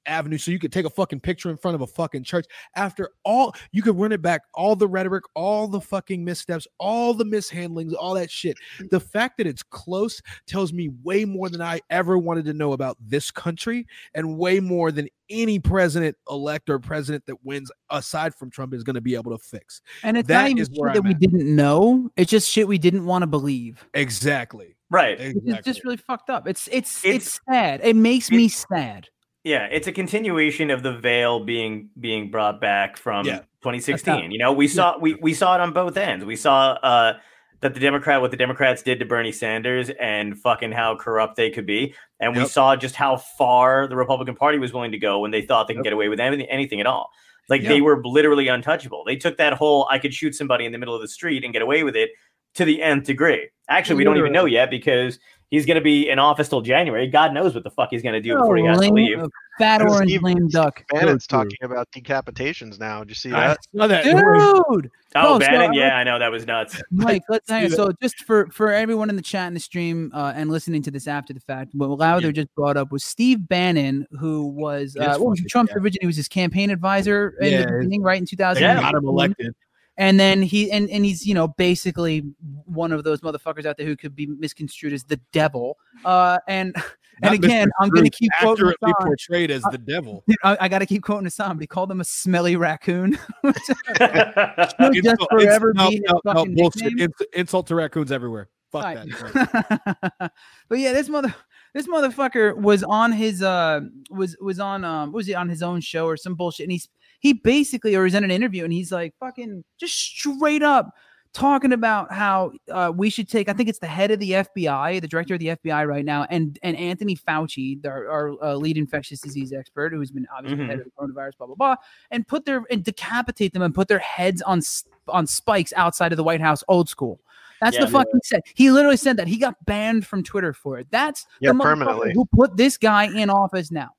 avenue 0.09 0.37
so 0.37 0.51
you 0.51 0.59
could 0.59 0.71
take 0.71 0.85
a 0.85 0.89
fucking 0.89 1.19
picture 1.19 1.49
in 1.49 1.57
front 1.57 1.75
of 1.75 1.81
a 1.81 1.87
fucking 1.87 2.23
church 2.23 2.45
after 2.75 3.11
all 3.23 3.53
you 3.71 3.81
could 3.81 3.97
run 3.97 4.11
it 4.11 4.21
back 4.21 4.41
all 4.55 4.75
the 4.75 4.87
rhetoric 4.87 5.23
all 5.35 5.67
the 5.67 5.79
fucking 5.79 6.25
missteps 6.25 6.67
all 6.79 7.13
the 7.13 7.23
mishandlings 7.23 7.93
all 7.93 8.15
that 8.15 8.29
shit 8.31 8.57
the 8.89 8.99
fact 8.99 9.37
that 9.37 9.45
it's 9.47 9.63
close 9.63 10.21
tells 10.47 10.73
me 10.73 10.89
way 11.03 11.23
more 11.25 11.47
than 11.49 11.61
i 11.61 11.79
ever 11.89 12.17
wanted 12.17 12.43
to 12.45 12.53
know 12.53 12.73
about 12.73 12.97
this 12.99 13.29
country 13.31 13.85
and 14.15 14.37
way 14.37 14.59
more 14.59 14.91
than 14.91 15.07
any 15.29 15.59
president 15.59 16.17
elect 16.29 16.69
or 16.71 16.79
president 16.79 17.23
that 17.27 17.35
wins 17.45 17.71
aside 17.91 18.33
from 18.33 18.49
trump 18.49 18.73
is 18.73 18.83
going 18.83 18.95
to 18.95 19.01
be 19.01 19.13
able 19.13 19.31
to 19.31 19.37
fix 19.37 19.81
And 20.03 20.17
it's 20.17 20.27
That 20.27 20.41
not 20.41 20.49
even 20.49 20.61
is 20.63 20.67
shit 20.69 20.83
that 20.93 20.97
I'm 20.97 21.03
we 21.03 21.11
at. 21.11 21.19
didn't 21.19 21.55
know. 21.55 22.09
It's 22.17 22.31
just 22.31 22.49
shit 22.49 22.67
we 22.67 22.79
didn't 22.79 23.05
want 23.05 23.21
to 23.21 23.27
believe. 23.27 23.85
exactly 23.93 24.75
Right. 24.91 25.19
Which 25.19 25.59
is 25.59 25.63
just 25.65 25.83
really 25.83 25.97
fucked 25.97 26.31
up. 26.31 26.47
It's 26.47 26.67
it's 26.71 27.05
It's- 27.05 27.27
it's, 27.27 27.39
sad. 27.47 27.81
It 27.83 27.95
makes 27.95 28.31
me 28.31 28.47
sad. 28.47 29.07
Yeah, 29.43 29.67
it's 29.71 29.87
a 29.87 29.91
continuation 29.91 30.69
of 30.69 30.83
the 30.83 30.93
veil 30.93 31.43
being 31.43 31.89
being 31.99 32.29
brought 32.29 32.59
back 32.59 32.97
from 32.97 33.25
Yeah. 33.25 33.39
2016. 33.61 34.31
You 34.31 34.37
know, 34.37 34.51
we 34.53 34.67
saw 34.67 34.97
we 34.97 35.15
we 35.15 35.33
saw 35.33 35.55
it 35.55 35.61
on 35.61 35.71
both 35.73 35.97
ends. 35.97 36.25
We 36.25 36.35
saw 36.35 36.71
uh 36.83 37.13
that 37.61 37.73
the 37.73 37.79
Democrat 37.79 38.21
what 38.21 38.31
the 38.31 38.37
Democrats 38.37 38.81
did 38.81 38.99
to 38.99 39.05
Bernie 39.05 39.31
Sanders 39.33 39.89
and 39.99 40.37
fucking 40.37 40.71
how 40.71 40.95
corrupt 40.95 41.35
they 41.35 41.49
could 41.49 41.65
be. 41.65 41.93
And 42.19 42.35
we 42.35 42.45
saw 42.45 42.75
just 42.75 42.95
how 42.95 43.17
far 43.17 43.87
the 43.87 43.95
Republican 43.97 44.35
Party 44.35 44.57
was 44.59 44.71
willing 44.73 44.91
to 44.91 44.97
go 44.97 45.19
when 45.19 45.31
they 45.31 45.41
thought 45.41 45.67
they 45.67 45.73
could 45.73 45.83
get 45.83 45.93
away 45.93 46.07
with 46.09 46.19
anything, 46.19 46.45
anything 46.47 46.79
at 46.79 46.87
all. 46.87 47.09
Like 47.49 47.63
they 47.63 47.81
were 47.81 48.01
literally 48.05 48.47
untouchable. 48.47 49.03
They 49.05 49.15
took 49.15 49.37
that 49.37 49.53
whole 49.53 49.87
I 49.89 49.99
could 49.99 50.13
shoot 50.13 50.35
somebody 50.35 50.65
in 50.65 50.71
the 50.71 50.77
middle 50.77 50.95
of 50.95 51.01
the 51.01 51.07
street 51.07 51.43
and 51.43 51.51
get 51.51 51.61
away 51.61 51.83
with 51.83 51.95
it 51.95 52.11
to 52.55 52.65
the 52.65 52.81
nth 52.81 53.05
degree. 53.05 53.49
Actually, 53.69 53.95
we 53.95 54.03
don't 54.03 54.17
even 54.17 54.31
know 54.31 54.45
yet 54.45 54.69
because 54.69 55.19
he's 55.51 55.65
going 55.65 55.75
to 55.75 55.81
be 55.81 56.09
in 56.09 56.19
office 56.19 56.49
till 56.49 56.61
January. 56.61 57.07
God 57.07 57.33
knows 57.33 57.53
what 57.55 57.63
the 57.63 57.71
fuck 57.71 57.89
he's 57.91 58.01
going 58.03 58.13
to 58.13 58.21
do 58.21 58.35
before 58.35 58.57
he 58.57 58.65
has 58.65 58.79
to 58.79 58.91
leave. 58.93 59.19
Okay. 59.19 59.27
fat 59.57 59.81
orange 59.81 60.09
Steve- 60.11 60.23
lame 60.23 60.47
duck. 60.49 60.83
Bannon's 60.91 61.27
true. 61.27 61.39
talking 61.39 61.57
about 61.63 61.89
decapitations 61.91 62.79
now. 62.79 62.99
Did 62.99 63.09
you 63.09 63.15
see 63.15 63.29
that? 63.31 63.57
Saw 63.75 63.87
that. 63.87 64.03
Dude. 64.03 64.89
Oh, 65.15 65.33
No, 65.33 65.39
Bannon, 65.39 65.71
I- 65.71 65.73
yeah, 65.73 65.95
I 65.95 66.03
know 66.03 66.19
that 66.19 66.31
was 66.31 66.45
nuts. 66.45 66.81
Mike, 66.91 67.23
let's 67.29 67.49
hang 67.49 67.69
So 67.71 67.91
just 68.01 68.19
for 68.25 68.47
for 68.51 68.71
everyone 68.71 69.09
in 69.09 69.15
the 69.15 69.21
chat 69.21 69.47
and 69.47 69.55
the 69.55 69.59
stream 69.59 70.11
uh, 70.13 70.33
and 70.35 70.49
listening 70.51 70.81
to 70.83 70.91
this 70.91 71.07
after 71.07 71.33
the 71.33 71.39
fact, 71.41 71.71
what 71.73 71.89
Lowther 71.89 72.31
just 72.31 72.53
brought 72.55 72.77
up 72.77 72.91
was 72.91 73.03
Steve 73.03 73.47
Bannon, 73.47 74.05
who 74.19 74.45
was 74.47 74.95
Yes, 74.97 75.17
uh, 75.17 75.19
was 75.19 75.41
Trump's 75.49 75.71
yeah. 75.75 75.81
originally 75.81 76.05
was 76.07 76.15
his 76.15 76.27
campaign 76.27 76.69
advisor 76.69 77.35
in 77.41 77.51
Yeah, 77.53 77.61
the 77.65 77.71
beginning, 77.79 78.03
right 78.03 78.19
in 78.19 78.25
2000. 78.27 78.61
Yeah. 78.61 78.79
Got 78.81 78.95
him 78.95 79.05
elected. 79.07 79.55
And 79.99 80.19
then 80.19 80.41
he 80.41 80.71
and, 80.71 80.89
and 80.89 81.03
he's 81.05 81.27
you 81.27 81.33
know 81.35 81.49
basically 81.49 82.23
one 82.65 82.91
of 82.91 83.03
those 83.03 83.19
motherfuckers 83.21 83.65
out 83.65 83.77
there 83.77 83.85
who 83.85 83.95
could 83.95 84.15
be 84.15 84.25
misconstrued 84.25 84.93
as 84.93 85.03
the 85.03 85.17
devil. 85.33 85.77
Uh, 86.05 86.39
and 86.47 86.73
and 87.21 87.23
Not 87.23 87.33
again, 87.33 87.69
I'm 87.81 87.89
going 87.89 88.05
to 88.05 88.09
misconstrued, 88.09 88.19
keep 88.19 88.31
quoting 88.39 88.51
accurately 88.69 88.89
Hasan. 88.97 89.07
portrayed 89.07 89.51
as 89.51 89.65
Uh, 89.65 89.69
the 89.71 89.77
devil. 89.77 90.23
Dude, 90.27 90.37
I, 90.43 90.57
I 90.61 90.67
got 90.69 90.79
to 90.79 90.85
keep 90.85 91.03
quoting 91.03 91.25
Hasan, 91.25 91.57
but 91.57 91.61
he 91.61 91.67
called 91.67 91.91
him 91.91 91.99
a 91.99 92.05
smelly 92.05 92.55
raccoon. 92.55 93.19
Insult- 93.43 95.03
just 95.03 95.21
forever 95.29 95.73
no, 95.73 95.89
being 95.89 96.01
no, 96.07 96.21
no, 96.25 96.33
fucking 96.33 96.55
bullshit. 96.55 97.11
insult 97.33 97.67
to 97.67 97.75
raccoons 97.75 98.11
everywhere. 98.11 98.49
Fuck 98.71 98.83
Right. 98.83 99.09
that. 99.09 100.31
but 100.69 100.79
yeah, 100.79 100.93
this 100.93 101.09
mother 101.09 101.33
this 101.73 101.87
motherfucker 101.87 102.55
was 102.55 102.83
on 102.83 103.11
his 103.11 103.41
uh 103.41 103.81
was 104.11 104.37
was 104.39 104.59
on 104.59 104.83
um 104.85 105.09
what 105.11 105.17
was 105.17 105.27
he 105.27 105.33
on 105.35 105.49
his 105.49 105.61
own 105.63 105.81
show 105.81 106.05
or 106.05 106.15
some 106.17 106.35
bullshit 106.35 106.65
and 106.65 106.71
he's 106.71 106.87
he 107.19 107.33
basically 107.33 107.95
or 107.95 108.05
he's 108.05 108.15
in 108.15 108.23
an 108.23 108.31
interview 108.31 108.63
and 108.63 108.73
he's 108.73 108.91
like 108.91 109.13
fucking 109.19 109.63
just 109.79 109.93
straight 109.95 110.63
up 110.63 110.93
talking 111.31 111.73
about 111.73 112.11
how 112.11 112.51
uh, 112.71 112.91
we 112.95 113.09
should 113.09 113.29
take 113.29 113.49
I 113.49 113.53
think 113.53 113.69
it's 113.69 113.77
the 113.79 113.87
head 113.87 114.09
of 114.09 114.19
the 114.19 114.31
FBI, 114.31 114.99
the 114.99 115.07
director 115.07 115.35
of 115.35 115.39
the 115.39 115.47
FBI 115.49 115.87
right 115.87 116.03
now, 116.03 116.25
and 116.29 116.57
and 116.63 116.75
Anthony 116.75 117.15
Fauci, 117.15 117.85
our, 117.85 118.09
our 118.09 118.43
uh, 118.43 118.55
lead 118.55 118.77
infectious 118.77 119.21
disease 119.21 119.53
expert, 119.53 119.93
who's 119.93 120.09
been 120.11 120.25
obviously 120.35 120.65
head 120.65 120.79
of 120.79 120.85
the 120.85 120.91
coronavirus, 120.99 121.37
blah 121.37 121.47
blah 121.47 121.55
blah, 121.55 121.75
and 122.11 122.27
put 122.27 122.45
their 122.45 122.63
and 122.71 122.83
decapitate 122.83 123.53
them 123.53 123.61
and 123.61 123.75
put 123.75 123.87
their 123.87 123.99
heads 123.99 124.41
on 124.41 124.61
on 125.07 125.27
spikes 125.27 125.71
outside 125.75 126.11
of 126.11 126.17
the 126.17 126.23
White 126.23 126.41
House, 126.41 126.63
old 126.67 126.89
school. 126.89 127.19
That's 127.61 127.75
Yeah. 127.75 127.85
the 127.85 127.91
fuck 127.91 128.07
he 128.11 128.19
said. 128.23 128.41
He 128.55 128.71
literally 128.71 128.97
said 128.97 129.17
that. 129.17 129.27
He 129.27 129.37
got 129.37 129.53
banned 129.65 130.07
from 130.07 130.23
Twitter 130.23 130.53
for 130.53 130.79
it. 130.79 130.87
That's 130.91 131.25
Yeah, 131.41 131.51
the 131.51 131.59
permanently. 131.59 132.13
who 132.15 132.25
put 132.25 132.55
this 132.57 132.77
guy 132.77 133.05
in 133.13 133.29
office 133.29 133.69
now. 133.69 133.89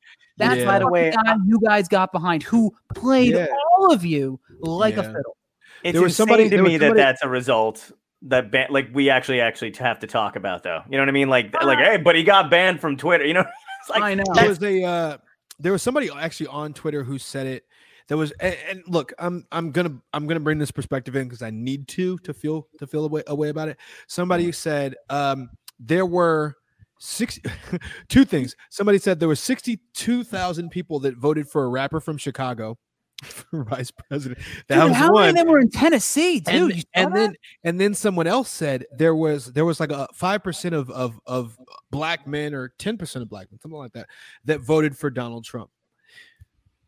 That's 0.41 0.61
Yeah. 0.61 0.65
by 0.67 0.79
the 0.81 0.89
way, 0.89 1.11
guy 1.13 1.37
you 1.47 1.61
guys 1.65 1.89
got 1.89 2.13
behind, 2.13 2.43
who 2.43 2.75
played 2.95 3.35
Yeah. 3.35 3.47
all 3.79 3.93
of 3.93 4.05
you 4.05 4.41
like 4.61 4.97
a 4.97 5.03
fiddle. 5.05 5.37
It's 5.85 5.95
There 5.95 6.03
was 6.03 6.13
insane 6.13 6.27
somebody- 6.27 6.45
to 6.45 6.57
there 6.57 6.63
was 6.63 6.73
me 6.73 6.79
that 6.79 6.85
somebody- 6.87 7.01
that's 7.01 7.23
a 7.23 7.29
result 7.29 7.93
that 8.23 8.51
ban- 8.51 8.67
like 8.71 8.89
we 8.93 9.09
actually 9.09 9.41
actually 9.41 9.73
have 9.79 9.99
to 10.01 10.07
talk 10.07 10.37
about 10.37 10.63
though. 10.63 10.83
You 10.91 10.97
know 10.99 11.03
what 11.03 11.09
I 11.09 11.13
mean? 11.13 11.29
Like 11.31 11.55
like 11.63 11.79
Ah. 11.79 11.85
hey, 11.93 11.97
but 11.97 12.17
he 12.17 12.23
got 12.25 12.51
banned 12.51 12.81
from 12.81 12.97
Twitter. 12.99 13.25
You 13.25 13.35
know, 13.35 13.41
it's 13.81 13.89
like 13.91 14.03
I 14.03 14.15
know. 14.15 14.25
there 14.35 14.49
was 14.49 14.63
a 14.63 14.83
uh, 14.83 15.17
there 15.59 15.73
was 15.73 15.83
somebody 15.83 16.11
actually 16.11 16.49
on 16.49 16.75
Twitter 16.75 17.03
who 17.05 17.17
said 17.19 17.47
it. 17.47 17.65
There 18.09 18.19
was 18.19 18.31
and, 18.33 18.57
and 18.69 18.83
look, 18.89 19.13
I'm 19.19 19.47
I'm 19.53 19.71
gonna 19.71 19.95
I'm 20.13 20.27
gonna 20.27 20.41
bring 20.41 20.59
this 20.59 20.71
perspective 20.71 21.17
in 21.17 21.29
because 21.29 21.41
I 21.43 21.51
need 21.51 21.89
to 21.89 22.19
to 22.19 22.35
feel 22.35 22.67
to 22.79 22.87
feel 22.87 23.05
a 23.05 23.09
way, 23.09 23.23
a 23.27 23.35
way 23.35 23.49
about 23.49 23.69
it. 23.69 23.79
Somebody 24.07 24.53
said 24.53 24.97
um, 25.09 25.49
there 25.79 26.05
were 26.05 26.57
six 27.01 27.41
two 28.09 28.25
things. 28.25 28.55
Somebody 28.69 28.99
said 28.99 29.19
there 29.19 29.29
were 29.29 29.35
sixty 29.35 29.81
two 29.95 30.23
thousand 30.23 30.71
people 30.71 31.01
that 31.01 31.17
voted 31.17 31.49
for 31.49 31.65
a 31.65 31.69
rapper 31.69 31.99
from 31.99 32.17
Chicago 32.17 32.79
for 33.23 33.65
vice 33.65 33.91
president. 33.91 34.39
That 34.69 34.81
Dude, 34.81 34.89
was 34.91 34.97
how 34.97 35.13
one. 35.13 35.23
many 35.23 35.31
of 35.31 35.37
them 35.37 35.49
were 35.49 35.61
in 35.61 35.71
Tennessee, 35.71 36.41
dude? 36.41 36.73
and, 36.73 36.85
and 36.95 37.17
then 37.17 37.35
and 37.65 37.81
then 37.81 37.95
someone 37.95 38.27
else 38.27 38.49
said 38.49 38.87
there 38.97 39.15
was 39.15 39.47
there 39.47 39.65
was 39.65 39.81
like 39.81 39.91
a 39.91 40.07
five 40.15 40.43
percent 40.43 40.75
of 40.75 40.91
of 40.91 41.19
of 41.27 41.59
black 41.91 42.27
men 42.27 42.55
or 42.55 42.73
ten 42.79 42.97
percent 42.97 43.23
of 43.23 43.29
black 43.29 43.51
men, 43.51 43.59
something 43.61 43.79
like 43.79 43.93
that, 43.93 44.07
that 44.45 44.61
voted 44.61 44.97
for 44.97 45.11
Donald 45.11 45.45
Trump. 45.45 45.71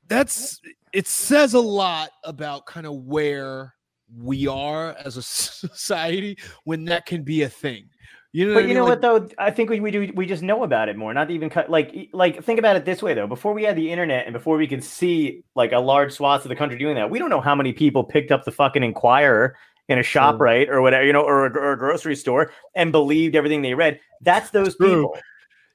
That's 0.08 0.60
it 0.92 1.06
says 1.06 1.54
a 1.54 1.60
lot 1.60 2.10
about 2.24 2.66
kind 2.66 2.86
of 2.86 2.94
where 2.94 3.74
we 4.18 4.46
are 4.46 4.94
as 5.02 5.16
a 5.16 5.22
society 5.22 6.38
when 6.64 6.84
that 6.84 7.06
can 7.06 7.22
be 7.22 7.42
a 7.42 7.48
thing. 7.48 7.88
You 8.34 8.48
know, 8.48 8.54
But 8.54 8.58
I 8.60 8.62
you 8.62 8.68
mean? 8.68 8.76
know 8.78 8.84
Like, 8.84 9.02
what 9.02 9.28
though? 9.28 9.28
I 9.38 9.50
think 9.50 9.68
we, 9.68 9.80
we 9.80 9.90
do 9.90 10.10
we 10.14 10.24
just 10.26 10.42
know 10.42 10.62
about 10.64 10.88
it 10.88 10.96
more. 10.96 11.12
Not 11.12 11.30
even 11.30 11.50
cut 11.50 11.68
like 11.70 12.08
like 12.12 12.42
think 12.42 12.58
about 12.58 12.76
it 12.76 12.84
this 12.86 13.02
way 13.02 13.12
though. 13.14 13.26
Before 13.26 13.52
we 13.52 13.62
had 13.64 13.76
the 13.76 13.90
internet 13.92 14.24
and 14.26 14.32
before 14.32 14.56
we 14.56 14.66
could 14.66 14.82
see 14.82 15.44
like 15.54 15.72
a 15.72 15.78
large 15.78 16.12
swaths 16.14 16.44
of 16.44 16.48
the 16.48 16.56
country 16.56 16.78
doing 16.78 16.94
that, 16.94 17.10
we 17.10 17.18
don't 17.18 17.28
know 17.30 17.42
how 17.42 17.54
many 17.54 17.72
people 17.74 18.04
picked 18.04 18.32
up 18.32 18.44
the 18.44 18.50
fucking 18.52 18.82
Inquirer 18.82 19.54
in 19.88 19.98
a 19.98 20.02
shop 20.02 20.40
right 20.40 20.68
or 20.70 20.80
whatever 20.80 21.04
you 21.04 21.12
know 21.12 21.20
or, 21.22 21.44
a- 21.46 21.58
or 21.58 21.72
a 21.72 21.76
grocery 21.78 22.16
store 22.16 22.52
and 22.74 22.90
believed 22.90 23.36
everything 23.36 23.60
they 23.60 23.74
read. 23.74 24.00
That's 24.22 24.48
those 24.50 24.76
True. 24.76 24.88
people. 24.88 25.18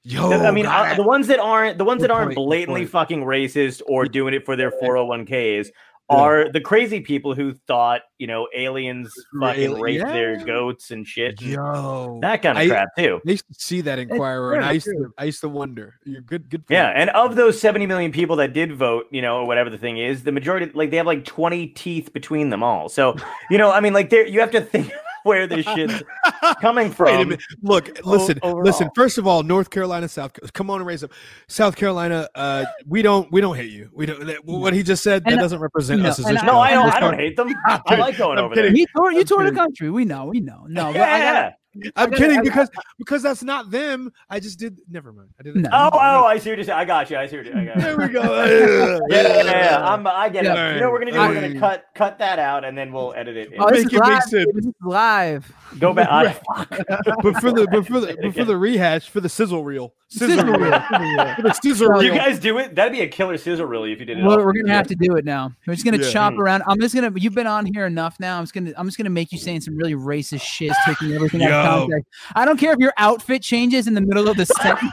Yo, 0.04 0.32
I 0.32 0.52
mean, 0.52 0.64
God, 0.64 0.94
uh, 0.94 0.96
the 0.96 1.04
ones 1.04 1.28
that 1.28 1.38
aren't 1.40 1.78
the 1.78 1.84
ones 1.84 2.00
Good 2.02 2.10
that 2.10 2.14
aren't 2.14 2.34
point, 2.34 2.48
blatantly 2.48 2.86
fucking 2.86 3.24
racist 3.24 3.82
or 3.88 4.06
doing 4.06 4.34
it 4.34 4.46
for 4.46 4.56
their 4.56 4.72
401ks 4.82 5.66
Yeah. 5.68 5.72
Are 6.10 6.50
the 6.52 6.62
crazy 6.62 7.02
people 7.02 7.34
who 7.36 7.54
thought 7.54 8.02
you 8.18 8.28
know 8.28 8.48
aliens 8.56 9.14
fucking 9.40 9.72
Really? 9.74 9.82
raped 9.82 10.06
their 10.08 10.38
goats 10.46 10.92
and 10.92 11.06
shit. 11.06 11.42
and 11.42 11.52
yo, 11.52 12.20
that 12.22 12.42
kind 12.42 12.58
of 12.58 12.64
I- 12.64 12.68
crap 12.68 12.90
too. 12.98 13.20
I 13.28 13.32
used 13.32 13.46
to 13.48 13.54
see 13.60 13.82
that 13.82 14.00
Inquirer, 14.00 14.54
and 14.54 14.66
I 14.66 14.72
used 14.74 14.86
to. 14.86 15.14
I 15.18 15.26
used 15.26 15.42
to 15.42 15.50
wonder. 15.50 15.96
You're 16.06 16.22
good, 16.22 16.50
good. 16.50 16.64
Yeah, 16.70 16.88
and 16.96 17.10
of 17.12 17.36
those 17.36 17.60
70 17.60 17.86
million 17.88 18.12
people 18.12 18.36
that 18.38 18.54
did 18.54 18.76
vote, 18.76 19.08
you 19.12 19.22
know, 19.22 19.40
or 19.40 19.48
whatever 19.48 19.70
the 19.70 19.78
thing 19.78 19.98
is, 19.98 20.24
the 20.24 20.32
majority 20.32 20.72
like 20.74 20.92
they 20.92 20.98
have 20.98 21.06
like 21.06 21.26
20 21.26 21.68
teeth 21.68 22.14
between 22.14 22.50
them 22.50 22.64
all. 22.64 22.88
So, 22.90 23.16
you 23.50 23.58
know, 23.58 23.72
I 23.72 23.80
mean 23.82 23.94
like 23.94 24.10
there 24.10 24.26
you 24.26 24.40
have 24.40 24.52
to 24.52 24.62
think 24.62 24.92
where 25.28 25.46
this 25.46 25.66
shit's 25.66 26.02
coming 26.62 26.92
from. 26.92 27.06
Wait 27.08 27.22
a 27.22 27.26
minute. 27.26 27.42
Look, 27.62 28.04
listen, 28.06 28.40
listen. 28.44 28.90
First 28.96 29.18
of 29.18 29.28
all, 29.28 29.44
North 29.44 29.70
Carolina, 29.70 30.08
South. 30.08 30.34
Ca- 30.34 30.48
Come 30.54 30.70
on 30.70 30.80
and 30.80 30.88
raise 30.88 31.04
up. 31.04 31.12
South 31.48 31.76
Carolina. 31.76 32.28
Uh, 32.34 32.66
we 32.88 33.02
don't. 33.02 33.32
We 33.32 33.42
don't 33.42 33.56
hate 33.56 33.72
you. 33.72 33.90
We 33.94 34.06
don't. 34.06 34.26
That, 34.26 34.44
what 34.46 34.74
he 34.74 34.82
just 34.84 35.04
said 35.04 35.24
And, 35.26 35.34
that 35.34 35.40
uh, 35.40 35.42
doesn't 35.42 35.60
represent 35.60 36.02
no, 36.02 36.10
us 36.10 36.20
as 36.20 36.26
and 36.26 36.40
No. 36.46 36.60
I 36.60 36.72
don't 36.72 36.90
I 36.94 37.00
don't 37.00 37.16
hate 37.16 37.36
them. 37.36 37.50
I'm 37.68 37.82
I 37.86 37.90
kidding. 37.90 38.00
like 38.00 38.18
going 38.18 38.38
I'm 38.40 38.46
over 38.46 38.56
kidding. 38.56 38.72
there. 38.74 38.80
You 38.80 38.86
toured, 38.96 39.14
you 39.14 39.38
I'm 39.38 39.46
the 39.46 39.52
country. 39.60 39.92
We 39.92 40.06
know, 40.06 40.26
we 40.26 40.40
know. 40.40 40.66
No, 40.68 40.86
but 40.86 40.96
Yeah, 40.96 41.04
I 41.14 41.20
gotta- 41.20 41.56
I'm 41.96 42.12
kidding 42.12 42.42
because 42.44 42.70
because 42.98 43.22
that's 43.22 43.44
not 43.44 43.72
them. 43.72 44.12
I 44.30 44.40
just 44.40 44.60
did. 44.60 44.80
Never 44.90 45.12
mind. 45.14 45.30
I 45.40 45.44
didn't. 45.44 45.64
No. 45.64 45.70
Oh, 45.72 45.90
oh, 45.94 46.26
I 46.26 46.38
see 46.38 46.50
what 46.50 46.58
you're 46.58 46.66
saying. 46.66 46.78
I 46.80 46.86
got 46.86 47.10
you. 47.10 47.18
I 47.18 47.28
see 47.28 47.38
what 47.38 47.46
you're 47.46 47.58
I 47.58 47.66
got 47.66 47.76
you. 47.76 47.82
There 47.82 47.98
we 47.98 48.08
go. 48.08 48.98
Yeah, 49.10 49.28
yeah, 49.28 49.44
yeah. 49.44 49.86
I'm, 49.86 50.06
I 50.06 50.30
get 50.30 50.44
Yeah. 50.44 50.72
it. 50.72 50.74
You 50.76 50.80
know 50.82 50.92
what 50.92 50.94
we're 51.02 51.12
gonna 51.12 51.12
do? 51.12 51.20
We're 51.20 51.48
gonna 51.48 51.60
cut 51.60 51.86
cut 51.96 52.18
that 52.20 52.40
out 52.40 52.66
and 52.66 52.78
then 52.78 52.92
we'll 52.92 53.14
edit 53.16 53.38
it. 53.38 53.54
in. 53.54 53.62
Oh, 53.62 53.70
this 53.70 53.86
Make 53.86 53.94
is 53.94 53.94
it 53.94 54.02
make 54.02 54.10
live. 54.10 54.24
sense. 54.24 54.52
This 54.54 54.66
is 54.66 54.74
live. 54.82 55.54
Go 55.80 55.94
back. 55.94 56.08
I, 56.10 56.36
but 57.22 57.40
for 57.42 57.52
the 57.52 57.68
but 57.72 57.86
for 57.88 58.00
the 58.00 58.18
but 58.22 58.34
for 58.34 58.44
the 58.46 58.58
rehash 58.58 59.10
for 59.10 59.22
the 59.22 59.30
sizzle 59.30 59.64
reel. 59.64 59.94
Sizzle 60.10 60.38
Sizzle 60.38 60.46
reel. 60.54 60.60
reel, 60.60 60.82
sizzle 60.90 61.00
reel. 61.00 61.36
For 61.36 61.42
the 61.42 61.54
sizzle 61.54 62.04
you 62.04 62.12
guys 62.12 62.40
do 62.40 62.58
it? 62.60 62.76
That'd 62.76 62.94
be 62.94 63.02
a 63.02 63.08
killer 63.08 63.38
sizzle 63.38 63.66
reel 63.66 63.84
if 63.84 64.00
you 64.00 64.06
did 64.06 64.20
it. 64.20 64.24
Well, 64.24 64.38
we're 64.38 64.54
gonna 64.54 64.74
have 64.74 64.88
to 64.88 64.96
do 64.96 65.16
it 65.18 65.26
now. 65.26 65.52
We're 65.66 65.74
just 65.74 65.86
gonna 65.86 65.98
Yeah. 65.98 66.10
chop 66.10 66.34
hmm. 66.34 66.40
around. 66.42 66.64
I'm 66.68 66.80
just 66.80 66.96
gonna. 66.96 67.12
You've 67.16 67.36
been 67.36 67.48
on 67.48 67.66
here 67.66 67.86
enough 67.86 68.20
now. 68.20 68.38
I'm 68.38 68.44
just 68.44 68.54
gonna. 68.54 68.72
I'm 68.78 68.88
just 68.88 68.98
gonna 68.98 69.10
make 69.10 69.32
you 69.32 69.38
saying 69.38 69.62
some 69.62 69.76
really 69.76 69.96
racist 69.96 70.42
shit, 70.42 70.72
taking 70.86 71.12
everything 71.14 71.44
out 71.44 71.52
of 71.52 71.66
Yo. 71.66 71.67
Context. 71.68 72.14
I 72.36 72.46
don't 72.46 72.58
care 72.58 72.74
if 72.74 72.80
your 72.80 72.94
outfit 72.98 73.42
changes 73.42 73.88
in 73.88 73.94
the 73.94 74.02
middle 74.02 74.28
of 74.30 74.38
the 74.38 74.46
sentence. 74.62 74.92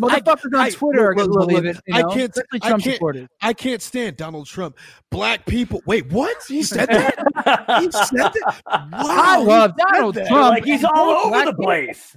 Motherfuckers 0.00 0.54
on 0.54 0.60
I- 0.60 0.70
Twitter 0.70 1.10
are 1.10 1.14
look, 1.16 1.26
gonna 1.30 1.38
look, 1.38 1.48
believe 1.48 1.64
look, 1.64 1.76
it. 1.76 1.82
You 1.86 1.94
I 1.94 2.02
can't- 2.14 2.30
Especially 2.36 2.60
I 2.62 2.68
can't- 2.70 2.82
supporters. 2.82 3.28
I 3.42 3.52
can't 3.52 3.82
stand 3.82 4.16
Donald 4.16 4.46
Trump. 4.46 4.76
Black 5.10 5.46
people. 5.46 5.82
Wait, 5.86 6.10
what? 6.12 6.36
He 6.48 6.62
said 6.62 6.88
that? 6.88 7.14
he 7.80 7.90
said 7.90 8.32
that? 8.32 8.62
Wow. 8.66 8.90
I 8.92 9.36
love 9.42 9.72
Donald 9.76 10.14
that. 10.16 10.28
Trump. 10.28 10.50
like 10.50 10.64
he's 10.64 10.84
all 10.84 11.26
over 11.34 11.44
the 11.46 11.54
place. 11.54 12.16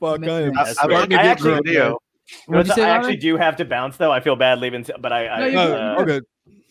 Fuck, 0.00 0.24
I 0.24 0.40
am. 0.42 0.58
I- 0.58 0.62
I, 0.62 0.86
great. 0.86 0.90
want 0.98 1.10
to 1.10 1.16
I 1.20 1.22
actually- 1.24 1.54
the 1.56 1.62
video. 1.64 1.98
What'd 2.46 2.68
you 2.68 2.72
say, 2.74 2.84
I 2.84 2.88
actually 2.96 3.16
do 3.16 3.36
have 3.36 3.56
to 3.56 3.64
bounce 3.66 3.98
though. 3.98 4.10
I 4.10 4.20
feel 4.20 4.36
bad 4.36 4.58
leaving, 4.60 4.86
but 5.00 5.12
I, 5.12 5.26
I 5.28 5.38
No, 5.40 5.46
you're 5.46 5.66
good, 5.66 5.80
uh, 5.80 6.00
okay. 6.02 6.20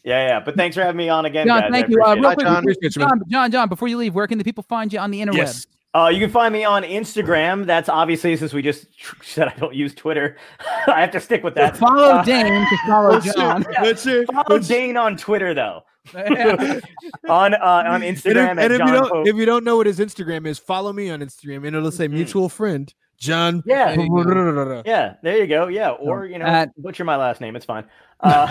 yeah, 0.03 0.27
yeah. 0.29 0.39
But 0.39 0.55
thanks 0.55 0.75
for 0.75 0.81
having 0.81 0.97
me 0.97 1.07
on 1.09 1.25
again, 1.25 1.45
John, 1.45 1.61
guys. 1.61 1.71
Thank 1.71 1.89
you. 1.89 2.01
Uh, 2.03 2.15
real 2.15 2.25
it. 2.25 2.33
quick, 2.35 2.47
John. 2.47 2.57
Appreciate 2.63 2.95
you, 2.95 2.99
man. 3.01 3.09
John, 3.09 3.21
John, 3.29 3.51
John. 3.51 3.69
Before 3.69 3.87
you 3.87 3.97
leave, 3.97 4.15
where 4.15 4.25
can 4.25 4.39
the 4.39 4.43
people 4.43 4.63
find 4.63 4.91
you 4.91 4.97
on 4.97 5.11
the 5.11 5.21
internet? 5.21 5.45
Yes. 5.45 5.67
Uh, 5.93 6.07
you 6.07 6.19
can 6.21 6.29
find 6.29 6.53
me 6.53 6.63
on 6.63 6.83
Instagram. 6.83 7.65
That's 7.65 7.89
obviously 7.89 8.37
since 8.37 8.53
we 8.53 8.61
just 8.61 8.87
said 9.23 9.49
I 9.49 9.53
don't 9.55 9.75
use 9.75 9.93
Twitter, 9.93 10.37
I 10.87 11.01
have 11.01 11.11
to 11.11 11.19
stick 11.19 11.43
with 11.43 11.55
that. 11.55 11.75
Follow 11.77 12.03
Uh, 12.03 12.23
Dane 12.23 12.65
to 12.65 12.77
follow 12.87 13.09
Let's 13.11 13.25
see. 13.25 13.31
John. 13.33 13.65
Let's 13.81 14.01
see. 14.01 14.25
Follow 14.31 14.45
Let's- 14.55 14.67
Dane 14.67 14.95
on 14.97 15.17
Twitter 15.17 15.53
though. 15.53 15.83
on 16.15 17.53
uh, 17.53 17.57
on 17.61 17.85
And 18.01 18.03
if, 18.03 18.23
Instagram 18.23 18.51
and 18.51 18.59
at 18.59 18.71
if 18.71 18.79
you 18.79 18.85
John 18.85 18.93
don't 18.93 19.11
Pope. 19.11 19.27
if 19.27 19.35
you 19.35 19.45
don't 19.45 19.63
know 19.63 19.77
what 19.77 19.85
his 19.85 19.99
Instagram 19.99 20.47
is, 20.47 20.57
follow 20.57 20.91
me 20.93 21.09
on 21.11 21.19
Instagram 21.19 21.67
and 21.67 21.75
it'll 21.75 21.91
say 21.91 22.07
Mhm. 22.07 22.11
mutual 22.13 22.49
friend 22.49 22.91
John. 23.17 23.61
Yeah. 23.67 23.93
There 23.95 24.05
you 24.05 24.09
go. 24.25 24.81
Yeah, 24.85 25.13
there 25.21 25.37
you 25.37 25.45
go. 25.47 25.67
Yeah, 25.67 25.89
or 25.91 26.25
you 26.25 26.39
know, 26.39 26.45
At- 26.45 26.69
butcher 26.81 27.03
my 27.03 27.17
last 27.17 27.39
name. 27.41 27.55
It's 27.55 27.65
fine. 27.65 27.83
Uh, 28.19 28.47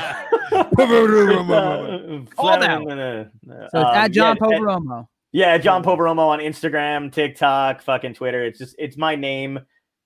Call 2.37 2.49
out. 2.51 2.63
uh, 2.63 3.25
So 3.43 3.61
it's 3.63 3.75
um, 3.75 3.85
at 3.87 4.13
John 4.13 4.37
yeah, 4.41 4.47
at- 4.47 4.53
Poveromo. 4.61 5.07
Yeah, 5.33 5.59
John 5.59 5.83
uh, 5.83 5.85
Poveromo 5.85 6.29
on 6.29 6.41
Instagram, 6.41 7.13
TikTok, 7.13 7.83
fucking 7.83 8.15
Twitter. 8.15 8.45
It's 8.45 8.59
just 8.59 8.75
it's 8.79 8.97
my 8.97 9.15
name 9.15 9.61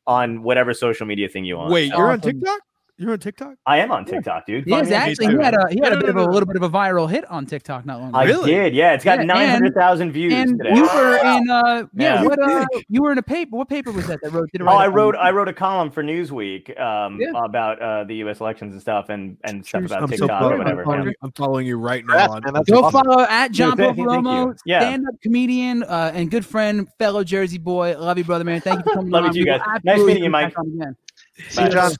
on 0.07 0.43
whatever 0.43 0.75
social 0.75 1.07
media 1.07 1.29
thing 1.29 1.45
you 1.45 1.57
want. 1.57 1.72
Wait, 1.72 1.91
you're 1.93 2.11
on 2.11 2.20
TikTok? 2.20 2.61
You're 2.97 3.11
on 3.13 3.19
TikTok? 3.19 3.55
I 3.67 3.79
am 3.79 3.91
on 3.91 4.05
TikTok, 4.05 4.47
dude. 4.47 4.65
He 4.67 4.71
Find 4.71 4.85
is 4.85 4.91
me 4.91 4.95
on 4.95 5.03
actually 5.03 5.27
he 5.37 5.43
had 5.43 5.55
a 5.55 5.67
he 5.69 5.81
had 5.83 5.89
No, 5.89 5.89
a 5.89 5.95
no, 5.95 6.01
bit 6.01 6.09
of 6.11 6.17
a 6.17 6.19
no. 6.21 6.31
little 6.31 6.47
bit 6.47 6.55
of 6.55 6.63
a 6.63 6.71
viral 6.71 7.11
hit 7.11 7.29
on 7.29 7.45
TikTok 7.45 7.85
not 7.85 7.99
long 7.99 8.11
ago. 8.11 8.19
I 8.19 8.23
Really? 8.25 8.53
did, 8.53 8.73
yeah. 8.73 8.93
It's 8.93 9.03
got 9.05 9.19
Yeah, 9.19 9.25
nine 9.25 9.49
hundred 9.49 9.75
thousand 9.75 10.13
views 10.13 10.33
And 10.33 10.59
today. 10.59 10.77
you 10.77 10.83
were 10.85 11.17
in 11.17 11.51
uh 11.51 11.87
yeah, 11.93 12.23
Yeah. 12.23 12.23
what 12.23 12.39
uh 12.41 12.65
you 12.89 13.03
were 13.03 13.11
in 13.11 13.19
a 13.19 13.23
paper 13.23 13.57
what 13.57 13.69
paper 13.69 13.91
was 13.91 14.07
that 14.07 14.21
that 14.23 14.31
wrote 14.31 14.49
did 14.53 14.61
it 14.61 14.65
Oh, 14.65 14.67
write 14.69 14.85
I 14.85 14.87
wrote 14.87 15.17
I 15.17 15.31
wrote 15.33 15.49
a 15.49 15.53
column 15.53 15.91
for 15.91 16.05
Newsweek 16.05 16.79
um, 16.81 17.19
Yeah. 17.21 17.31
about 17.45 17.83
uh, 17.83 18.05
the 18.05 18.15
U.S. 18.17 18.39
elections 18.41 18.75
and 18.75 18.81
stuff, 18.81 19.09
and 19.09 19.39
and 19.43 19.67
stuff 19.67 19.87
about 19.87 20.03
I'm 20.05 20.09
TikTok 20.11 20.29
proud 20.29 20.53
or 20.53 20.59
whatever. 20.59 20.83
I'm 20.83 20.85
following, 20.87 21.03
yeah. 21.03 21.09
you, 21.11 21.15
I'm 21.23 21.33
following 21.33 21.67
you 21.67 21.79
right 21.79 22.01
Congrats, 22.07 22.29
now. 22.29 22.37
On, 22.37 22.43
man, 22.45 22.55
that's 22.55 22.71
Go 22.71 22.85
awesome. 22.85 23.03
follow 23.07 23.23
at 23.29 23.51
John 23.51 23.77
thank 23.77 23.97
you, 23.99 24.09
thank 24.09 24.25
Promo, 24.25 24.47
you. 24.47 24.55
Yeah. 24.67 24.79
stand-up 24.83 25.15
comedian 25.21 25.83
uh, 25.83 26.13
and 26.15 26.31
good 26.31 26.47
friend, 26.47 26.87
fellow 27.01 27.25
Jersey 27.25 27.59
boy. 27.59 27.97
Love 27.99 28.19
you, 28.19 28.25
brother, 28.25 28.45
man. 28.45 28.61
Thank 28.61 28.79
you 28.79 28.85
for 28.85 28.99
coming 28.99 29.11
Love 29.11 29.25
you 29.25 29.29
on. 29.29 29.35
too, 29.35 29.45
guys. 29.45 29.61
Nice 29.83 30.01
meeting 30.05 30.23
you, 30.25 30.31
Mike. 30.31 30.55
See 31.49 31.63
you, 31.65 31.69
John. 31.71 31.93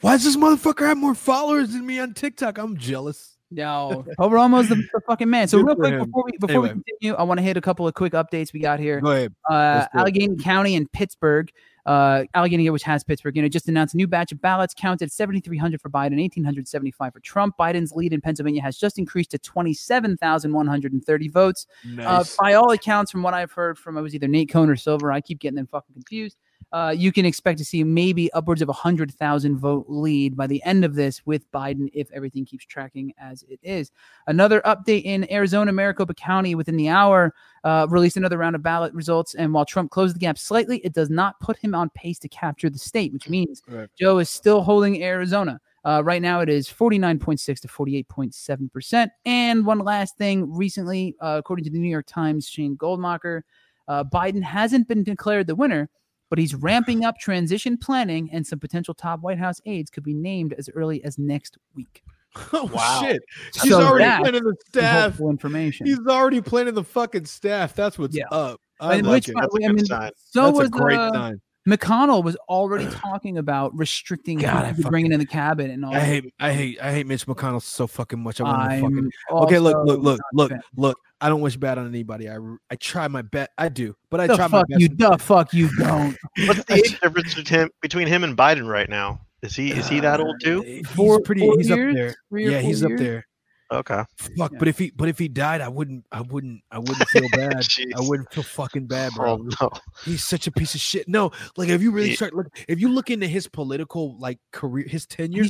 Why 0.00 0.12
does 0.12 0.24
this 0.24 0.36
motherfucker 0.36 0.86
have 0.86 0.96
more 0.98 1.14
followers 1.14 1.72
than 1.72 1.84
me 1.84 1.98
on 1.98 2.14
TikTok? 2.14 2.58
I'm 2.58 2.76
jealous. 2.76 3.34
Yo, 3.50 4.04
Romo's 4.18 4.68
the, 4.68 4.74
the 4.92 5.00
fucking 5.06 5.30
man. 5.30 5.48
So 5.48 5.58
Good 5.58 5.66
real 5.68 5.76
quick 5.76 5.92
him. 5.94 6.04
before 6.04 6.24
we 6.26 6.32
before 6.32 6.50
Anyway. 6.50 6.68
we 6.74 6.82
continue, 6.92 7.14
I 7.14 7.22
want 7.22 7.38
to 7.38 7.42
hit 7.42 7.56
a 7.56 7.62
couple 7.62 7.88
of 7.88 7.94
quick 7.94 8.12
updates 8.12 8.52
we 8.52 8.60
got 8.60 8.78
here. 8.78 9.00
Go 9.00 9.10
ahead. 9.10 9.34
Uh, 9.50 9.54
Let's 9.54 9.94
it. 9.94 9.98
Allegheny 9.98 10.36
County 10.36 10.76
and 10.76 10.90
Pittsburgh. 10.92 11.50
Uh, 11.86 12.24
Allegheny, 12.34 12.68
which 12.68 12.82
has 12.82 13.02
Pittsburgh 13.02 13.38
in 13.38 13.46
it, 13.46 13.48
just 13.48 13.66
announced 13.66 13.94
a 13.94 13.96
new 13.96 14.06
batch 14.06 14.30
of 14.32 14.40
ballots 14.42 14.74
counted 14.76 15.10
7,300 15.10 15.80
for 15.80 15.88
Biden, 15.88 16.10
1,875 16.20 17.12
for 17.14 17.20
Trump. 17.20 17.54
Biden's 17.58 17.92
lead 17.92 18.12
in 18.12 18.20
Pennsylvania 18.20 18.60
has 18.60 18.76
just 18.76 18.98
increased 18.98 19.30
to 19.30 19.38
27,130 19.38 21.28
votes. 21.28 21.66
Uh, 21.86 21.88
Nice. 21.94 22.36
by 22.36 22.52
all 22.52 22.70
accounts, 22.72 23.10
from 23.10 23.22
what 23.22 23.32
I've 23.32 23.52
heard 23.52 23.78
from, 23.78 23.96
it 23.96 24.02
was 24.02 24.14
either 24.14 24.28
Nate 24.28 24.50
Cohn 24.50 24.68
or 24.68 24.76
Silver. 24.76 25.10
I 25.10 25.22
keep 25.22 25.38
getting 25.38 25.56
them 25.56 25.66
fucking 25.66 25.94
confused. 25.94 26.36
Uh, 26.70 26.94
you 26.96 27.12
can 27.12 27.24
expect 27.24 27.58
to 27.58 27.64
see 27.64 27.82
maybe 27.82 28.30
upwards 28.32 28.60
of 28.60 28.68
a 28.68 28.74
hundred 28.74 29.12
thousand 29.14 29.56
vote 29.56 29.86
lead 29.88 30.36
by 30.36 30.46
the 30.46 30.62
end 30.64 30.84
of 30.84 30.94
this 30.94 31.24
with 31.24 31.50
Biden 31.50 31.88
if 31.94 32.10
everything 32.12 32.44
keeps 32.44 32.66
tracking 32.66 33.12
as 33.18 33.42
it 33.44 33.58
is. 33.62 33.90
Another 34.26 34.60
update 34.62 35.04
in 35.04 35.30
Arizona, 35.32 35.72
Maricopa 35.72 36.12
County 36.14 36.54
within 36.54 36.76
the 36.76 36.90
hour 36.90 37.34
uh, 37.64 37.86
released 37.88 38.18
another 38.18 38.36
round 38.36 38.54
of 38.54 38.62
ballot 38.62 38.92
results. 38.92 39.34
And 39.34 39.54
while 39.54 39.64
Trump 39.64 39.90
closed 39.90 40.14
the 40.14 40.20
gap 40.20 40.36
slightly, 40.36 40.78
it 40.78 40.92
does 40.92 41.08
not 41.08 41.40
put 41.40 41.56
him 41.56 41.74
on 41.74 41.88
pace 41.90 42.18
to 42.20 42.28
capture 42.28 42.68
the 42.68 42.78
state, 42.78 43.12
which 43.12 43.28
means 43.28 43.62
Right. 43.66 43.88
Joe 43.98 44.18
is 44.18 44.28
still 44.28 44.62
holding 44.62 45.02
Arizona. 45.02 45.60
Uh, 45.84 46.02
right 46.04 46.20
now, 46.20 46.40
it 46.40 46.50
is 46.50 46.68
49.6 46.68 47.60
to 47.60 47.68
48.7%. 47.68 49.08
And 49.24 49.64
one 49.64 49.78
last 49.78 50.18
thing 50.18 50.52
recently, 50.52 51.16
uh, 51.20 51.36
according 51.38 51.64
to 51.64 51.70
the 51.70 51.78
New 51.78 51.88
York 51.88 52.06
Times, 52.06 52.46
Shane 52.46 52.76
Goldmacher, 52.76 53.42
uh, 53.86 54.04
Biden 54.04 54.42
hasn't 54.42 54.86
been 54.86 55.02
declared 55.02 55.46
the 55.46 55.54
winner, 55.54 55.88
but 56.30 56.38
he's 56.38 56.54
ramping 56.54 57.04
up 57.04 57.18
transition 57.18 57.76
planning, 57.76 58.28
and 58.32 58.46
some 58.46 58.58
potential 58.58 58.94
top 58.94 59.20
White 59.20 59.38
House 59.38 59.60
aides 59.66 59.90
could 59.90 60.04
be 60.04 60.14
named 60.14 60.52
as 60.54 60.68
early 60.74 61.02
as 61.04 61.18
next 61.18 61.58
week. 61.74 62.02
Oh 62.52 62.70
Wow. 62.72 63.00
shit! 63.02 63.22
He's 63.62 63.72
So 63.72 63.80
already 63.82 64.04
planning 64.22 64.44
the 64.44 64.54
staff. 64.68 65.18
information. 65.18 65.86
He's 65.86 65.98
already 66.06 66.40
planning 66.42 66.74
the 66.74 66.84
fucking 66.84 67.24
staff. 67.24 67.74
That's 67.74 67.98
what's 67.98 68.14
Yeah. 68.16 68.24
up. 68.30 68.60
I 68.80 68.96
And 68.96 69.06
like 69.06 69.14
which 69.14 69.28
it. 69.30 69.34
one- 69.34 69.42
That's 69.42 69.54
a 69.54 69.64
I 69.64 69.66
good 69.68 69.76
mean, 69.76 69.84
sign. 69.86 70.10
so 70.16 70.42
That's 70.44 70.58
was 70.58 70.66
a 70.68 70.70
great 70.70 70.98
uh, 70.98 71.10
sign. 71.12 71.40
McConnell 71.66 72.22
was 72.22 72.36
already 72.48 72.86
talking 72.90 73.38
about 73.38 73.76
restricting 73.76 74.38
God, 74.38 74.64
I 74.66 74.72
who 74.72 74.82
to 74.82 74.88
bringing 74.90 75.12
in 75.12 75.18
the 75.20 75.26
cabinet 75.26 75.72
and 75.72 75.84
all. 75.84 75.94
I 75.94 76.00
hate, 76.00 76.32
I 76.38 76.52
hate, 76.52 76.78
I 76.80 76.92
hate 76.92 77.06
Mitch 77.06 77.26
McConnell 77.26 77.62
so 77.62 77.86
fucking 77.86 78.20
much. 78.20 78.40
I 78.40 78.44
want 78.44 78.70
to 78.72 78.80
fucking. 78.80 79.10
Okay, 79.30 79.58
look, 79.58 79.76
look, 79.84 80.00
look, 80.00 80.20
look, 80.34 80.52
look. 80.76 80.98
I 81.20 81.28
don't 81.28 81.40
wish 81.40 81.56
bad 81.56 81.78
on 81.78 81.86
anybody. 81.88 82.28
I, 82.30 82.36
I 82.70 82.76
try 82.76 83.08
my 83.08 83.22
best. 83.22 83.50
I 83.58 83.68
do, 83.68 83.94
but 84.10 84.20
I 84.20 84.26
the 84.28 84.36
try 84.36 84.46
my 84.46 84.58
fuck 84.60 84.68
best. 84.68 84.80
you, 84.80 84.88
the 84.88 85.18
fuck 85.18 85.52
you 85.52 85.68
don't. 85.78 86.16
What's 86.46 86.64
the 86.64 86.74
age 86.74 87.00
difference 87.00 87.34
between 87.34 87.60
him, 87.60 87.70
between 87.82 88.06
him 88.06 88.24
and 88.24 88.36
Biden 88.36 88.68
right 88.68 88.88
now? 88.88 89.20
Is 89.42 89.54
he 89.54 89.70
is 89.72 89.88
he 89.88 90.00
that 90.00 90.20
old 90.20 90.40
too? 90.42 90.60
Uh, 90.60 90.64
he's 90.64 90.88
Four- 90.88 91.20
pretty. 91.20 91.40
four 91.42 91.56
he's 91.58 91.68
years? 91.68 91.90
up 91.92 91.96
there. 91.96 92.14
Three 92.28 92.44
Yeah, 92.50 92.60
four 92.60 92.68
he's 92.68 92.84
up 92.84 92.92
there. 92.96 93.24
Okay. 93.70 94.02
Fuck, 94.16 94.52
Yeah. 94.52 94.58
but 94.58 94.66
if 94.68 94.78
he, 94.78 94.90
but 94.96 95.08
if 95.08 95.18
he 95.18 95.28
died, 95.28 95.60
I 95.60 95.68
wouldn't, 95.68 96.06
I 96.10 96.22
wouldn't, 96.22 96.62
I 96.70 96.78
wouldn't 96.78 97.06
feel 97.08 97.28
bad. 97.32 97.62
I 97.96 98.00
wouldn't 98.00 98.32
feel 98.32 98.42
fucking 98.44 98.86
bad, 98.86 99.12
bro. 99.14 99.32
Oh 99.34 99.48
no. 99.60 99.70
He's 100.04 100.24
such 100.24 100.46
a 100.46 100.50
piece 100.52 100.74
of 100.74 100.80
shit. 100.80 101.06
No, 101.06 101.32
like 101.58 101.68
if 101.68 101.82
you 101.82 101.90
really 101.90 102.10
Yeah. 102.10 102.16
start 102.16 102.34
look, 102.34 102.46
if 102.66 102.80
you 102.80 102.88
look 102.88 103.10
into 103.10 103.26
his 103.26 103.46
political 103.46 104.18
like 104.18 104.38
career, 104.52 104.86
his 104.88 105.06
tenure, 105.06 105.44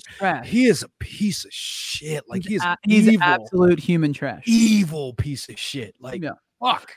he 0.45 0.66
is 0.66 0.83
a 0.83 0.89
piece 0.99 1.45
of 1.45 1.53
shit. 1.53 2.25
Like 2.29 2.43
he's 2.43 2.49
he 2.51 2.57
is 2.57 2.62
a- 2.64 2.77
he's 2.83 3.09
evil, 3.09 3.23
absolute 3.25 3.79
human 3.79 4.12
trash. 4.12 4.43
evil 4.47 5.14
piece 5.14 5.49
of 5.49 5.59
shit. 5.59 5.95
Like 6.01 6.23
Yeah. 6.23 6.33
fuck. 6.61 6.93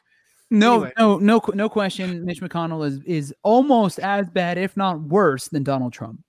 No, 0.50 0.74
Anyway. 0.74 0.92
no, 0.98 1.18
no, 1.20 1.42
no 1.54 1.70
question. 1.70 2.26
Mitch 2.26 2.42
McConnell 2.42 2.86
is 2.86 3.00
is 3.06 3.34
almost 3.44 4.00
as 4.00 4.28
bad, 4.30 4.58
if 4.58 4.76
not 4.76 5.00
worse, 5.00 5.48
than 5.50 5.64
Donald 5.64 5.94
Trump. 5.94 6.20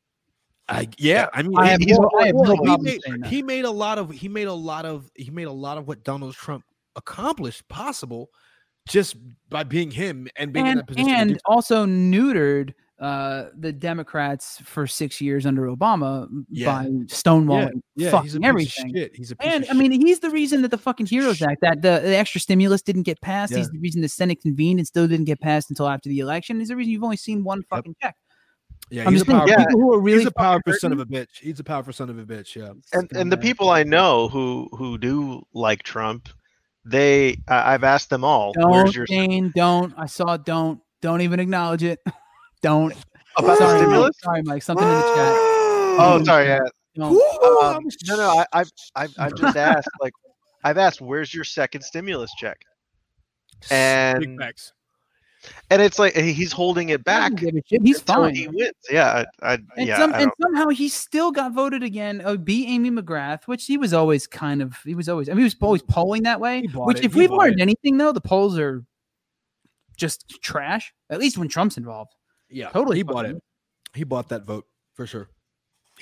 I 0.72 0.88
yeah, 0.98 1.28
I 1.34 1.42
mean, 1.42 1.52
I 1.58 1.64
he- 1.64 1.70
have 1.70 1.80
he's- 1.80 1.98
no- 1.98 2.10
I 2.20 2.26
have 2.26 2.34
no 2.34 2.40
well, 2.40 2.56
problem 2.56 2.86
he, 2.86 3.00
made, 3.06 3.26
he 3.26 3.42
made 3.42 3.64
a 3.64 3.70
lot 3.70 3.98
of 3.98 4.10
he 4.10 4.28
made 4.28 4.46
a 4.48 4.52
lot 4.52 4.84
of 4.84 5.10
he 5.14 5.30
made 5.30 5.46
a 5.46 5.52
lot 5.52 5.76
of 5.78 5.86
what 5.86 6.02
Donald 6.04 6.34
Trump 6.34 6.64
accomplished 6.96 7.66
possible 7.68 8.30
just 8.88 9.16
by 9.48 9.62
being 9.64 9.90
him 9.90 10.28
and 10.36 10.52
being 10.52 10.66
in 10.66 10.70
and 10.72 10.80
that 10.80 10.86
position. 10.86 11.06
to 11.08 11.14
do 11.14 11.20
and 11.20 11.40
also 11.46 11.86
neutered 11.86 12.72
uh, 13.00 13.48
the 13.58 13.72
Democrats 13.72 14.60
for 14.64 14.86
six 14.86 15.20
years 15.20 15.44
under 15.44 15.62
Obama 15.66 16.28
Yeah. 16.48 16.66
by 16.66 16.86
stonewalling 17.06 17.80
yeah, 17.96 18.10
fucking 18.10 18.24
he's 18.24 18.34
a 18.36 18.38
piece 18.40 18.46
everything. 18.48 18.90
Of 18.90 18.96
shit. 18.96 19.16
He's 19.16 19.30
a 19.32 19.36
piece 19.36 19.52
And 19.52 19.64
of 19.64 19.70
I 19.70 19.72
mean, 19.74 19.90
he's 19.90 20.20
the 20.20 20.30
reason 20.30 20.62
that 20.62 20.70
the 20.70 20.78
fucking 20.78 21.06
Heroes 21.06 21.42
Act, 21.42 21.62
that 21.62 21.82
the, 21.82 22.00
the 22.02 22.16
extra 22.16 22.40
stimulus 22.40 22.80
didn't 22.80 23.02
get 23.02 23.20
passed. 23.20 23.54
He's 23.54 23.68
the 23.70 23.78
reason 23.80 24.02
the 24.02 24.08
Senate 24.08 24.40
convened 24.40 24.78
and 24.78 24.86
still 24.86 25.08
didn't 25.08 25.24
get 25.26 25.40
passed 25.40 25.68
until 25.70 25.88
after 25.88 26.08
the 26.08 26.20
election. 26.20 26.60
He's 26.60 26.68
the 26.68 26.76
reason 26.76 26.92
you've 26.92 27.02
only 27.02 27.16
seen 27.16 27.42
one 27.42 27.62
fucking 27.64 27.96
check. 28.00 28.14
Yeah, 28.90 29.04
I'm 29.06 29.12
he's 29.12 29.20
just 29.20 29.28
a 29.28 29.32
saying, 29.32 29.48
powerful, 29.48 29.64
people 29.64 29.80
who 29.80 29.94
are 29.94 30.00
really 30.00 30.18
he's 30.18 30.26
a 30.26 30.30
fucking 30.30 30.44
powerful 30.44 30.72
son 30.74 30.92
of 30.92 31.00
a 31.00 31.06
bitch. 31.06 31.38
He's 31.40 31.60
a 31.60 31.64
powerful 31.64 31.92
son 31.92 32.10
of 32.10 32.18
a 32.18 32.24
bitch. 32.24 32.54
Yeah. 32.54 32.72
And 32.92 33.10
and 33.14 33.32
the 33.32 33.38
people 33.38 33.70
I 33.70 33.84
know 33.84 34.28
who 34.28 34.68
who 34.72 34.98
do 34.98 35.42
like 35.54 35.82
Trump, 35.82 36.28
they 36.84 37.38
I 37.48 37.74
I've 37.74 37.84
asked 37.84 38.10
them 38.10 38.24
all, 38.24 38.52
Don't, 38.52 38.70
where's 38.70 38.94
your 38.94 39.06
Dane, 39.06 39.50
don't. 39.54 39.94
I 39.96 40.06
saw 40.06 40.34
it. 40.34 40.44
Don't. 40.44 40.80
Don't 41.00 41.20
even 41.22 41.40
acknowledge 41.40 41.82
it. 41.82 42.00
don't. 42.62 42.94
about 43.36 43.46
the 43.46 43.56
sorry, 43.56 43.72
Mike. 43.72 43.88
stimulus? 43.88 44.16
Sorry, 44.22 44.42
Mike. 44.42 44.62
Something 44.62 44.88
in 44.88 44.96
the 44.96 45.10
chat. 45.14 45.36
Oh, 45.98 46.22
sorry. 46.24 46.46
Yeah. 46.46 46.60
Don't. 46.94 47.12
Um, 47.62 47.84
no, 48.06 48.16
no. 48.16 48.38
I, 48.38 48.46
I've, 48.52 48.70
I've, 48.94 49.14
I've 49.18 49.36
just 49.36 49.56
asked. 49.56 49.88
Like, 50.00 50.12
I've 50.64 50.78
asked, 50.78 51.00
where's 51.00 51.34
your 51.34 51.44
second 51.44 51.82
stimulus 51.82 52.32
check? 52.38 52.58
Big 53.68 53.70
And 53.70 54.38
facts. 54.38 54.72
And 55.70 55.82
it's 55.82 55.98
like 55.98 56.14
he's 56.14 56.52
holding 56.52 56.90
it 56.90 57.02
back. 57.04 57.34
Give 57.34 57.54
a 57.54 57.62
shit. 57.66 57.82
He's 57.82 58.00
fine. 58.00 58.34
He 58.34 58.48
wins. 58.48 58.72
Yeah. 58.90 59.24
I, 59.42 59.52
I 59.54 59.58
And, 59.76 59.86
yeah. 59.88 59.96
some, 59.98 60.14
I 60.14 60.22
and 60.22 60.32
somehow 60.40 60.68
he 60.68 60.88
still 60.88 61.30
got 61.32 61.52
voted 61.52 61.82
again. 61.82 62.22
Uh, 62.24 62.36
beat 62.36 62.68
Amy 62.68 62.90
McGrath, 62.90 63.46
which 63.46 63.66
he 63.66 63.76
was 63.76 63.92
always 63.92 64.26
kind 64.26 64.62
of. 64.62 64.76
He 64.84 64.94
was 64.94 65.08
always. 65.08 65.28
I 65.28 65.32
mean, 65.32 65.38
he 65.40 65.44
was 65.44 65.56
always 65.60 65.82
polling 65.82 66.22
that 66.24 66.40
way. 66.40 66.62
Which, 66.74 66.98
it. 66.98 67.04
if 67.06 67.12
He 67.14 67.20
we've 67.20 67.30
learned 67.30 67.58
it. 67.58 67.62
anything, 67.62 67.96
though, 67.98 68.12
the 68.12 68.20
polls 68.20 68.58
are 68.58 68.84
just 69.96 70.40
trash. 70.42 70.92
At 71.10 71.18
least 71.20 71.38
when 71.38 71.48
Trump's 71.48 71.76
involved. 71.76 72.12
Yeah, 72.50 72.68
Totally 72.70 72.96
He 72.98 73.02
bought 73.02 73.24
fucking- 73.24 73.36
it. 73.36 73.42
He 73.94 74.04
bought 74.04 74.28
that 74.30 74.44
vote 74.44 74.66
for 74.94 75.06
sure. 75.06 75.28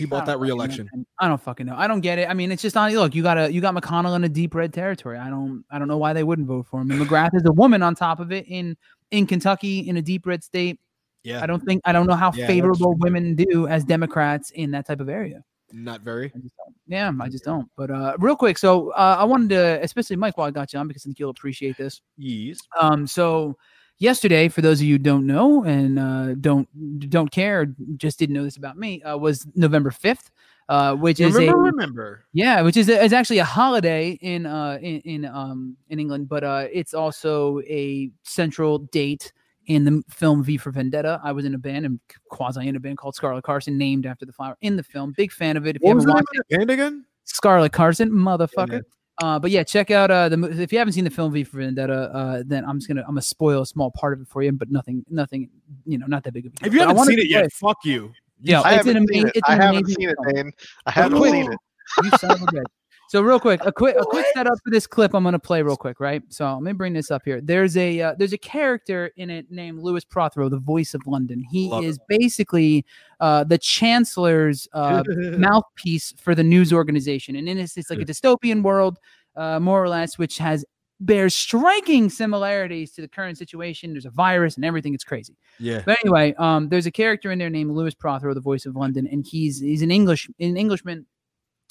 He 0.01 0.07
bought 0.07 0.27
that 0.27 0.33
know, 0.33 0.39
reelection. 0.39 0.91
I 1.19 1.29
don't 1.29 1.41
fucking 1.41 1.67
know. 1.67 1.75
I 1.77 1.87
don't 1.87 2.01
get 2.01 2.19
it. 2.19 2.29
I 2.29 2.35
mean, 2.35 2.51
it's 2.51 2.63
just 2.63 2.77
on. 2.77 2.93
Look, 2.93 3.15
you 3.15 3.23
got 3.23 3.39
a 3.39 3.53
you 3.53 3.61
got 3.61 3.75
McConnell 3.75 4.17
in 4.17 4.25
a 4.25 4.29
deep 4.29 4.55
red 4.55 4.73
territory. 4.73 5.19
I 5.19 5.29
don't. 5.29 5.65
I 5.71 5.79
don't 5.79 5.89
know 5.89 5.99
why 5.99 6.13
they 6.13 6.25
wouldn't 6.25 6.49
vote 6.49 6.67
for 6.67 6.81
him. 6.81 6.91
And 6.91 7.01
McGrath 7.09 7.35
is 7.35 7.43
a 7.47 7.53
woman 7.53 7.83
on 7.83 7.95
top 7.95 8.21
of 8.21 8.33
it 8.33 8.47
in 8.49 8.77
in 9.11 9.27
Kentucky 9.27 9.81
in 9.81 9.97
a 9.97 10.03
deep 10.03 10.27
red 10.27 10.43
state. 10.43 10.81
Yeah, 11.23 11.43
I 11.43 11.47
don't 11.47 11.61
think. 11.61 11.83
I 11.85 11.93
don't 11.93 12.07
know 12.07 12.15
how 12.17 12.33
Yeah, 12.33 12.47
favorable 12.47 12.95
women 12.97 13.35
do 13.35 13.67
as 13.69 13.85
Democrats 13.85 14.51
in 14.51 14.71
that 14.73 14.87
type 14.87 15.01
of 15.01 15.09
area. 15.09 15.45
not 15.73 16.01
very. 16.01 16.33
I. 16.35 16.39
Yeah, 16.87 17.13
I 17.21 17.29
just 17.29 17.45
don't. 17.45 17.69
But 17.77 17.91
uh, 17.91 18.17
real 18.19 18.37
quick, 18.37 18.59
so 18.59 18.91
uh, 18.93 19.17
I 19.19 19.25
wanted 19.25 19.51
to, 19.51 19.81
especially 19.83 20.17
Mike, 20.17 20.37
while 20.37 20.49
I 20.49 20.51
got 20.51 20.73
you 20.73 20.79
on, 20.79 20.89
because 20.89 21.05
I 21.05 21.07
think 21.07 21.19
you'll 21.19 21.31
appreciate 21.31 21.77
this. 21.77 22.01
Yes. 22.17 22.59
Um, 22.81 23.07
so 23.07 23.57
yesterday, 24.01 24.49
for 24.49 24.61
those 24.63 24.81
of 24.81 24.87
you 24.87 24.95
who 24.95 24.99
don't 24.99 25.27
know 25.27 25.63
and 25.63 25.99
uh, 25.99 26.35
don't 26.41 26.69
don't 27.09 27.31
care, 27.31 27.73
just 27.97 28.19
didn't 28.19 28.35
know 28.35 28.43
this 28.43 28.57
about 28.57 28.77
me, 28.77 29.01
uh, 29.05 29.17
was 29.17 29.47
November 29.55 29.93
fifth, 29.93 30.33
uh, 30.69 30.97
which 30.97 31.21
is 31.21 31.35
Remember, 31.35 31.57
a 31.69 31.71
remember. 31.71 32.25
yeah, 32.33 32.61
which 32.63 32.77
is 32.77 32.89
is 32.89 33.13
actually 33.13 33.39
a 33.39 33.45
holiday 33.45 34.19
in 34.21 34.47
uh 34.47 34.79
in, 34.83 35.01
in 35.03 35.25
um 35.27 35.77
in 35.89 36.01
England, 36.01 36.29
but 36.29 36.43
uh 36.43 36.67
it's 36.73 36.95
also 36.95 37.61
a 37.61 38.11
central 38.25 38.79
date 38.79 39.33
in 39.67 39.85
the 39.85 40.03
film 40.11 40.43
V 40.43 40.57
for 40.57 40.73
Vendetta. 40.73 41.21
I 41.23 41.31
was 41.31 41.45
in 41.45 41.55
a 41.55 41.59
band 41.59 41.87
and 41.87 42.01
quasi 42.29 42.67
in 42.67 42.75
a 42.75 42.81
band 42.81 42.99
called 42.99 43.15
Scarlet 43.15 43.45
Carson, 43.45 43.79
named 43.79 44.05
after 44.07 44.27
the 44.27 44.33
flower 44.33 44.57
in 44.63 44.75
the 44.75 44.83
film. 44.83 45.13
Big 45.17 45.31
fan 45.31 45.57
of 45.57 45.67
it. 45.67 45.77
If 45.77 45.83
you 45.83 45.89
What 45.89 45.95
was 45.97 46.05
haven't 46.05 46.15
watched 46.15 46.49
the 46.49 46.57
band 46.57 46.71
again? 46.71 47.05
Scarlet 47.25 47.73
Carson, 47.73 48.11
motherfucker. 48.11 48.83
Man. 49.21 49.29
Uh, 49.35 49.39
but 49.39 49.51
yeah, 49.51 49.63
check 49.63 49.91
out 49.91 50.11
uh 50.11 50.29
the 50.29 50.37
mo- 50.37 50.49
if 50.49 50.73
you 50.73 50.79
haven't 50.79 50.93
seen 50.95 51.05
the 51.05 51.11
film 51.11 51.33
V 51.33 51.45
for 51.45 51.59
Vendetta, 51.59 51.93
uh, 52.13 52.43
then 52.47 52.65
I'm 52.65 52.79
just 52.79 52.89
gonna 52.89 53.03
I'm 53.03 53.09
gonna 53.09 53.23
spoil 53.23 53.63
a 53.63 53.67
small 53.67 53.91
part 53.91 54.13
of 54.15 54.21
it 54.23 54.29
for 54.29 54.43
you, 54.43 54.53
but 54.53 54.71
nothing 54.71 55.05
nothing 55.11 55.51
you 55.87 55.99
know 55.99 56.07
not 56.07 56.25
that 56.25 56.33
big 56.33 56.47
of 56.47 56.53
a 56.53 56.57
deal. 56.57 56.67
If 56.69 56.73
you 56.75 56.79
But 56.81 56.85
I 56.85 56.89
haven't 56.89 56.97
wanted 56.99 57.11
seen 57.11 57.19
it 57.21 57.29
yet, 57.31 57.41
play- 57.43 57.49
fuck 57.53 57.79
you. 57.85 58.13
yeah, 58.43 58.61
I 58.63 58.77
it's 58.77 58.87
an 58.87 58.97
amazing. 58.97 59.29
it. 59.29 59.33
It's 59.37 59.49
I 59.49 59.55
an 59.55 59.61
haven't 59.61 59.77
amazing 59.85 59.95
seen 60.01 60.09
it, 60.11 60.17
film. 60.25 60.35
Dane. 60.47 60.53
I 60.87 60.91
haven't 60.91 61.23
seen 61.23 61.53
it. 61.53 61.59
You 62.05 62.11
son 62.19 62.31
of 62.33 62.43
a 62.43 62.47
bitch. 62.47 62.65
So 63.11 63.23
real 63.23 63.41
quick, 63.41 63.61
a 63.65 63.73
quick 63.73 63.97
a 63.99 64.05
quick 64.05 64.25
setup 64.35 64.57
for 64.63 64.71
this 64.71 64.87
clip 64.87 65.17
I'm 65.17 65.25
gonna 65.25 65.41
play 65.41 65.63
real 65.63 65.77
quick, 65.77 65.99
right? 65.99 66.23
So 66.29 66.49
let 66.55 66.63
me 66.63 66.73
bring 66.73 66.93
this 66.93 67.11
up 67.11 67.23
here. 67.25 67.41
There's 67.41 67.77
a 67.77 68.01
uh, 68.01 68.15
there's 68.17 68.33
a 68.33 68.39
character 68.39 69.11
in 69.17 69.31
it 69.31 69.51
named 69.51 69.83
Lewis 69.83 70.05
Prothero, 70.05 70.49
the 70.49 70.61
voice 70.61 70.95
of 70.95 71.05
London. 71.09 71.43
He 71.51 71.69
Love 71.69 71.83
is 71.83 71.99
basically 72.07 72.87
uh, 73.19 73.43
the 73.43 73.59
chancellor's 73.59 74.69
uh, 74.75 75.03
mouthpiece 75.09 76.15
for 76.19 76.37
the 76.37 76.45
news 76.45 76.73
organization, 76.73 77.35
and 77.35 77.49
in 77.49 77.57
this, 77.57 77.77
it's 77.77 77.91
like 77.91 77.99
a 77.99 78.05
dystopian 78.05 78.63
world, 78.63 79.01
uh, 79.35 79.59
more 79.59 79.83
or 79.83 79.89
less, 79.89 80.17
which 80.17 80.39
has 80.39 80.65
bears 81.01 81.35
striking 81.35 82.11
similarities 82.11 82.93
to 82.93 83.01
the 83.01 83.09
current 83.09 83.39
situation. 83.39 83.91
There's 83.91 84.07
a 84.07 84.11
virus 84.11 84.55
and 84.55 84.65
everything. 84.65 84.95
It's 84.95 85.03
crazy. 85.03 85.37
Yeah. 85.59 85.83
But 85.85 85.99
anyway, 86.05 86.33
um, 86.35 86.69
there's 86.69 86.87
a 86.87 86.93
character 86.93 87.33
in 87.33 87.41
there 87.41 87.51
named 87.51 87.73
Lewis 87.73 87.93
Prothero, 87.95 88.35
the 88.35 88.41
voice 88.41 88.67
of 88.67 88.77
London, 88.77 89.09
and 89.09 89.27
he's 89.27 89.59
he's 89.59 89.83
an 89.83 89.91
English 89.91 90.31
an 90.39 90.57
Englishman 90.57 91.07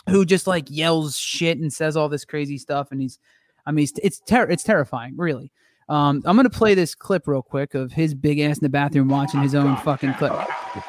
who 0.10 0.26
just 0.26 0.48
like 0.48 0.66
yells 0.70 1.18
shit 1.18 1.58
and 1.58 1.72
says 1.72 1.96
all 1.96 2.10
this 2.10 2.26
crazy 2.26 2.58
stuff, 2.58 2.92
and 2.92 3.02
he's, 3.02 3.20
I 3.66 3.72
mean, 3.72 3.84
it's 3.84 3.94
it's, 4.04 4.20
ter- 4.20 4.50
it's 4.50 4.64
terrifying, 4.64 5.16
really. 5.18 5.52
Um, 5.90 6.22
I'm 6.26 6.36
gonna 6.36 6.50
play 6.50 6.76
this 6.76 6.94
clip 6.94 7.28
real 7.28 7.42
quick 7.42 7.74
of 7.74 7.92
his 7.92 8.14
big 8.14 8.40
ass 8.40 8.60
in 8.60 8.64
the 8.64 8.70
bathroom 8.70 9.08
watching 9.08 9.42
his 9.42 9.56
own 9.56 9.76
fucking 9.78 10.14
clip. 10.16 10.34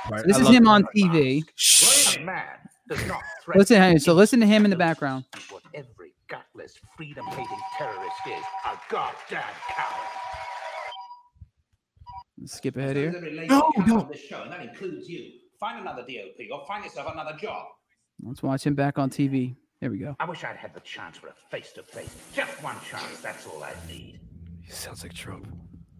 So 0.08 0.22
this 0.24 0.38
is 0.38 0.48
him 0.48 0.68
on 0.68 0.86
TV. 0.94 1.42
man 2.22 2.44
does 2.88 3.06
not 3.06 3.22
threaten 3.42 3.60
Listen, 3.60 3.80
hey, 3.80 3.98
so 3.98 4.12
listen 4.12 4.40
to 4.40 4.46
him 4.46 4.64
in 4.64 4.70
the 4.70 4.76
background. 4.76 5.24
what 5.48 5.62
every 5.74 6.12
gutless, 6.28 6.74
freedom-hating 6.96 7.46
terrorist 7.78 8.16
is. 8.26 8.44
A 8.66 8.78
goddamn 8.90 9.42
coward. 9.68 10.06
Skip 12.46 12.76
ahead 12.76 12.96
here. 12.96 13.12
No, 13.48 13.70
no. 13.86 14.08
This 14.10 14.20
show, 14.20 14.42
and 14.42 14.52
that 14.52 14.62
includes 14.62 15.08
you. 15.08 15.30
Find 15.58 15.80
another 15.80 16.02
DOP 16.02 16.46
or 16.52 16.66
find 16.66 16.84
yourself 16.84 17.12
another 17.12 17.36
job. 17.38 17.66
Let's 18.22 18.42
watch 18.42 18.66
him 18.66 18.74
back 18.74 18.98
on 18.98 19.10
TV. 19.10 19.56
There 19.80 19.90
we 19.90 19.98
go. 19.98 20.14
I 20.20 20.26
wish 20.26 20.44
I'd 20.44 20.56
had 20.56 20.74
the 20.74 20.80
chance 20.80 21.16
for 21.16 21.28
a 21.28 21.34
face-to-face. 21.50 22.14
Just 22.34 22.62
one 22.62 22.76
chance. 22.88 23.20
That's 23.20 23.46
all 23.46 23.62
I 23.64 23.72
need. 23.88 24.20
He 24.62 24.70
sounds 24.70 25.02
like 25.02 25.14
Trump. 25.14 25.48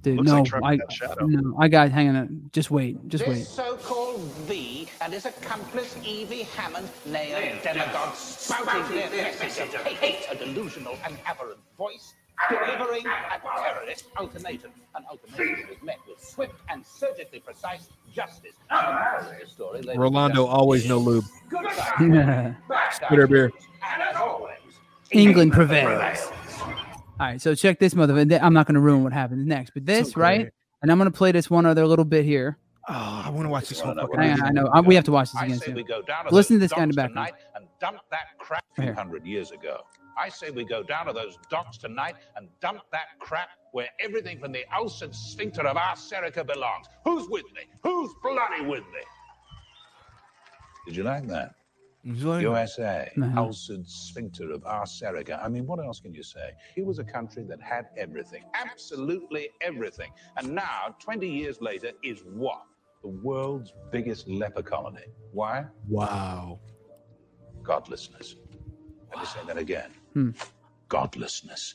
Dude, 0.03 0.17
Looks 0.17 0.29
no, 0.31 0.37
like 0.37 0.45
Trump 0.47 0.65
I 0.65 0.73
in 0.73 0.79
that 0.79 1.17
no, 1.21 1.57
I 1.59 1.69
got. 1.69 1.91
Hang 1.91 2.09
on, 2.09 2.49
just 2.53 2.71
wait, 2.71 3.07
just 3.09 3.25
this 3.27 3.37
wait. 3.37 3.47
so-called 3.47 4.23
V 4.49 4.89
and 5.03 5.13
his 5.13 5.27
accomplice 5.27 5.95
Evey 5.97 6.47
Hammond 6.57 6.89
nailed 7.05 7.63
demagogues 7.63 8.17
spouting 8.17 8.97
their 8.97 9.11
message 9.11 9.75
of 9.75 9.83
hate, 9.83 10.27
a 10.31 10.37
delusional 10.37 10.97
and 11.05 11.19
aberrant 11.27 11.61
voice, 11.77 12.15
delivering 12.49 13.07
a 13.07 13.63
terrorist 13.63 14.07
ultimatum. 14.19 14.71
An 14.95 15.05
ultimatum 15.11 15.69
was 15.69 15.83
met 15.83 15.99
with 16.09 16.23
swift 16.23 16.55
and 16.69 16.85
surgically 16.85 17.41
precise 17.41 17.89
justice. 18.13 18.55
And 18.71 18.87
the 18.87 18.93
moral 18.93 19.31
of 19.31 19.41
the 19.41 19.47
story, 19.47 19.99
Rolando 19.99 20.47
always 20.47 20.89
no 20.89 20.99
lube. 20.99 21.25
gentlemen, 21.51 22.57
bad 22.69 22.95
Spitter 22.95 23.27
beer. 23.27 23.53
And 23.83 24.03
as 24.03 24.17
always, 24.17 24.59
England 25.11 25.53
prevails. 25.53 26.31
All 27.21 27.27
right, 27.27 27.41
so 27.41 27.55
check 27.55 27.79
this 27.79 27.95
mother. 27.95 28.17
I'm 28.19 28.55
not 28.55 28.67
going 28.67 28.75
to 28.75 28.81
ruin 28.81 29.05
what 29.05 29.13
happens 29.13 29.47
next, 29.47 29.73
but 29.75 29.85
this 29.85 30.17
right, 30.17 30.51
and 30.83 30.91
I'm 30.91 30.99
going 30.99 31.11
to 31.11 31.17
play 31.17 31.33
this 31.33 31.51
one 31.51 31.67
other 31.67 31.87
little 31.87 32.05
bit 32.05 32.25
here. 32.25 32.57
Oh, 32.89 33.23
I 33.27 33.29
want 33.29 33.45
to 33.45 33.51
watch 33.51 33.69
this 33.69 33.79
whole 33.79 33.95
fucking 33.95 34.19
Hang. 34.19 34.43
I 34.43 34.51
know 34.51 34.69
I, 34.73 34.81
we 34.81 34.95
have 34.95 35.05
to 35.05 35.13
watch 35.13 35.31
this 35.33 35.43
again 35.43 35.59
soon. 35.59 35.75
we 35.75 35.85
go 35.85 36.03
down 36.03 36.25
to 36.25 36.35
Listen 36.35 36.57
to 36.57 36.61
this 36.61 36.73
guy 36.73 36.83
in 36.83 36.89
the 36.89 36.95
background. 36.95 37.29
tonight 37.29 37.43
and 37.55 37.67
dump 37.79 37.99
that 38.11 38.39
crap 38.39 38.65
Right 38.79 38.87
200 38.89 39.27
years 39.27 39.51
ago. 39.51 39.83
I 40.21 40.29
say 40.29 40.51
we 40.51 40.65
go 40.65 40.83
down 40.83 41.07
to 41.07 41.13
those 41.15 41.39
docks 41.49 41.79
tonight 41.79 42.15
and 42.37 42.49
dump 42.61 42.81
that 42.93 43.19
crap 43.21 43.49
where 43.73 43.89
everything 44.01 44.39
from 44.39 44.53
the 44.53 44.65
ulcered 44.77 45.15
sphincter 45.15 45.67
of 45.67 45.77
Arse-erica 45.79 46.45
belongs. 46.45 46.87
Who's 47.05 47.27
with 47.31 47.47
me? 47.55 47.63
Who's 47.83 48.11
bloody 48.23 48.63
with 48.67 48.81
me? 48.93 49.01
Did 50.87 50.97
you 50.97 51.05
like 51.05 51.27
that? 51.29 51.55
USA, 52.03 53.11
Uh-huh. 53.17 53.41
ulcered 53.41 53.87
sphincter 53.89 54.51
of 54.53 54.63
Arse-erica. 54.67 55.41
I 55.43 55.49
mean, 55.49 55.67
what 55.67 55.79
else 55.79 56.01
can 56.01 56.13
you 56.15 56.23
say? 56.23 56.51
It 56.77 56.85
was 56.85 56.99
a 56.99 57.05
country 57.05 57.45
that 57.45 57.61
had 57.63 57.87
everything, 57.97 58.45
absolutely 58.55 59.51
everything. 59.63 60.11
And 60.37 60.55
now, 60.55 60.95
20 60.99 61.27
years 61.29 61.61
later, 61.63 61.93
is 62.03 62.21
what? 62.25 62.63
The 63.03 63.09
world's 63.09 63.73
biggest 63.91 64.29
leper 64.29 64.63
colony. 64.63 65.07
Why? 65.33 65.65
Wow. 65.89 66.59
Godlessness. 67.63 68.37
Let 69.11 69.19
me 69.21 69.25
say 69.27 69.41
that 69.47 69.57
again. 69.59 69.91
Hmm. 70.15 70.31
Godlessness. 70.89 71.75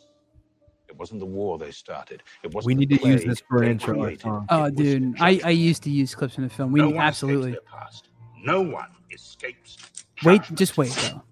It 0.88 0.98
wasn't 0.98 1.20
the 1.20 1.26
war 1.26 1.57
they 1.57 1.72
started. 1.72 2.22
It 2.44 2.53
wasn't 2.53 2.78
We 2.78 2.86
the 2.86 2.94
need 2.95 3.02
to 3.02 3.07
use 3.07 3.24
this 3.26 3.41
for 3.49 3.62
they 3.62 3.72
intro. 3.72 3.99
I 4.02 4.03
created. 4.16 4.32
Oh, 4.49 4.70
dude, 4.70 5.16
I, 5.20 5.40
I 5.44 5.49
used 5.49 5.84
to 5.84 5.90
use 5.90 6.14
clips 6.14 6.38
in 6.38 6.44
the 6.44 6.49
film. 6.49 6.72
We 6.72 6.80
No 6.80 6.90
need, 6.90 6.98
absolutely. 6.98 7.57
past. 7.66 8.10
No 8.44 8.62
one 8.62 8.90
escapes. 9.12 9.78
Wait, 10.24 10.41
just 10.53 10.78
wait 10.78 10.91
though. 10.91 11.24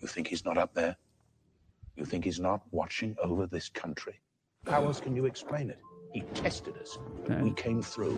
You 0.00 0.06
think 0.08 0.28
he's 0.28 0.44
not 0.44 0.56
up 0.56 0.72
there? 0.74 0.96
You 1.96 2.04
think 2.04 2.24
he's 2.24 2.38
not 2.38 2.62
watching 2.70 3.16
over 3.22 3.46
this 3.46 3.68
country? 3.68 4.20
How 4.66 4.84
else 4.84 5.00
can 5.00 5.16
you 5.16 5.24
explain 5.26 5.70
it? 5.70 5.78
He 6.12 6.20
tested 6.34 6.76
us. 6.78 6.96
but 7.26 7.40
We 7.42 7.50
came 7.52 7.82
through. 7.82 8.16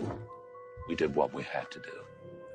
We 0.87 0.95
did 0.95 1.15
what 1.15 1.33
we 1.33 1.43
had 1.43 1.69
to 1.71 1.79
do. 1.79 1.89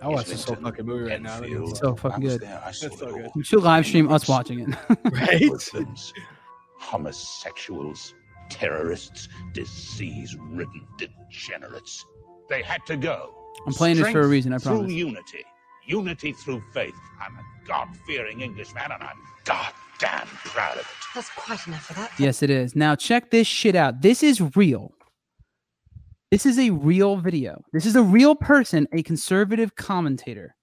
I 0.03 0.09
watched 0.09 0.29
this 0.29 0.45
whole 0.45 0.57
fucking 0.57 0.85
movie 0.87 1.11
right 1.11 1.23
now. 1.23 1.37
Enfield, 1.39 1.77
So 1.79 1.95
fucking 1.97 2.21
good. 2.25 2.41
there. 2.43 2.59
I 2.63 2.67
That's 2.67 2.81
so 2.81 2.89
good. 2.91 3.25
all. 3.27 3.33
You 3.35 3.43
should 3.43 3.63
live 3.63 3.87
stream 3.87 4.11
us 4.13 4.29
watching 4.29 4.61
it. 4.61 4.69
Right? 5.13 5.51
Homosexuals, 6.79 8.15
terrorists, 8.51 9.29
disease-ridden 9.53 10.87
degenerates. 10.99 12.05
They 12.49 12.63
had 12.63 12.85
to 12.87 12.97
go. 12.97 13.35
I'm 13.67 13.73
playing 13.73 13.97
this 13.97 14.11
for 14.11 14.21
a 14.21 14.29
reason, 14.29 14.53
I 14.53 14.59
promise. 14.59 14.63
through 14.65 14.79
promise. 14.81 14.93
unity. 14.95 15.45
Unity 15.87 16.33
through 16.33 16.63
faith. 16.73 16.95
I'm 17.21 17.35
a 17.37 17.43
God-fearing 17.67 18.41
Englishman, 18.43 18.85
and 18.93 19.03
I'm 19.03 19.17
goddamn 19.45 20.27
proud 20.45 20.75
of 20.75 20.81
it. 20.81 20.87
That's 21.15 21.31
quite 21.31 21.67
enough 21.67 21.89
of 21.91 21.97
that. 21.97 22.11
Yes, 22.19 22.43
it 22.43 22.51
is. 22.51 22.77
Now 22.77 22.95
check 22.95 23.31
this 23.31 23.47
shit 23.47 23.75
out. 23.75 24.03
This 24.03 24.23
is 24.23 24.41
real. 24.57 24.93
This 26.31 26.45
is 26.45 26.59
a 26.59 26.71
real 26.71 27.17
video. 27.17 27.63
This 27.73 27.87
is 27.87 27.95
a 27.95 28.03
real 28.03 28.35
person, 28.35 28.89
a 28.93 29.03
conservative 29.03 29.77
commentator. 29.77 30.57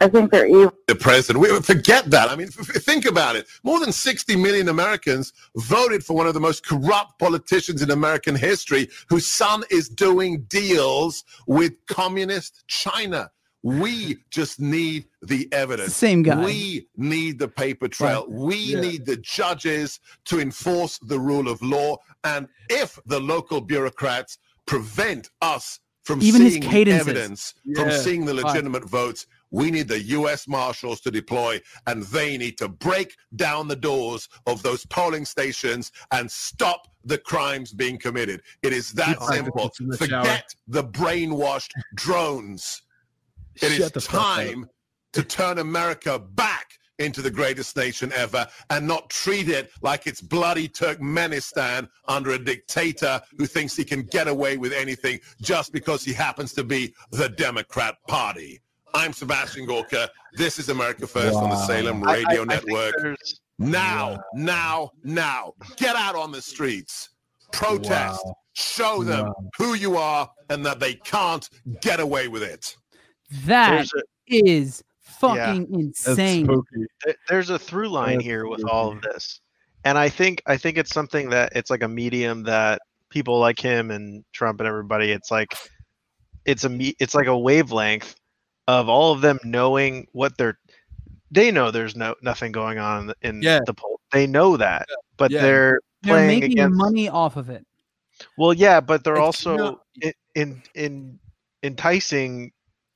I 0.00 0.08
think 0.08 0.30
they're 0.30 0.46
evil. 0.46 0.72
The 0.86 0.94
president. 0.94 1.42
We 1.42 1.48
forget 1.60 2.08
that. 2.10 2.28
I 2.30 2.36
mean, 2.36 2.48
f- 2.48 2.70
f- 2.76 2.82
think 2.82 3.04
about 3.04 3.34
it. 3.34 3.46
More 3.64 3.80
than 3.80 3.92
60 3.92 4.36
million 4.36 4.68
Americans 4.68 5.32
voted 5.56 6.04
for 6.04 6.14
one 6.16 6.26
of 6.28 6.34
the 6.34 6.40
most 6.40 6.64
corrupt 6.64 7.18
politicians 7.18 7.82
in 7.82 7.90
American 7.90 8.36
history, 8.36 8.88
whose 9.08 9.26
son 9.26 9.64
is 9.70 9.88
doing 9.88 10.42
deals 10.48 11.24
with 11.48 11.72
communist 11.86 12.64
China. 12.68 13.30
We 13.64 14.18
just 14.30 14.60
need 14.60 15.06
the 15.22 15.48
evidence. 15.52 15.96
Same 15.96 16.22
guy. 16.22 16.44
We 16.44 16.86
need 16.96 17.40
the 17.40 17.48
paper 17.48 17.88
trail. 17.88 18.24
Right. 18.28 18.38
We 18.38 18.56
Yeah. 18.56 18.80
need 18.80 19.04
the 19.04 19.16
judges 19.16 19.98
to 20.26 20.38
enforce 20.38 20.98
the 20.98 21.18
rule 21.18 21.48
of 21.48 21.60
law. 21.60 21.96
And 22.22 22.46
if 22.70 23.00
the 23.06 23.18
local 23.18 23.60
bureaucrats 23.60 24.38
prevent 24.68 25.30
us 25.40 25.80
from 26.04 26.22
Even 26.22 26.48
seeing 26.48 26.60
the 26.62 26.66
cadences. 26.68 27.08
evidence, 27.08 27.54
from 27.74 27.90
seeing 27.90 28.24
the 28.24 28.34
Right. 28.34 28.44
legitimate 28.44 28.84
votes, 28.88 29.26
we 29.50 29.70
need 29.70 29.88
the 29.88 30.00
U.S. 30.18 30.46
Marshals 30.46 31.00
to 31.02 31.10
deploy, 31.10 31.60
and 31.86 32.02
they 32.04 32.36
need 32.38 32.56
to 32.58 32.68
break 32.68 33.16
down 33.36 33.66
the 33.68 33.76
doors 33.76 34.28
of 34.46 34.62
those 34.62 34.86
polling 34.86 35.24
stations 35.24 35.90
and 36.12 36.30
stop 36.30 36.86
the 37.04 37.18
crimes 37.18 37.72
being 37.72 37.98
committed. 37.98 38.42
It 38.62 38.72
is 38.72 38.92
that 38.92 39.18
Keep 39.18 39.28
simple. 39.28 39.52
practicing 39.52 39.86
in 39.86 39.90
the 39.90 40.06
shower. 40.06 40.24
Forget 40.24 40.54
the 40.68 40.84
brainwashed 40.84 41.72
drones. 41.94 42.82
It 43.56 43.72
is 43.72 43.78
Shut 43.78 43.94
the 43.94 44.00
fuck 44.00 44.14
up. 44.14 44.36
time 44.36 44.68
to 45.14 45.22
turn 45.22 45.58
America 45.58 46.18
back 46.18 46.78
into 46.98 47.22
the 47.22 47.30
greatest 47.30 47.76
nation 47.76 48.12
ever 48.14 48.46
and 48.70 48.86
not 48.86 49.08
treat 49.08 49.48
it 49.48 49.70
like 49.82 50.06
it's 50.06 50.20
bloody 50.20 50.68
Turkmenistan 50.68 51.88
under 52.06 52.32
a 52.32 52.38
dictator 52.38 53.20
who 53.36 53.46
thinks 53.46 53.76
he 53.76 53.84
can 53.84 54.02
get 54.02 54.28
away 54.28 54.56
with 54.56 54.72
anything 54.72 55.20
just 55.40 55.72
because 55.72 56.04
he 56.04 56.12
happens 56.12 56.52
to 56.54 56.64
be 56.64 56.92
the 57.12 57.28
Democrat 57.28 57.96
Party. 58.08 58.60
I'm 58.94 59.12
Sebastian 59.12 59.66
Gorka. 59.66 60.08
This 60.34 60.58
is 60.58 60.68
America 60.70 61.06
First 61.06 61.36
on 61.36 61.50
the 61.50 61.66
Salem 61.66 62.02
I- 62.06 62.10
I- 62.10 62.14
Radio 62.16 62.42
I 62.42 62.44
Network. 62.46 62.94
there's- 63.00 63.40
Now, 63.60 64.20
now, 64.34 64.90
now, 65.02 65.52
get 65.76 65.94
out 65.96 66.14
on 66.14 66.30
the 66.32 66.40
streets, 66.40 67.10
protest, 67.52 68.20
Wow. 68.24 68.34
show 68.54 69.02
them 69.04 69.26
Wow. 69.26 69.34
who 69.56 69.74
you 69.74 69.96
are 69.96 70.30
and 70.48 70.64
that 70.64 70.78
they 70.80 70.94
can't 70.94 71.48
get 71.80 71.98
away 72.00 72.28
with 72.28 72.42
it. 72.42 72.76
That 73.46 73.70
There's 73.70 73.92
is 74.28 74.82
fucking 75.20 75.68
insane. 75.72 76.48
There's 77.28 77.50
a 77.50 77.58
through 77.58 77.88
line 77.88 78.14
That's 78.16 78.24
here 78.24 78.46
with 78.46 78.64
all 78.64 78.92
of 78.92 79.00
this, 79.02 79.40
and 79.84 79.96
I 79.98 80.08
think 80.08 80.42
I 80.46 80.56
think 80.56 80.78
it's 80.78 80.92
something 80.92 81.30
that 81.30 81.52
it's 81.54 81.70
like 81.70 81.82
a 81.82 81.88
medium 81.88 82.42
that 82.44 82.80
people 83.10 83.38
like 83.38 83.58
him 83.58 83.90
and 83.90 84.24
Trump 84.32 84.60
and 84.60 84.68
everybody. 84.68 85.10
It's 85.12 85.30
like 85.30 85.54
it's 86.44 86.64
a 86.64 86.68
me- 86.68 86.96
it's 86.98 87.14
like 87.14 87.26
a 87.26 87.38
wavelength 87.38 88.14
of 88.66 88.88
all 88.88 89.12
of 89.12 89.20
them 89.20 89.38
knowing 89.44 90.06
what 90.12 90.36
they're 90.38 90.58
they 91.30 91.50
know 91.50 91.70
there's 91.70 91.94
no 91.96 92.14
nothing 92.22 92.52
going 92.52 92.78
on 92.78 93.12
in 93.22 93.40
the, 93.40 93.46
Yeah. 93.46 93.60
the 93.66 93.74
poll. 93.74 94.00
They 94.12 94.26
know 94.26 94.56
that, 94.56 94.86
but 95.16 95.30
Yeah. 95.30 95.42
they're 95.42 95.80
They're 96.02 96.26
making 96.26 96.52
against. 96.52 96.76
money 96.78 97.08
off 97.08 97.36
of 97.36 97.50
it. 97.50 97.66
Well, 98.36 98.52
yeah, 98.54 98.80
but 98.80 99.04
they're 99.04 99.14
It's 99.14 99.20
also 99.22 99.56
not- 99.56 99.80
in, 100.00 100.12
in 100.34 100.62
in 100.74 101.18
enticing 101.62 102.50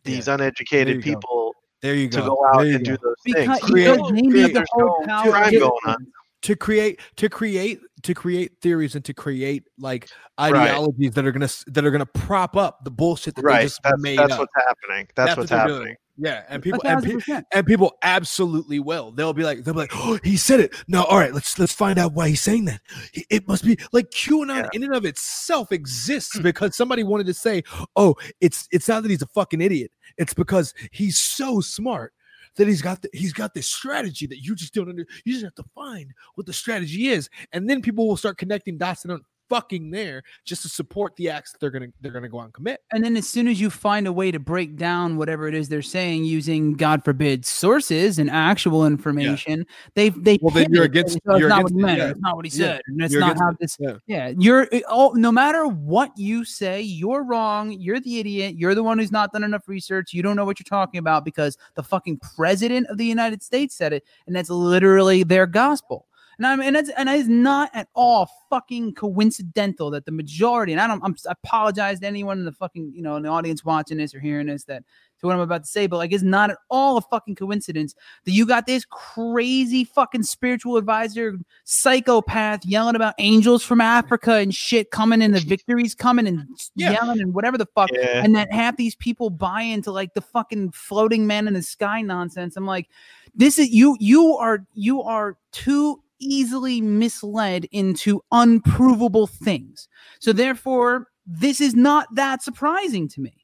these 0.05 0.27
Yeah. 0.29 0.35
Uneducated 0.35 1.03
people 1.03 1.21
go. 1.31 1.42
People 1.83 1.89
There 1.89 1.95
you 1.95 2.09
go. 2.09 2.17
to 2.19 2.23
go. 2.23 2.35
go 2.37 2.47
out 2.47 2.57
There 2.59 2.67
you 2.69 2.75
and 2.77 2.85
do 2.85 2.97
those 3.03 3.15
Because- 3.25 3.47
things. 3.61 3.61
Create, 3.71 4.01
create 4.01 4.33
the 4.49 4.53
there's 4.55 4.69
whole 4.73 5.01
no 5.01 5.07
power 5.07 5.31
crime 5.31 5.51
to- 5.53 5.59
going 5.59 5.73
on. 5.87 6.07
to 6.43 6.57
create 6.57 7.01
to 7.17 7.29
create 7.29 7.81
to 8.03 8.15
create 8.15 8.53
theories 8.61 8.95
and 8.97 9.05
to 9.05 9.15
create 9.15 9.63
like 9.79 10.09
Right. 10.41 10.53
ideologies 10.55 11.13
that 11.13 11.25
are 11.25 11.31
gonna 11.33 11.49
that 11.69 11.85
are 11.85 11.91
gonna 11.91 12.07
prop 12.07 12.57
up 12.57 12.83
the 12.85 12.91
bullshit 12.91 13.35
that 13.37 13.45
they 13.45 13.63
just 13.63 13.81
That's, 13.85 14.03
made 14.03 14.19
that's 14.19 14.33
up. 14.33 14.41
what's 14.41 14.53
happening. 14.57 15.09
That's, 15.15 15.29
That's 15.31 15.39
what's 15.39 15.51
what 15.53 15.57
they're 15.69 15.79
doing. 15.85 15.97
Yeah, 16.23 16.45
and 16.49 16.63
people 16.63 16.81
and, 16.85 17.03
pe- 17.03 17.43
and 17.53 17.67
people 17.67 17.95
absolutely 18.03 18.79
will. 18.79 19.11
They'll 19.11 19.33
be 19.33 19.43
like, 19.43 19.65
they'll 19.65 19.75
be 19.75 19.81
like, 19.81 19.91
oh, 19.95 20.21
he 20.23 20.37
said 20.37 20.61
it. 20.61 20.73
No, 20.87 21.03
all 21.05 21.19
right, 21.19 21.35
let's 21.35 21.59
let's 21.59 21.73
find 21.73 21.99
out 21.99 22.13
why 22.13 22.29
he's 22.29 22.41
saying 22.41 22.67
that. 22.67 22.81
It 23.29 23.49
must 23.49 23.65
be 23.65 23.77
like 23.93 24.11
QAnon 24.11 24.69
in 24.73 24.85
and 24.85 24.95
of 24.95 25.05
itself 25.05 25.73
exists 25.73 26.37
Hmm. 26.37 26.43
because 26.43 26.77
somebody 26.77 27.03
wanted 27.03 27.27
to 27.27 27.35
say, 27.35 27.65
oh, 27.97 28.15
it's 28.41 28.69
it's 28.71 28.87
not 28.87 29.03
that 29.03 29.11
he's 29.11 29.23
a 29.23 29.27
fucking 29.27 29.61
idiot. 29.61 29.91
It's 30.17 30.33
because 30.33 30.75
he's 30.93 31.19
so 31.19 31.61
smart 31.61 32.13
that 32.57 32.69
he's 32.69 32.83
got 32.83 33.03
the, 33.03 33.09
he's 33.13 33.33
got 33.33 33.55
this 33.55 33.67
strategy 33.67 34.27
that 34.27 34.39
you 34.39 34.55
just 34.55 34.75
don't 34.75 34.89
under, 34.89 35.07
you 35.25 35.33
just 35.33 35.45
have 35.45 35.55
to 35.55 35.65
find 35.75 36.13
what 36.35 36.47
the 36.47 36.53
strategy 36.53 37.09
is, 37.09 37.29
and 37.53 37.69
then 37.69 37.83
people 37.83 38.07
will 38.07 38.17
start 38.17 38.39
connecting 38.39 38.79
dots 38.79 39.05
and 39.05 39.19
fucking 39.49 39.91
there 39.91 40.23
just 40.45 40.63
to 40.63 40.69
support 40.69 41.15
the 41.17 41.29
acts 41.29 41.53
that 41.53 41.61
they're 41.61 41.71
gonna 41.71 41.89
they're 42.01 42.13
gonna 42.13 42.29
go 42.29 42.41
out 42.41 42.45
and 42.47 42.55
commit. 42.55 42.81
And 42.93 43.05
then 43.05 43.17
as 43.17 43.29
soon 43.29 43.49
as 43.49 43.61
you 43.61 43.71
find 43.71 44.07
a 44.07 44.13
way 44.13 44.31
to 44.31 44.39
break 44.39 44.77
down 44.77 45.17
whatever 45.17 45.47
it 45.49 45.55
is 45.55 45.69
they're 45.69 45.83
saying 45.83 46.25
using 46.25 46.73
God 46.75 47.05
forbid 47.05 47.45
sources 47.45 48.19
and 48.19 48.31
actual 48.31 48.87
information, 48.87 49.67
they 49.95 50.09
they 50.11 50.39
well 50.41 50.55
then 50.55 50.73
you're 50.73 50.85
against- 50.85 51.19
so 51.27 51.33
it's 51.33 51.41
you're 51.41 51.49
not 51.49 51.63
what 51.65 51.73
against 51.73 51.81
he 51.81 51.83
meant, 51.87 51.99
yeah. 51.99 52.11
it's 52.11 52.21
not 52.21 52.37
what 52.37 52.47
he 52.47 52.59
Yeah. 52.59 52.79
and 52.87 53.01
that's 53.01 53.15
not 53.15 53.39
how 53.39 53.53
this. 53.61 53.77
yeah. 53.79 53.97
Yeah, 54.07 54.33
you're 54.39 54.69
oh, 54.89 55.13
no 55.17 55.31
matter 55.33 55.67
what 55.67 56.11
you 56.17 56.45
say, 56.45 56.81
you're 56.81 57.23
wrong. 57.23 57.73
You're 57.73 58.01
the 58.01 58.19
idiot. 58.19 58.57
You're 58.57 58.75
the 58.75 58.83
one 58.83 58.99
who's 58.99 59.13
not 59.13 59.33
done 59.33 59.45
enough 59.45 59.69
research. 59.69 60.13
You 60.13 60.23
don't 60.23 60.37
know 60.37 60.45
what 60.45 60.59
you're 60.59 60.65
talking 60.65 60.99
about 60.99 61.25
because 61.25 61.57
the 61.75 61.83
fucking 61.83 62.19
president 62.37 62.87
of 62.89 62.99
the 62.99 63.05
United 63.07 63.43
States 63.43 63.75
said 63.75 63.93
it, 63.93 64.05
and 64.27 64.35
that's 64.35 64.51
literally 64.51 65.23
their 65.23 65.47
gospel. 65.47 66.07
And 66.39 66.47
I 66.47 66.57
mean, 66.57 66.69
and 66.69 66.77
it's 66.77 66.91
and 66.91 67.09
it's 67.09 67.29
not 67.29 67.71
at 67.75 67.89
all 67.95 68.29
fucking 68.49 68.95
coincidental 68.95 69.91
that 69.91 70.07
the 70.07 70.13
majority, 70.13 70.73
and 70.73 70.81
I 70.81 70.87
don't, 70.87 71.03
I'm, 71.05 71.15
I 71.29 71.33
apologize 71.33 72.01
to 72.01 72.07
anyone 72.07 72.39
in 72.39 72.45
the 72.45 72.53
fucking, 72.53 72.93
you 72.95 73.03
know, 73.03 73.17
in 73.17 73.23
the 73.23 73.29
audience 73.29 73.65
watching 73.65 73.99
this 73.99 74.15
or 74.15 74.21
hearing 74.21 74.47
this 74.47 74.65
that 74.65 74.83
to 75.21 75.27
what 75.27 75.35
I'm 75.35 75.41
about 75.41 75.65
to 75.65 75.71
say, 75.71 75.87
but 75.87 75.99
like, 75.99 76.13
it's 76.13 76.23
not 76.23 76.51
at 76.51 76.59
all 76.69 76.97
a 76.97 77.01
fucking 77.01 77.37
coincidence 77.37 77.95
that 78.25 78.33
you 78.33 78.45
got 78.45 78.67
this 78.67 78.85
crazy 78.85 79.85
fucking 79.85 80.25
spiritual 80.25 80.77
advisor 80.77 81.39
psychopath 81.65 82.65
yelling 82.65 82.97
about 82.97 83.15
angels 83.19 83.63
from 83.63 83.81
Africa 83.81 84.35
and 84.35 84.55
shit 84.55 84.91
coming 84.91 85.23
and 85.23 85.35
the 85.35 85.41
victories 85.41 85.95
coming 85.95 86.27
and 86.27 86.47
yelling 86.75 87.21
and 87.21 87.35
whatever 87.35 87.57
the 87.57 87.67
fuck, 87.67 87.91
Yeah. 87.93 88.23
and 88.25 88.35
that 88.35 88.53
half 88.53 88.77
these 88.77 88.97
people 88.97 89.31
buy 89.31 89.63
into 89.63 89.93
like 89.93 90.15
the 90.15 90.21
fucking 90.21 90.73
floating 90.73 91.27
man 91.27 91.47
in 91.47 91.55
the 91.55 91.63
sky 91.63 92.03
nonsense. 92.03 92.57
I'm 92.57 92.67
like, 92.67 92.89
this 93.35 93.59
is 93.59 93.71
you 93.71 93.97
you 94.01 94.37
are 94.37 94.67
you 94.75 95.03
are 95.03 95.37
too 95.53 96.03
easily 96.23 96.81
misled 96.81 97.67
into 97.73 98.23
unprovable 98.33 99.27
things 99.27 99.89
so 100.21 100.33
therefore 100.33 101.09
this 101.27 101.61
is 101.61 101.75
not 101.75 102.07
that 102.15 102.43
surprising 102.43 103.09
to 103.09 103.21
me 103.21 103.35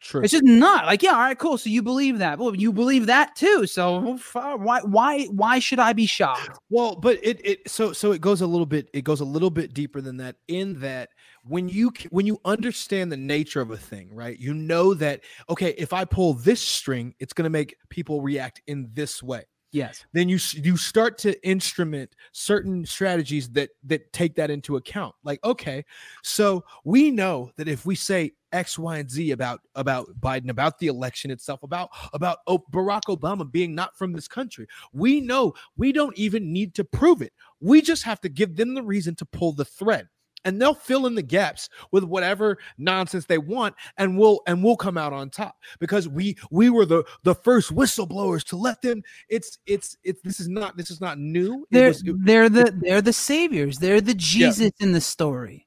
True. 0.00 0.22
it's 0.22 0.32
just 0.32 0.44
not 0.44 0.84
like 0.84 1.02
yeah 1.02 1.12
all 1.12 1.20
right 1.20 1.38
cool 1.38 1.58
so 1.58 1.70
you 1.70 1.82
believe 1.82 2.18
that 2.18 2.38
well 2.38 2.54
you 2.54 2.72
believe 2.72 3.06
that 3.06 3.34
too 3.34 3.66
so 3.66 4.18
why 4.32 4.80
why 4.82 5.24
why 5.24 5.58
should 5.58 5.78
i 5.78 5.92
be 5.92 6.06
shocked 6.06 6.58
Well, 6.68 6.96
but 6.96 7.18
it 7.22 7.40
it 7.44 7.70
so 7.70 7.92
so 7.92 8.12
it 8.12 8.20
goes 8.20 8.40
a 8.40 8.46
little 8.46 8.66
bit 8.66 8.88
it 8.92 9.02
goes 9.02 9.20
a 9.20 9.24
little 9.24 9.50
bit 9.50 9.72
deeper 9.72 10.00
than 10.00 10.18
that 10.18 10.36
in 10.48 10.80
that 10.80 11.08
when 11.44 11.68
you 11.68 11.92
when 12.10 12.26
you 12.26 12.40
understand 12.44 13.10
the 13.12 13.16
nature 13.16 13.60
of 13.60 13.70
a 13.70 13.76
thing, 13.76 14.12
right? 14.12 14.38
You 14.38 14.52
know 14.52 14.94
that 14.94 15.22
okay, 15.48 15.70
if 15.78 15.92
I 15.92 16.04
pull 16.04 16.34
this 16.34 16.60
string, 16.60 17.14
it's 17.20 17.32
going 17.32 17.44
to 17.44 17.50
make 17.50 17.76
people 17.88 18.20
react 18.20 18.60
in 18.66 18.90
this 18.92 19.22
way. 19.22 19.44
Yes 19.72 20.04
Then 20.12 20.28
you 20.28 20.38
you 20.52 20.76
start 20.76 21.18
to 21.18 21.46
instrument 21.46 22.14
certain 22.32 22.84
strategies 22.86 23.48
that 23.50 23.70
that 23.84 24.12
take 24.12 24.34
that 24.36 24.50
into 24.50 24.76
account. 24.76 25.14
Like 25.24 25.42
okay, 25.44 25.84
so 26.22 26.64
we 26.84 27.10
know 27.10 27.50
that 27.56 27.68
if 27.68 27.84
we 27.84 27.94
say 27.94 28.32
X, 28.52 28.78
Y, 28.78 28.98
and 28.98 29.10
Z 29.10 29.32
about 29.32 29.60
about 29.74 30.08
Biden, 30.20 30.50
about 30.50 30.78
the 30.78 30.86
election 30.86 31.30
itself, 31.30 31.62
about 31.62 31.90
about 32.12 32.38
Barack 32.48 33.02
Obama 33.08 33.50
being 33.50 33.74
not 33.74 33.96
from 33.98 34.12
this 34.12 34.28
country, 34.28 34.66
we 34.92 35.20
know 35.20 35.52
we 35.76 35.92
don't 35.92 36.16
even 36.16 36.52
need 36.52 36.74
to 36.74 36.84
prove 36.84 37.22
it. 37.22 37.32
We 37.60 37.82
just 37.82 38.02
have 38.04 38.20
to 38.22 38.28
give 38.28 38.56
them 38.56 38.74
the 38.74 38.82
reason 38.82 39.14
to 39.16 39.26
pull 39.26 39.52
the 39.52 39.64
thread. 39.64 40.08
And 40.46 40.60
they'll 40.62 40.72
fill 40.74 41.04
in 41.06 41.14
the 41.14 41.22
gaps 41.22 41.68
with 41.92 42.04
whatever 42.04 42.56
nonsense 42.78 43.26
they 43.26 43.36
want, 43.36 43.74
and 43.98 44.16
we'll 44.18 44.40
and 44.46 44.64
we'll 44.64 44.76
come 44.76 44.96
out 44.96 45.12
on 45.12 45.28
top 45.28 45.56
because 45.80 46.08
we 46.08 46.38
we 46.50 46.70
were 46.70 46.86
the 46.86 47.04
the 47.24 47.34
first 47.34 47.74
whistleblowers 47.74 48.44
to 48.44 48.56
let 48.56 48.80
them. 48.80 49.02
It's 49.28 49.58
it's 49.66 49.98
it's 50.04 50.22
this 50.22 50.40
is 50.40 50.48
not 50.48 50.78
this 50.78 50.90
is 50.90 51.00
not 51.02 51.18
new. 51.18 51.66
They're 51.70 51.88
was- 51.88 52.02
it- 52.02 52.24
they're 52.24 52.48
the 52.48 52.72
they're 52.82 53.02
the 53.02 53.12
saviors 53.12 53.78
they're 53.78 54.00
the 54.00 54.14
jesus 54.14 54.70
in 54.80 54.92
the 54.92 55.00
story 55.00 55.65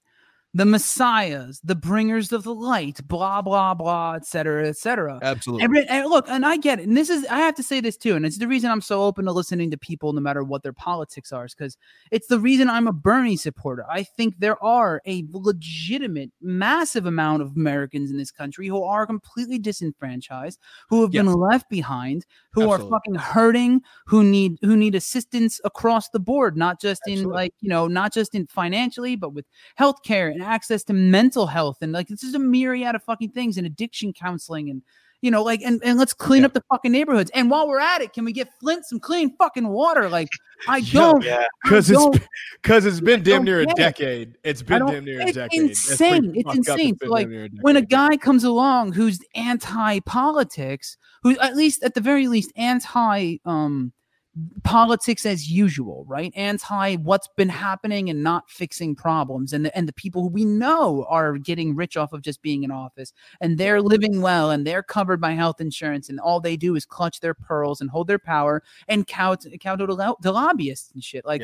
the 0.54 0.66
messiahs 0.66 1.62
the 1.64 1.76
bringers 1.76 2.32
of 2.32 2.44
the 2.44 2.54
light 2.54 3.00
blah 3.08 3.42
blah 3.42 3.74
blah 3.74 4.14
etc 4.14 4.68
etc 4.68 5.20
Absolutely. 5.22 5.64
Every, 5.64 5.88
and 5.88 6.10
look, 6.10 6.26
and 6.28 6.46
I 6.46 6.58
get 6.58 6.80
it. 6.80 6.88
And 6.88 6.98
this 6.98 7.10
is, 7.10 7.26
I 7.28 7.40
have 7.40 7.56
to 7.56 7.64
say 7.64 7.82
this 7.82 7.98
too. 7.98 8.16
And 8.16 8.26
it's 8.26 8.38
the 8.38 8.48
reason 8.48 8.72
I'm 8.72 8.82
so 8.82 9.04
open 9.04 9.26
to 9.26 9.32
listening 9.32 9.72
to 9.72 9.78
people, 9.78 10.14
no 10.14 10.22
matter 10.22 10.44
what 10.44 10.64
their 10.64 10.74
politics 10.74 11.32
are, 11.32 11.46
is 11.46 11.54
because 11.54 11.78
it's 12.12 12.28
the 12.28 12.40
reason 12.40 12.70
I'm 12.70 12.88
a 12.88 12.94
Bernie 12.94 13.38
supporter. 13.38 13.86
I 13.90 14.04
think 14.04 14.40
there 14.40 14.62
are 14.64 15.02
a 15.06 15.26
legitimate, 15.32 16.32
massive 16.42 17.06
amount 17.06 17.42
of 17.42 17.56
Americans 17.56 18.12
in 18.12 18.18
this 18.18 18.32
country 18.32 18.68
who 18.68 18.84
are 18.84 19.06
completely 19.06 19.60
disenfranchised, 19.60 20.60
who 20.90 21.02
have 21.02 21.12
been 21.12 21.32
left 21.32 21.70
behind, 21.70 22.26
who 22.52 22.64
Absolutely. 22.64 22.86
are 22.86 22.90
fucking 22.90 23.16
hurting, 23.16 23.82
who 24.06 24.24
need 24.24 24.58
who 24.62 24.76
need 24.76 24.96
assistance 24.96 25.60
across 25.64 26.10
the 26.10 26.20
board, 26.20 26.58
not 26.58 26.82
just 26.82 27.02
in 27.08 27.24
like 27.24 27.54
you 27.60 27.70
know, 27.70 27.88
not 27.88 28.14
just 28.14 28.36
in 28.36 28.48
financially, 28.48 29.16
but 29.16 29.34
with 29.34 29.46
healthcare 29.80 30.34
and 30.40 30.48
access 30.48 30.84
to 30.86 30.94
mental 30.94 31.48
health 31.48 31.78
and 31.82 31.92
like 31.92 32.08
this 32.08 32.24
is 32.24 32.34
a 32.34 32.40
myriad 32.40 32.96
of 32.96 33.04
fucking 33.04 33.30
things 33.32 33.58
and 33.58 33.68
addiction 33.68 34.14
counseling 34.14 34.70
and 34.70 34.82
you 35.22 35.30
know 35.30 35.44
like 35.44 35.62
and, 35.62 35.82
and 35.84 36.00
let's 36.00 36.14
clean 36.14 36.46
up 36.46 36.54
the 36.54 36.64
fucking 36.72 36.92
neighborhoods 36.94 37.30
and 37.34 37.50
while 37.52 37.68
we're 37.68 37.80
at 37.80 38.02
it 38.02 38.14
can 38.14 38.24
we 38.24 38.32
get 38.32 38.48
flint 38.62 38.86
some 38.86 39.00
clean 39.02 39.36
fucking 39.36 39.68
water 39.68 40.08
like 40.08 40.30
i 40.70 40.80
don't 40.94 41.26
I 41.28 41.46
because 41.64 41.92
it's 41.92 42.20
because 42.62 42.86
it's 42.86 43.02
been 43.02 43.22
damn 43.22 43.44
near 43.44 43.60
a 43.60 43.66
decade 43.66 44.36
it. 44.44 44.48
has 44.48 44.64
been 44.64 44.80
don't- 44.80 44.94
damn 44.94 45.04
near 45.06 45.22
a 45.22 45.32
decade. 45.34 45.60
insane. 45.62 46.24
pretty 46.32 46.40
It's 46.40 46.56
insane. 46.58 46.96
been 46.96 47.10
So, 47.10 47.14
like 47.14 47.28
a 47.28 47.50
when 47.62 47.76
a 47.76 47.82
guy 47.82 48.16
comes 48.16 48.46
along 48.46 48.94
who's 48.94 49.20
anti-politics, 49.36 50.98
who's 51.24 51.38
at 51.40 51.56
least 51.56 51.84
at 51.84 51.94
the 51.96 52.02
very 52.02 52.28
least 52.28 52.52
anti 52.56 53.38
um 53.46 53.92
politics 54.64 55.26
as 55.26 55.50
usual, 55.50 56.06
right? 56.08 56.32
Anti 56.36 56.96
what's 56.98 57.28
been 57.36 57.50
happening 57.50 58.10
and 58.10 58.24
not 58.24 58.50
fixing 58.50 58.96
problems, 58.96 59.54
and 59.54 59.66
the, 59.66 59.78
and 59.78 59.88
the 59.88 59.94
people 59.94 60.22
who 60.22 60.28
we 60.30 60.46
know 60.46 61.06
are 61.10 61.38
getting 61.38 61.76
rich 61.76 61.98
off 61.98 62.14
of 62.14 62.22
just 62.22 62.42
being 62.42 62.64
in 62.64 62.72
office, 62.72 63.12
and 63.42 63.58
they're 63.58 63.82
living 63.82 64.22
well, 64.22 64.52
and 64.52 64.66
they're 64.66 64.84
covered 64.84 65.20
by 65.20 65.32
health 65.32 65.60
insurance, 65.60 66.10
and 66.10 66.20
all 66.20 66.40
they 66.40 66.56
do 66.56 66.76
is 66.76 66.86
clutch 66.86 67.20
their 67.20 67.34
pearls 67.34 67.82
and 67.82 67.90
hold 67.90 68.08
their 68.08 68.20
power 68.20 68.64
and 68.88 69.08
count 69.08 69.46
count 69.60 69.80
to 69.80 69.94
lo- 69.94 70.18
to 70.22 70.32
lobbyists 70.32 70.92
and 70.94 71.04
shit. 71.04 71.26
Like 71.26 71.42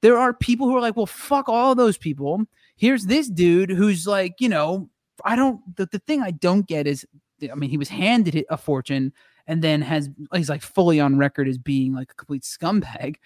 there 0.00 0.18
are 0.18 0.34
people 0.34 0.68
who 0.68 0.76
are 0.76 0.82
like, 0.82 0.96
well, 0.96 1.06
fuck 1.06 1.48
all 1.48 1.74
those 1.74 1.96
people. 1.96 2.44
Here's 2.76 3.06
this 3.06 3.28
dude 3.28 3.70
who's 3.70 4.06
like, 4.06 4.34
you 4.38 4.48
know, 4.48 4.90
I 5.24 5.34
don't. 5.36 5.60
The, 5.76 5.86
the 5.86 5.98
thing 5.98 6.22
I 6.22 6.30
don't 6.30 6.66
get 6.66 6.86
is, 6.86 7.06
I 7.50 7.54
mean, 7.54 7.70
he 7.70 7.78
was 7.78 7.88
handed 7.88 8.44
a 8.50 8.56
fortune 8.56 9.12
and 9.46 9.62
then 9.62 9.82
has 9.82 10.10
he's 10.34 10.48
like 10.48 10.62
fully 10.62 11.00
on 11.00 11.18
record 11.18 11.48
as 11.48 11.58
being 11.58 11.94
like 11.94 12.10
a 12.10 12.14
complete 12.14 12.42
scumbag. 12.42 13.16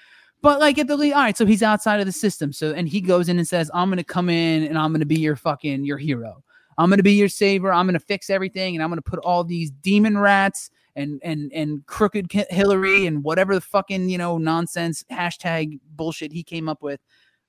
But 0.41 0.61
like 0.61 0.79
at 0.79 0.87
the 0.87 0.95
all 0.95 1.23
right, 1.23 1.37
so 1.37 1.47
he's 1.47 1.63
outside 1.63 2.01
of 2.01 2.07
the 2.07 2.13
system. 2.13 2.53
So 2.53 2.73
and 2.73 2.89
he 2.89 3.01
goes 3.01 3.29
in 3.29 3.39
and 3.39 3.49
says, 3.49 3.71
"I'm 3.75 3.89
gonna 3.89 4.05
come 4.05 4.29
in 4.29 4.65
and 4.65 4.79
I'm 4.79 4.93
gonna 4.93 5.07
be 5.07 5.19
your 5.19 5.37
fucking 5.37 5.85
your 5.85 5.99
hero. 5.99 6.43
I'm 6.77 6.91
gonna 6.91 7.03
be 7.03 7.15
your 7.15 7.29
savior. 7.29 7.73
I'm 7.73 7.87
gonna 7.87 7.99
fix 7.99 8.31
everything, 8.31 8.77
and 8.77 8.83
I'm 8.83 8.91
gonna 8.91 9.03
put 9.03 9.19
all 9.21 9.43
these 9.43 9.71
demon 9.71 10.17
rats 10.17 10.71
and 10.95 11.21
and 11.25 11.53
and 11.53 11.85
crooked 11.87 12.31
Hillary 12.51 13.07
and 13.07 13.25
whatever 13.25 13.55
the 13.55 13.61
fucking 13.61 14.09
you 14.09 14.19
know 14.19 14.39
nonsense 14.39 15.05
hashtag 15.11 15.81
bullshit 15.97 16.33
he 16.33 16.43
came 16.43 16.69
up 16.69 16.83
with. 16.83 17.01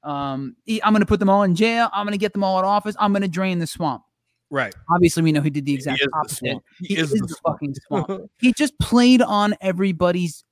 Um, 0.04 0.56
I'm 0.84 0.94
gonna 0.94 1.06
put 1.06 1.20
them 1.20 1.30
all 1.30 1.44
in 1.44 1.56
jail. 1.56 1.90
I'm 1.94 2.06
gonna 2.06 2.18
get 2.18 2.34
them 2.34 2.44
all 2.44 2.58
out 2.58 2.64
of 2.64 2.70
office. 2.70 2.96
I'm 3.00 3.14
gonna 3.14 3.28
drain 3.28 3.60
the 3.60 3.68
swamp. 3.68 4.04
Right. 4.52 4.74
Obviously, 4.90 5.22
we 5.22 5.32
know 5.32 5.42
he 5.42 5.52
did 5.52 5.66
the 5.66 5.76
exact 5.76 6.02
is 6.02 6.08
the 6.08 6.18
opposite. 6.18 6.38
swamp. 6.40 6.64
He, 6.80 6.98
is, 6.98 7.12
the, 7.12 7.36
fucking 7.46 7.76
swamp. 7.88 8.32
he 8.40 8.52
just 8.54 8.78
played 8.80 9.22
on 9.22 9.54
everybody's 9.62 10.44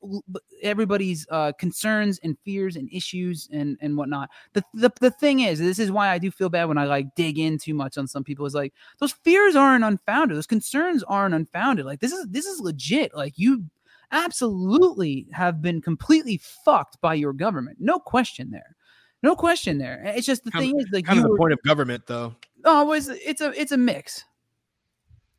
everybody's 0.61 1.26
uh, 1.32 1.52
concerns 1.53 2.19
and 2.24 2.38
fears 2.45 2.76
and 2.76 2.88
issues 2.91 3.49
and 3.52 3.76
and 3.82 3.98
whatnot. 3.98 4.30
The, 4.53 4.64
the 4.76 4.91
the 5.02 5.10
thing 5.11 5.40
is, 5.40 5.57
this 5.57 5.80
is 5.80 5.91
why 5.91 6.10
I 6.10 6.19
do 6.19 6.30
feel 6.30 6.49
bad 6.49 6.65
when 6.65 6.78
I 6.78 6.86
like 6.86 7.15
dig 7.15 7.40
in 7.40 7.57
too 7.57 7.74
much 7.74 7.98
on 7.98 8.07
some 8.07 8.24
people. 8.24 8.45
Is 8.45 8.53
like 8.53 8.74
those 8.99 9.14
fears 9.14 9.56
aren't 9.56 9.84
unfounded. 9.84 10.38
Those 10.38 10.45
concerns 10.48 11.02
aren't 11.03 11.34
unfounded. 11.34 11.86
Like 11.86 11.99
this 11.99 12.11
is 12.11 12.28
this 12.28 12.45
is 12.45 12.60
legit. 12.60 13.15
Like 13.15 13.34
you 13.38 13.64
absolutely 14.11 15.28
have 15.32 15.61
been 15.61 15.82
completely 15.82 16.40
fucked 16.64 16.99
by 17.02 17.14
your 17.14 17.34
government. 17.34 17.78
No 17.80 17.99
question 17.99 18.52
there. 18.52 18.76
No 19.24 19.36
question 19.36 19.80
there. 19.80 20.03
It's 20.06 20.28
just 20.28 20.44
the 20.44 20.52
Kind 20.52 20.65
of- 20.65 20.69
thing 20.72 20.80
is 20.82 20.86
like 20.91 21.06
kind 21.06 21.18
of 21.18 21.24
the 21.24 21.32
were- 21.32 21.38
point 21.38 21.53
of 21.53 21.60
government, 21.64 22.03
though. 22.06 22.36
Oh, 22.66 22.92
it's 22.94 23.08
it's 23.08 23.42
a 23.42 23.60
it's 23.60 23.72
a 23.72 23.78
mix. 23.78 24.24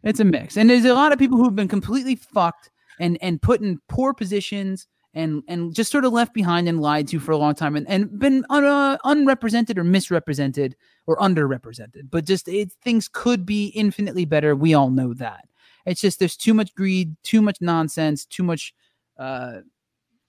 It's 0.03 0.21
a 0.21 0.25
mix, 0.25 0.57
and 0.57 0.71
there's 0.71 0.85
a 0.85 0.95
lot 0.95 1.13
of 1.13 1.19
people 1.19 1.39
who've 1.39 1.57
been 1.57 1.69
completely 1.69 2.17
fucked 2.17 2.71
and 3.01 3.19
and 3.21 3.43
put 3.43 3.61
in 3.61 3.81
poor 3.89 4.15
positions 4.15 4.87
and 5.15 5.43
and 5.49 5.75
just 5.75 5.91
sort 5.91 6.05
of 6.05 6.13
left 6.13 6.35
behind 6.35 6.69
and 6.69 6.81
lied 6.81 7.09
to 7.09 7.19
for 7.19 7.33
a 7.33 7.37
long 7.37 7.55
time 7.55 7.75
and, 7.77 7.89
and 7.89 8.19
been 8.19 8.45
un, 8.51 8.65
uh, 8.65 8.99
unrepresented 9.05 9.79
or 9.79 9.85
misrepresented 9.85 10.77
or 11.07 11.17
underrepresented. 11.17 12.11
But 12.11 12.25
just 12.25 12.47
it, 12.49 12.73
things 12.85 13.09
could 13.09 13.45
be 13.45 13.69
infinitely 13.69 14.25
better. 14.25 14.55
We 14.55 14.75
all 14.75 14.91
know 14.91 15.15
that. 15.15 15.49
It's 15.87 16.01
just 16.01 16.19
there's 16.19 16.37
too 16.37 16.55
much 16.55 16.75
greed, 16.75 17.17
too 17.23 17.43
much 17.43 17.59
nonsense, 17.61 18.25
too 18.27 18.43
much. 18.43 18.75
Uh, 19.19 19.61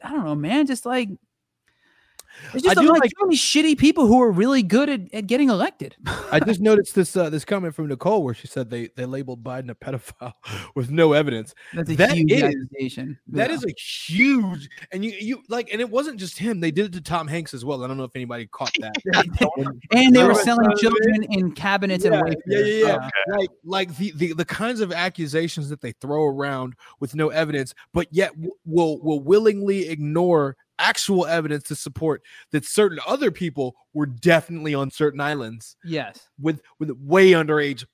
I 0.04 0.12
don't 0.12 0.24
know, 0.24 0.36
man. 0.36 0.66
Just 0.66 0.86
like 0.86 1.10
there's 2.52 2.64
just 2.64 2.78
I 2.78 2.82
a 2.82 2.86
do 2.86 2.92
like- 2.92 3.04
too 3.04 3.26
many 3.26 3.36
shitty 3.36 3.78
people 3.78 4.08
who 4.08 4.22
are 4.22 4.32
really 4.32 4.64
good 4.64 4.90
at, 4.90 5.02
at 5.14 5.28
getting 5.28 5.50
elected. 5.50 5.96
I 6.32 6.40
just 6.40 6.60
noticed 6.62 6.96
this 6.96 7.16
uh, 7.16 7.30
this 7.30 7.46
comment 7.46 7.76
from 7.76 7.88
Nicole 7.88 8.24
where 8.24 8.34
she 8.34 8.48
said 8.48 8.70
they 8.70 8.90
they 8.96 9.06
labeled 9.06 9.44
Biden 9.44 9.70
a 9.70 9.76
pedophile 9.76 10.34
with 10.76 10.90
no 10.92 11.14
evidence. 11.14 11.54
That's 11.74 11.90
a 11.90 11.96
That 11.96 12.12
huge 12.14 12.32
is- 12.32 12.44
accusation. 12.44 13.18
That 13.30 13.50
Yeah. 13.50 13.56
is 13.56 13.66
a 13.66 13.74
huge, 13.80 14.70
and 14.92 15.04
you 15.04 15.12
you 15.20 15.44
like, 15.50 15.70
and 15.72 15.82
it 15.82 15.90
wasn't 15.90 16.20
just 16.20 16.38
him. 16.38 16.60
They 16.60 16.72
did 16.72 16.86
it 16.88 16.94
to 16.94 17.02
Tom 17.02 17.28
Hanks 17.28 17.54
as 17.54 17.64
well. 17.66 17.84
I 17.84 17.88
don't 17.88 17.98
know 17.98 18.04
if 18.04 18.16
anybody 18.16 18.48
caught 18.48 18.72
that. 18.80 18.96
and 19.92 20.16
they 20.16 20.24
were 20.24 20.34
selling 20.36 20.76
children 20.78 21.24
in 21.30 21.52
cabinets 21.52 22.06
yeah, 22.06 22.12
Wayfair. 22.12 22.36
yeah, 22.48 22.60
yeah, 22.60 22.86
yeah. 22.88 23.10
Like, 23.38 23.50
like 23.64 23.98
the, 23.98 24.12
the 24.16 24.34
the 24.34 24.46
kinds 24.46 24.80
of 24.82 24.92
accusations 24.92 25.70
that 25.70 25.82
they 25.82 25.92
throw 25.94 26.26
around 26.26 26.74
with 27.00 27.16
no 27.16 27.30
evidence, 27.30 27.74
but 27.94 28.08
yet 28.12 28.32
will 28.66 29.00
will 29.02 29.20
willingly 29.22 29.90
ignore 29.90 30.56
actual 30.80 31.26
evidence 31.28 31.64
to 31.66 31.76
support 31.76 32.24
that 32.52 32.66
certain 32.66 33.00
other 33.06 33.30
people 33.32 33.76
were 33.94 34.06
definitely 34.08 34.74
on 34.74 34.90
certain 34.90 35.22
islands 35.22 35.76
Yes. 35.84 36.20
with 36.42 36.62
with 36.80 36.90
way 36.92 37.32
underage. 37.32 37.86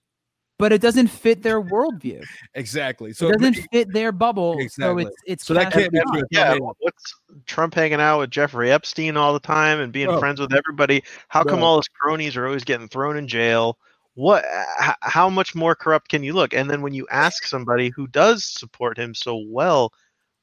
But 0.57 0.71
it 0.71 0.81
doesn't 0.81 1.07
fit 1.07 1.43
their 1.43 1.61
worldview. 1.61 2.23
Exactly. 2.55 3.11
So 3.11 3.27
it 3.27 3.37
doesn't 3.39 3.67
fit 3.73 3.91
their 3.91 4.13
bubble. 4.13 4.53
So 4.53 4.61
Exactly. 4.61 5.03
it's 5.03 5.15
it's 5.27 5.45
So 5.45 5.53
that 5.55 5.73
can't 5.73 5.91
be 5.91 5.99
true. 6.13 6.23
Yeah, 6.31 6.51
man. 6.51 6.59
what's 6.79 7.13
Trump 7.45 7.73
hanging 7.73 7.99
out 7.99 8.19
with 8.19 8.29
Jeffrey 8.29 8.71
Epstein 8.71 9.17
all 9.17 9.33
the 9.33 9.39
time 9.41 9.81
and 9.81 9.91
being 9.91 10.07
Bro. 10.07 10.19
friends 10.19 10.39
with 10.39 10.53
everybody? 10.53 11.03
How 11.27 11.43
come 11.43 11.59
Bro. 11.59 11.67
all 11.67 11.77
his 11.77 11.89
cronies 11.89 12.37
are 12.37 12.45
always 12.45 12.63
getting 12.63 12.87
thrown 12.87 13.17
in 13.17 13.27
jail? 13.27 13.77
What? 14.13 14.45
h- 14.81 14.95
How 15.01 15.29
much 15.29 15.53
more 15.55 15.75
corrupt 15.75 16.07
can 16.07 16.23
you 16.23 16.31
look? 16.31 16.53
And 16.53 16.69
then 16.69 16.81
when 16.81 16.93
you 16.93 17.05
ask 17.11 17.43
somebody 17.45 17.89
who 17.89 18.07
does 18.07 18.45
support 18.45 18.97
him 18.97 19.13
so 19.13 19.43
well, 19.49 19.91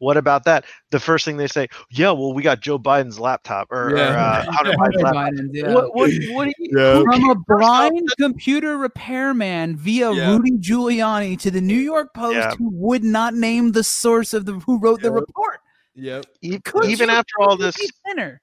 what 0.03 0.17
about 0.17 0.43
that? 0.45 0.65
The 0.91 0.99
first 0.99 1.25
thing 1.25 1.37
they 1.37 1.47
say, 1.47 1.69
yeah, 1.91 2.11
well, 2.11 2.33
we 2.35 2.43
got 2.43 2.59
Joe 2.61 2.77
Biden's 2.77 3.21
laptop 3.21 3.69
or, 3.71 3.91
or, 3.91 3.97
Yeah. 3.97 4.09
uh, 4.09 4.51
Hunter 4.51 4.75
Hunter 4.77 4.99
Biden's 4.99 5.03
laptop. 5.03 5.15
Biden's, 5.33 5.51
yeah. 5.55 5.73
What, 5.75 5.95
what, 5.95 6.11
what 6.31 6.45
do 6.47 6.53
you? 6.59 6.71
Yeah. 6.77 7.03
From 7.05 7.31
a 7.31 7.37
blind 7.47 8.09
computer 8.19 8.77
repairman 8.79 9.77
via 9.77 10.13
Yeah. 10.13 10.33
Rudy 10.33 10.51
Giuliani 10.59 11.39
to 11.39 11.53
the 11.53 11.61
New 11.61 11.79
York 11.79 12.13
Post, 12.15 12.35
Yeah. 12.35 12.55
who 12.57 12.71
would 12.73 13.05
not 13.05 13.35
name 13.35 13.71
the 13.71 13.85
source 13.85 14.35
of 14.35 14.45
the 14.45 14.55
who 14.55 14.81
wrote 14.81 15.03
the 15.03 15.13
report. 15.13 15.61
Yep. 15.95 16.27
Could 16.65 16.87
even 16.87 17.09
you 17.09 17.15
after 17.15 17.35
all 17.41 17.57
this, 17.57 17.77
be 17.77 17.89
thinner? 18.05 18.41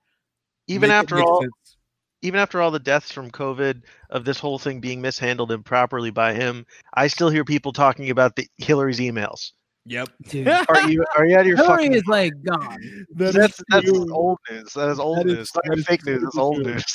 even 0.68 0.88
Make 0.90 0.96
after 0.96 1.16
make 1.16 1.26
all, 1.26 1.42
sense. 1.42 1.78
even 2.22 2.40
after 2.40 2.62
all 2.62 2.72
the 2.72 2.80
deaths 2.80 3.12
from 3.12 3.30
COVID, 3.32 3.82
of 4.12 4.24
this 4.24 4.40
whole 4.40 4.60
thing 4.60 4.80
being 4.80 5.02
mishandled 5.02 5.52
improperly 5.52 6.12
by 6.12 6.34
him, 6.34 6.66
I 6.94 7.08
still 7.08 7.30
hear 7.30 7.44
people 7.44 7.74
talking 7.74 8.10
about 8.12 8.38
the 8.38 8.48
Hillary's 8.58 9.00
emails. 9.00 9.52
Yep. 9.86 10.10
Dude. 10.30 10.48
Are 10.48 10.90
you 10.90 11.04
are 11.18 11.26
you 11.26 11.36
out 11.36 11.42
of 11.42 11.48
your 11.48 11.58
Hillary 11.58 11.86
fucking? 11.86 11.94
is 11.94 12.06
like 12.08 12.34
gone. 12.44 13.06
That 13.16 13.30
is 13.30 13.36
that's 13.36 13.64
that's 13.70 13.90
old 13.90 14.38
news. 14.50 14.74
That 14.74 14.90
is 14.90 15.00
old 15.00 15.20
That 15.20 15.28
is- 15.28 15.34
news. 15.36 15.52
Not 15.56 15.64
that 15.66 15.78
is 15.80 15.86
fake 15.86 16.06
news. 16.06 16.24
It's 16.24 16.38
old 16.38 16.56
true. 16.58 16.66
news. 16.74 16.86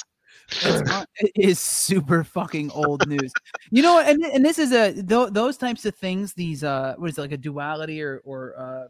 It's 0.62 0.90
it 1.16 1.30
is 1.34 1.58
super 1.58 2.22
fucking 2.22 2.70
old 2.72 3.08
news. 3.08 3.32
You 3.70 3.82
know, 3.82 3.98
and 4.00 4.22
and 4.24 4.44
this 4.44 4.58
is 4.58 4.72
a 4.72 4.92
th- 4.92 5.30
those 5.32 5.56
types 5.56 5.84
of 5.86 5.94
things. 5.96 6.34
These 6.34 6.62
uh, 6.62 6.94
what 6.98 7.08
is 7.10 7.18
it 7.18 7.20
like 7.22 7.32
a 7.32 7.36
duality 7.38 8.02
or 8.02 8.20
or 8.24 8.54
uh, 8.58 8.88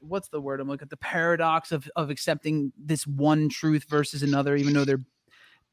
what's 0.00 0.28
the 0.30 0.40
word 0.40 0.60
I'm 0.60 0.68
looking 0.68 0.86
at? 0.86 0.90
The 0.90 0.96
paradox 0.96 1.70
of 1.70 1.88
of 1.94 2.10
accepting 2.10 2.72
this 2.82 3.06
one 3.06 3.48
truth 3.50 3.84
versus 3.88 4.22
another, 4.22 4.56
even 4.56 4.72
though 4.72 4.84
they're 4.84 5.04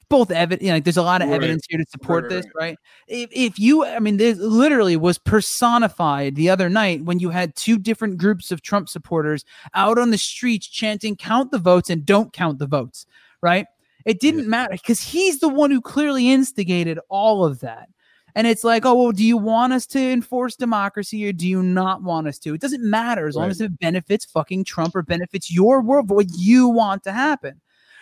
both 0.09 0.31
evident. 0.31 0.61
You 0.61 0.69
know, 0.69 0.75
like 0.75 0.83
there's 0.83 0.97
a 0.97 1.03
lot 1.03 1.21
of 1.21 1.29
Right. 1.29 1.35
evidence 1.35 1.65
here 1.69 1.77
to 1.77 1.85
support 1.89 2.23
right, 2.23 2.29
this, 2.29 2.45
right? 2.55 2.77
If 3.07 3.29
if 3.31 3.59
you, 3.59 3.85
I 3.85 3.99
mean, 3.99 4.17
this 4.17 4.37
literally 4.37 4.97
was 4.97 5.17
personified 5.17 6.35
the 6.35 6.49
other 6.49 6.69
night 6.69 7.03
when 7.03 7.19
you 7.19 7.29
had 7.29 7.55
two 7.55 7.77
different 7.77 8.17
groups 8.17 8.51
of 8.51 8.61
Trump 8.61 8.89
supporters 8.89 9.45
out 9.73 9.97
on 9.97 10.11
the 10.11 10.17
streets 10.17 10.67
chanting 10.67 11.15
"Count 11.15 11.51
the 11.51 11.59
votes" 11.59 11.89
and 11.89 12.05
"Don't 12.05 12.31
count 12.33 12.59
the 12.59 12.67
votes," 12.67 13.05
right? 13.41 13.67
It 14.05 14.19
didn't 14.19 14.47
matter 14.47 14.73
because 14.73 15.01
he's 15.01 15.39
the 15.39 15.49
one 15.49 15.71
who 15.71 15.81
clearly 15.81 16.31
instigated 16.31 16.99
all 17.09 17.43
of 17.43 17.59
that. 17.61 17.89
And 18.35 18.45
it's 18.45 18.65
like, 18.65 18.85
oh, 18.85 18.93
well, 18.93 19.11
do 19.13 19.23
you 19.23 19.37
want 19.37 19.71
us 19.71 19.85
to 19.87 19.99
enforce 19.99 20.57
democracy 20.57 21.27
or 21.27 21.31
do 21.31 21.47
you 21.47 21.63
not 21.63 22.03
want 22.03 22.27
us 22.27 22.37
to? 22.39 22.53
It 22.53 22.59
doesn't 22.59 22.83
matter 22.83 23.27
as 23.27 23.35
long 23.37 23.49
as 23.49 23.61
it 23.61 23.79
benefits 23.79 24.25
fucking 24.25 24.65
Trump 24.65 24.93
or 24.93 25.01
benefits 25.01 25.49
your 25.49 25.81
world, 25.81 26.09
what 26.09 26.27
you 26.37 26.67
want 26.67 27.03
to 27.05 27.13
happen. 27.13 27.61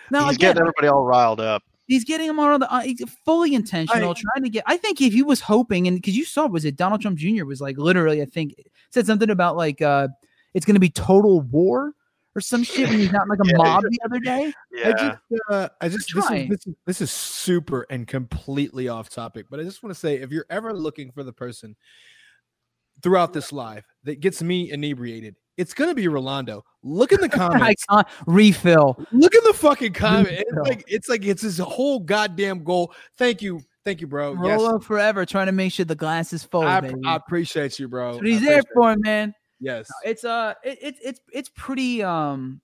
Now, 0.09 0.25
He's 0.25 0.37
again, 0.37 0.55
getting 0.55 0.61
everybody 0.61 0.87
all 0.87 1.05
riled 1.05 1.39
up. 1.39 1.63
He's 1.87 2.03
getting 2.05 2.27
them 2.27 2.39
all 2.39 2.57
the 2.57 2.71
uh, 2.71 2.81
he's 2.81 3.03
fully 3.25 3.53
intentional, 3.53 4.13
trying 4.15 4.43
to 4.43 4.49
get. 4.49 4.63
I 4.67 4.77
think 4.77 5.01
if 5.01 5.13
he 5.13 5.21
was 5.21 5.41
hoping, 5.41 5.87
and 5.87 5.97
because 5.97 6.15
you 6.15 6.23
saw, 6.25 6.47
was 6.47 6.65
it 6.65 6.75
Donald 6.75 7.01
Trump 7.01 7.17
Jr. 7.17 7.45
was 7.45 7.59
like 7.59 7.77
literally, 7.77 8.21
I 8.21 8.25
think 8.25 8.55
said 8.91 9.05
something 9.05 9.29
about 9.29 9.57
like 9.57 9.81
uh 9.81 10.07
it's 10.53 10.65
going 10.65 10.75
to 10.75 10.79
be 10.79 10.89
total 10.89 11.41
war 11.41 11.93
or 12.35 12.41
some 12.41 12.63
shit 12.63 12.87
when 12.89 12.99
he's 12.99 13.11
not 13.11 13.27
like 13.27 13.39
a 13.39 13.45
Yeah. 13.47 13.57
mob 13.57 13.83
the 13.89 13.99
other 14.05 14.19
day. 14.19 14.53
I 14.85 14.89
Yeah. 14.89 14.93
just, 15.29 15.41
uh, 15.49 15.69
I 15.81 15.89
just, 15.89 16.13
this 16.15 16.29
is, 16.31 16.49
this 16.49 16.67
is 16.67 16.75
this 16.85 17.01
is 17.01 17.11
super 17.11 17.85
and 17.89 18.07
completely 18.07 18.87
off 18.87 19.09
topic, 19.09 19.47
but 19.49 19.59
I 19.59 19.63
just 19.63 19.83
want 19.83 19.93
to 19.93 19.99
say, 19.99 20.15
if 20.15 20.31
you're 20.31 20.45
ever 20.49 20.73
looking 20.73 21.11
for 21.11 21.23
the 21.23 21.33
person 21.33 21.75
throughout 23.03 23.33
this 23.33 23.51
live 23.51 23.83
that 24.05 24.19
gets 24.19 24.41
me 24.41 24.71
inebriated, 24.71 25.35
it's 25.57 25.73
gonna 25.73 25.93
be 25.93 26.07
Rolando. 26.07 26.63
Look 26.81 27.11
in 27.11 27.21
the 27.21 27.29
comments. 27.29 27.85
Refill. 28.25 28.97
Look 29.11 29.35
in 29.35 29.43
the 29.43 29.53
fucking 29.53 29.93
comment. 29.93 30.39
It's 30.39 30.51
like 30.67 30.83
it's 30.87 31.09
like 31.09 31.25
it's 31.25 31.43
his 31.43 31.59
whole 31.59 31.99
goddamn 31.99 32.63
goal. 32.63 32.93
Thank 33.17 33.41
you, 33.41 33.61
thank 33.85 34.01
you, 34.01 34.07
bro. 34.07 34.33
Yes, 34.43 34.59
Roll 34.59 34.75
up 34.75 34.83
forever, 34.83 35.25
trying 35.25 35.45
to 35.47 35.51
make 35.51 35.73
sure 35.73 35.85
the 35.85 35.95
glass 35.95 36.33
is 36.33 36.43
full. 36.43 36.63
I, 36.63 36.81
baby. 36.81 36.99
I 37.05 37.15
appreciate 37.15 37.77
you, 37.77 37.87
bro. 37.87 38.13
That's 38.13 38.17
what 38.17 38.27
he's 38.27 38.41
there 38.41 38.61
for, 38.73 38.93
for, 38.93 38.95
man. 38.97 39.35
Yes. 39.59 39.87
It's 40.03 40.23
uh, 40.23 40.55
it, 40.63 40.77
it, 40.81 40.95
it's 41.03 41.19
it's 41.31 41.49
pretty 41.55 42.03
um, 42.03 42.61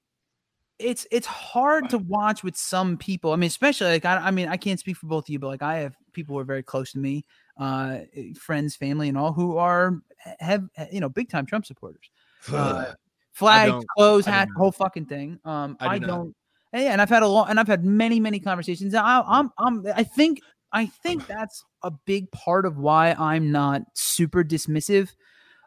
it's 0.80 1.06
it's 1.12 1.28
hard 1.28 1.90
to 1.90 1.98
watch 1.98 2.44
with 2.44 2.58
some 2.58 2.98
people. 2.98 3.32
I 3.32 3.36
mean, 3.36 3.48
especially 3.48 3.88
like 3.88 4.06
I, 4.06 4.18
I 4.18 4.32
mean, 4.32 4.48
I 4.48 4.58
can't 4.58 4.80
speak 4.80 4.98
for 4.98 5.08
both 5.08 5.26
of 5.26 5.30
you, 5.30 5.40
but 5.40 5.48
like 5.48 5.62
I 5.62 5.80
have 5.80 5.96
people 6.14 6.36
who 6.36 6.40
are 6.40 6.46
very 6.46 6.64
close 6.64 6.92
to 6.94 6.98
me, 7.00 7.26
uh, 7.60 8.00
friends, 8.40 8.76
family, 8.76 9.10
and 9.10 9.18
all 9.18 9.34
who 9.34 9.58
are 9.58 10.02
have 10.40 10.68
you 10.92 11.00
know 11.00 11.10
big 11.10 11.30
time 11.30 11.46
Trump 11.46 11.66
supporters. 11.66 12.10
Uh, 12.52 12.94
flags, 13.32 13.86
clothes, 13.96 14.26
hat, 14.26 14.48
whole 14.56 14.72
fucking 14.72 15.06
thing. 15.06 15.40
Um, 15.46 15.78
I 15.80 15.98
do 15.98 16.06
I, 16.06 16.08
don't. 16.08 16.36
and 16.74 16.84
Yeah, 16.84 16.92
and 16.92 17.02
I've 17.02 17.10
had 17.10 17.24
a 17.24 17.28
lot, 17.28 17.50
and 17.50 17.60
I've 17.60 17.68
had 17.68 17.84
many, 17.84 18.20
many 18.20 18.40
conversations. 18.40 18.94
I, 18.94 19.24
I'm, 19.26 19.50
I'm, 19.58 19.86
I 19.96 20.04
think, 20.04 20.42
I 20.72 20.86
think 20.86 21.26
that's 21.28 21.64
a 21.84 21.92
big 21.92 22.32
part 22.32 22.66
of 22.66 22.78
why 22.78 23.14
I'm 23.14 23.52
not 23.52 23.82
super 23.94 24.44
dismissive 24.44 25.10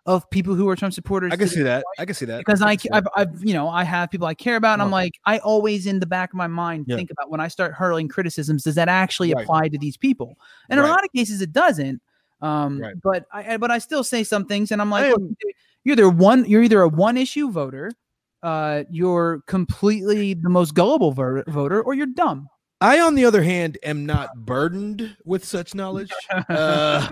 of 0.07 0.29
people 0.31 0.55
who 0.55 0.69
are 0.69 0.75
Trump 0.75 0.93
supporters. 0.93 1.33
I 1.33 1.37
can 1.37 1.47
see 1.49 1.63
that. 1.63 1.85
I 1.99 2.05
can 2.05 2.15
see 2.15 2.25
that. 2.27 2.39
because 2.39 2.61
I, 2.61 2.75
can 2.75 2.81
see 2.81 2.89
that. 2.91 3.05
I've, 3.17 3.29
I've, 3.35 3.45
you 3.45 3.55
know, 3.55 3.69
I 3.69 3.85
have 3.85 4.11
people 4.11 4.27
I 4.27 4.35
care 4.35 4.57
about, 4.57 4.73
and 4.75 4.83
I'm 4.83 4.91
like, 4.91 5.13
I 5.27 5.39
always 5.39 5.87
in 5.87 6.01
the 6.01 6.07
back 6.07 6.31
of 6.33 6.37
my 6.37 6.49
mind 6.49 6.87
Yeah. 6.89 6.97
think 6.97 7.11
about 7.13 7.31
when 7.31 7.41
I 7.41 7.47
start 7.49 7.73
hurling 7.75 8.09
criticisms, 8.09 8.65
does 8.65 8.75
that 8.75 8.89
actually 8.89 9.33
Right. 9.33 9.43
apply 9.45 9.69
to 9.69 9.79
these 9.79 9.97
people? 9.97 10.37
And 10.69 10.81
in 10.81 10.85
a 10.85 10.89
lot 10.89 11.05
of 11.05 11.13
cases, 11.15 11.41
it 11.41 11.53
doesn't. 11.53 12.01
Um, 12.41 12.81
Right. 12.81 12.95
but 13.01 13.27
I, 13.33 13.57
but 13.59 13.71
I 13.71 13.79
still 13.79 14.03
say 14.03 14.25
some 14.25 14.45
things, 14.47 14.73
and 14.73 14.83
I'm 14.83 14.91
like, 14.91 15.05
am- 15.13 15.37
you're 15.85 15.93
either 15.93 16.09
one, 16.09 16.45
you're 16.47 16.63
either 16.65 16.81
a 16.83 16.89
one 16.89 17.17
issue 17.17 17.51
voter, 17.53 17.93
uh, 18.43 18.83
you're 18.91 19.43
completely 19.47 20.35
the 20.35 20.49
most 20.49 20.75
gullible 20.75 21.13
voter, 21.13 21.81
or 21.83 21.95
you're 21.95 22.07
dumb. 22.07 22.49
I, 22.83 22.99
on 22.99 23.15
the 23.15 23.25
other 23.25 23.45
hand, 23.45 23.79
am 23.85 24.05
not 24.05 24.45
burdened 24.45 25.17
with 25.25 25.45
such 25.45 25.73
knowledge. 25.73 26.11
Uh, 26.49 27.09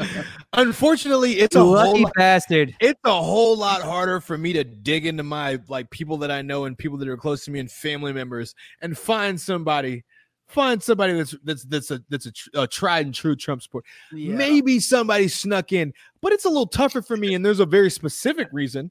unfortunately, 0.54 1.40
it's 1.40 1.54
a 1.54 1.60
whole 1.60 1.72
lucky 1.72 2.04
lot, 2.04 2.12
bastard. 2.14 2.74
it's 2.80 3.00
a 3.04 3.12
whole 3.12 3.54
lot 3.54 3.82
harder 3.82 4.20
for 4.20 4.38
me 4.38 4.54
to 4.54 4.64
dig 4.64 5.04
into 5.04 5.22
my 5.22 5.58
like 5.68 5.90
people 5.90 6.16
that 6.18 6.30
I 6.30 6.40
know 6.40 6.64
and 6.64 6.76
people 6.76 6.96
that 6.96 7.06
are 7.06 7.18
close 7.18 7.44
to 7.44 7.50
me 7.50 7.60
and 7.60 7.70
family 7.70 8.14
members 8.14 8.54
and 8.80 8.96
find 8.96 9.38
somebody, 9.38 10.04
find 10.46 10.82
somebody 10.82 11.12
that's 11.12 11.36
that's 11.44 11.64
that's 11.64 11.90
a 11.90 12.02
that's 12.08 12.24
a, 12.24 12.32
tr- 12.32 12.48
a 12.54 12.66
tried 12.66 13.04
and 13.04 13.14
true 13.14 13.36
Trump 13.36 13.60
support. 13.60 13.84
Yeah. 14.12 14.34
Maybe 14.34 14.80
somebody 14.80 15.28
snuck 15.28 15.72
in, 15.72 15.92
but 16.22 16.32
it's 16.32 16.46
a 16.46 16.48
little 16.48 16.66
tougher 16.66 17.02
for 17.02 17.18
me, 17.18 17.34
and 17.34 17.44
there's 17.44 17.60
a 17.60 17.66
very 17.66 17.90
specific 17.90 18.48
reason 18.52 18.90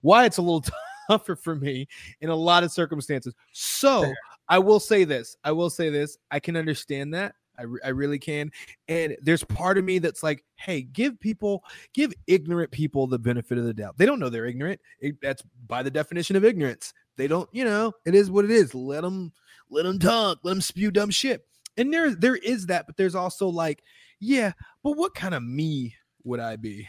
why 0.00 0.24
it's 0.24 0.38
a 0.38 0.42
little 0.42 0.64
tougher 1.10 1.36
for 1.36 1.54
me 1.54 1.88
in 2.22 2.30
a 2.30 2.34
lot 2.34 2.64
of 2.64 2.72
circumstances. 2.72 3.34
So 3.52 4.10
I 4.48 4.58
will 4.58 4.80
say 4.80 5.04
this. 5.04 5.36
I 5.44 5.52
will 5.52 5.70
say 5.70 5.90
this. 5.90 6.18
I 6.30 6.40
can 6.40 6.56
understand 6.56 7.14
that. 7.14 7.34
I, 7.58 7.64
re- 7.64 7.80
I 7.84 7.88
really 7.88 8.18
can. 8.18 8.50
And 8.88 9.16
there's 9.20 9.44
part 9.44 9.78
of 9.78 9.84
me 9.84 9.98
that's 9.98 10.22
like, 10.22 10.44
hey, 10.56 10.82
give 10.82 11.20
people, 11.20 11.64
give 11.94 12.12
ignorant 12.26 12.70
people 12.70 13.06
the 13.06 13.18
benefit 13.18 13.58
of 13.58 13.64
the 13.64 13.74
doubt. 13.74 13.98
They 13.98 14.06
don't 14.06 14.18
know 14.18 14.28
they're 14.28 14.46
ignorant. 14.46 14.80
It- 15.00 15.20
that's 15.20 15.42
by 15.66 15.82
the 15.82 15.90
definition 15.90 16.36
of 16.36 16.44
ignorance. 16.44 16.92
They 17.16 17.28
don't, 17.28 17.48
you 17.52 17.64
know, 17.64 17.92
it 18.06 18.14
is 18.14 18.30
what 18.30 18.44
it 18.46 18.50
is. 18.50 18.74
Let 18.74 19.02
them, 19.02 19.32
let 19.70 19.84
them 19.84 19.98
talk. 19.98 20.38
Let 20.42 20.52
them 20.52 20.60
spew 20.62 20.90
dumb 20.90 21.10
shit. 21.10 21.46
And 21.76 21.92
there, 21.92 22.14
there 22.14 22.36
is 22.36 22.66
that, 22.66 22.86
but 22.86 22.96
there's 22.96 23.14
also 23.14 23.48
like, 23.48 23.82
yeah, 24.18 24.52
but 24.82 24.96
what 24.96 25.14
kind 25.14 25.34
of 25.34 25.42
me 25.42 25.94
would 26.24 26.40
I 26.40 26.56
be? 26.56 26.88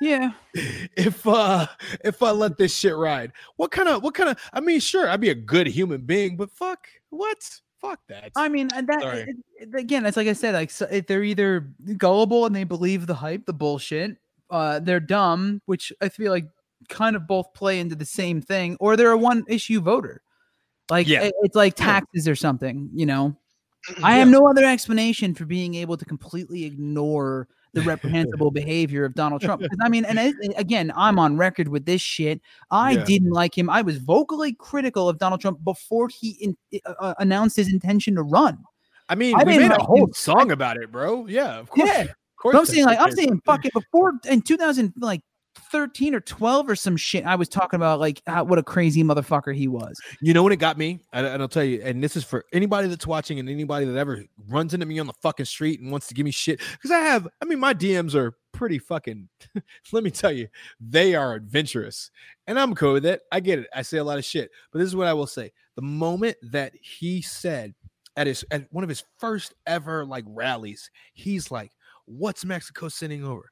Yeah. 0.00 0.32
if 0.96 1.26
uh 1.26 1.66
if 2.04 2.22
I 2.22 2.30
let 2.30 2.58
this 2.58 2.76
shit 2.76 2.96
ride. 2.96 3.32
What 3.56 3.70
kind 3.70 3.88
of 3.88 4.02
what 4.02 4.14
kind 4.14 4.28
of 4.30 4.38
I 4.52 4.60
mean, 4.60 4.80
sure, 4.80 5.08
I'd 5.08 5.20
be 5.20 5.30
a 5.30 5.34
good 5.34 5.66
human 5.66 6.02
being, 6.02 6.36
but 6.36 6.50
fuck 6.50 6.86
what? 7.10 7.38
Fuck 7.80 8.00
that. 8.08 8.32
I 8.36 8.48
mean, 8.48 8.68
that 8.68 8.88
it- 9.28 9.36
it- 9.60 9.74
again, 9.74 10.06
it's 10.06 10.16
like 10.16 10.28
I 10.28 10.32
said, 10.32 10.54
like 10.54 10.70
so 10.70 10.86
if 10.90 11.06
they're 11.06 11.22
either 11.24 11.70
gullible 11.96 12.46
and 12.46 12.54
they 12.54 12.64
believe 12.64 13.06
the 13.06 13.14
hype, 13.14 13.46
the 13.46 13.52
bullshit, 13.52 14.16
uh, 14.50 14.80
they're 14.80 15.00
dumb, 15.00 15.60
which 15.66 15.92
I 16.00 16.08
feel 16.08 16.32
like 16.32 16.46
kind 16.88 17.14
of 17.16 17.26
both 17.26 17.52
play 17.54 17.80
into 17.80 17.94
the 17.94 18.04
same 18.04 18.40
thing, 18.42 18.76
or 18.80 18.96
they're 18.96 19.10
a 19.12 19.18
one 19.18 19.44
issue 19.48 19.80
voter. 19.80 20.22
Like 20.90 21.06
Yeah. 21.06 21.22
it- 21.24 21.34
it's 21.42 21.54
like 21.56 21.74
taxes 21.74 22.26
or 22.28 22.34
something, 22.36 22.90
you 22.94 23.06
know. 23.06 23.36
I 24.02 24.16
have 24.16 24.28
no 24.28 24.48
other 24.48 24.64
explanation 24.64 25.34
for 25.34 25.44
being 25.44 25.74
able 25.74 25.96
to 25.98 26.04
completely 26.06 26.64
ignore 26.64 27.48
the 27.74 27.82
reprehensible 27.82 28.50
behavior 28.50 29.04
of 29.04 29.14
Donald 29.14 29.42
Trump. 29.42 29.62
I 29.82 29.88
mean, 29.88 30.04
and 30.04 30.18
it- 30.18 30.54
again, 30.56 30.92
I'm 30.96 31.18
on 31.18 31.36
record 31.36 31.68
with 31.68 31.84
this 31.84 32.00
shit. 32.00 32.40
I 32.70 32.92
Yeah. 32.92 33.04
didn't 33.04 33.30
like 33.30 33.56
him. 33.56 33.68
I 33.68 33.82
was 33.82 33.98
vocally 33.98 34.52
critical 34.54 35.08
of 35.08 35.18
Donald 35.18 35.40
Trump 35.40 35.62
before 35.64 36.08
he 36.08 36.30
in, 36.40 36.56
uh, 36.86 36.94
uh, 37.00 37.14
announced 37.18 37.56
his 37.56 37.72
intention 37.72 38.14
to 38.14 38.22
run. 38.22 38.58
I 39.08 39.14
mean, 39.14 39.34
I 39.36 39.44
we 39.44 39.58
made 39.58 39.70
a 39.70 39.82
whole 39.82 40.06
him. 40.06 40.12
song 40.14 40.50
about 40.50 40.76
it, 40.78 40.90
bro. 40.90 41.26
Yeah, 41.26 41.58
of 41.58 41.68
course. 41.68 41.88
Yeah, 41.88 42.00
of 42.02 42.14
course. 42.38 42.56
I'm 42.56 42.64
saying 42.66 42.86
like 42.86 42.98
I'm 42.98 43.10
saying 43.12 43.40
fucking 43.44 43.72
before 43.74 44.14
in 44.28 44.40
2000 44.42 44.94
like 44.98 45.20
13 45.54 46.14
or 46.14 46.20
12 46.20 46.68
or 46.68 46.76
some 46.76 46.96
shit. 46.96 47.24
I 47.24 47.34
was 47.34 47.48
talking 47.48 47.76
about 47.76 48.00
like 48.00 48.22
what 48.26 48.58
a 48.58 48.62
crazy 48.62 49.02
motherfucker 49.02 49.54
he 49.54 49.68
was. 49.68 50.00
You 50.20 50.34
know 50.34 50.42
when 50.42 50.52
it 50.52 50.56
got 50.56 50.78
me, 50.78 51.00
and, 51.12 51.26
and 51.26 51.42
I'll 51.42 51.48
tell 51.48 51.64
you, 51.64 51.80
and 51.82 52.02
this 52.02 52.16
is 52.16 52.24
for 52.24 52.44
anybody 52.52 52.88
that's 52.88 53.06
watching 53.06 53.38
and 53.38 53.48
anybody 53.48 53.86
that 53.86 53.96
ever 53.96 54.24
runs 54.48 54.74
into 54.74 54.86
me 54.86 54.98
on 54.98 55.06
the 55.06 55.12
fucking 55.14 55.46
street 55.46 55.80
and 55.80 55.90
wants 55.90 56.06
to 56.08 56.14
give 56.14 56.24
me 56.24 56.30
shit. 56.30 56.60
Because 56.72 56.90
I 56.90 56.98
have, 56.98 57.28
I 57.40 57.44
mean, 57.44 57.58
my 57.58 57.74
DMs 57.74 58.14
are 58.14 58.36
pretty 58.52 58.78
fucking. 58.78 59.28
let 59.92 60.04
me 60.04 60.10
tell 60.10 60.32
you, 60.32 60.48
they 60.80 61.14
are 61.14 61.34
adventurous, 61.34 62.10
and 62.46 62.58
I'm 62.58 62.74
cool 62.74 62.94
with 62.94 63.06
it. 63.06 63.22
I 63.32 63.40
get 63.40 63.60
it. 63.60 63.68
I 63.74 63.82
say 63.82 63.98
a 63.98 64.04
lot 64.04 64.18
of 64.18 64.24
shit, 64.24 64.50
but 64.72 64.78
this 64.78 64.86
is 64.86 64.96
what 64.96 65.06
I 65.06 65.12
will 65.12 65.26
say: 65.26 65.52
the 65.76 65.82
moment 65.82 66.36
that 66.42 66.72
he 66.80 67.22
said 67.22 67.74
at 68.16 68.26
his 68.26 68.44
at 68.50 68.66
one 68.70 68.84
of 68.84 68.88
his 68.88 69.04
first 69.18 69.54
ever 69.66 70.04
like 70.04 70.24
rallies, 70.26 70.90
he's 71.14 71.50
like, 71.50 71.72
"What's 72.06 72.44
Mexico 72.44 72.88
sending 72.88 73.24
over? 73.24 73.50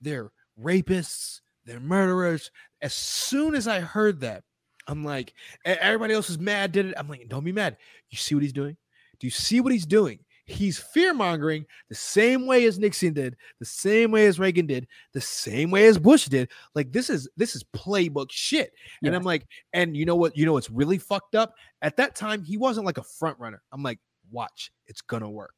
They're 0.00 0.30
rapists." 0.60 1.40
They're 1.64 1.80
murderers. 1.80 2.50
As 2.80 2.94
soon 2.94 3.54
as 3.54 3.68
I 3.68 3.80
heard 3.80 4.20
that, 4.20 4.42
I'm 4.88 5.04
like, 5.04 5.34
everybody 5.64 6.14
else 6.14 6.28
is 6.28 6.38
mad, 6.38 6.72
did 6.72 6.86
it? 6.86 6.94
I'm 6.96 7.08
like, 7.08 7.28
don't 7.28 7.44
be 7.44 7.52
mad. 7.52 7.76
You 8.10 8.18
see 8.18 8.34
what 8.34 8.42
he's 8.42 8.52
doing? 8.52 8.76
Do 9.20 9.26
you 9.26 9.30
see 9.30 9.60
what 9.60 9.72
he's 9.72 9.86
doing? 9.86 10.18
He's 10.44 10.76
fear 10.76 11.14
mongering 11.14 11.64
the 11.88 11.94
same 11.94 12.46
way 12.46 12.64
as 12.64 12.78
Nixon 12.78 13.12
did, 13.12 13.36
the 13.60 13.64
same 13.64 14.10
way 14.10 14.26
as 14.26 14.40
Reagan 14.40 14.66
did, 14.66 14.88
the 15.12 15.20
same 15.20 15.70
way 15.70 15.86
as 15.86 15.98
Bush 15.98 16.26
did. 16.26 16.50
Like 16.74 16.90
this 16.90 17.08
is 17.08 17.28
this 17.36 17.54
is 17.54 17.62
playbook 17.62 18.26
shit. 18.30 18.72
And 19.04 19.14
I'm 19.14 19.22
like, 19.22 19.46
and 19.72 19.96
you 19.96 20.04
know 20.04 20.16
what? 20.16 20.36
You 20.36 20.44
know 20.44 20.54
what's 20.54 20.68
really 20.68 20.98
fucked 20.98 21.36
up? 21.36 21.54
At 21.80 21.96
that 21.98 22.16
time, 22.16 22.42
he 22.42 22.56
wasn't 22.56 22.86
like 22.86 22.98
a 22.98 23.04
front 23.04 23.38
runner. 23.38 23.62
I'm 23.70 23.84
like, 23.84 24.00
watch, 24.32 24.72
it's 24.88 25.00
gonna 25.00 25.30
work. 25.30 25.54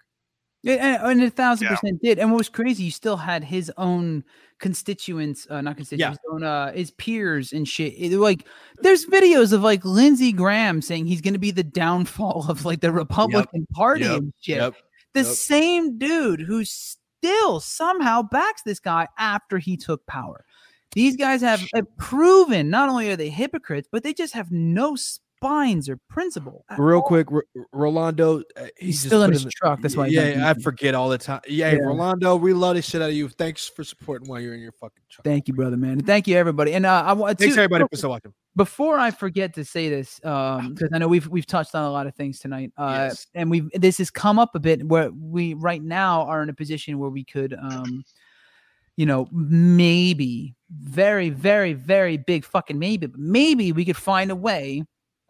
Yeah, 0.64 0.96
and, 1.04 1.20
and 1.20 1.22
a 1.22 1.30
thousand 1.30 1.66
Yeah. 1.66 1.76
percent 1.76 2.02
did. 2.02 2.18
And 2.18 2.30
what 2.32 2.38
was 2.38 2.48
crazy, 2.48 2.84
you 2.84 2.90
still 2.90 3.18
had 3.18 3.44
his 3.44 3.70
own 3.76 4.24
constituents, 4.58 5.46
uh, 5.50 5.60
not 5.60 5.76
constituents, 5.76 6.18
his 6.22 6.32
own, 6.32 6.42
uh, 6.42 6.72
his 6.72 6.90
peers 6.92 7.52
and 7.52 7.68
shit. 7.68 7.92
It- 7.98 8.18
like, 8.18 8.46
there's 8.80 9.04
videos 9.04 9.52
of 9.52 9.62
like 9.62 9.84
Lindsey 9.84 10.32
Graham 10.32 10.80
saying 10.80 11.06
he's 11.06 11.20
going 11.20 11.34
to 11.34 11.38
be 11.38 11.50
the 11.50 11.62
downfall 11.62 12.46
of 12.48 12.64
like 12.64 12.80
the 12.80 12.90
Republican 12.90 13.66
Party 13.72 14.04
Yep. 14.04 14.16
and 14.18 14.32
shit. 14.40 14.56
Yep. 14.56 14.74
The 15.12 15.20
Yep. 15.20 15.28
same 15.28 15.98
dude 15.98 16.40
who 16.40 16.64
still 16.64 17.60
somehow 17.60 18.22
backs 18.22 18.62
this 18.62 18.80
guy 18.80 19.06
after 19.18 19.58
he 19.58 19.76
took 19.76 20.04
power. 20.06 20.44
These 20.92 21.16
guys 21.16 21.40
have 21.42 21.62
uh, 21.74 21.82
proven 21.98 22.70
not 22.70 22.88
only 22.88 23.10
are 23.10 23.16
they 23.16 23.28
hypocrites, 23.28 23.88
but 23.92 24.02
they 24.02 24.14
just 24.14 24.32
have 24.32 24.50
no 24.50 24.96
spines 25.44 25.88
or 25.88 25.98
principle. 26.08 26.64
Real 26.78 26.96
all. 26.98 27.02
quick, 27.02 27.30
R- 27.30 27.44
Rolando, 27.72 28.40
uh, 28.56 28.66
he 28.78 28.86
He's 28.86 29.00
still 29.00 29.22
in 29.24 29.32
his 29.32 29.44
the- 29.44 29.50
truck, 29.50 29.80
that's 29.82 29.96
why 29.96 30.08
he's 30.08 30.16
not 30.16 30.26
Yeah, 30.36 30.50
I 30.50 30.54
forget 30.54 30.94
all 30.94 31.08
the 31.08 31.18
time. 31.18 31.40
Yeah, 31.46 31.72
Yeah. 31.72 31.78
Rolando, 31.78 32.36
we 32.36 32.52
love 32.52 32.76
the 32.76 32.82
shit 32.82 33.02
out 33.02 33.10
of 33.10 33.14
you. 33.14 33.28
Thanks 33.28 33.68
for 33.68 33.84
supporting 33.84 34.28
while 34.28 34.40
you're 34.40 34.54
in 34.54 34.60
your 34.60 34.72
fucking 34.72 35.02
truck. 35.10 35.24
Thank 35.24 35.48
you, 35.48 35.54
brother, 35.54 35.76
man. 35.76 35.92
And 35.92 36.06
Thank 36.06 36.26
you, 36.26 36.36
everybody. 36.36 36.72
And 36.72 36.86
uh, 36.86 37.02
I 37.06 37.12
want 37.12 37.38
Thanks 37.38 37.54
to- 37.56 37.60
everybody 37.60 37.84
for 37.90 37.96
still 37.96 38.10
watching. 38.10 38.32
Before 38.56 38.96
I 38.98 39.10
forget 39.10 39.52
to 39.54 39.64
say 39.64 39.88
this, 39.88 40.20
um, 40.24 40.74
because 40.74 40.90
I 40.94 40.98
know 40.98 41.08
we've 41.08 41.26
we've 41.28 41.46
touched 41.46 41.74
on 41.74 41.84
a 41.84 41.90
lot 41.90 42.06
of 42.06 42.14
things 42.14 42.38
tonight, 42.38 42.72
uh, 42.78 43.08
Yes. 43.10 43.26
and 43.34 43.50
we've 43.50 43.68
this 43.74 43.98
has 43.98 44.10
come 44.10 44.38
up 44.38 44.54
a 44.54 44.60
bit 44.60 44.86
where 44.86 45.10
we 45.10 45.54
right 45.54 45.82
now 45.82 46.22
are 46.22 46.42
in 46.42 46.48
a 46.48 46.54
position 46.54 46.98
where 46.98 47.10
we 47.10 47.24
could, 47.24 47.52
um, 47.60 48.04
you 48.96 49.06
know, 49.06 49.26
maybe 49.32 50.54
very, 50.70 51.30
very, 51.30 51.72
very 51.72 52.16
big 52.16 52.44
fucking 52.44 52.78
maybe, 52.78 53.06
but 53.08 53.18
maybe 53.18 53.72
we 53.72 53.84
could 53.84 53.96
find 53.96 54.30
a 54.30 54.36
way 54.36 54.84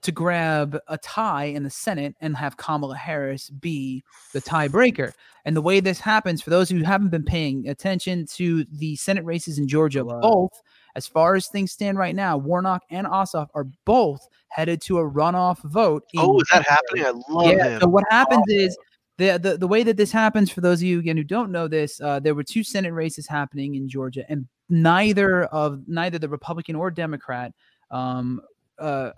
to 0.04 0.12
grab 0.12 0.78
a 0.88 0.98
tie 0.98 1.44
in 1.44 1.62
the 1.62 1.70
Senate 1.70 2.14
and 2.20 2.36
have 2.36 2.56
Kamala 2.56 2.96
Harris 2.96 3.50
be 3.50 4.04
the 4.32 4.40
tiebreaker. 4.40 5.12
And 5.44 5.56
the 5.56 5.62
way 5.62 5.80
this 5.80 6.00
happens, 6.00 6.40
for 6.40 6.50
those 6.50 6.70
who 6.70 6.82
haven't 6.82 7.10
been 7.10 7.24
paying 7.24 7.68
attention 7.68 8.26
to 8.34 8.64
the 8.64 8.96
Senate 8.96 9.24
races 9.24 9.58
in 9.58 9.66
Georgia, 9.66 10.04
both, 10.04 10.52
as 10.94 11.06
far 11.06 11.34
as 11.34 11.48
things 11.48 11.72
stand 11.72 11.98
right 11.98 12.14
now, 12.14 12.36
Warnock 12.36 12.82
and 12.90 13.06
Ossoff 13.06 13.48
are 13.54 13.66
both 13.84 14.26
headed 14.48 14.80
to 14.82 14.98
a 14.98 15.10
runoff 15.10 15.58
vote. 15.64 16.04
Oh, 16.16 16.38
is 16.40 16.48
that 16.52 16.66
happening? 16.66 17.04
I 17.04 17.32
love 17.32 17.52
yeah, 17.52 17.68
him. 17.70 17.80
So 17.80 17.88
what 17.88 18.04
happens 18.10 18.44
is 18.48 18.76
the, 19.16 19.38
the 19.38 19.56
the 19.56 19.68
way 19.68 19.82
that 19.82 19.96
this 19.96 20.12
happens 20.12 20.50
for 20.50 20.60
those 20.60 20.80
of 20.80 20.86
you 20.86 20.98
again 20.98 21.16
who 21.16 21.24
don't 21.24 21.50
know 21.50 21.68
this, 21.68 22.00
uh, 22.00 22.20
there 22.20 22.34
were 22.34 22.44
two 22.44 22.62
Senate 22.62 22.92
races 22.92 23.26
happening 23.26 23.74
in 23.74 23.88
Georgia, 23.88 24.24
and 24.28 24.46
neither 24.68 25.44
of 25.44 25.82
neither 25.86 26.18
the 26.18 26.28
Republican 26.28 26.74
or 26.74 26.90
Democrat 26.90 27.52
um, 27.90 28.40
uh, 28.78 29.10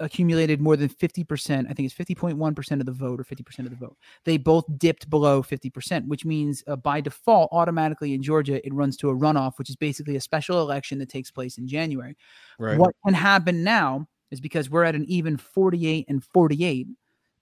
accumulated 0.00 0.60
more 0.60 0.76
than 0.76 0.88
50%. 0.88 1.70
I 1.70 1.72
think 1.72 1.86
it's 1.86 1.94
50.1% 1.94 2.80
of 2.80 2.86
the 2.86 2.92
vote 2.92 3.20
or 3.20 3.24
50% 3.24 3.58
of 3.60 3.70
the 3.70 3.76
vote. 3.76 3.96
They 4.24 4.36
both 4.36 4.64
dipped 4.78 5.08
below 5.08 5.42
50%, 5.42 6.08
which 6.08 6.24
means 6.24 6.64
uh, 6.66 6.76
by 6.76 7.00
default, 7.00 7.50
automatically 7.52 8.14
in 8.14 8.22
Georgia, 8.22 8.64
it 8.66 8.74
runs 8.74 8.96
to 8.98 9.10
a 9.10 9.14
runoff, 9.14 9.58
which 9.58 9.70
is 9.70 9.76
basically 9.76 10.16
a 10.16 10.20
special 10.20 10.60
election 10.60 10.98
that 10.98 11.08
takes 11.08 11.30
place 11.30 11.58
in 11.58 11.68
January. 11.68 12.16
Right. 12.58 12.78
What 12.78 12.94
can 13.04 13.14
happen 13.14 13.62
now 13.62 14.08
is 14.30 14.40
because 14.40 14.70
we're 14.70 14.84
at 14.84 14.94
an 14.94 15.04
even 15.06 15.36
48 15.36 16.06
and 16.08 16.24
48 16.24 16.88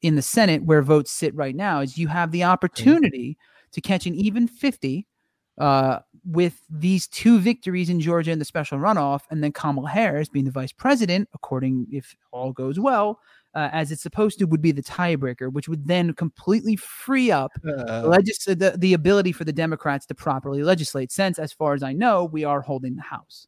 in 0.03 0.17
the 0.17 0.23
Senate 0.23 0.63
where 0.65 0.83
votes 0.83 1.11
sit 1.11 1.35
right 1.35 1.57
now, 1.57 1.81
is 1.81 1.99
you 1.99 2.09
have 2.09 2.31
the 2.31 2.45
opportunity 2.45 3.37
to 3.73 3.81
catch 3.81 4.07
an 4.07 4.15
even 4.15 4.47
50 4.47 5.07
uh, 5.59 6.01
with 6.25 6.61
these 6.69 7.07
two 7.09 7.39
victories 7.39 7.89
in 7.89 8.01
Georgia 8.01 8.31
in 8.31 8.39
the 8.39 8.45
special 8.45 8.79
runoff, 8.79 9.23
and 9.31 9.43
then 9.43 9.53
Kamala 9.53 9.89
Harris 9.89 10.29
being 10.29 10.45
the 10.45 10.51
vice 10.51 10.73
president, 10.73 11.29
according 11.35 11.87
if 11.91 12.15
all 12.33 12.53
goes 12.53 12.79
well, 12.79 13.21
uh, 13.55 13.71
as 13.73 13.91
it's 13.91 14.03
supposed 14.03 14.39
to, 14.39 14.45
would 14.45 14.61
be 14.61 14.73
the 14.73 14.83
tiebreaker, 14.83 15.51
which 15.51 15.69
would 15.69 15.87
then 15.87 16.13
completely 16.13 16.77
free 16.77 17.31
up 17.31 17.51
Uh. 17.67 18.03
the, 18.03 18.09
legis- 18.09 18.45
the, 18.45 18.75
the 18.79 18.95
ability 18.95 19.33
for 19.33 19.45
the 19.45 19.53
Democrats 19.53 20.07
to 20.07 20.15
properly 20.15 20.63
legislate. 20.63 21.11
Since, 21.11 21.39
as 21.39 21.53
far 21.53 21.75
as 21.75 21.83
I 21.83 21.93
know, 21.93 22.25
we 22.27 22.45
are 22.45 22.61
holding 22.61 22.97
the 22.97 23.03
House. 23.03 23.47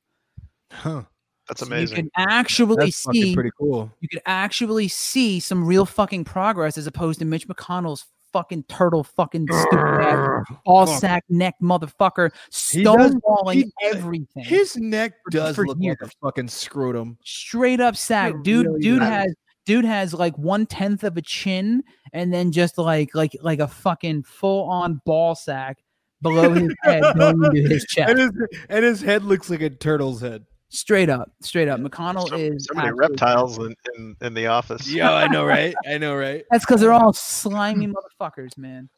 Huh. 0.73 1.03
That's 1.49 1.61
So 1.61 1.67
amazing. 1.67 1.97
You 1.97 2.03
can 2.03 2.11
actually 2.17 2.77
That's 2.77 2.97
see 2.97 3.35
pretty 3.35 3.51
cool. 3.59 3.91
You 4.01 4.09
could 4.09 4.23
actually 4.25 4.87
see 4.87 5.41
some 5.41 5.67
real 5.67 5.85
fucking 5.85 6.25
progress 6.25 6.79
as 6.79 6.87
opposed 6.87 7.19
to 7.19 7.25
Mitch 7.25 7.49
McConnell's 7.49 8.07
fucking 8.33 8.65
turtle 8.69 9.05
fucking 9.05 9.47
stupid 9.51 9.79
ass, 9.79 10.45
all 10.65 10.87
Fuck. 10.87 11.01
sack 11.01 11.25
neck 11.29 11.55
motherfucker 11.63 12.31
He 12.73 12.83
does- 12.83 13.15
he- 13.53 13.65
uh, 13.65 13.67
everything. 13.97 14.45
His 14.45 14.77
neck 14.77 15.13
does 15.31 15.57
for 15.57 15.67
look 15.67 15.79
years. 15.81 15.97
like 16.01 16.11
a 16.11 16.15
fucking 16.23 16.49
scrotum. 16.49 17.19
straight 17.25 17.81
up 17.81 17.97
sack, 17.97 18.35
It 18.35 18.43
dude. 18.43 18.67
really 18.67 18.81
dude 18.81 19.01
does. 19.01 19.09
has 19.09 19.35
dude 19.67 19.85
has 19.85 20.15
like 20.15 20.37
one 20.39 20.67
tenth 20.67 21.05
of 21.05 21.17
a 21.17 21.23
chin 21.23 21.83
and 22.13 22.33
then 22.33 22.51
just 22.53 22.79
like 22.79 23.15
like 23.15 23.37
like 23.43 23.61
a 23.61 23.69
fucking 23.69 24.23
full 24.25 24.69
on 24.71 25.01
ball 25.05 25.35
sack 25.35 25.79
below 26.23 26.53
his 26.53 26.75
head 26.83 27.03
going 27.17 27.43
into 27.45 27.69
his 27.69 27.85
chest. 27.87 28.11
And 28.11 28.19
his, 28.19 28.31
and 28.69 28.85
his 28.85 29.01
head 29.01 29.25
looks 29.25 29.49
like 29.51 29.61
a 29.63 29.71
turtle's 29.71 30.21
head. 30.21 30.45
Straight 30.73 31.11
up, 31.11 31.29
straight 31.41 31.67
up. 31.67 31.81
McConnell 31.81 32.33
is 32.39 32.67
So 32.67 32.75
many 32.75 32.93
reptiles 32.93 33.59
in, 33.59 33.75
in, 33.97 34.17
in 34.21 34.35
the 34.35 34.47
office. 34.47 34.89
Yeah, 34.89 35.13
I 35.13 35.27
know, 35.27 35.45
right? 35.47 35.75
I 35.87 35.99
know, 35.99 36.15
right? 36.15 36.45
That's 36.51 36.65
because 36.65 36.81
they're 36.81 36.93
all 36.93 37.13
slimy 37.13 37.89
motherfuckers, 38.21 38.57
man. 38.57 38.89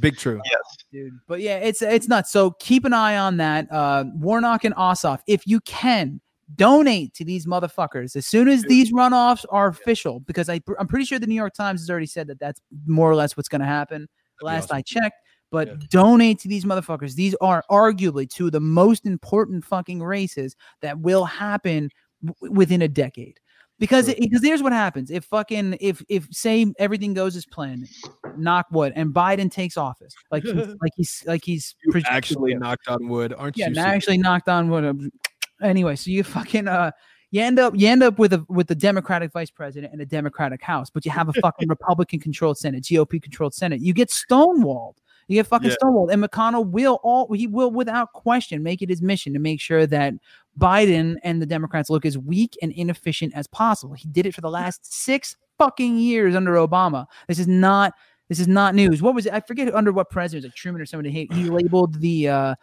Big 0.00 0.16
true. 0.16 0.40
Yes. 0.44 0.62
dude. 0.92 1.18
But 1.26 1.40
yeah, 1.40 1.58
it's 1.58 1.82
it's 1.82 2.08
nuts. 2.08 2.30
So 2.30 2.52
keep 2.52 2.84
an 2.84 2.92
eye 2.92 3.16
on 3.16 3.38
that. 3.38 3.70
Uh, 3.72 4.04
Warnock 4.14 4.64
and 4.64 4.74
Ossoff, 4.76 5.20
if 5.26 5.46
you 5.46 5.60
can, 5.60 6.20
donate 6.54 7.12
to 7.14 7.24
these 7.24 7.46
motherfuckers 7.46 8.14
as 8.14 8.26
soon 8.26 8.48
as 8.48 8.62
these 8.62 8.92
runoffs 8.92 9.44
are 9.50 9.68
official. 9.68 10.20
Because 10.20 10.48
I, 10.48 10.60
I'm 10.78 10.86
pretty 10.86 11.04
sure 11.06 11.18
the 11.18 11.26
New 11.26 11.34
York 11.34 11.54
Times 11.54 11.80
has 11.80 11.90
already 11.90 12.06
said 12.06 12.28
that 12.28 12.38
that's 12.38 12.60
more 12.86 13.10
or 13.10 13.16
less 13.16 13.36
what's 13.36 13.48
going 13.48 13.60
to 13.60 13.66
happen. 13.66 14.08
Last 14.42 14.72
I 14.72 14.82
checked. 14.82 15.16
But 15.50 15.88
donate 15.90 16.40
to 16.40 16.48
these 16.48 16.64
motherfuckers. 16.64 17.14
These 17.14 17.34
are 17.40 17.62
arguably 17.70 18.28
two 18.28 18.46
of 18.46 18.52
the 18.52 18.60
most 18.60 19.06
important 19.06 19.64
fucking 19.64 20.02
races 20.02 20.56
that 20.82 20.98
will 20.98 21.24
happen 21.24 21.90
w- 22.24 22.52
within 22.52 22.82
a 22.82 22.88
decade. 22.88 23.38
Because 23.78 24.12
because 24.14 24.42
here's 24.42 24.62
what 24.62 24.72
happens 24.72 25.10
if 25.10 25.24
fucking 25.26 25.76
if 25.80 26.02
if 26.08 26.26
say 26.30 26.72
everything 26.78 27.12
goes 27.12 27.36
as 27.36 27.44
planned, 27.44 27.88
knock 28.36 28.66
wood, 28.70 28.94
and 28.96 29.12
Biden 29.12 29.50
takes 29.50 29.76
office. 29.76 30.14
Like 30.30 30.44
he's, 30.44 30.54
like 30.80 30.92
he's 30.96 31.22
like 31.26 31.44
he's 31.44 31.76
projected 31.90 32.16
actually 32.16 32.54
knocked 32.54 32.88
on 32.88 33.06
wood, 33.08 33.34
aren't 33.36 33.56
yeah, 33.58 33.68
you? 33.68 33.74
Super? 33.74 33.86
actually 33.86 34.18
knocked 34.18 34.48
on 34.48 34.68
wood. 34.68 35.10
Anyway, 35.62 35.96
so 35.96 36.10
you 36.10 36.22
fucking 36.22 36.68
uh 36.68 36.90
you 37.30 37.40
end 37.40 37.58
up 37.58 37.74
you 37.76 37.88
end 37.88 38.02
up 38.02 38.18
with 38.18 38.32
a 38.34 38.44
with 38.48 38.66
the 38.66 38.74
Democratic 38.74 39.32
vice 39.32 39.50
president 39.50 39.92
and 39.92 40.02
a 40.02 40.06
Democratic 40.06 40.62
House, 40.62 40.90
but 40.90 41.04
you 41.04 41.10
have 41.10 41.30
a 41.30 41.32
fucking 41.34 41.68
Republican 41.68 42.20
controlled 42.20 42.58
Senate, 42.58 42.82
GOP 42.84 43.22
controlled 43.22 43.54
Senate. 43.54 43.80
You 43.80 43.94
get 43.94 44.10
stonewalled. 44.10 44.96
You 45.28 45.36
get 45.36 45.46
fucking 45.46 45.70
Yeah. 45.70 45.76
stonewalled. 45.82 46.12
And 46.12 46.22
McConnell 46.22 46.66
will 46.68 47.00
all 47.02 47.32
he 47.32 47.46
will 47.46 47.70
without 47.70 48.12
question 48.12 48.62
make 48.62 48.82
it 48.82 48.88
his 48.88 49.02
mission 49.02 49.32
to 49.32 49.38
make 49.38 49.60
sure 49.60 49.86
that 49.86 50.14
Biden 50.58 51.16
and 51.22 51.42
the 51.42 51.46
Democrats 51.46 51.90
look 51.90 52.06
as 52.06 52.16
weak 52.16 52.56
and 52.62 52.72
inefficient 52.72 53.34
as 53.34 53.46
possible. 53.46 53.94
He 53.94 54.08
did 54.08 54.26
it 54.26 54.34
for 54.34 54.40
the 54.40 54.50
last 54.50 54.90
six 54.92 55.36
fucking 55.58 55.98
years 55.98 56.34
under 56.34 56.54
Obama. 56.54 57.06
This 57.28 57.38
is 57.38 57.48
not 57.48 57.92
this 58.28 58.40
is 58.40 58.48
not 58.48 58.74
news. 58.74 59.02
What 59.02 59.14
was 59.14 59.26
it? 59.26 59.32
I 59.32 59.40
forget 59.40 59.72
under 59.74 59.92
what 59.92 60.10
president, 60.10 60.44
it 60.44 60.46
was 60.48 60.50
like 60.52 60.56
Truman 60.56 60.80
or 60.82 60.86
somebody. 60.86 61.10
He, 61.10 61.28
he 61.32 61.44
labeled 61.50 62.00
the 62.00 62.28
uh 62.28 62.54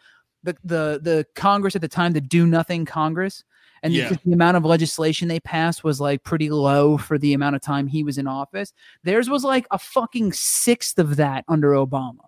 the 0.44 0.56
the 0.64 1.00
the 1.02 1.26
Congress 1.36 1.76
at 1.76 1.82
the 1.82 1.88
time 1.88 2.14
the 2.14 2.22
do 2.22 2.46
nothing 2.48 2.86
Congress. 2.86 3.44
And 3.82 3.92
Yeah. 3.94 4.10
the 4.24 4.32
amount 4.32 4.56
of 4.56 4.64
legislation 4.64 5.28
they 5.28 5.42
passed 5.42 5.84
was 5.84 6.00
like 6.00 6.24
pretty 6.24 6.50
low 6.50 6.98
for 6.98 7.18
the 7.18 7.34
amount 7.34 7.58
of 7.58 7.62
time 7.62 7.86
he 7.88 8.02
was 8.04 8.18
in 8.18 8.28
office. 8.28 8.72
Theirs 9.04 9.30
was 9.30 9.44
like 9.44 9.68
a 9.72 9.78
fucking 9.78 10.32
sixth 10.32 10.98
of 11.00 11.18
that 11.18 11.44
under 11.50 11.72
Obama. 11.72 12.20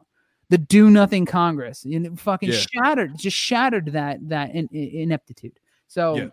The 0.49 0.57
do 0.57 0.89
nothing 0.89 1.25
Congress, 1.25 1.85
and 1.85 2.05
it 2.05 2.19
fucking 2.19 2.49
Yeah. 2.51 2.57
shattered, 2.73 3.17
just 3.17 3.35
shattered 3.37 3.87
that 3.93 4.19
that 4.29 4.51
in, 4.53 4.67
in- 4.71 5.01
ineptitude. 5.01 5.59
So, 5.87 6.15
Yeah. 6.17 6.27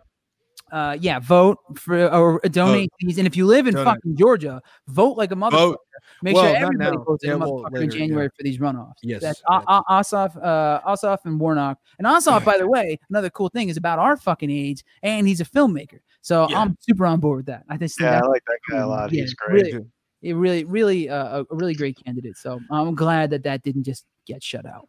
uh, 0.72 0.96
yeah, 1.00 1.18
vote 1.18 1.58
for 1.76 2.08
or 2.08 2.38
donate 2.40 2.90
these. 3.00 3.18
And 3.18 3.26
if 3.26 3.36
you 3.36 3.46
live 3.46 3.66
in 3.66 3.74
Donate. 3.74 3.94
fucking 3.94 4.16
Georgia, 4.16 4.60
vote 4.88 5.16
like 5.16 5.32
a 5.32 5.34
motherfucker. 5.34 5.50
Vote. 5.50 5.78
Make 6.22 6.34
Well, 6.34 6.44
sure 6.46 6.56
everybody 6.56 6.96
votes 6.96 7.24
Yeah, 7.24 7.34
in, 7.36 7.42
a 7.42 7.44
motherfucker 7.46 7.66
in 7.68 7.72
later, 7.74 7.84
yeah. 7.84 7.98
January 8.00 8.28
for 8.36 8.42
these 8.42 8.58
runoffs. 8.58 8.94
Yes, 9.02 9.22
That's 9.22 9.42
O- 9.50 9.62
O- 9.68 9.82
Ossoff, 9.88 10.36
uh, 10.42 10.80
Ossoff 10.82 11.18
and 11.24 11.38
Warnock. 11.40 11.78
And 11.98 12.06
Ossoff, 12.06 12.44
by 12.44 12.58
the 12.58 12.66
way, 12.68 12.98
another 13.08 13.30
cool 13.30 13.48
thing 13.48 13.68
is 13.68 13.76
about 13.76 13.98
our 13.98 14.16
fucking 14.16 14.50
age, 14.50 14.84
and 15.02 15.26
he's 15.28 15.40
a 15.40 15.44
filmmaker. 15.44 16.00
So 16.20 16.46
I'm 16.50 16.76
super 16.80 17.06
on 17.06 17.20
board 17.20 17.38
with 17.38 17.46
that. 17.46 17.64
I 17.68 17.76
just 17.76 17.98
think 17.98 18.10
Yeah, 18.10 18.20
I 18.22 18.26
like 18.26 18.42
that 18.46 18.58
guy 18.70 18.78
a 18.78 18.86
lot. 18.86 19.12
yeah, 19.12 19.22
He's 19.22 19.34
great. 19.34 19.72
Really, 19.72 19.86
it 20.22 20.34
really, 20.34 20.64
really, 20.64 21.08
uh, 21.08 21.40
a- 21.40 21.54
really 21.54 21.74
great 21.74 21.98
candidate. 22.04 22.36
So 22.36 22.60
I'm 22.70 22.94
glad 22.94 23.30
that 23.30 23.42
that 23.44 23.62
didn't 23.62 23.82
just 23.84 24.04
get 24.26 24.42
shut 24.42 24.64
out. 24.66 24.88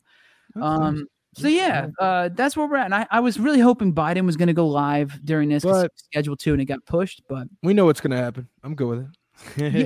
Um, 0.61 1.07
so 1.35 1.47
yeah, 1.47 1.88
uh, 1.99 2.30
that's 2.34 2.55
where 2.55 2.68
we're 2.68 2.77
at. 2.77 2.85
And 2.85 2.93
I, 2.95 3.07
I 3.10 3.19
was 3.19 3.39
really 3.39 3.60
hoping 3.60 3.93
Biden 3.93 4.26
was 4.26 4.38
going 4.38 4.47
to 4.47 4.53
go 4.53 4.68
live 4.68 5.19
during 5.26 5.49
this 5.49 5.64
But- 5.64 5.72
was 5.72 5.89
scheduled 5.95 6.39
and 6.45 6.61
it 6.61 6.65
got 6.65 6.85
pushed. 6.85 7.23
But 7.27 7.47
We 7.64 7.73
know 7.73 7.85
what's 7.85 8.01
gonna 8.01 8.18
happen. 8.18 8.47
I'm 8.64 8.76
good 8.76 8.88
with 8.88 8.99
it. 8.99 9.07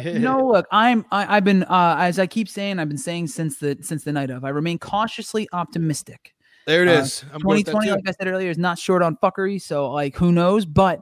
you, 0.06 0.12
you 0.14 0.20
know, 0.20 0.46
look, 0.46 0.66
I'm 0.74 1.06
I, 1.10 1.38
I've 1.38 1.46
been 1.46 1.64
uh, 1.64 1.96
as 1.98 2.20
I 2.20 2.28
keep 2.28 2.50
saying, 2.50 2.80
I've 2.80 2.90
been 2.90 2.98
saying 2.98 3.28
since 3.28 3.60
the 3.60 3.78
since 3.82 4.04
the 4.04 4.12
night 4.12 4.30
of. 4.30 4.44
I 4.44 4.50
remain 4.50 4.78
cautiously 4.78 5.48
optimistic. 5.54 6.34
There 6.66 6.84
it 6.84 6.90
Uh, 6.90 7.00
is. 7.00 7.24
I'm 7.34 7.40
good 7.40 7.48
with 7.48 7.66
that 7.68 7.72
2020, 7.72 7.92
like 7.92 8.10
I 8.10 8.12
said 8.12 8.28
earlier, 8.28 8.50
is 8.50 8.58
not 8.58 8.78
short 8.78 9.02
on 9.02 9.16
fuckery. 9.24 9.62
So 9.62 9.90
like, 9.90 10.18
who 10.18 10.34
knows? 10.34 10.66
But 10.66 11.00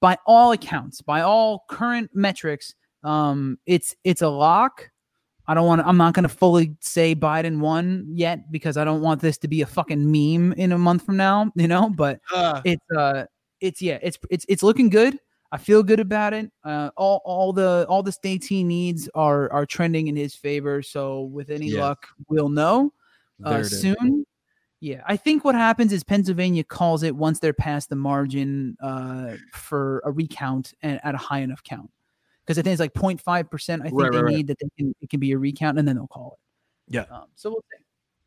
by 0.00 0.16
all 0.26 0.52
accounts, 0.52 1.02
by 1.02 1.22
all 1.22 1.64
current 1.68 2.10
metrics, 2.14 2.72
um, 3.04 3.58
it's 3.66 3.94
it's 4.04 4.22
a 4.22 4.28
lock. 4.28 4.90
I 5.46 5.54
don't 5.54 5.66
want. 5.66 5.80
I'm 5.86 5.96
not 5.96 6.12
going 6.14 6.24
to 6.24 6.28
fully 6.28 6.76
say 6.80 7.14
Biden 7.14 7.58
won 7.60 8.06
yet 8.10 8.52
because 8.52 8.76
I 8.76 8.84
don't 8.84 9.00
want 9.00 9.20
this 9.22 9.38
to 9.38 9.48
be 9.48 9.62
a 9.62 9.66
fucking 9.66 10.04
meme 10.04 10.52
in 10.54 10.72
a 10.72 10.78
month 10.78 11.04
from 11.06 11.16
now. 11.16 11.50
You 11.56 11.68
know, 11.68 11.88
but 11.90 12.20
Ah. 12.32 12.60
it's 12.64 12.84
uh, 12.96 13.24
it's 13.60 13.80
yeah, 13.80 13.98
it's 14.02 14.18
it's 14.30 14.44
it's 14.48 14.62
looking 14.62 14.90
good. 14.90 15.18
I 15.50 15.56
feel 15.56 15.82
good 15.82 16.00
about 16.00 16.34
it. 16.34 16.52
Uh, 16.64 16.90
all 16.96 17.22
all 17.24 17.54
the 17.54 17.86
all 17.88 18.02
the 18.02 18.12
states 18.12 18.46
he 18.46 18.62
needs 18.62 19.08
are 19.14 19.50
are 19.50 19.64
trending 19.64 20.08
in 20.08 20.16
his 20.16 20.34
favor. 20.34 20.82
So 20.82 21.22
with 21.22 21.48
any 21.50 21.68
Yeah. 21.70 21.80
luck, 21.80 22.06
we'll 22.28 22.50
know 22.50 22.92
uh, 23.46 23.52
it 23.54 23.60
is. 23.60 23.80
soon. 23.80 24.26
Yeah, 24.80 25.02
I 25.06 25.16
think 25.16 25.44
what 25.44 25.54
happens 25.56 25.92
is 25.92 26.04
Pennsylvania 26.04 26.62
calls 26.62 27.02
it 27.02 27.16
once 27.16 27.40
they're 27.40 27.52
past 27.54 27.88
the 27.88 27.96
margin 27.96 28.76
uh, 28.80 29.32
for 29.52 30.00
a 30.04 30.12
recount 30.12 30.74
and 30.82 31.00
at 31.02 31.14
a 31.14 31.18
high 31.18 31.40
enough 31.40 31.62
count. 31.64 31.90
Because 32.48 32.58
I 32.58 32.62
think 32.62 32.72
it's 32.72 32.80
like 32.80 32.94
0.5 32.94 33.50
percent. 33.50 33.82
I 33.82 33.90
think 33.90 34.00
Right, 34.00 34.10
they 34.10 34.16
right, 34.16 34.24
right. 34.24 34.34
need 34.36 34.46
that 34.46 34.56
they 34.58 34.68
can 34.78 34.94
it 35.02 35.10
can 35.10 35.20
be 35.20 35.32
a 35.32 35.38
recount 35.38 35.78
and 35.78 35.86
then 35.86 35.96
they'll 35.96 36.06
call 36.06 36.38
it. 36.88 36.94
Yeah. 36.94 37.04
Um, 37.14 37.26
so 37.34 37.50
we'll 37.50 37.60
see. 37.70 37.84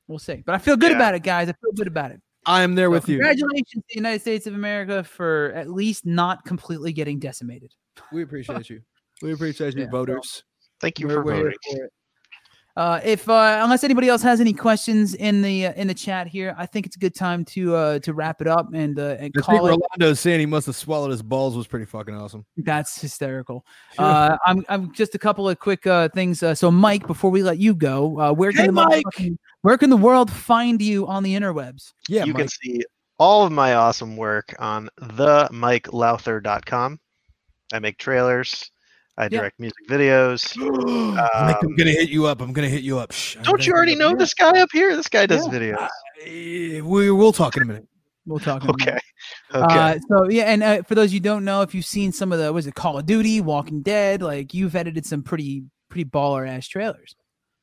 We'll 0.07 0.19
see. 0.19 0.43
But 0.45 0.53
I 0.53 0.60
feel 0.60 0.77
good 0.77 0.91
Yeah. 0.91 0.98
about 0.98 1.15
it, 1.15 1.23
guys. 1.23 1.49
I 1.49 1.53
feel 1.53 1.72
good 1.73 1.88
about 1.88 2.11
it. 2.11 2.22
I 2.45 2.61
am 2.61 2.76
there 2.76 2.85
So 2.85 2.91
with 2.91 3.10
you. 3.10 3.18
Congratulations 3.18 3.72
to 3.73 3.84
the 3.89 3.95
United 3.95 4.22
States 4.22 4.45
of 4.45 4.53
America 4.53 5.03
for 5.03 5.52
at 5.56 5.72
least 5.72 6.06
not 6.06 6.45
completely 6.45 6.93
getting 6.93 7.18
decimated. 7.18 7.73
We 8.14 8.22
appreciate 8.22 8.69
you. 8.69 8.81
We 9.23 9.34
appreciate 9.34 9.73
you, 9.73 9.81
Yeah, 9.81 9.85
so- 9.88 9.91
voters. 9.91 10.43
Thank 10.80 10.99
you 10.99 11.07
We're- 11.07 11.18
for 11.18 11.23
we're 11.26 11.34
here 11.35 11.43
voting. 11.45 11.57
for 11.80 11.85
it. 11.85 11.93
Uh, 12.77 13.02
if 13.03 13.27
uh, 13.27 13.60
unless 13.61 13.84
anybody 13.84 14.07
else 14.07 14.22
has 14.22 14.39
any 14.39 14.53
questions 14.53 15.14
in 15.15 15.41
the 15.41 15.68
uh, 15.68 15.73
in 15.73 15.88
the 15.88 15.93
chat 15.93 16.27
here, 16.27 16.56
I 16.57 16.65
think 16.65 16.85
it's 16.85 16.95
a 16.95 16.99
good 16.99 17.14
time 17.14 17.43
to 17.45 17.76
uh, 17.76 17.99
to 17.99 18.14
wrap 18.14 18.41
it 18.41 18.48
up 18.48 18.68
and 18.73 18.98
uh, 18.98 19.18
and 19.19 19.19
I 19.19 19.27
think 19.30 19.41
call 19.41 19.68
it. 19.68 19.69
Rolando 19.69 20.14
saying 20.14 20.39
he 20.39 20.45
must 20.45 20.68
have 20.68 20.76
swallowed 20.76 21.11
his 21.11 21.22
balls 21.22 21.57
was 21.57 21.68
pretty 21.68 21.85
fucking 21.85 22.15
awesome. 22.15 22.45
That's 22.57 23.02
hysterical. 23.02 23.65
Uh, 23.98 24.38
I'm 24.45 24.65
I'm 24.69 24.93
just 24.93 25.15
a 25.15 25.19
couple 25.19 25.49
of 25.49 25.60
quick 25.60 25.85
uh, 25.85 26.07
things. 26.10 26.43
Uh, 26.43 26.56
so, 26.56 26.72
Mike, 26.72 27.07
before 27.07 27.30
we 27.30 27.43
let 27.43 27.57
you 27.57 27.76
go, 27.76 28.19
uh, 28.19 28.34
where 28.34 28.52
can 28.52 28.61
Hey, 28.61 28.68
the 28.68 28.72
Mike! 28.72 29.03
where 29.61 29.77
can 29.77 29.89
the 29.89 29.98
world 29.98 30.31
find 30.31 30.81
you 30.81 31.07
on 31.07 31.23
the 31.23 31.35
interwebs? 31.35 31.91
Yeah, 32.07 32.23
you 32.23 32.34
can 32.34 32.48
see 32.48 32.84
all 33.19 33.45
of 33.45 33.52
my 33.52 33.76
awesome 33.76 34.15
work 34.15 34.56
on 34.60 34.89
themikelowther.com. 34.99 36.99
I 37.73 37.80
make 37.80 37.98
trailers. 37.98 38.72
I 39.22 39.26
Yeah. 39.26 39.39
direct 39.39 39.60
music 39.60 39.77
videos. 39.88 40.57
Mike, 40.57 41.57
I'm 41.61 41.68
Um, 41.68 41.76
gonna 41.76 41.91
hit 41.91 42.10
you 42.10 42.26
up. 42.26 42.41
I'm 42.41 42.52
gonna 42.53 42.68
hit 42.68 42.81
you 42.81 42.98
up. 42.98 43.11
Shh, 43.11 43.38
don't 43.43 43.65
you 43.65 43.72
already 43.73 43.95
know 43.95 44.15
this 44.15 44.34
guy 44.34 44.60
up 44.60 44.69
here? 44.73 44.95
This 44.95 45.07
guy 45.07 45.26
does 45.27 45.45
Yeah. 45.48 45.53
videos. 45.53 45.88
Eh, 46.26 46.81
We 46.81 47.11
we'll 47.11 47.31
talk 47.31 47.56
in 47.56 47.64
a 47.64 47.65
minute. 47.65 47.88
We'll 48.26 48.39
talk. 48.39 48.64
in 48.64 48.69
a. 48.69 48.73
Okay. 48.73 48.98
Okay. 49.53 49.80
Uh, 49.80 49.99
so 50.10 50.30
yeah, 50.30 50.43
and 50.45 50.64
uh, 50.64 50.81
for 50.84 50.95
those 50.95 51.14
you 51.14 51.19
don't 51.19 51.45
know, 51.45 51.61
if 51.61 51.76
you've 51.76 51.85
seen 51.85 52.11
some 52.11 52.31
of 52.31 52.39
the 52.39 52.52
was 52.52 52.65
it 52.65 52.73
Call 52.76 52.98
of 52.98 53.06
Duty, 53.06 53.41
Walking 53.41 53.81
Dead, 53.84 54.22
like 54.23 54.53
you've 54.56 54.76
edited 54.76 55.06
some 55.06 55.22
pretty 55.22 55.64
pretty 55.89 56.06
baller 56.10 56.48
ass 56.49 56.68
trailers. 56.68 57.15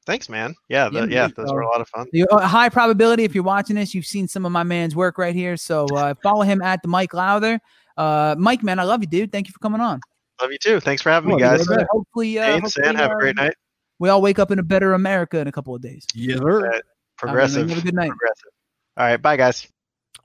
Thanks, 0.06 0.28
man. 0.28 0.55
Yeah, 0.68 0.89
Yeah, 0.93 1.06
the, 1.06 1.12
yeah, 1.12 1.26
dude, 1.26 1.36
those 1.36 1.52
were 1.52 1.60
a 1.62 1.66
lot 1.68 1.80
of 1.82 1.89
fun. 1.89 2.06
Uh, 2.30 2.40
high 2.47 2.68
probability 2.70 3.24
if 3.24 3.35
you're 3.35 3.44
watching 3.44 3.76
this, 3.76 3.94
you've 3.94 4.06
seen 4.06 4.26
some 4.28 4.47
of 4.47 4.52
my 4.52 4.62
man's 4.62 4.94
work 4.97 5.18
right 5.18 5.35
here. 5.35 5.56
So 5.56 5.86
uh, 5.94 6.14
follow 6.22 6.43
him 6.43 6.62
at 6.62 6.80
the 6.82 6.89
Mike 6.89 7.12
Lowther. 7.12 7.60
Uh, 7.97 8.35
Mike, 8.39 8.62
man, 8.62 8.78
I 8.78 8.85
love 8.85 9.02
you, 9.02 9.06
dude. 9.09 9.32
Thank 9.32 9.48
you 9.48 9.52
for 9.52 9.59
coming 9.59 9.80
on. 9.82 10.01
Love 10.40 10.52
you 10.52 10.59
too. 10.59 10.81
Thanks 10.81 11.02
for 11.02 11.10
having 11.10 11.31
me, 11.31 11.39
guys. 11.39 11.66
right. 11.69 11.86
Hopefully, 11.90 12.39
uh, 12.39 12.44
Hey, 12.44 12.52
hopefully, 12.60 12.85
San, 12.85 12.94
have 12.94 13.10
a 13.12 13.15
great 13.16 13.39
uh, 13.39 13.44
night. 13.44 13.55
We 13.98 14.09
all 14.09 14.23
wake 14.23 14.39
up 14.39 14.51
in 14.51 14.59
a 14.59 14.62
better 14.62 14.93
America 14.93 15.39
in 15.40 15.48
a 15.48 15.52
couple 15.52 15.74
of 15.74 15.82
days. 15.82 16.06
Yes, 16.15 16.39
Uh, 16.40 16.81
Progressive. 17.16 17.69
have 17.69 17.78
a 17.78 17.82
good 17.82 17.94
night. 17.94 18.10
Progressive. 18.10 18.51
All 18.97 19.06
right, 19.06 19.16
bye, 19.20 19.36
guys. 19.36 19.66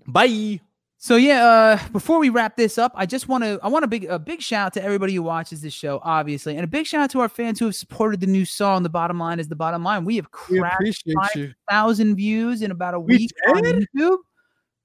Bye. 0.05 0.59
So 0.97 1.15
yeah, 1.17 1.43
uh, 1.45 1.87
before 1.89 2.19
we 2.19 2.29
wrap 2.29 2.55
this 2.55 2.77
up, 2.77 2.93
I 2.95 3.05
just 3.05 3.27
want 3.27 3.43
to 3.43 3.59
I 3.61 3.67
want 3.67 3.83
a 3.83 3.87
big 3.89 4.05
a 4.05 4.17
big 4.17 4.41
shout 4.41 4.67
out 4.67 4.73
to 4.73 4.83
everybody 4.83 5.13
who 5.15 5.21
watches 5.23 5.61
this 5.61 5.73
show, 5.73 5.99
obviously, 6.03 6.55
and 6.55 6.63
a 6.63 6.67
big 6.67 6.85
shout 6.85 7.01
out 7.01 7.09
to 7.09 7.19
our 7.19 7.27
fans 7.27 7.59
who 7.59 7.65
have 7.65 7.75
supported 7.75 8.21
the 8.21 8.27
new 8.27 8.45
song. 8.45 8.83
The 8.83 8.89
bottom 8.89 9.19
line 9.19 9.39
is 9.39 9.49
the 9.49 9.55
bottom 9.55 9.83
line. 9.83 10.05
We 10.05 10.15
have 10.15 10.27
We 10.49 10.59
cracked 10.59 10.75
appreciate 10.75 11.15
five 11.15 11.35
you. 11.35 11.53
thousand 11.69 12.15
views 12.15 12.61
in 12.61 12.71
about 12.71 12.93
a 12.93 12.99
We 13.01 13.17
week 13.17 13.31
on? 13.49 13.63
YouTube. 13.63 14.17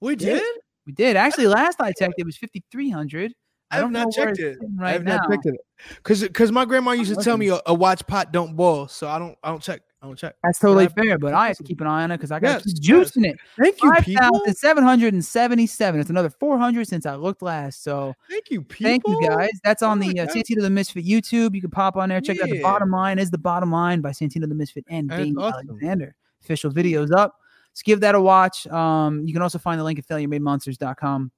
We 0.01 0.13
Yeah, 0.13 0.17
did. 0.17 0.43
We 0.87 0.93
did 0.93 1.17
actually. 1.17 1.47
Last 1.47 1.81
I 1.81 1.93
checked, 1.93 2.15
it 2.19 2.27
was 2.27 2.37
fifty 2.37 2.65
three 2.73 2.91
hundred. 2.91 3.33
I 3.71 3.77
have 3.77 3.91
not 3.91 4.13
checked 4.13 4.39
it. 4.39 4.59
sitting 4.61 4.79
I 4.81 4.93
have 4.93 5.05
now. 5.05 5.17
not 5.17 5.31
checked 5.31 5.47
it. 5.47 5.55
Cause, 6.03 6.27
cause 6.33 6.51
my 6.51 6.65
grandma 6.65 6.93
used 6.93 7.15
to 7.15 7.23
tell 7.23 7.37
me 7.37 7.49
a, 7.49 7.61
a 7.67 7.75
watch 7.75 8.07
pot 8.07 8.33
don't 8.33 8.57
boil, 8.57 8.89
so 8.89 9.09
I 9.09 9.19
don't, 9.19 9.37
I 9.43 9.51
don't 9.51 9.63
check. 9.63 9.83
I 10.01 10.07
don't 10.07 10.17
check. 10.17 10.37
That's 10.45 10.61
totally 10.61 10.87
But 10.87 10.95
fair, 11.05 11.19
but 11.19 11.35
I 11.35 11.49
have 11.49 11.57
to 11.57 11.65
keep 11.65 11.81
an 11.81 11.89
eye 11.89 12.05
on 12.05 12.13
it 12.13 12.19
because 12.19 12.31
I 12.31 12.39
got 12.39 12.65
Yes, 12.65 12.79
juicing 12.79 13.27
it. 13.27 13.37
Thank 13.61 13.83
you, 13.83 13.91
Five 13.93 14.05
people. 14.05 14.23
thousand 14.23 14.55
seven 14.55 14.85
hundred 14.85 15.13
and 15.13 15.25
seventy-seven. 15.25 16.01
It's 16.01 16.09
another 16.09 16.31
four 16.31 16.57
hundred 16.57 16.87
since 16.87 17.05
I 17.05 17.17
looked 17.17 17.43
last. 17.43 17.83
So 17.83 18.15
Thank 18.31 18.49
you, 18.51 18.63
people. 18.63 18.91
Thank 18.91 19.03
you 19.09 19.29
guys. 19.29 19.51
That's 19.65 19.83
on 19.83 19.99
Oh 19.99 20.09
the 20.09 20.21
uh. 20.21 20.27
Santino 20.29 20.61
the 20.63 20.71
Misfit 20.71 21.05
YouTube. 21.05 21.53
You 21.57 21.61
can 21.61 21.71
pop 21.71 21.97
on 21.97 22.11
there, 22.11 22.21
check 22.21 22.41
out 22.41 22.49
the 22.49 22.63
bottom 22.63 22.93
line 22.93 23.19
is 23.19 23.31
the 23.33 23.39
bottom 23.39 23.73
line 23.73 24.01
by 24.01 24.11
Santino 24.11 24.49
the 24.49 24.55
Misfit 24.55 24.85
and 24.89 25.11
Dane 25.11 25.37
awesome. 25.37 25.69
Alexander. 25.69 26.15
Official 26.43 26.71
videos 26.71 27.11
up. 27.13 27.35
Let's 27.73 27.83
give 27.83 27.99
that 28.01 28.15
a 28.15 28.21
watch. 28.21 28.69
Um, 28.69 29.27
you 29.27 29.33
can 29.33 29.43
also 29.43 29.59
find 29.59 29.81
the 29.81 29.85
link 29.85 29.99
at 29.99 30.07
failureMadeMonsters.com. 30.07 31.33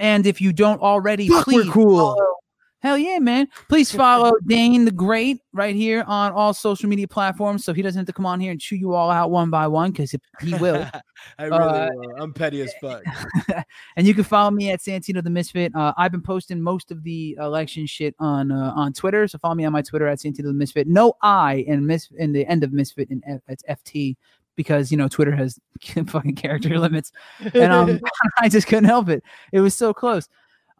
And 0.00 0.26
if 0.26 0.40
you 0.40 0.52
don't 0.52 0.80
already, 0.80 1.28
Fuck, 1.28 1.46
we're 1.46 1.62
please 1.62 1.70
cool. 1.72 1.98
follow- 2.14 2.34
Hell 2.80 2.96
yeah, 2.96 3.18
man. 3.18 3.48
Please 3.68 3.90
follow 3.90 4.30
Dane 4.46 4.84
the 4.84 4.92
Great 4.92 5.40
right 5.52 5.74
here 5.74 6.04
on 6.06 6.30
all 6.30 6.54
social 6.54 6.88
media 6.88 7.08
platforms 7.08 7.64
so 7.64 7.72
he 7.74 7.82
doesn't 7.82 7.98
have 7.98 8.06
to 8.06 8.12
come 8.12 8.24
on 8.24 8.38
here 8.38 8.52
and 8.52 8.60
chew 8.60 8.76
you 8.76 8.94
all 8.94 9.10
out 9.10 9.32
one 9.32 9.50
by 9.50 9.66
one 9.66 9.90
because 9.90 10.12
he 10.12 10.54
will. 10.60 10.86
I 11.40 11.42
really 11.46 11.58
Uh, 11.58 11.88
will. 11.92 12.14
I'm 12.22 12.32
petty 12.32 12.60
as 12.62 12.72
fuck. 12.80 13.02
and 13.96 14.06
you 14.06 14.14
can 14.14 14.22
follow 14.22 14.52
me 14.52 14.70
at 14.70 14.78
Santino 14.78 15.24
the 15.24 15.28
Misfit. 15.28 15.74
Uh, 15.74 15.92
I've 15.96 16.12
been 16.12 16.22
posting 16.22 16.62
most 16.62 16.92
of 16.92 17.02
the 17.02 17.36
election 17.40 17.84
shit 17.84 18.14
on 18.20 18.52
uh, 18.52 18.72
on 18.76 18.92
Twitter, 18.92 19.26
so 19.26 19.38
follow 19.38 19.56
me 19.56 19.64
on 19.64 19.72
my 19.72 19.82
Twitter 19.82 20.06
at 20.06 20.18
Santino 20.20 20.44
the 20.44 20.52
Misfit. 20.52 20.86
No 20.86 21.14
I 21.20 21.64
in 21.66 21.84
mis 21.84 22.08
in 22.16 22.30
the 22.32 22.46
end 22.46 22.62
of 22.62 22.72
Misfit 22.72 23.10
and 23.10 23.24
F, 23.26 23.40
it's 23.48 23.64
FT 23.68 24.14
because 24.58 24.90
you 24.90 24.98
know 24.98 25.08
Twitter 25.08 25.34
has 25.34 25.58
fucking 26.08 26.34
character 26.34 26.78
limits, 26.78 27.12
and 27.54 27.72
um, 27.72 27.98
I 28.38 28.50
just 28.50 28.66
couldn't 28.66 28.84
help 28.84 29.08
it. 29.08 29.22
It 29.52 29.60
was 29.60 29.74
so 29.74 29.94
close. 29.94 30.28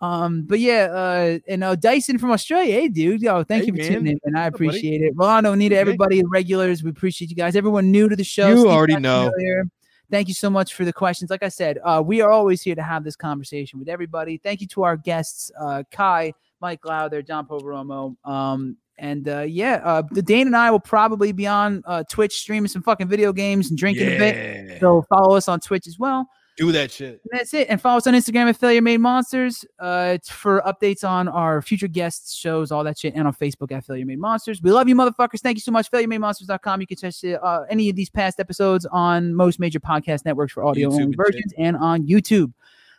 Um, 0.01 0.43
but 0.43 0.61
yeah, 0.61 0.85
uh, 0.93 1.39
and 1.49 1.65
uh, 1.65 1.75
Dyson 1.77 2.19
from 2.19 2.31
Australia, 2.31 2.73
hey 2.75 2.89
dude, 2.89 3.23
yo, 3.23 3.43
thank 3.45 3.63
Hey, 3.63 3.67
you 3.69 3.73
for 3.73 3.79
man. 3.79 3.89
tuning 3.93 4.13
in, 4.13 4.19
and 4.25 4.37
I 4.37 4.45
What's 4.45 4.55
up, 4.55 4.59
buddy? 4.59 4.69
appreciate 4.69 5.01
it. 5.03 5.13
Rolando, 5.17 5.53
Anita, 5.53 5.75
Okay. 5.77 5.81
everybody, 5.81 6.23
regulars, 6.25 6.83
we 6.85 6.91
appreciate 6.91 7.31
you 7.31 7.37
guys. 7.37 7.57
Everyone 7.57 7.91
new 7.91 8.09
to 8.09 8.15
the 8.15 8.23
show, 8.25 8.49
You 8.49 8.59
Steve 8.59 8.71
already 8.71 8.97
know. 8.99 9.33
earlier, 9.35 9.65
Thank 10.11 10.29
you 10.29 10.35
so 10.35 10.49
much 10.51 10.73
for 10.75 10.85
the 10.85 10.93
questions. 10.93 11.31
Like 11.31 11.43
I 11.43 11.49
said, 11.49 11.79
uh, 11.85 12.03
we 12.05 12.21
are 12.23 12.31
always 12.31 12.63
here 12.63 12.75
to 12.75 12.83
have 12.83 13.05
this 13.05 13.15
conversation 13.17 13.79
with 13.79 13.89
everybody. 13.89 14.39
Thank 14.39 14.61
you 14.61 14.67
to 14.69 14.83
our 14.85 14.97
guests, 14.97 15.51
uh, 15.61 15.83
Kai, 15.91 16.33
Mike 16.61 16.85
Lowther, 16.85 17.21
John 17.21 17.47
Poveromo. 17.47 18.17
Um, 18.25 18.77
and 18.99 19.29
uh, 19.29 19.41
yeah, 19.41 19.81
uh, 19.85 20.03
the 20.11 20.23
Dane 20.23 20.47
and 20.47 20.57
I 20.57 20.71
will 20.71 20.81
probably 20.81 21.33
be 21.33 21.47
on 21.47 21.83
uh, 21.87 22.05
Twitch 22.09 22.39
streaming 22.39 22.69
some 22.69 22.83
fucking 22.83 23.09
video 23.09 23.33
games 23.33 23.71
and 23.71 23.79
drinking 23.79 24.07
a 24.09 24.19
bit. 24.19 24.69
Yeah. 24.69 24.81
So 24.81 25.05
follow 25.09 25.37
us 25.37 25.49
on 25.49 25.61
Twitch 25.61 25.87
as 25.87 25.99
well. 25.99 26.29
Do 26.59 26.73
that 26.73 26.91
shit. 26.91 27.21
And 27.31 27.39
that's 27.39 27.55
it. 27.55 27.69
And 27.71 27.81
follow 27.81 27.99
us 27.99 28.09
on 28.09 28.15
Instagram 28.15 28.49
at 28.49 28.57
Failure 28.57 28.83
Made 28.83 28.99
Monsters. 28.99 29.65
Uh, 29.79 30.11
it's 30.15 30.29
for 30.29 30.61
updates 30.63 31.09
on 31.09 31.29
our 31.29 31.63
future 31.63 31.87
guests, 31.87 32.35
shows, 32.35 32.73
all 32.73 32.83
that 32.83 32.99
shit, 32.99 33.15
and 33.15 33.29
on 33.29 33.33
Facebook 33.33 33.71
at 33.71 33.85
Failure 33.85 34.05
Made 34.05 34.19
Monsters. 34.19 34.61
We 34.61 34.73
love 34.73 34.89
you, 34.89 34.97
motherfuckers. 34.97 35.41
Thank 35.41 35.57
you 35.57 35.61
so 35.61 35.71
much. 35.71 35.89
FailureMadeMonsters.com. 35.93 36.81
You 36.81 36.87
can 36.89 36.97
check 36.97 37.15
uh, 37.41 37.61
any 37.71 37.89
of 37.91 37.95
these 37.95 38.11
past 38.11 38.41
episodes 38.41 38.87
on 38.87 39.35
most 39.35 39.61
major 39.61 39.79
podcast 39.79 40.25
networks 40.25 40.53
for 40.53 40.65
audio 40.65 40.91
only 40.93 41.15
versions 41.15 41.53
and 41.59 41.77
on 41.77 42.05
YouTube. 42.09 42.53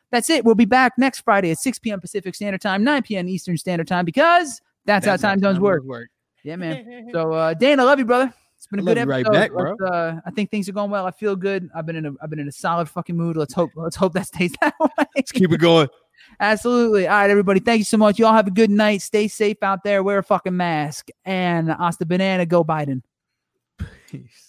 That's 0.09 0.29
it. 0.29 0.45
We'll 0.45 0.55
be 0.55 0.63
back 0.63 0.93
next 0.97 1.21
Friday 1.21 1.51
at 1.51 1.59
6 1.59 1.79
p.m. 1.79 1.99
Pacific 1.99 2.35
Standard 2.35 2.61
Time, 2.61 2.81
9 2.85 3.03
p.m. 3.03 3.27
Eastern 3.27 3.57
Standard 3.57 3.87
Time, 3.87 4.05
because 4.05 4.61
that's, 4.89 5.05
That's 5.05 5.21
how 5.21 5.29
time 5.29 5.39
zones 5.39 5.59
work. 5.59 5.83
work. 5.83 6.09
Yeah, 6.43 6.55
man. 6.55 7.09
so, 7.13 7.31
uh, 7.31 7.53
Dan, 7.53 7.79
I 7.79 7.83
love 7.83 7.99
you, 7.99 8.05
brother. 8.05 8.33
It's 8.57 8.65
been 8.65 8.79
a 8.79 8.83
good 8.83 8.97
you 8.97 9.03
right 9.03 9.25
episode. 9.25 9.77
back. 9.77 9.91
Uh, 9.91 10.19
I 10.25 10.31
think 10.31 10.49
things 10.49 10.67
are 10.67 10.71
going 10.73 10.89
well. 10.89 11.05
I 11.05 11.11
feel 11.11 11.35
good. 11.35 11.69
I've 11.75 11.85
been 11.85 11.95
in 11.95 12.07
a 12.07 12.11
I've 12.21 12.29
been 12.29 12.39
in 12.39 12.47
a 12.47 12.51
solid 12.51 12.89
fucking 12.89 13.15
mood. 13.15 13.37
Let's 13.37 13.53
hope 13.53 13.71
let's 13.75 13.95
hope 13.95 14.13
that 14.13 14.27
stays 14.27 14.51
that 14.61 14.73
way. 14.79 14.89
Let's 15.15 15.31
keep 15.31 15.51
it 15.51 15.59
going. 15.59 15.87
Absolutely. 16.39 17.07
All 17.07 17.15
right, 17.15 17.29
everybody. 17.29 17.59
Thank 17.59 17.79
you 17.79 17.85
so 17.85 17.97
much. 17.97 18.19
You 18.19 18.25
all 18.25 18.33
have 18.33 18.47
a 18.47 18.51
good 18.51 18.69
night. 18.69 19.01
Stay 19.01 19.27
safe 19.27 19.57
out 19.61 19.83
there. 19.83 20.03
Wear 20.03 20.17
a 20.17 20.23
fucking 20.23 20.57
mask. 20.57 21.09
And 21.23 21.69
hasta 21.69 22.05
banana. 22.05 22.45
Go 22.45 22.63
Biden. 22.63 23.01
Peace. 24.09 24.48